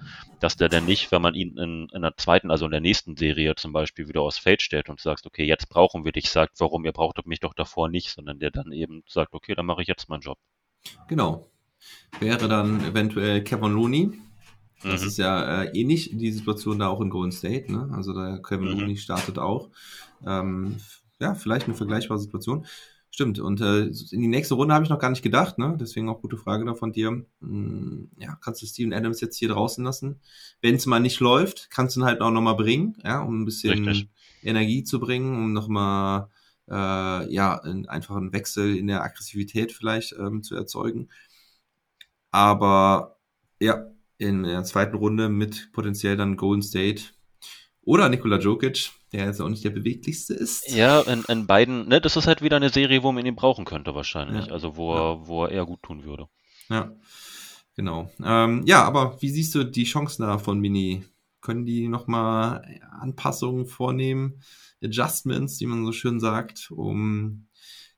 dass 0.40 0.56
der 0.56 0.68
dann 0.68 0.84
nicht, 0.84 1.10
wenn 1.12 1.22
man 1.22 1.34
ihn 1.34 1.56
in, 1.58 1.88
in 1.92 2.02
der 2.02 2.16
zweiten, 2.16 2.50
also 2.50 2.64
in 2.66 2.70
der 2.70 2.80
nächsten 2.80 3.16
Serie 3.16 3.54
zum 3.56 3.72
Beispiel 3.72 4.08
wieder 4.08 4.22
aufs 4.22 4.38
Feld 4.38 4.62
stellt 4.62 4.88
und 4.88 5.00
sagst, 5.00 5.26
okay, 5.26 5.44
jetzt 5.44 5.68
brauchen 5.68 6.04
wir 6.04 6.12
dich, 6.12 6.28
sagt, 6.30 6.60
warum, 6.60 6.84
ihr 6.84 6.92
brauchtet 6.92 7.26
mich 7.26 7.40
doch 7.40 7.54
davor 7.54 7.88
nicht, 7.88 8.10
sondern 8.10 8.38
der 8.38 8.50
dann 8.50 8.72
eben 8.72 9.02
sagt, 9.08 9.34
okay, 9.34 9.54
dann 9.54 9.66
mache 9.66 9.82
ich 9.82 9.88
jetzt 9.88 10.08
meinen 10.08 10.20
Job. 10.20 10.38
Genau. 11.08 11.50
Wäre 12.20 12.48
dann 12.48 12.84
eventuell 12.84 13.42
Kevin 13.44 13.72
Looney. 13.72 14.12
Das 14.82 15.02
Mhm. 15.02 15.08
ist 15.08 15.16
ja 15.18 15.62
äh, 15.62 15.78
ähnlich 15.78 16.10
die 16.12 16.30
Situation 16.30 16.78
da 16.78 16.88
auch 16.88 17.00
in 17.00 17.10
Golden 17.10 17.32
State. 17.32 17.72
Ne? 17.72 17.90
Also 17.92 18.12
da 18.12 18.38
Kevin 18.38 18.66
Mhm. 18.68 18.80
Looney 18.80 18.96
startet 18.96 19.38
auch. 19.38 19.70
Ähm, 20.24 20.76
ja, 21.18 21.34
vielleicht 21.34 21.66
eine 21.66 21.74
vergleichbare 21.74 22.20
Situation. 22.20 22.66
Stimmt. 23.16 23.38
Und 23.38 23.62
äh, 23.62 23.84
in 23.84 24.20
die 24.20 24.28
nächste 24.28 24.56
Runde 24.56 24.74
habe 24.74 24.84
ich 24.84 24.90
noch 24.90 24.98
gar 24.98 25.08
nicht 25.08 25.22
gedacht. 25.22 25.56
Ne? 25.56 25.74
Deswegen 25.80 26.10
auch 26.10 26.20
gute 26.20 26.36
Frage 26.36 26.66
da 26.66 26.74
von 26.74 26.92
dir. 26.92 27.24
Hm, 27.40 28.10
ja, 28.18 28.36
kannst 28.44 28.60
du 28.60 28.66
Steven 28.66 28.92
Adams 28.92 29.22
jetzt 29.22 29.38
hier 29.38 29.48
draußen 29.48 29.82
lassen? 29.82 30.20
Wenn 30.60 30.74
es 30.74 30.84
mal 30.84 31.00
nicht 31.00 31.18
läuft, 31.20 31.70
kannst 31.70 31.96
du 31.96 32.00
ihn 32.00 32.04
halt 32.04 32.20
auch 32.20 32.30
nochmal 32.30 32.56
bringen, 32.56 32.98
ja, 33.02 33.22
um 33.22 33.40
ein 33.40 33.46
bisschen 33.46 33.88
Richtig. 33.88 34.10
Energie 34.42 34.84
zu 34.84 35.00
bringen, 35.00 35.34
um 35.34 35.54
nochmal 35.54 36.28
äh, 36.68 37.32
ja, 37.32 37.58
einen 37.62 37.88
einfachen 37.88 38.34
Wechsel 38.34 38.76
in 38.76 38.86
der 38.86 39.02
Aggressivität 39.02 39.72
vielleicht 39.72 40.14
ähm, 40.18 40.42
zu 40.42 40.54
erzeugen. 40.54 41.08
Aber 42.30 43.16
ja, 43.60 43.86
in 44.18 44.42
der 44.42 44.64
zweiten 44.64 44.96
Runde 44.96 45.30
mit 45.30 45.70
potenziell 45.72 46.18
dann 46.18 46.36
Golden 46.36 46.60
State 46.60 47.04
oder 47.86 48.10
Nikola 48.10 48.38
Jokic, 48.38 48.90
der 49.12 49.24
jetzt 49.26 49.40
auch 49.40 49.48
nicht 49.48 49.64
der 49.64 49.70
beweglichste 49.70 50.34
ist. 50.34 50.68
Ja, 50.70 51.00
in, 51.02 51.24
in 51.28 51.46
beiden, 51.46 51.88
ne, 51.88 52.00
das 52.00 52.16
ist 52.16 52.26
halt 52.26 52.42
wieder 52.42 52.56
eine 52.56 52.68
Serie, 52.68 53.02
wo 53.02 53.12
man 53.12 53.24
ihn 53.24 53.36
brauchen 53.36 53.64
könnte 53.64 53.94
wahrscheinlich, 53.94 54.46
Ja. 54.46 54.52
also 54.52 54.76
wo, 54.76 54.92
er, 54.94 55.26
wo 55.26 55.44
er 55.44 55.52
eher 55.52 55.64
gut 55.64 55.82
tun 55.82 56.04
würde. 56.04 56.28
Ja, 56.68 56.92
genau. 57.76 58.10
Ähm, 58.22 58.62
ja, 58.66 58.82
aber 58.84 59.16
wie 59.22 59.30
siehst 59.30 59.54
du 59.54 59.64
die 59.64 59.84
Chancen 59.84 60.22
da 60.22 60.36
von 60.38 60.58
Mini? 60.58 61.04
Können 61.40 61.64
die 61.64 61.86
nochmal 61.86 62.80
Anpassungen 63.00 63.66
vornehmen, 63.66 64.42
Adjustments, 64.82 65.60
wie 65.60 65.66
man 65.66 65.86
so 65.86 65.92
schön 65.92 66.18
sagt, 66.18 66.72
um 66.72 67.46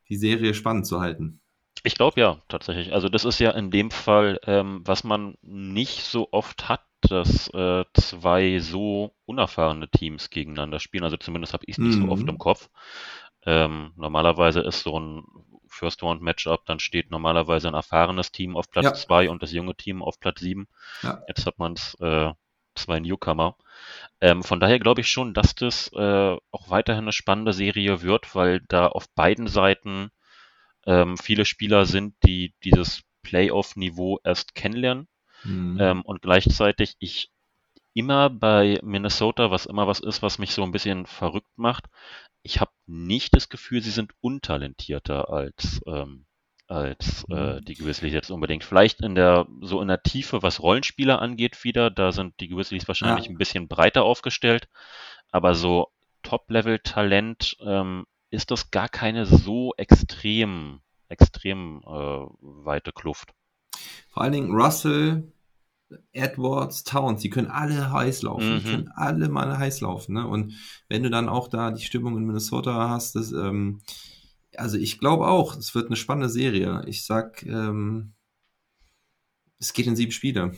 die 0.07 0.17
Serie 0.17 0.53
spannend 0.53 0.85
zu 0.85 1.01
halten? 1.01 1.41
Ich 1.83 1.95
glaube 1.95 2.19
ja, 2.19 2.37
tatsächlich. 2.49 2.93
Also 2.93 3.07
das 3.09 3.25
ist 3.25 3.39
ja 3.39 3.51
in 3.51 3.71
dem 3.71 3.89
Fall, 3.91 4.39
ähm, 4.45 4.81
was 4.85 5.03
man 5.03 5.37
nicht 5.41 6.03
so 6.03 6.27
oft 6.31 6.67
hat, 6.67 6.81
dass 7.01 7.47
äh, 7.53 7.85
zwei 7.93 8.59
so 8.59 9.15
unerfahrene 9.25 9.89
Teams 9.89 10.29
gegeneinander 10.29 10.79
spielen. 10.79 11.05
Also 11.05 11.15
zumindest 11.17 11.53
habe 11.53 11.63
ich 11.67 11.75
es 11.75 11.81
nicht 11.81 11.95
Mhm. 11.95 12.01
so 12.01 12.09
oft 12.09 12.27
im 12.27 12.37
Kopf. 12.37 12.69
Ähm, 13.45 13.93
normalerweise 13.95 14.59
ist 14.61 14.81
so 14.83 14.99
ein 14.99 15.23
First-Round-Matchup, 15.69 16.65
dann 16.65 16.79
steht 16.79 17.11
normalerweise 17.11 17.69
ein 17.69 17.73
erfahrenes 17.75 18.31
Team 18.31 18.57
auf 18.57 18.67
Ja. 18.79 18.81
Platz 18.81 19.01
zwei 19.03 19.29
und 19.29 19.41
das 19.43 19.53
junge 19.53 19.75
Team 19.75 20.01
auf 20.03 20.19
Platz 20.19 20.41
sieben. 20.41 20.67
Ja. 21.03 21.21
Jetzt 21.27 21.45
hat 21.45 21.59
man 21.59 21.75
äh, 21.99 22.33
zwei 22.75 22.99
Newcomer. 22.99 23.55
Ähm, 24.21 24.43
von 24.43 24.59
daher 24.59 24.79
glaube 24.79 25.01
ich 25.01 25.07
schon, 25.09 25.33
dass 25.33 25.55
das 25.55 25.91
äh, 25.93 26.37
auch 26.51 26.69
weiterhin 26.69 27.05
eine 27.05 27.13
spannende 27.13 27.53
Serie 27.53 28.01
wird, 28.01 28.35
weil 28.35 28.61
da 28.67 28.87
auf 28.87 29.09
beiden 29.15 29.47
Seiten 29.47 30.11
ähm, 30.85 31.17
viele 31.17 31.45
Spieler 31.45 31.85
sind, 31.85 32.15
die 32.25 32.53
dieses 32.63 33.03
Playoff-Niveau 33.23 34.19
erst 34.23 34.55
kennenlernen 34.55 35.07
Mhm. 35.45 35.79
ähm, 35.79 36.01
und 36.03 36.21
gleichzeitig 36.21 36.95
ich 36.99 37.31
immer 37.93 38.29
bei 38.29 38.79
Minnesota, 38.83 39.51
was 39.51 39.65
immer 39.65 39.87
was 39.87 39.99
ist, 39.99 40.21
was 40.21 40.39
mich 40.39 40.53
so 40.53 40.63
ein 40.63 40.71
bisschen 40.71 41.05
verrückt 41.05 41.57
macht, 41.57 41.85
ich 42.43 42.59
habe 42.61 42.71
nicht 42.87 43.35
das 43.35 43.49
Gefühl, 43.49 43.81
sie 43.81 43.91
sind 43.91 44.13
untalentierter 44.21 45.29
als 45.29 45.81
ähm, 45.87 46.25
als 46.67 47.25
äh, 47.29 47.61
die 47.61 47.75
Grizzlies 47.75 48.13
jetzt 48.13 48.31
unbedingt. 48.31 48.63
Vielleicht 48.63 49.01
in 49.01 49.15
der 49.15 49.47
so 49.61 49.81
in 49.81 49.87
der 49.89 50.03
Tiefe, 50.03 50.43
was 50.43 50.61
Rollenspieler 50.61 51.21
angeht, 51.21 51.63
wieder, 51.63 51.91
da 51.91 52.11
sind 52.11 52.39
die 52.39 52.49
Grizzlies 52.49 52.87
wahrscheinlich 52.87 53.27
Ja. 53.27 53.29
ein 53.29 53.37
bisschen 53.37 53.67
breiter 53.67 54.03
aufgestellt, 54.03 54.67
aber 55.31 55.55
so 55.55 55.89
Top-Level-Talent 56.23 57.57
ähm, 57.61 58.05
ist 58.31 58.51
das 58.51 58.71
gar 58.71 58.89
keine 58.89 59.25
so 59.25 59.73
extrem 59.77 60.81
extrem 61.07 61.81
äh, 61.87 61.89
weite 61.89 62.91
Kluft. 62.91 63.33
Vor 64.11 64.21
allen 64.21 64.33
Dingen 64.33 64.51
Russell, 64.51 65.31
Edwards, 66.11 66.83
Towns, 66.83 67.21
die 67.23 67.31
können 67.31 67.47
alle 67.47 67.91
heiß 67.91 68.21
laufen, 68.21 68.59
die 68.59 68.67
Mhm. 68.67 68.71
können 68.71 68.87
alle 68.89 69.27
mal 69.29 69.57
heiß 69.57 69.81
laufen. 69.81 70.13
Ne? 70.13 70.27
Und 70.27 70.53
wenn 70.87 71.01
du 71.01 71.09
dann 71.09 71.27
auch 71.27 71.47
da 71.47 71.71
die 71.71 71.83
Stimmung 71.83 72.15
in 72.15 72.25
Minnesota 72.25 72.89
hast, 72.89 73.15
das, 73.15 73.31
ähm, 73.31 73.81
also 74.55 74.77
ich 74.77 74.99
glaube 74.99 75.27
auch, 75.27 75.55
es 75.57 75.73
wird 75.73 75.87
eine 75.87 75.95
spannende 75.95 76.29
Serie. 76.29 76.83
Ich 76.85 77.05
sag, 77.05 77.43
ähm, 77.43 78.13
es 79.59 79.73
geht 79.73 79.87
in 79.87 79.95
sieben 79.95 80.11
Spiele. 80.11 80.55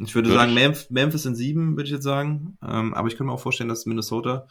Ich 0.00 0.14
würde 0.14 0.28
Würde 0.28 0.38
sagen, 0.54 0.56
ich- 0.72 0.90
Memphis 0.90 1.26
in 1.26 1.34
sieben, 1.34 1.72
würde 1.76 1.84
ich 1.84 1.90
jetzt 1.90 2.04
sagen. 2.04 2.56
Ähm, 2.62 2.94
aber 2.94 3.08
ich 3.08 3.14
könnte 3.14 3.24
mir 3.24 3.32
auch 3.32 3.40
vorstellen, 3.40 3.68
dass 3.68 3.84
Minnesota 3.86 4.46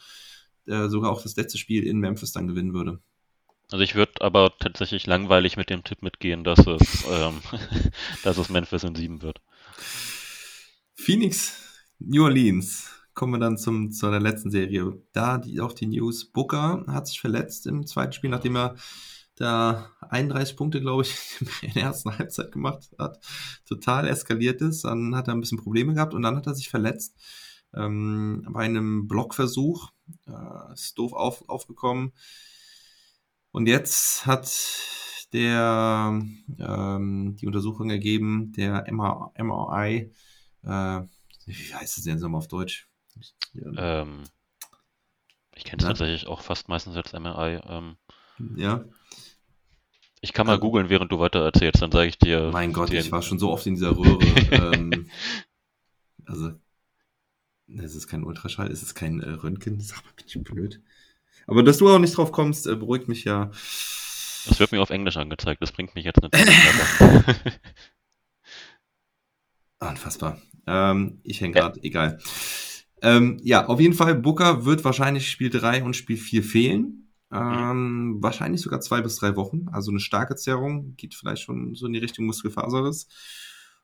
äh, 0.67 0.89
sogar 0.89 1.11
auch 1.11 1.21
das 1.21 1.35
letzte 1.35 1.57
Spiel 1.57 1.85
in 1.85 1.99
Memphis 1.99 2.31
dann 2.31 2.47
gewinnen 2.47 2.73
würde. 2.73 2.99
Also 3.71 3.83
ich 3.83 3.95
würde 3.95 4.21
aber 4.21 4.53
tatsächlich 4.59 5.05
langweilig 5.07 5.57
mit 5.57 5.69
dem 5.69 5.83
Tipp 5.83 6.01
mitgehen, 6.01 6.43
dass 6.43 6.59
es, 6.59 7.05
ähm, 7.11 7.41
dass 8.23 8.37
es 8.37 8.49
Memphis 8.49 8.83
in 8.83 8.95
sieben 8.95 9.21
wird. 9.21 9.41
Phoenix, 10.95 11.83
New 11.99 12.23
Orleans. 12.23 12.91
Kommen 13.13 13.33
wir 13.33 13.39
dann 13.39 13.57
zum, 13.57 13.91
zu 13.91 14.09
der 14.11 14.19
letzten 14.19 14.51
Serie. 14.51 15.01
Da 15.11 15.37
die, 15.39 15.59
auch 15.59 15.73
die 15.73 15.87
News. 15.87 16.25
Booker 16.25 16.85
hat 16.87 17.07
sich 17.07 17.19
verletzt 17.19 17.65
im 17.65 17.87
zweiten 17.87 18.13
Spiel, 18.13 18.29
nachdem 18.29 18.55
er 18.55 18.75
da 19.35 19.91
31 20.01 20.55
Punkte, 20.55 20.81
glaube 20.81 21.03
ich, 21.03 21.15
in 21.61 21.73
der 21.73 21.83
ersten 21.83 22.17
Halbzeit 22.17 22.51
gemacht 22.51 22.89
hat. 22.97 23.19
Total 23.65 24.07
eskaliert 24.07 24.61
ist. 24.61 24.83
Dann 24.83 25.15
hat 25.15 25.27
er 25.27 25.33
ein 25.33 25.39
bisschen 25.39 25.59
Probleme 25.59 25.93
gehabt 25.93 26.13
und 26.13 26.23
dann 26.23 26.35
hat 26.35 26.47
er 26.47 26.55
sich 26.55 26.69
verletzt. 26.69 27.15
Ähm, 27.73 28.47
bei 28.51 28.65
einem 28.65 29.07
Blockversuch. 29.07 29.89
Äh, 30.27 30.73
ist 30.73 30.97
doof 30.97 31.13
auf, 31.13 31.47
aufgekommen. 31.49 32.13
Und 33.51 33.67
jetzt 33.67 34.25
hat 34.25 34.47
der 35.33 36.21
ähm, 36.59 37.35
die 37.39 37.47
Untersuchung 37.47 37.89
ergeben, 37.89 38.51
der 38.53 38.87
MR, 38.87 39.31
MRI, 39.37 40.13
äh, 40.63 41.01
wie 41.45 41.73
heißt 41.75 41.97
es 41.97 42.03
denn 42.03 42.19
nochmal 42.19 42.39
auf 42.39 42.47
Deutsch? 42.47 42.87
Ähm, 43.77 44.23
ich 45.55 45.63
kenne 45.63 45.81
es 45.81 45.87
tatsächlich 45.87 46.27
auch 46.27 46.41
fast 46.41 46.69
meistens 46.69 46.95
als 46.95 47.13
MRI. 47.13 47.59
Ähm, 47.67 47.97
ja. 48.55 48.85
ich 50.21 50.31
kann 50.33 50.45
mal 50.45 50.53
Also- 50.53 50.61
googeln, 50.61 50.89
während 50.89 51.11
du 51.11 51.19
weiter 51.19 51.43
erzählst, 51.43 51.81
dann 51.81 51.91
sage 51.91 52.07
ich 52.09 52.19
dir. 52.19 52.49
Mein 52.51 52.73
Gott, 52.73 52.91
dir, 52.91 52.99
ich 52.99 53.11
war 53.11 53.21
schon 53.21 53.39
so 53.39 53.51
oft 53.51 53.65
in 53.65 53.73
dieser 53.75 53.97
Röhre. 53.97 54.19
ähm, 54.75 55.09
also, 56.25 56.51
es 57.75 57.95
ist 57.95 58.07
kein 58.07 58.23
Ultraschall, 58.23 58.71
es 58.71 58.81
ist 58.81 58.95
kein 58.95 59.19
äh, 59.21 59.29
Röntgen. 59.29 59.79
Sag 59.79 60.03
mal, 60.03 60.11
bin 60.15 60.25
ich 60.27 60.43
blöd. 60.43 60.81
Aber 61.45 61.63
dass 61.63 61.77
du 61.77 61.89
auch 61.89 61.99
nicht 61.99 62.15
drauf 62.17 62.31
kommst, 62.31 62.67
äh, 62.67 62.75
beruhigt 62.75 63.07
mich 63.07 63.23
ja. 63.23 63.51
Das 64.47 64.59
wird 64.59 64.71
mir 64.71 64.81
auf 64.81 64.89
Englisch 64.89 65.17
angezeigt, 65.17 65.61
das 65.61 65.71
bringt 65.71 65.95
mich 65.95 66.05
jetzt 66.05 66.21
weiter. 66.21 67.25
Unfassbar. 69.79 70.41
Ähm, 70.65 71.19
ich 71.23 71.41
hänge 71.41 71.53
gerade, 71.53 71.79
egal. 71.83 72.19
Ähm, 73.01 73.39
ja, 73.43 73.67
auf 73.67 73.79
jeden 73.79 73.93
Fall, 73.93 74.15
Booker 74.15 74.65
wird 74.65 74.83
wahrscheinlich 74.83 75.29
Spiel 75.29 75.49
3 75.49 75.83
und 75.83 75.95
Spiel 75.95 76.17
4 76.17 76.43
fehlen. 76.43 77.07
Ähm, 77.31 78.17
Wahrscheinlich 78.21 78.61
sogar 78.61 78.79
zwei 78.79 79.01
bis 79.01 79.17
drei 79.17 79.35
Wochen. 79.35 79.67
Also 79.71 79.91
eine 79.91 79.99
starke 79.99 80.35
Zerrung, 80.35 80.95
geht 80.95 81.13
vielleicht 81.13 81.43
schon 81.43 81.75
so 81.75 81.85
in 81.85 81.93
die 81.93 81.99
Richtung 81.99 82.25
Muskelfaserriss. 82.25 83.07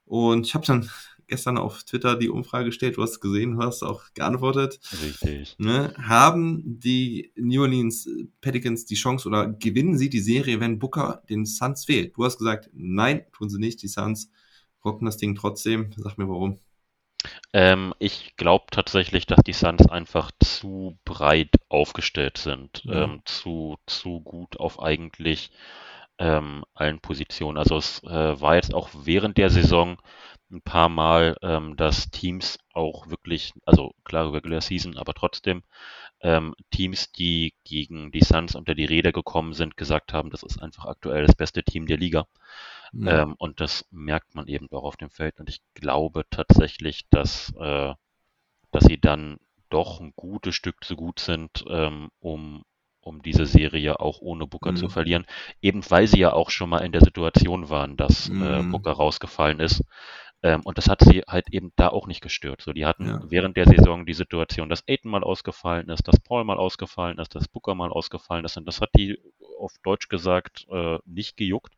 Und 0.06 0.48
ich 0.48 0.56
habe 0.56 0.66
dann 0.66 0.90
gestern 1.28 1.58
auf 1.58 1.84
Twitter 1.84 2.16
die 2.16 2.30
Umfrage 2.30 2.66
gestellt, 2.66 2.98
du 2.98 3.02
hast 3.04 3.20
gesehen, 3.20 3.58
du 3.58 3.64
hast 3.64 3.84
auch 3.84 4.04
geantwortet. 4.14 4.80
Richtig. 5.04 5.56
Ne? 5.58 5.94
Haben 6.02 6.62
die 6.80 7.32
New 7.36 7.62
Orleans 7.62 8.08
Pelicans 8.42 8.86
die 8.86 8.96
Chance 8.96 9.28
oder 9.28 9.48
gewinnen 9.48 9.98
sie 9.98 10.10
die 10.10 10.20
Serie, 10.20 10.60
wenn 10.60 10.80
Booker 10.80 11.24
den 11.30 11.46
Suns 11.46 11.86
fehlt? 11.86 12.16
Du 12.18 12.26
hast 12.26 12.38
gesagt, 12.38 12.70
nein, 12.74 13.26
tun 13.32 13.50
sie 13.50 13.60
nicht. 13.60 13.82
Die 13.84 13.88
Suns 13.88 14.32
rocken 14.84 15.06
das 15.06 15.18
Ding 15.18 15.36
trotzdem. 15.36 15.92
Sag 15.98 16.18
mir 16.18 16.28
warum. 16.28 16.60
Ähm, 17.54 17.94
ich 18.00 18.36
glaube 18.36 18.66
tatsächlich, 18.72 19.26
dass 19.28 19.40
die 19.46 19.54
Suns 19.54 19.88
einfach 19.88 20.32
zu 20.44 20.98
breit 21.06 21.52
aufgestellt 21.70 22.38
sind, 22.38 22.82
Ja. 22.84 23.06
ähm, 23.06 23.22
zu, 23.26 23.78
zu 23.86 24.20
gut 24.22 24.60
auf 24.60 24.82
eigentlich 24.82 25.52
ähm, 26.20 26.64
allen 26.74 27.00
Positionen. 27.00 27.58
Also 27.58 27.78
es 27.78 28.04
äh, 28.04 28.42
war 28.42 28.56
jetzt 28.56 28.74
auch 28.74 28.90
während 29.04 29.38
der 29.38 29.50
Saison 29.50 29.98
ein 30.54 30.62
paar 30.62 30.90
Mal, 30.90 31.38
ähm, 31.42 31.78
dass 31.78 32.12
Teams 32.12 32.60
auch 32.74 33.10
wirklich, 33.10 33.54
also 33.66 33.94
klar 34.06 34.34
Regular 34.34 34.62
Season, 34.62 34.98
aber 34.98 35.14
trotzdem 35.16 35.64
ähm, 36.22 36.56
Teams, 36.72 37.12
die 37.14 37.54
gegen 37.66 38.12
die 38.12 38.24
Suns 38.24 38.56
unter 38.56 38.76
die 38.76 38.86
Räder 38.86 39.12
gekommen 39.14 39.54
sind, 39.54 39.78
gesagt 39.78 40.14
haben, 40.14 40.30
das 40.32 40.44
ist 40.44 40.62
einfach 40.62 40.86
aktuell 40.86 41.26
das 41.28 41.36
beste 41.36 41.64
Team 41.64 41.88
der 41.88 41.98
Liga. 41.98 42.28
Ja. 42.94 43.24
Ähm, 43.24 43.36
und 43.38 43.60
das 43.60 43.86
merkt 43.92 44.36
man 44.36 44.48
eben 44.48 44.68
auch 44.72 44.84
auf 44.84 44.98
dem 44.98 45.10
Feld. 45.10 45.40
Und 45.40 45.50
ich 45.50 45.62
glaube 45.74 46.26
tatsächlich, 46.30 47.08
dass, 47.10 47.54
äh, 47.60 47.94
dass 48.72 48.86
sie 48.86 49.00
dann 49.00 49.38
doch 49.70 50.00
ein 50.02 50.14
gutes 50.16 50.56
Stück 50.56 50.84
zu 50.84 50.96
gut 50.96 51.20
sind, 51.20 51.64
ähm, 51.70 52.10
um, 52.20 52.64
um 53.02 53.22
diese 53.22 53.46
Serie 53.46 54.00
auch 54.00 54.20
ohne 54.22 54.48
Booker 54.48 54.74
Mhm. 54.74 54.76
zu 54.76 54.90
verlieren. 54.90 55.26
Eben 55.62 55.84
weil 55.90 56.08
sie 56.08 56.20
ja 56.20 56.34
auch 56.34 56.50
schon 56.52 56.70
mal 56.70 56.80
in 56.86 56.92
der 56.92 57.02
Situation 57.04 57.70
waren, 57.70 57.98
dass 57.98 58.30
äh, 58.40 58.64
Mhm. 58.64 58.70
Booker 58.70 58.92
rausgefallen 58.94 59.60
ist. 59.60 59.84
Ähm, 60.44 60.62
und 60.66 60.78
das 60.78 60.90
hat 60.90 61.02
sie 61.02 61.22
halt 61.28 61.50
eben 61.52 61.72
da 61.78 61.90
auch 61.90 62.08
nicht 62.08 62.22
gestört. 62.22 62.62
So, 62.62 62.74
die 62.74 62.86
hatten 62.86 63.08
Ja. 63.08 63.22
während 63.30 63.58
der 63.58 63.66
Saison 63.68 64.06
die 64.06 64.14
Situation, 64.14 64.70
dass 64.70 64.84
Aiton 64.88 65.12
mal 65.12 65.24
ausgefallen 65.24 65.90
ist, 65.90 66.08
dass 66.08 66.20
Paul 66.20 66.44
mal 66.44 66.58
ausgefallen 66.58 67.18
ist, 67.20 67.36
dass 67.36 67.48
Booker 67.48 67.76
mal 67.76 67.92
ausgefallen 67.92 68.46
ist. 68.46 68.58
Und 68.58 68.66
das 68.66 68.82
hat 68.82 68.90
die 68.98 69.18
auf 69.60 69.74
Deutsch 69.84 70.10
gesagt 70.10 70.68
äh, 70.70 71.00
nicht 71.06 71.38
gejuckt. 71.38 71.74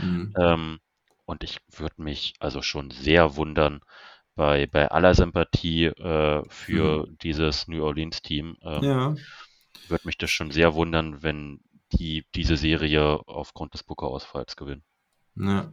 Mhm. 0.00 0.34
Ähm, 0.38 0.80
und 1.26 1.42
ich 1.44 1.58
würde 1.70 2.02
mich 2.02 2.34
also 2.38 2.62
schon 2.62 2.90
sehr 2.90 3.36
wundern, 3.36 3.80
bei, 4.36 4.66
bei 4.66 4.88
aller 4.90 5.14
Sympathie 5.14 5.86
äh, 5.86 6.42
für 6.48 7.06
dieses 7.22 7.68
New 7.68 7.84
Orleans-Team, 7.84 8.56
ähm, 8.62 8.82
Ja. 8.82 9.14
würde 9.88 10.06
mich 10.06 10.18
das 10.18 10.30
schon 10.30 10.50
sehr 10.50 10.74
wundern, 10.74 11.22
wenn 11.22 11.60
die 11.92 12.26
diese 12.34 12.56
Serie 12.56 13.20
aufgrund 13.26 13.74
des 13.74 13.82
Booker-Ausfalls 13.84 14.56
gewinnen. 14.56 14.84
Ja. 15.36 15.72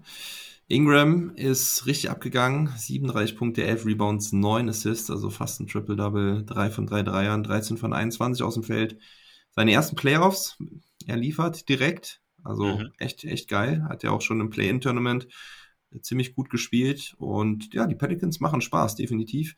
Ingram 0.68 1.36
ist 1.36 1.86
richtig 1.86 2.10
abgegangen. 2.10 2.70
37 2.78 3.36
Punkte, 3.36 3.64
11 3.64 3.86
Rebounds, 3.86 4.32
9 4.32 4.70
Assists, 4.70 5.10
also 5.12 5.30
fast 5.30 5.60
ein 5.60 5.68
Triple-Double. 5.68 6.46
3 6.46 6.70
von 6.70 6.86
3 6.86 7.04
Dreiern, 7.04 7.44
13 7.44 7.78
von 7.78 7.94
21 7.94 8.44
aus 8.44 8.54
dem 8.54 8.64
Feld. 8.64 8.98
Seine 9.54 9.74
ersten 9.74 9.98
Playoffs, 9.98 10.58
er 11.08 11.18
liefert 11.18 11.68
direkt. 11.68 12.22
Also 12.44 12.78
Mhm. 12.78 12.92
echt, 12.98 13.24
echt 13.26 13.50
geil. 13.50 13.86
Hat 13.90 14.04
ja 14.04 14.12
auch 14.12 14.22
schon 14.22 14.40
im 14.40 14.50
Play-In-Tournament 14.50 15.28
ziemlich 16.02 16.34
gut 16.36 16.50
gespielt. 16.50 17.16
Und 17.18 17.74
ja, 17.74 17.86
die 17.86 17.96
Pelicans 17.96 18.40
machen 18.40 18.62
Spaß, 18.62 18.96
definitiv. 18.96 19.56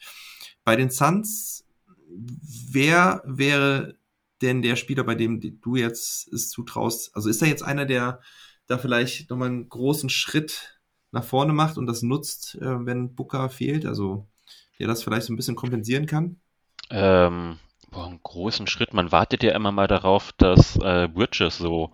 Bei 0.63 0.75
den 0.75 0.89
Suns, 0.89 1.65
wer 2.09 3.21
wäre 3.25 3.97
denn 4.41 4.63
der 4.63 4.75
Spieler, 4.75 5.03
bei 5.03 5.15
dem 5.15 5.39
du 5.61 5.75
jetzt 5.75 6.27
es 6.33 6.49
zutraust? 6.49 7.15
Also 7.15 7.29
ist 7.29 7.41
er 7.41 7.47
jetzt 7.49 7.63
einer, 7.63 7.85
der 7.85 8.19
da 8.73 8.77
vielleicht 8.79 9.29
nochmal 9.29 9.49
einen 9.49 9.69
großen 9.69 10.09
Schritt 10.09 10.79
nach 11.11 11.23
vorne 11.23 11.53
macht 11.53 11.77
und 11.77 11.85
das 11.87 12.01
nutzt, 12.01 12.55
äh, 12.55 12.85
wenn 12.85 13.15
Booker 13.15 13.49
fehlt? 13.49 13.85
Also 13.85 14.27
der 14.79 14.87
das 14.87 15.03
vielleicht 15.03 15.27
so 15.27 15.33
ein 15.33 15.35
bisschen 15.37 15.55
kompensieren 15.55 16.07
kann? 16.07 16.37
Ähm, 16.89 17.59
boah, 17.91 18.07
einen 18.07 18.21
großen 18.23 18.67
Schritt. 18.67 18.93
Man 18.93 19.11
wartet 19.11 19.43
ja 19.43 19.53
immer 19.53 19.71
mal 19.71 19.87
darauf, 19.87 20.31
dass 20.33 20.75
äh, 20.77 21.07
Bridges 21.07 21.57
so 21.57 21.91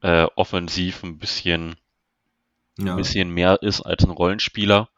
äh, 0.00 0.26
offensiv 0.34 1.02
ein 1.04 1.18
bisschen, 1.18 1.76
Ja. 2.78 2.92
ein 2.92 2.96
bisschen 2.96 3.30
mehr 3.30 3.62
ist 3.62 3.82
als 3.82 4.04
ein 4.04 4.10
Rollenspieler. 4.10 4.88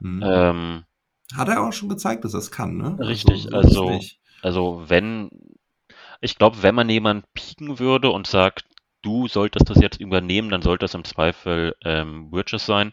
Mhm. 0.00 0.22
Ähm, 0.24 0.84
Hat 1.34 1.48
er 1.48 1.62
auch 1.66 1.72
schon 1.72 1.88
gezeigt, 1.88 2.24
dass 2.24 2.34
er 2.34 2.40
es 2.40 2.50
kann, 2.50 2.76
ne? 2.76 2.96
Richtig, 3.00 3.42
so 3.42 3.48
ist 3.48 3.54
also- 3.54 3.90
nicht. 3.90 4.20
Also 4.42 4.84
wenn, 4.86 5.30
ich 6.20 6.36
glaube, 6.38 6.62
wenn 6.62 6.74
man 6.74 6.88
jemand 6.88 7.24
pieken 7.34 7.78
würde 7.80 8.10
und 8.10 8.26
sagt, 8.28 8.64
du 9.02 9.28
solltest 9.28 9.70
das 9.70 9.80
jetzt 9.80 10.00
übernehmen, 10.00 10.50
dann 10.50 10.62
sollte 10.62 10.84
es 10.86 10.94
im 10.94 11.04
Zweifel 11.04 11.74
ähm, 11.84 12.30
Bridges 12.30 12.66
sein. 12.66 12.92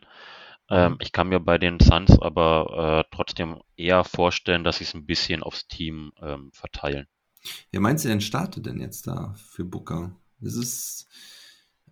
Ähm, 0.69 0.95
Mhm. 0.95 1.01
ich 1.01 1.11
kann 1.13 1.29
mir 1.29 1.39
bei 1.41 1.57
den 1.59 1.79
Suns 1.79 2.19
aber 2.21 3.05
äh, 3.09 3.15
trotzdem 3.15 3.61
eher 3.77 4.03
vorstellen, 4.05 4.63
dass 4.65 4.77
sie 4.79 4.85
es 4.85 4.93
ein 4.95 5.05
bisschen 5.07 5.43
aufs 5.43 5.67
Team 5.67 6.13
ähm, 6.21 6.51
verteilen. 6.53 7.07
Wer 7.71 7.79
meinst 7.79 8.05
du 8.05 8.09
denn 8.09 8.21
startet 8.21 8.65
denn 8.65 8.79
jetzt 8.79 9.07
da 9.07 9.35
für 9.35 9.65
Booker? 9.65 10.15
Ist 10.41 10.55
es 10.55 11.07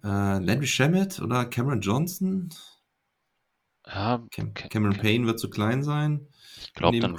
äh, 0.03 0.07
Landry 0.39 0.67
Shamet 0.67 1.19
oder 1.19 1.45
Cameron 1.45 1.81
Johnson? 1.81 2.49
Ja, 3.87 4.21
Cam 4.31 4.53
Ca- 4.53 4.67
Cameron 4.69 4.95
Ca- 4.95 5.01
Payne 5.01 5.25
wird 5.27 5.39
zu 5.39 5.49
klein 5.49 5.83
sein. 5.83 6.27
ich 6.57 6.73
glaube 6.73 6.99
dann, 6.99 7.17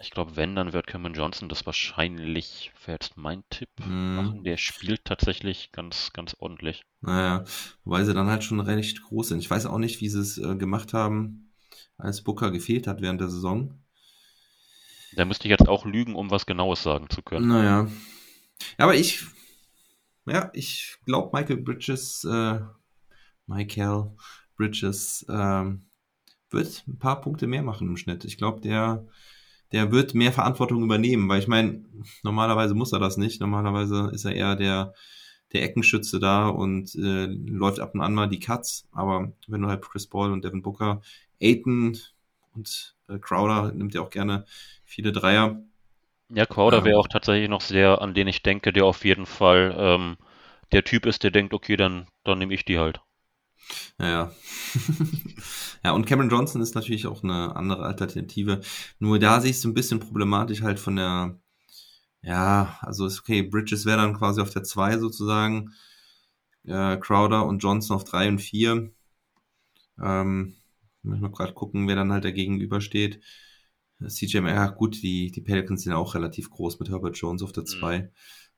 ich 0.00 0.10
glaube, 0.10 0.36
wenn, 0.36 0.54
dann 0.56 0.72
wird 0.72 0.86
Cameron 0.86 1.14
Johnson 1.14 1.48
das 1.48 1.66
wahrscheinlich, 1.66 2.72
wäre 2.84 2.96
jetzt 2.96 3.16
mein 3.16 3.44
Tipp, 3.50 3.70
Mhm. 3.84 4.16
machen. 4.16 4.44
Der 4.44 4.56
spielt 4.56 5.04
tatsächlich 5.04 5.70
ganz, 5.72 6.12
ganz 6.12 6.34
ordentlich. 6.38 6.82
Naja, 7.00 7.44
wobei 7.84 8.04
sie 8.04 8.14
dann 8.14 8.28
halt 8.28 8.42
schon 8.44 8.60
recht 8.60 9.02
groß 9.02 9.28
sind. 9.28 9.38
Ich 9.38 9.50
weiß 9.50 9.66
auch 9.66 9.78
nicht, 9.78 10.00
wie 10.00 10.08
sie 10.08 10.20
es 10.20 10.38
äh, 10.38 10.56
gemacht 10.56 10.92
haben, 10.92 11.52
als 11.96 12.22
Booker 12.22 12.50
gefehlt 12.50 12.86
hat 12.86 13.00
während 13.00 13.20
der 13.20 13.28
Saison. 13.30 13.74
Da 15.16 15.24
müsste 15.24 15.48
ich 15.48 15.50
jetzt 15.50 15.68
auch 15.68 15.84
lügen, 15.84 16.14
um 16.14 16.30
was 16.30 16.46
Genaues 16.46 16.82
sagen 16.82 17.08
zu 17.10 17.22
können. 17.22 17.48
Naja. 17.48 17.88
Ja, 18.78 18.84
aber 18.84 18.94
ich, 18.94 19.24
ja, 20.26 20.50
ich 20.54 20.98
glaube, 21.04 21.36
Michael 21.36 21.58
Bridges, 21.58 22.24
äh, 22.24 22.60
Michael 23.46 24.12
Bridges, 24.56 25.26
ähm, 25.28 25.87
wird 26.50 26.84
ein 26.88 26.98
paar 26.98 27.20
Punkte 27.20 27.46
mehr 27.46 27.62
machen 27.62 27.88
im 27.88 27.96
Schnitt. 27.96 28.24
Ich 28.24 28.38
glaube, 28.38 28.60
der, 28.60 29.06
der 29.72 29.92
wird 29.92 30.14
mehr 30.14 30.32
Verantwortung 30.32 30.82
übernehmen, 30.82 31.28
weil 31.28 31.40
ich 31.40 31.48
meine, 31.48 31.84
normalerweise 32.22 32.74
muss 32.74 32.92
er 32.92 33.00
das 33.00 33.16
nicht. 33.16 33.40
Normalerweise 33.40 34.10
ist 34.12 34.24
er 34.24 34.34
eher 34.34 34.56
der, 34.56 34.94
der 35.52 35.62
Eckenschütze 35.62 36.20
da 36.20 36.48
und 36.48 36.94
äh, 36.96 37.26
läuft 37.26 37.80
ab 37.80 37.94
und 37.94 38.00
an 38.00 38.14
mal 38.14 38.28
die 38.28 38.40
Cuts. 38.40 38.88
Aber 38.92 39.32
wenn 39.46 39.62
du 39.62 39.68
halt 39.68 39.82
Chris 39.82 40.06
Paul 40.06 40.32
und 40.32 40.44
Devin 40.44 40.62
Booker, 40.62 41.02
Aiton 41.40 41.98
und 42.54 42.96
äh, 43.08 43.18
Crowder 43.18 43.72
nimmt 43.72 43.94
ja 43.94 44.02
auch 44.02 44.10
gerne 44.10 44.44
viele 44.84 45.12
Dreier. 45.12 45.62
Ja, 46.30 46.46
Crowder 46.46 46.84
Ähm. 46.84 46.84
wäre 46.84 46.98
auch 46.98 47.08
tatsächlich 47.08 47.50
noch 47.50 47.60
sehr, 47.60 48.00
an 48.00 48.14
den 48.14 48.28
ich 48.28 48.42
denke, 48.42 48.72
der 48.72 48.86
auf 48.86 49.04
jeden 49.04 49.26
Fall 49.26 49.74
ähm, 49.78 50.16
der 50.72 50.82
Typ 50.84 51.04
ist, 51.04 51.22
der 51.22 51.30
denkt, 51.30 51.52
okay, 51.52 51.76
dann, 51.76 52.06
dann 52.24 52.38
nehme 52.38 52.54
ich 52.54 52.64
die 52.64 52.78
halt. 52.78 53.00
Naja. 53.98 54.32
ja, 55.84 55.92
und 55.92 56.06
Cameron 56.06 56.30
Johnson 56.30 56.62
ist 56.62 56.74
natürlich 56.74 57.06
auch 57.06 57.22
eine 57.22 57.56
andere 57.56 57.84
Alternative. 57.84 58.60
Nur 58.98 59.18
da 59.18 59.40
sehe 59.40 59.50
ich 59.50 59.56
es 59.56 59.62
so 59.62 59.68
ein 59.68 59.74
bisschen 59.74 60.00
problematisch 60.00 60.62
halt 60.62 60.78
von 60.78 60.96
der, 60.96 61.38
ja, 62.22 62.78
also 62.82 63.06
ist 63.06 63.20
okay, 63.20 63.42
Bridges 63.42 63.86
wäre 63.86 63.98
dann 63.98 64.14
quasi 64.14 64.40
auf 64.40 64.50
der 64.50 64.64
2 64.64 64.98
sozusagen, 64.98 65.72
äh, 66.64 66.96
Crowder 66.98 67.46
und 67.46 67.60
Johnson 67.62 67.96
auf 67.96 68.04
3 68.04 68.28
und 68.28 68.40
4. 68.40 68.90
Ähm, 70.00 70.56
muss 71.02 71.20
mal 71.20 71.30
gerade 71.30 71.54
gucken, 71.54 71.88
wer 71.88 71.96
dann 71.96 72.12
halt 72.12 72.24
dagegen 72.24 72.60
übersteht. 72.60 73.20
CJ, 74.06 74.38
ja 74.38 74.68
gut, 74.68 75.02
die, 75.02 75.30
die 75.32 75.40
Pelicans 75.40 75.82
sind 75.82 75.92
auch 75.92 76.14
relativ 76.14 76.50
groß 76.50 76.78
mit 76.78 76.88
Herbert 76.90 77.16
Jones 77.16 77.42
auf 77.42 77.52
der 77.52 77.64
2. 77.64 78.10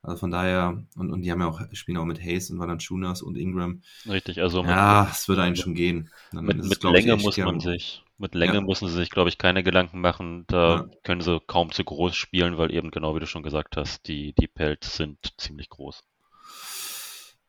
Also 0.03 0.17
von 0.17 0.31
daher, 0.31 0.83
und, 0.95 1.11
und 1.11 1.21
die 1.21 1.31
haben 1.31 1.41
ja 1.41 1.47
auch, 1.47 1.61
spielen 1.73 1.97
auch 1.97 2.05
mit 2.05 2.19
Hayes 2.19 2.49
und 2.49 2.57
Valanciunas 2.57 3.21
und 3.21 3.37
Ingram. 3.37 3.81
Richtig, 4.07 4.41
also 4.41 4.63
Ja, 4.63 5.07
es 5.11 5.27
würde 5.27 5.43
eigentlich 5.43 5.61
schon 5.61 5.75
gehen. 5.75 6.09
Dann 6.31 6.45
mit, 6.45 6.59
es, 6.59 6.67
mit 6.69 6.77
ich, 6.79 6.83
Länge 6.83 7.13
echt 7.13 7.23
muss 7.23 7.37
man 7.37 7.59
sich, 7.59 8.03
mit 8.17 8.33
Länge 8.33 8.55
Ja. 8.55 8.61
müssen 8.61 8.87
sie 8.87 8.95
sich, 8.95 9.11
glaube 9.11 9.29
ich, 9.29 9.37
keine 9.37 9.61
Gedanken 9.63 10.01
machen. 10.01 10.45
Da 10.47 10.75
Ja. 10.77 10.89
können 11.03 11.21
sie 11.21 11.39
kaum 11.41 11.71
zu 11.71 11.83
groß 11.83 12.15
spielen, 12.15 12.57
weil 12.57 12.73
eben 12.73 12.89
genau 12.89 13.15
wie 13.15 13.19
du 13.19 13.27
schon 13.27 13.43
gesagt 13.43 13.77
hast, 13.77 14.07
die, 14.07 14.33
die 14.33 14.47
Pelts 14.47 14.95
sind 14.97 15.19
ziemlich 15.37 15.69
groß. 15.69 16.03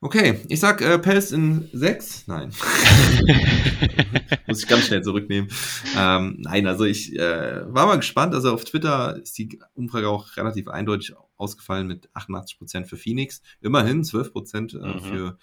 Okay, 0.05 0.41
ich 0.49 0.59
sag 0.59 0.83
äh, 0.83 0.99
Pels 0.99 1.31
in 1.31 1.69
6. 1.73 2.27
Nein. 2.27 2.53
Muss 4.49 4.63
ich 4.63 4.69
ganz 4.69 4.87
schnell 4.87 5.01
zurücknehmen. 5.03 5.49
Ähm, 5.97 6.39
nein, 6.41 6.67
also 6.67 6.85
ich 6.85 7.17
äh, 7.17 7.73
war 7.73 7.87
mal 7.87 7.97
gespannt. 7.97 8.35
Also 8.35 8.53
auf 8.53 8.65
Twitter 8.65 9.17
ist 9.23 9.39
die 9.39 9.61
Umfrage 9.75 10.09
auch 10.09 10.37
relativ 10.37 10.67
eindeutig 10.67 11.15
ausgefallen 11.43 11.87
mit 11.87 12.09
88% 12.15 12.87
für 12.87 12.97
Phoenix. 12.97 13.43
Immerhin 13.61 14.05
12% 14.05 14.75
äh, 14.75 14.95
Mhm. 14.95 15.01
für 15.01 15.39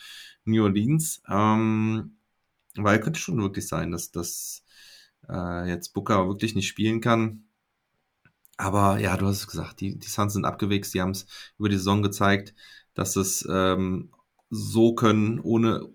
New 0.45 0.63
Orleans. 0.63 1.21
Ähm, 1.29 2.17
weil 2.75 2.99
könnte 2.99 3.19
schon 3.19 3.41
wirklich 3.41 3.67
sein, 3.67 3.91
dass, 3.91 4.11
dass 4.11 4.63
äh, 5.27 5.67
jetzt 5.67 5.93
Booker 5.93 6.27
wirklich 6.27 6.55
nicht 6.55 6.67
spielen 6.67 7.01
kann. 7.01 7.45
Aber 8.57 8.99
ja, 8.99 9.15
du 9.17 9.25
hast 9.25 9.37
es 9.37 9.47
gesagt, 9.47 9.79
die, 9.81 9.97
die 9.97 10.07
Suns 10.07 10.33
sind 10.33 10.45
abgewichst, 10.45 10.93
die 10.93 11.01
haben 11.01 11.11
es 11.11 11.25
über 11.57 11.69
die 11.69 11.77
Saison 11.77 12.01
gezeigt, 12.01 12.53
dass 12.93 13.15
es 13.15 13.47
ähm, 13.49 14.11
so 14.49 14.95
können, 14.95 15.39
ohne 15.39 15.87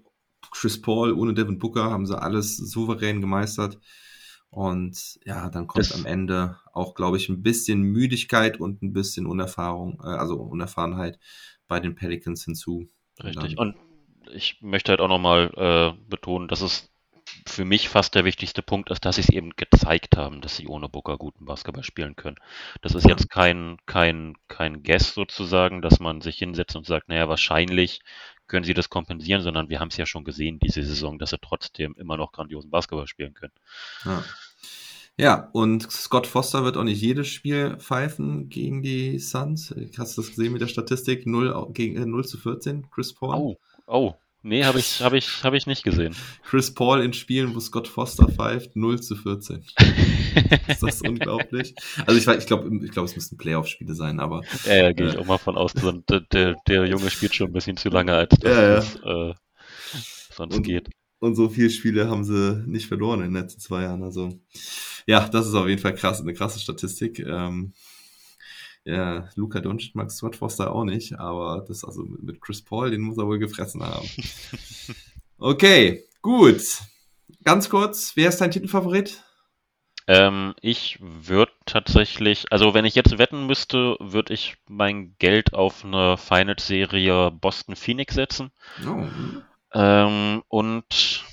Chris 0.51 0.81
Paul, 0.81 1.13
ohne 1.13 1.35
Devin 1.35 1.59
Booker, 1.59 1.91
haben 1.91 2.07
sie 2.07 2.21
alles 2.21 2.57
souverän 2.57 3.21
gemeistert. 3.21 3.79
Und 4.55 5.19
ja, 5.25 5.51
dann 5.51 5.67
kommt 5.67 5.87
Das- 5.87 5.99
am 5.99 6.07
Ende 6.07 6.61
auch, 6.73 6.95
glaube 6.95 7.17
ich, 7.17 7.29
ein 7.29 7.43
bisschen 7.43 7.83
Müdigkeit 7.83 8.61
und 8.61 8.83
ein 8.83 8.93
bisschen 8.93 9.27
Unerfahrung, 9.27 10.01
äh, 10.01 10.07
also 10.07 10.37
Unerfahrenheit 10.37 11.19
bei 11.67 11.81
den 11.81 11.97
Pelicans 11.97 12.45
hinzu. 12.45 12.89
Richtig. 13.23 13.59
Und 13.59 13.75
ich 14.33 14.59
möchte 14.61 14.93
halt 14.93 15.01
auch 15.01 15.09
nochmal 15.09 15.51
äh, 15.57 16.09
betonen, 16.09 16.47
dass 16.47 16.61
es 16.61 16.89
für 17.47 17.65
mich 17.65 17.89
fast 17.89 18.15
der 18.15 18.25
wichtigste 18.25 18.63
Punkt 18.63 18.91
ist, 18.91 19.05
dass 19.05 19.17
sie 19.17 19.23
es 19.23 19.29
eben 19.29 19.51
gezeigt 19.57 20.17
haben, 20.17 20.41
dass 20.41 20.57
sie 20.57 20.69
ohne 20.69 20.89
Booker 20.89 21.19
guten 21.19 21.45
Basketball 21.47 21.83
spielen 21.83 22.15
können. 22.15 22.37
Das 22.81 22.95
ist 22.95 23.09
jetzt 23.09 23.29
kein, 23.29 23.77
kein, 23.87 24.35
kein 24.47 24.83
Guess 24.83 25.15
sozusagen, 25.15 25.83
dass 25.83 25.99
man 25.99 26.21
sich 26.21 26.37
hinsetzt 26.39 26.77
und 26.77 26.87
sagt, 26.87 27.09
naja, 27.09 27.29
wahrscheinlich 27.29 28.01
können 28.47 28.65
sie 28.65 28.75
das 28.75 28.91
kompensieren, 28.91 29.43
sondern 29.43 29.69
wir 29.69 29.81
haben 29.81 29.89
es 29.89 29.97
ja 29.97 30.07
schon 30.07 30.25
gesehen 30.25 30.59
diese 30.59 30.83
Saison, 30.83 31.19
dass 31.19 31.31
sie 31.31 31.39
trotzdem 31.39 31.95
immer 31.99 32.17
noch 32.17 32.33
grandiosen 32.33 32.71
Basketball 32.71 33.07
spielen 33.07 33.35
können. 33.35 33.55
Ja. 34.05 34.23
Ja, 35.17 35.49
und 35.53 35.91
Scott 35.93 36.27
Foster 36.27 36.65
wird 36.65 36.77
auch 36.77 36.83
nicht 36.83 37.01
jedes 37.01 37.29
Spiel 37.29 37.77
pfeifen 37.79 38.49
gegen 38.49 38.83
die 38.83 39.21
Suns. 39.21 39.73
Hast 39.97 40.17
du 40.17 40.23
das 40.23 40.31
gesehen 40.31 40.53
mit 40.53 40.61
der 40.61 40.67
Statistik? 40.67 41.25
0, 41.27 41.69
gegen, 41.73 41.97
äh, 41.97 42.05
0 42.07 42.25
zu 42.25 42.37
14, 42.37 42.91
Chris 42.91 43.15
Paul. 43.15 43.35
Oh, 43.37 43.57
oh. 43.87 44.15
Nee, 44.47 44.65
habe 44.65 44.79
ich, 44.79 45.01
hab 45.01 45.15
ich, 45.15 45.43
hab 45.43 45.55
ich 45.55 45.67
nicht 45.67 45.85
gesehen. 45.85 46.15
Chris 46.45 46.75
Paul 46.75 47.01
in 47.01 47.15
Spielen, 47.15 47.55
wo 47.55 47.61
Scott 47.61 47.89
Foster 47.89 48.29
pfeift, 48.29 48.77
0 48.77 49.01
zu 49.01 49.17
14. 49.17 49.65
ist 50.69 50.83
das 50.83 51.01
unglaublich? 51.01 51.75
Also 52.05 52.19
ich, 52.19 52.39
ich 52.39 52.47
glaube, 52.47 52.85
ich 52.85 52.91
glaub, 52.91 53.07
es 53.07 53.15
müssten 53.15 53.39
Playoff-Spiele 53.39 53.95
sein, 53.95 54.21
aber. 54.21 54.43
Ja, 54.67 54.75
ja 54.75 54.93
gehe 54.93 55.07
äh, 55.07 55.11
ich 55.11 55.19
auch 55.19 55.25
mal 55.25 55.39
von 55.39 55.57
aus. 55.57 55.73
Der, 55.73 56.21
der, 56.21 56.57
der 56.69 56.87
Junge 56.87 57.09
spielt 57.09 57.35
schon 57.35 57.47
ein 57.47 57.53
bisschen 57.55 57.79
zu 57.79 57.89
lange, 57.89 58.13
als 58.13 58.37
das, 58.39 58.51
ja, 58.51 58.63
ja. 58.63 58.75
das 58.75 58.97
äh, 58.97 59.35
sonst 60.35 60.57
und, 60.57 60.63
geht. 60.65 60.91
Und 61.25 61.37
so 61.37 61.49
viele 61.49 61.71
Spiele 61.71 62.11
haben 62.11 62.23
sie 62.23 62.63
nicht 62.67 62.87
verloren 62.87 63.21
in 63.21 63.33
den 63.33 63.43
letzten 63.43 63.59
zwei 63.59 63.85
Jahren. 63.85 64.03
Also 64.03 64.39
ja, 65.07 65.27
das 65.27 65.47
ist 65.47 65.55
auf 65.55 65.67
jeden 65.67 65.81
Fall 65.81 65.95
krass, 65.95 66.21
eine 66.21 66.35
krasse 66.35 66.61
Statistik. 66.61 67.19
Ähm, 67.19 67.73
ja, 68.85 69.31
Luca 69.35 69.61
Doncic 69.61 69.95
mag 69.95 70.11
Scott 70.11 70.37
Foster 70.37 70.71
auch 70.71 70.85
nicht, 70.85 71.19
aber 71.19 71.65
das 71.67 71.83
also 71.83 72.05
mit 72.05 72.43
Chris 72.43 72.61
Paul, 72.61 72.91
den 72.91 73.01
muss 73.01 73.17
er 73.17 73.27
wohl 73.27 73.39
gefressen 73.39 73.83
haben. 73.83 74.07
Okay, 75.37 76.05
gut. 76.23 76.63
Ganz 77.43 77.69
kurz, 77.69 78.13
wer 78.15 78.29
ist 78.29 78.41
dein 78.41 78.53
Titelfavorit? 78.53 79.25
Ähm, 80.07 80.55
ich 80.61 80.99
würde 81.01 81.53
tatsächlich, 81.67 82.47
also 82.53 82.73
wenn 82.73 82.85
ich 82.85 82.95
jetzt 82.95 83.19
wetten 83.19 83.47
müsste, 83.47 83.97
würde 83.99 84.33
ich 84.33 84.57
mein 84.69 85.17
Geld 85.19 85.53
auf 85.53 85.85
eine 85.85 86.17
Finals-Serie 86.17 87.33
Boston 87.33 87.75
Phoenix 87.75 88.15
setzen. 88.15 88.53
Oh. 88.87 89.05
Ähm, 89.75 90.43
und 90.49 91.25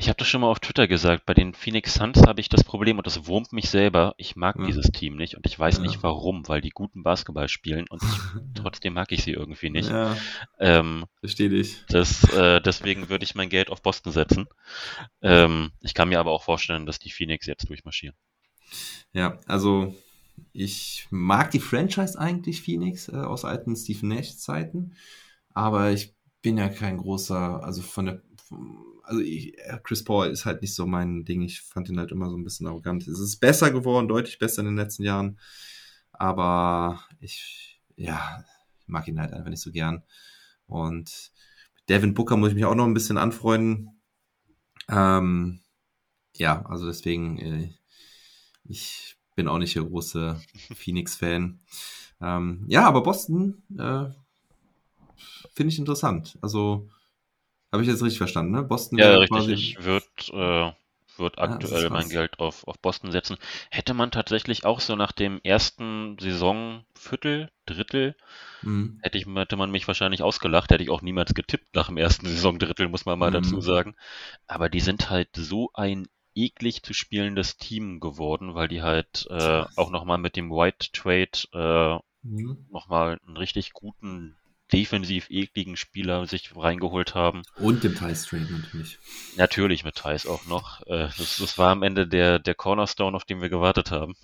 ich 0.00 0.08
habe 0.08 0.16
das 0.16 0.28
schon 0.28 0.42
mal 0.42 0.46
auf 0.46 0.60
Twitter 0.60 0.86
gesagt, 0.86 1.26
bei 1.26 1.34
den 1.34 1.54
Phoenix 1.54 1.94
Suns 1.94 2.22
habe 2.24 2.40
ich 2.40 2.48
das 2.48 2.62
Problem 2.62 2.98
und 2.98 3.06
das 3.06 3.26
wurmt 3.26 3.52
mich 3.52 3.68
selber. 3.68 4.14
Ich 4.16 4.36
mag 4.36 4.56
ja. 4.56 4.64
dieses 4.64 4.92
Team 4.92 5.16
nicht 5.16 5.36
und 5.36 5.44
ich 5.44 5.58
weiß 5.58 5.78
ja. 5.78 5.82
nicht 5.82 6.04
warum, 6.04 6.46
weil 6.46 6.60
die 6.60 6.70
guten 6.70 7.02
Basketball 7.02 7.48
spielen 7.48 7.86
und 7.90 8.02
ich, 8.02 8.08
trotzdem 8.54 8.94
mag 8.94 9.10
ich 9.10 9.24
sie 9.24 9.32
irgendwie 9.32 9.70
nicht. 9.70 9.90
Ja. 9.90 10.16
Ähm, 10.60 11.06
Verstehe 11.18 11.48
dich. 11.48 11.84
Das, 11.88 12.22
äh, 12.32 12.60
deswegen 12.60 13.08
würde 13.08 13.24
ich 13.24 13.34
mein 13.34 13.48
Geld 13.48 13.70
auf 13.70 13.82
Boston 13.82 14.12
setzen. 14.12 14.46
Ähm, 15.20 15.72
ich 15.80 15.94
kann 15.94 16.08
mir 16.08 16.20
aber 16.20 16.30
auch 16.30 16.44
vorstellen, 16.44 16.86
dass 16.86 17.00
die 17.00 17.10
Phoenix 17.10 17.46
jetzt 17.46 17.68
durchmarschieren. 17.68 18.16
Ja, 19.12 19.40
also 19.46 19.96
ich 20.52 21.06
mag 21.10 21.50
die 21.50 21.60
Franchise 21.60 22.18
eigentlich 22.18 22.62
Phoenix 22.62 23.08
äh, 23.08 23.16
aus 23.16 23.44
alten 23.44 23.76
Steve 23.76 24.06
Nash 24.06 24.36
Zeiten, 24.36 24.94
aber 25.54 25.92
ich 25.92 26.14
bin 26.42 26.58
ja 26.58 26.68
kein 26.68 26.98
großer, 26.98 27.62
also 27.62 27.82
von 27.82 28.06
der 28.06 28.22
also 29.02 29.20
ich, 29.20 29.56
Chris 29.84 30.04
Paul 30.04 30.28
ist 30.28 30.44
halt 30.44 30.62
nicht 30.62 30.74
so 30.74 30.86
mein 30.86 31.24
Ding. 31.24 31.42
Ich 31.42 31.62
fand 31.62 31.88
ihn 31.88 31.98
halt 31.98 32.12
immer 32.12 32.30
so 32.30 32.36
ein 32.36 32.44
bisschen 32.44 32.66
arrogant. 32.66 33.06
Es 33.08 33.18
ist 33.18 33.38
besser 33.38 33.70
geworden, 33.70 34.08
deutlich 34.08 34.38
besser 34.38 34.60
in 34.60 34.66
den 34.66 34.76
letzten 34.76 35.02
Jahren. 35.02 35.38
Aber 36.12 37.02
ich, 37.20 37.80
ja, 37.96 38.44
ich 38.80 38.88
mag 38.88 39.08
ihn 39.08 39.20
halt 39.20 39.32
einfach 39.32 39.50
nicht 39.50 39.62
so 39.62 39.72
gern. 39.72 40.02
Und 40.66 41.32
mit 41.74 41.88
Devin 41.88 42.14
Booker 42.14 42.36
muss 42.36 42.50
ich 42.50 42.54
mich 42.54 42.64
auch 42.66 42.74
noch 42.74 42.84
ein 42.84 42.94
bisschen 42.94 43.18
anfreunden. 43.18 44.00
Ähm, 44.88 45.60
ja, 46.36 46.64
also 46.66 46.86
deswegen, 46.86 47.38
äh, 47.38 47.72
ich 48.64 49.17
bin 49.38 49.46
auch 49.46 49.58
nicht 49.58 49.76
der 49.76 49.84
große 49.84 50.36
Phoenix-Fan. 50.74 51.60
Ähm, 52.20 52.64
ja, 52.66 52.84
aber 52.88 53.04
Boston 53.04 53.62
äh, 53.78 54.06
finde 55.54 55.72
ich 55.72 55.78
interessant. 55.78 56.36
Also 56.42 56.88
habe 57.70 57.84
ich 57.84 57.88
jetzt 57.88 58.02
richtig 58.02 58.18
verstanden, 58.18 58.50
ne? 58.50 58.64
Boston 58.64 58.98
ja, 58.98 59.16
richtig. 59.16 59.76
Ich 59.78 59.84
würde 59.84 60.04
äh, 60.32 60.72
würd 61.18 61.38
ah, 61.38 61.42
aktuell 61.44 61.88
mein 61.90 62.08
Geld 62.08 62.40
auf, 62.40 62.66
auf 62.66 62.80
Boston 62.80 63.12
setzen. 63.12 63.36
Hätte 63.70 63.94
man 63.94 64.10
tatsächlich 64.10 64.64
auch 64.64 64.80
so 64.80 64.96
nach 64.96 65.12
dem 65.12 65.40
ersten 65.44 66.16
Saisonviertel, 66.18 67.52
Drittel, 67.64 68.16
mhm. 68.62 68.98
hätte, 69.02 69.18
ich, 69.18 69.26
hätte 69.26 69.56
man 69.56 69.70
mich 69.70 69.86
wahrscheinlich 69.86 70.24
ausgelacht, 70.24 70.72
hätte 70.72 70.82
ich 70.82 70.90
auch 70.90 71.02
niemals 71.02 71.34
getippt 71.34 71.76
nach 71.76 71.86
dem 71.86 71.96
ersten 71.96 72.26
Saisondrittel, 72.26 72.88
muss 72.88 73.06
man 73.06 73.20
mal 73.20 73.30
mhm. 73.30 73.34
dazu 73.34 73.60
sagen. 73.60 73.94
Aber 74.48 74.68
die 74.68 74.80
sind 74.80 75.10
halt 75.10 75.28
so 75.36 75.70
ein 75.74 76.08
eklig 76.38 76.82
zu 76.82 76.94
spielendes 76.94 77.56
Team 77.56 78.00
geworden, 78.00 78.54
weil 78.54 78.68
die 78.68 78.82
halt 78.82 79.26
äh, 79.30 79.64
auch 79.76 79.90
nochmal 79.90 80.18
mit 80.18 80.36
dem 80.36 80.50
White 80.50 80.92
Trade 80.92 81.30
äh, 81.52 82.26
mhm. 82.26 82.66
nochmal 82.70 83.18
einen 83.26 83.36
richtig 83.36 83.72
guten 83.72 84.37
defensiv 84.72 85.30
ekligen 85.30 85.76
Spieler 85.76 86.26
sich 86.26 86.54
reingeholt 86.56 87.14
haben. 87.14 87.42
Und 87.56 87.84
dem 87.84 87.94
Thais 87.94 88.26
Trade 88.26 88.46
natürlich. 88.50 88.98
Natürlich 89.36 89.84
mit 89.84 89.96
Thais 89.96 90.26
auch 90.26 90.46
noch. 90.46 90.82
Äh, 90.86 91.08
das, 91.16 91.38
das 91.40 91.58
war 91.58 91.70
am 91.70 91.82
Ende 91.82 92.06
der, 92.06 92.38
der 92.38 92.54
Cornerstone, 92.54 93.16
auf 93.16 93.24
den 93.24 93.40
wir 93.40 93.48
gewartet 93.48 93.90
haben. 93.90 94.14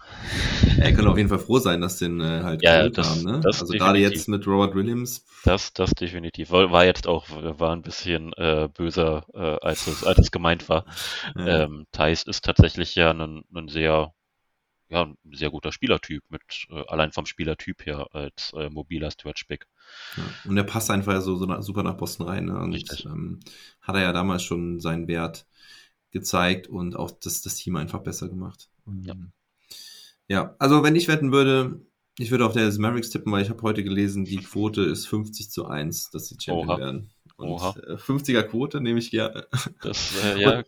Er 0.79 0.93
kann 0.93 1.07
auf 1.07 1.17
jeden 1.17 1.29
Fall 1.29 1.39
froh 1.39 1.59
sein, 1.59 1.81
dass 1.81 1.99
den 1.99 2.21
äh, 2.21 2.43
halt 2.43 2.63
ja, 2.63 2.89
das, 2.89 3.09
haben. 3.09 3.23
Ne? 3.23 3.41
also 3.45 3.67
gerade 3.67 3.99
jetzt 3.99 4.29
mit 4.29 4.47
Robert 4.47 4.75
Williams. 4.75 5.25
Das, 5.45 5.73
das 5.73 5.91
definitiv. 5.91 6.51
War 6.51 6.85
jetzt 6.85 7.07
auch, 7.07 7.27
war 7.31 7.73
ein 7.73 7.83
bisschen 7.83 8.33
äh, 8.35 8.69
böser, 8.73 9.27
äh, 9.35 9.67
als, 9.67 9.87
es, 9.87 10.05
als 10.05 10.19
es 10.19 10.31
gemeint 10.31 10.69
war. 10.69 10.85
Ja. 11.37 11.65
Ähm, 11.65 11.87
Thais 11.93 12.23
ist 12.25 12.45
tatsächlich 12.45 12.95
ja 12.95 13.11
ein, 13.11 13.45
ein 13.55 13.69
sehr 13.69 14.13
ja, 14.89 15.03
ein 15.05 15.17
sehr 15.33 15.51
guter 15.51 15.73
Spielertyp, 15.73 16.23
mit 16.29 16.67
äh, 16.71 16.85
allein 16.89 17.13
vom 17.13 17.27
Spielertyp 17.27 17.87
her 17.87 18.07
als 18.13 18.53
äh, 18.53 18.69
mobiler 18.71 19.11
Stretchback. 19.11 19.67
Ja, 20.17 20.23
und 20.49 20.57
er 20.57 20.65
passt 20.65 20.91
einfach 20.91 21.21
so, 21.21 21.37
so 21.37 21.61
super 21.61 21.83
nach 21.83 21.97
Boston 21.97 22.27
rein. 22.27 22.45
Ne? 22.47 22.59
Und 22.59 23.05
ähm, 23.07 23.41
hat 23.81 23.97
er 23.97 24.03
ja 24.03 24.13
damals 24.13 24.43
schon 24.43 24.81
seinen 24.81 25.09
Wert 25.09 25.47
gezeigt 26.11 26.69
und 26.69 26.97
auch 26.97 27.11
das, 27.11 27.43
das 27.43 27.57
Team 27.57 27.77
einfach 27.77 28.01
besser 28.01 28.29
gemacht. 28.29 28.71
Und, 28.85 29.05
ja. 29.05 29.15
ja, 30.29 30.57
also 30.59 30.83
wenn 30.83 30.95
ich 30.95 31.09
wetten 31.09 31.33
würde, 31.33 31.81
ich 32.19 32.31
würde 32.31 32.47
auf 32.47 32.53
der 32.53 32.73
Mavericks 32.79 33.11
tippen, 33.11 33.33
weil 33.33 33.43
ich 33.43 33.51
habe 33.51 33.63
heute 33.63 33.83
gelesen, 33.83 34.25
die 34.25 34.37
Quote 34.37 34.83
ist 34.83 35.07
50 35.07 35.51
zu 35.51 35.67
1, 35.67 36.11
dass 36.11 36.29
sie 36.29 36.37
Champion 36.41 36.69
Oha. 36.69 36.79
werden. 36.79 37.11
Und 37.37 37.49
Oha. 37.49 37.71
50er 37.71 38.39
äh, 38.39 38.43
Quote 38.45 38.81
nehme 38.81 39.01
ich 39.01 39.11
gerne. 39.11 39.49
Das, 39.83 40.15
äh, 40.23 40.41
ja. 40.41 40.59
Und, 40.59 40.67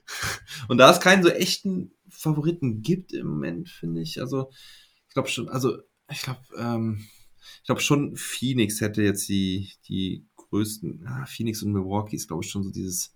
und, 0.68 0.78
da 0.78 0.90
es 0.90 0.98
keinen 0.98 1.22
so 1.22 1.28
echten 1.28 1.92
Favoriten 2.08 2.82
gibt 2.82 3.12
im 3.12 3.28
Moment, 3.28 3.68
finde 3.68 4.00
ich, 4.02 4.20
also 4.20 4.50
ich 5.06 5.14
glaube 5.14 5.28
schon, 5.28 5.48
also 5.48 5.78
ich 6.10 6.22
glaube, 6.22 6.40
ähm, 6.58 7.06
ich 7.58 7.64
glaube 7.64 7.80
schon, 7.80 8.16
Phoenix 8.16 8.80
hätte 8.80 9.02
jetzt 9.02 9.28
die, 9.28 9.72
die 9.88 10.24
größten, 10.36 11.02
ja, 11.04 11.26
Phoenix 11.26 11.62
und 11.62 11.72
Milwaukee 11.72 12.16
ist, 12.16 12.28
glaube 12.28 12.44
ich, 12.44 12.50
schon 12.50 12.62
so 12.62 12.70
dieses, 12.70 13.14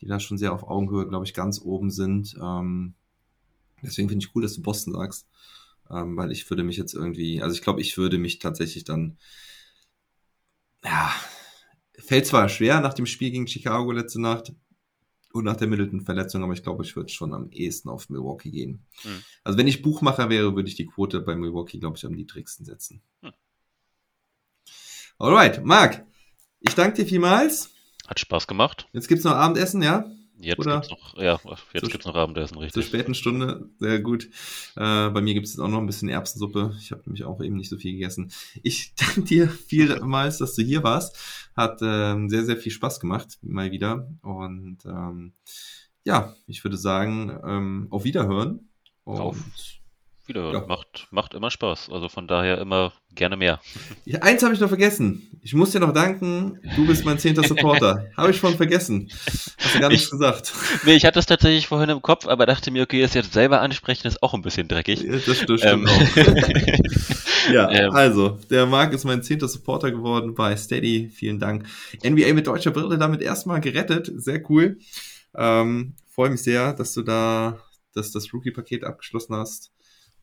die 0.00 0.06
da 0.06 0.20
schon 0.20 0.38
sehr 0.38 0.52
auf 0.52 0.64
Augenhöhe, 0.64 1.08
glaube 1.08 1.24
ich, 1.24 1.34
ganz 1.34 1.60
oben 1.60 1.90
sind. 1.90 2.36
Ähm, 2.40 2.94
deswegen 3.82 4.08
finde 4.08 4.24
ich 4.24 4.34
cool, 4.34 4.42
dass 4.42 4.54
du 4.54 4.62
Boston 4.62 4.94
sagst, 4.94 5.26
ähm, 5.90 6.16
weil 6.16 6.32
ich 6.32 6.48
würde 6.50 6.64
mich 6.64 6.76
jetzt 6.76 6.94
irgendwie, 6.94 7.42
also 7.42 7.54
ich 7.54 7.62
glaube, 7.62 7.80
ich 7.80 7.96
würde 7.96 8.18
mich 8.18 8.38
tatsächlich 8.38 8.84
dann, 8.84 9.18
ja, 10.84 11.12
fällt 11.98 12.26
zwar 12.26 12.48
schwer 12.48 12.80
nach 12.80 12.94
dem 12.94 13.06
Spiel 13.06 13.30
gegen 13.30 13.46
Chicago 13.46 13.90
letzte 13.92 14.20
Nacht 14.20 14.52
und 15.34 15.44
nach 15.44 15.56
der 15.56 15.66
Middleton-Verletzung, 15.66 16.44
aber 16.44 16.52
ich 16.52 16.62
glaube, 16.62 16.84
ich 16.84 16.94
würde 16.94 17.12
schon 17.12 17.34
am 17.34 17.50
ehesten 17.50 17.88
auf 17.88 18.08
Milwaukee 18.08 18.52
gehen. 18.52 18.86
Hm. 19.02 19.22
Also 19.42 19.58
wenn 19.58 19.66
ich 19.66 19.82
Buchmacher 19.82 20.30
wäre, 20.30 20.54
würde 20.54 20.68
ich 20.68 20.76
die 20.76 20.86
Quote 20.86 21.20
bei 21.20 21.34
Milwaukee, 21.34 21.80
glaube 21.80 21.96
ich, 21.96 22.06
am 22.06 22.12
niedrigsten 22.12 22.64
setzen. 22.64 23.02
Hm. 23.20 23.32
Alright, 25.18 25.64
Marc, 25.64 26.06
ich 26.60 26.76
danke 26.76 27.02
dir 27.02 27.08
vielmals. 27.08 27.70
Hat 28.06 28.20
Spaß 28.20 28.46
gemacht. 28.46 28.88
Jetzt 28.92 29.08
gibt's 29.08 29.24
noch 29.24 29.32
Abendessen, 29.32 29.82
ja? 29.82 30.08
Jetzt 30.38 30.58
Oder? 30.58 30.80
gibt's 30.80 30.90
noch, 30.90 31.16
ja, 31.16 31.40
jetzt 31.72 31.90
gibt's 31.90 32.06
noch 32.06 32.14
Abendessen, 32.14 32.58
richtig. 32.58 32.72
Zur 32.72 32.82
späten 32.82 33.14
Stunde, 33.14 33.68
sehr 33.78 34.00
gut. 34.00 34.24
Äh, 34.76 35.10
bei 35.10 35.20
mir 35.20 35.34
gibt's 35.34 35.52
jetzt 35.52 35.60
auch 35.60 35.68
noch 35.68 35.78
ein 35.78 35.86
bisschen 35.86 36.08
Erbsensuppe. 36.08 36.74
Ich 36.80 36.90
habe 36.90 37.02
nämlich 37.06 37.24
auch 37.24 37.40
eben 37.40 37.56
nicht 37.56 37.70
so 37.70 37.76
viel 37.76 37.92
gegessen. 37.92 38.32
Ich 38.62 38.94
danke 38.96 39.22
dir 39.22 39.48
vielmals, 39.48 40.38
dass 40.38 40.54
du 40.54 40.62
hier 40.62 40.82
warst. 40.82 41.16
Hat 41.56 41.78
ähm, 41.82 42.28
sehr, 42.28 42.44
sehr 42.44 42.56
viel 42.56 42.72
Spaß 42.72 43.00
gemacht, 43.00 43.38
mal 43.42 43.70
wieder. 43.70 44.08
Und 44.22 44.78
ähm, 44.84 45.34
ja, 46.04 46.34
ich 46.46 46.64
würde 46.64 46.76
sagen, 46.76 47.38
ähm, 47.44 47.86
auf 47.90 48.04
Wiederhören. 48.04 48.68
Und 49.04 49.20
auf 49.20 49.36
wieder 50.28 50.52
Ja. 50.52 50.66
macht, 50.66 51.06
macht 51.10 51.34
immer 51.34 51.50
Spaß. 51.50 51.90
Also 51.90 52.08
von 52.08 52.26
daher 52.26 52.58
immer 52.58 52.92
gerne 53.14 53.36
mehr. 53.36 53.60
Ja, 54.06 54.20
eins 54.20 54.42
habe 54.42 54.52
ich 54.54 54.60
noch 54.60 54.68
vergessen. 54.68 55.30
Ich 55.42 55.54
muss 55.54 55.70
dir 55.72 55.80
noch 55.80 55.92
danken. 55.92 56.60
Du 56.76 56.86
bist 56.86 57.04
mein 57.04 57.18
zehnter 57.18 57.42
Supporter. 57.42 58.06
habe 58.16 58.30
ich 58.30 58.36
schon 58.36 58.54
vergessen. 58.56 59.10
Hast 59.58 59.74
du 59.74 59.80
gar 59.80 59.88
nicht 59.88 60.04
Ich- 60.04 60.10
gesagt. 60.10 60.52
Nee, 60.84 60.94
ich 60.94 61.04
hatte 61.04 61.18
es 61.18 61.26
tatsächlich 61.26 61.66
vorhin 61.66 61.88
im 61.90 62.02
Kopf, 62.02 62.26
aber 62.26 62.46
dachte 62.46 62.70
mir, 62.70 62.82
okay, 62.82 63.00
das 63.02 63.14
jetzt 63.14 63.32
selber 63.32 63.60
ansprechen 63.60 64.06
ist 64.06 64.22
auch 64.22 64.34
ein 64.34 64.42
bisschen 64.42 64.68
dreckig. 64.68 65.02
Ja, 65.02 65.12
das 65.16 65.36
stimmt, 65.38 65.62
Ähm, 65.64 65.86
auch. 65.86 66.00
Ja, 67.52 67.70
Ähm. 67.70 67.90
also, 67.92 68.38
der 68.50 68.64
Marc 68.66 68.92
ist 68.94 69.04
mein 69.04 69.22
zehnter 69.22 69.48
Supporter 69.48 69.90
geworden 69.90 70.34
bei 70.34 70.56
Steady. 70.56 71.10
Vielen 71.10 71.38
Dank. 71.38 71.66
NBA 72.02 72.32
mit 72.32 72.46
deutscher 72.46 72.70
Brille 72.70 72.96
damit 72.98 73.20
erstmal 73.20 73.60
gerettet. 73.60 74.10
Sehr 74.16 74.40
cool. 74.50 74.78
Ähm, 75.36 75.94
Freue 76.14 76.30
mich 76.30 76.42
sehr, 76.42 76.72
dass 76.72 76.94
du 76.94 77.02
da 77.02 77.58
dass 77.94 78.10
das 78.10 78.32
Rookie-Paket 78.32 78.82
abgeschlossen 78.82 79.36
hast. 79.36 79.70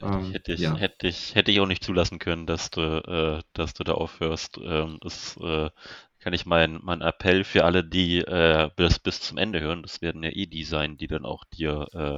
Ähm, 0.04 0.32
hätte, 0.32 0.54
ich, 0.54 0.62
ja. 0.62 0.76
hätte, 0.76 1.08
ich, 1.08 1.36
hätte 1.36 1.52
ich 1.52 1.60
auch 1.60 1.68
nicht 1.68 1.84
zulassen 1.84 2.20
können, 2.20 2.46
dass 2.46 2.70
du, 2.72 2.82
äh, 2.82 3.42
dass 3.54 3.74
du 3.74 3.84
da 3.84 3.94
aufhörst. 3.94 4.60
Ähm, 4.64 4.98
das 5.02 5.38
äh, 5.38 5.70
kann 6.20 6.34
ich 6.34 6.46
mein, 6.46 6.80
mein 6.84 7.02
Appell 7.02 7.44
für 7.44 7.66
alle, 7.66 7.84
die 7.84 8.20
äh, 8.20 8.70
bis, 8.76 9.00
bis 9.00 9.22
zum 9.22 9.38
Ende 9.38 9.60
hören, 9.60 9.82
das 9.82 10.02
werden 10.02 10.24
ja 10.24 10.30
eh 10.30 10.46
die 10.46 10.64
sein, 10.64 10.98
die 10.98 11.08
dann 11.08 11.26
auch 11.26 11.44
dir 11.46 11.88
äh, 11.94 12.18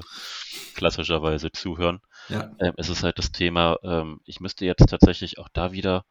klassischerweise 0.75 1.51
zuhören. 1.51 2.01
Ja. 2.29 2.51
Ähm, 2.59 2.73
es 2.77 2.89
ist 2.89 3.03
halt 3.03 3.17
das 3.17 3.31
Thema, 3.31 3.77
ähm, 3.83 4.19
ich 4.25 4.39
müsste 4.39 4.65
jetzt 4.65 4.87
tatsächlich 4.89 5.39
auch 5.39 5.49
da 5.49 5.71
wieder, 5.71 6.05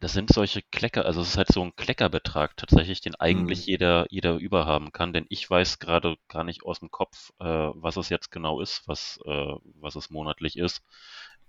das 0.00 0.12
sind 0.14 0.32
solche 0.32 0.62
Klecker, 0.62 1.04
also 1.06 1.20
es 1.22 1.30
ist 1.30 1.36
halt 1.38 1.48
so 1.52 1.62
ein 1.62 1.76
Kleckerbetrag 1.76 2.56
tatsächlich, 2.56 3.00
den 3.00 3.14
eigentlich 3.16 3.66
Mhm. 3.66 3.66
jeder, 3.66 4.06
jeder 4.10 4.36
überhaben 4.36 4.92
kann, 4.92 5.12
denn 5.12 5.26
ich 5.28 5.48
weiß 5.48 5.78
gerade 5.78 6.16
gar 6.28 6.44
nicht 6.44 6.64
aus 6.64 6.80
dem 6.80 6.90
Kopf, 6.90 7.30
äh, 7.40 7.44
was 7.44 7.96
es 7.96 8.08
jetzt 8.08 8.30
genau 8.30 8.60
ist, 8.60 8.88
was, 8.88 9.20
äh, 9.26 9.54
was 9.80 9.96
es 9.96 10.10
monatlich 10.10 10.56
ist. 10.58 10.82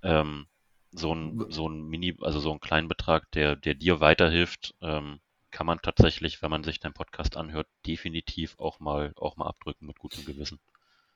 Ähm, 0.03 0.47
so 0.91 1.13
ein, 1.15 1.37
so 1.49 1.67
ein 1.69 1.83
Mini, 1.83 2.17
also 2.21 2.39
so 2.39 2.51
ein 2.51 2.59
kleinen 2.59 2.87
Betrag, 2.89 3.31
der, 3.31 3.55
der 3.55 3.75
dir 3.75 3.99
weiterhilft, 4.01 4.75
ähm, 4.81 5.19
kann 5.51 5.65
man 5.67 5.81
tatsächlich, 5.81 6.41
wenn 6.41 6.51
man 6.51 6.63
sich 6.63 6.79
deinen 6.79 6.93
Podcast 6.93 7.37
anhört, 7.37 7.67
definitiv 7.87 8.55
auch 8.59 8.79
mal, 8.79 9.13
auch 9.17 9.37
mal 9.37 9.47
abdrücken 9.47 9.87
mit 9.87 9.99
gutem 9.99 10.25
Gewissen. 10.25 10.59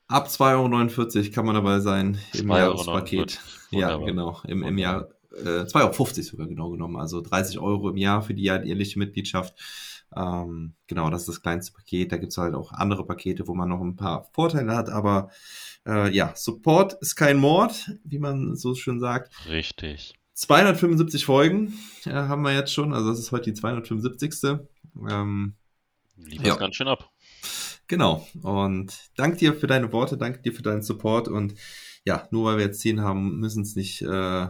Ab 0.07 0.29
2,49 0.29 1.25
Euro 1.25 1.31
kann 1.33 1.45
man 1.45 1.55
dabei 1.55 1.79
sein 1.79 2.17
im 2.33 2.51
2,49 2.51 2.57
Jahrespaket. 2.57 3.39
Ja, 3.71 3.97
genau. 3.97 4.41
Im, 4.47 4.63
im 4.63 4.77
Jahr 4.77 5.07
äh, 5.43 5.63
2,50 5.65 5.77
Euro 5.81 6.21
sogar 6.21 6.47
genau 6.47 6.69
genommen. 6.69 6.97
Also 6.97 7.21
30 7.21 7.59
Euro 7.59 7.89
im 7.89 7.97
Jahr 7.97 8.21
für 8.21 8.33
die 8.33 8.43
jährliche 8.43 8.99
Mitgliedschaft. 8.99 9.53
Ähm, 10.15 10.73
genau, 10.87 11.09
das 11.09 11.21
ist 11.21 11.29
das 11.29 11.41
kleinste 11.41 11.73
Paket. 11.73 12.11
Da 12.11 12.17
gibt's 12.17 12.37
halt 12.37 12.53
auch 12.55 12.71
andere 12.71 13.05
Pakete, 13.05 13.47
wo 13.47 13.55
man 13.55 13.69
noch 13.69 13.81
ein 13.81 13.95
paar 13.95 14.25
Vorteile 14.33 14.75
hat. 14.75 14.89
Aber 14.89 15.29
äh, 15.85 16.09
ja, 16.13 16.33
Support 16.35 16.93
ist 17.01 17.15
kein 17.15 17.37
Mord, 17.37 17.91
wie 18.03 18.19
man 18.19 18.55
so 18.55 18.75
schön 18.75 18.99
sagt. 18.99 19.33
Richtig. 19.49 20.13
275 20.33 21.25
Folgen 21.25 21.73
äh, 22.05 22.11
haben 22.11 22.41
wir 22.43 22.53
jetzt 22.53 22.73
schon. 22.73 22.93
Also 22.93 23.09
das 23.09 23.19
ist 23.19 23.31
heute 23.31 23.51
die 23.51 23.53
275. 23.53 24.59
Ähm, 25.09 25.55
Lief 26.17 26.43
Ja. 26.43 26.55
ganz 26.55 26.75
schön 26.75 26.87
ab. 26.87 27.09
Genau. 27.87 28.25
Und 28.41 28.93
danke 29.15 29.37
dir 29.37 29.53
für 29.53 29.67
deine 29.67 29.91
Worte, 29.91 30.17
danke 30.17 30.41
dir 30.41 30.53
für 30.53 30.61
deinen 30.63 30.81
Support. 30.81 31.27
Und 31.27 31.55
ja, 32.05 32.27
nur 32.31 32.45
weil 32.45 32.57
wir 32.57 32.65
jetzt 32.65 32.79
10 32.81 33.01
haben, 33.01 33.39
müssen 33.39 33.63
es 33.63 33.75
nicht, 33.75 34.01
äh, 34.01 34.47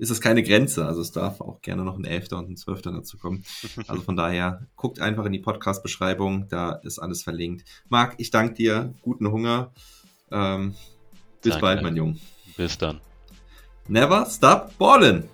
ist 0.00 0.10
es 0.10 0.20
keine 0.20 0.42
Grenze. 0.42 0.86
Also 0.86 1.02
es 1.02 1.12
darf 1.12 1.40
auch 1.40 1.60
gerne 1.60 1.84
noch 1.84 1.96
ein 1.96 2.04
Elfter 2.04 2.38
und 2.38 2.48
ein 2.50 2.56
Zwölfter 2.56 2.90
dazu 2.90 3.18
kommen. 3.18 3.44
Also 3.86 4.02
von 4.02 4.16
daher, 4.16 4.66
guckt 4.76 5.00
einfach 5.00 5.24
in 5.24 5.32
die 5.32 5.38
Podcast-Beschreibung, 5.38 6.48
da 6.48 6.72
ist 6.72 6.98
alles 6.98 7.22
verlinkt. 7.22 7.64
Marc, 7.88 8.14
ich 8.18 8.30
danke 8.30 8.54
dir, 8.54 8.94
guten 9.02 9.30
Hunger. 9.30 9.72
Ähm, 10.30 10.74
bis 11.42 11.52
Danke. 11.52 11.60
bald, 11.60 11.82
mein 11.82 11.96
Junge. 11.96 12.16
Bis 12.56 12.78
dann. 12.78 13.00
Never 13.88 14.26
stop 14.26 14.76
ballin'. 14.78 15.24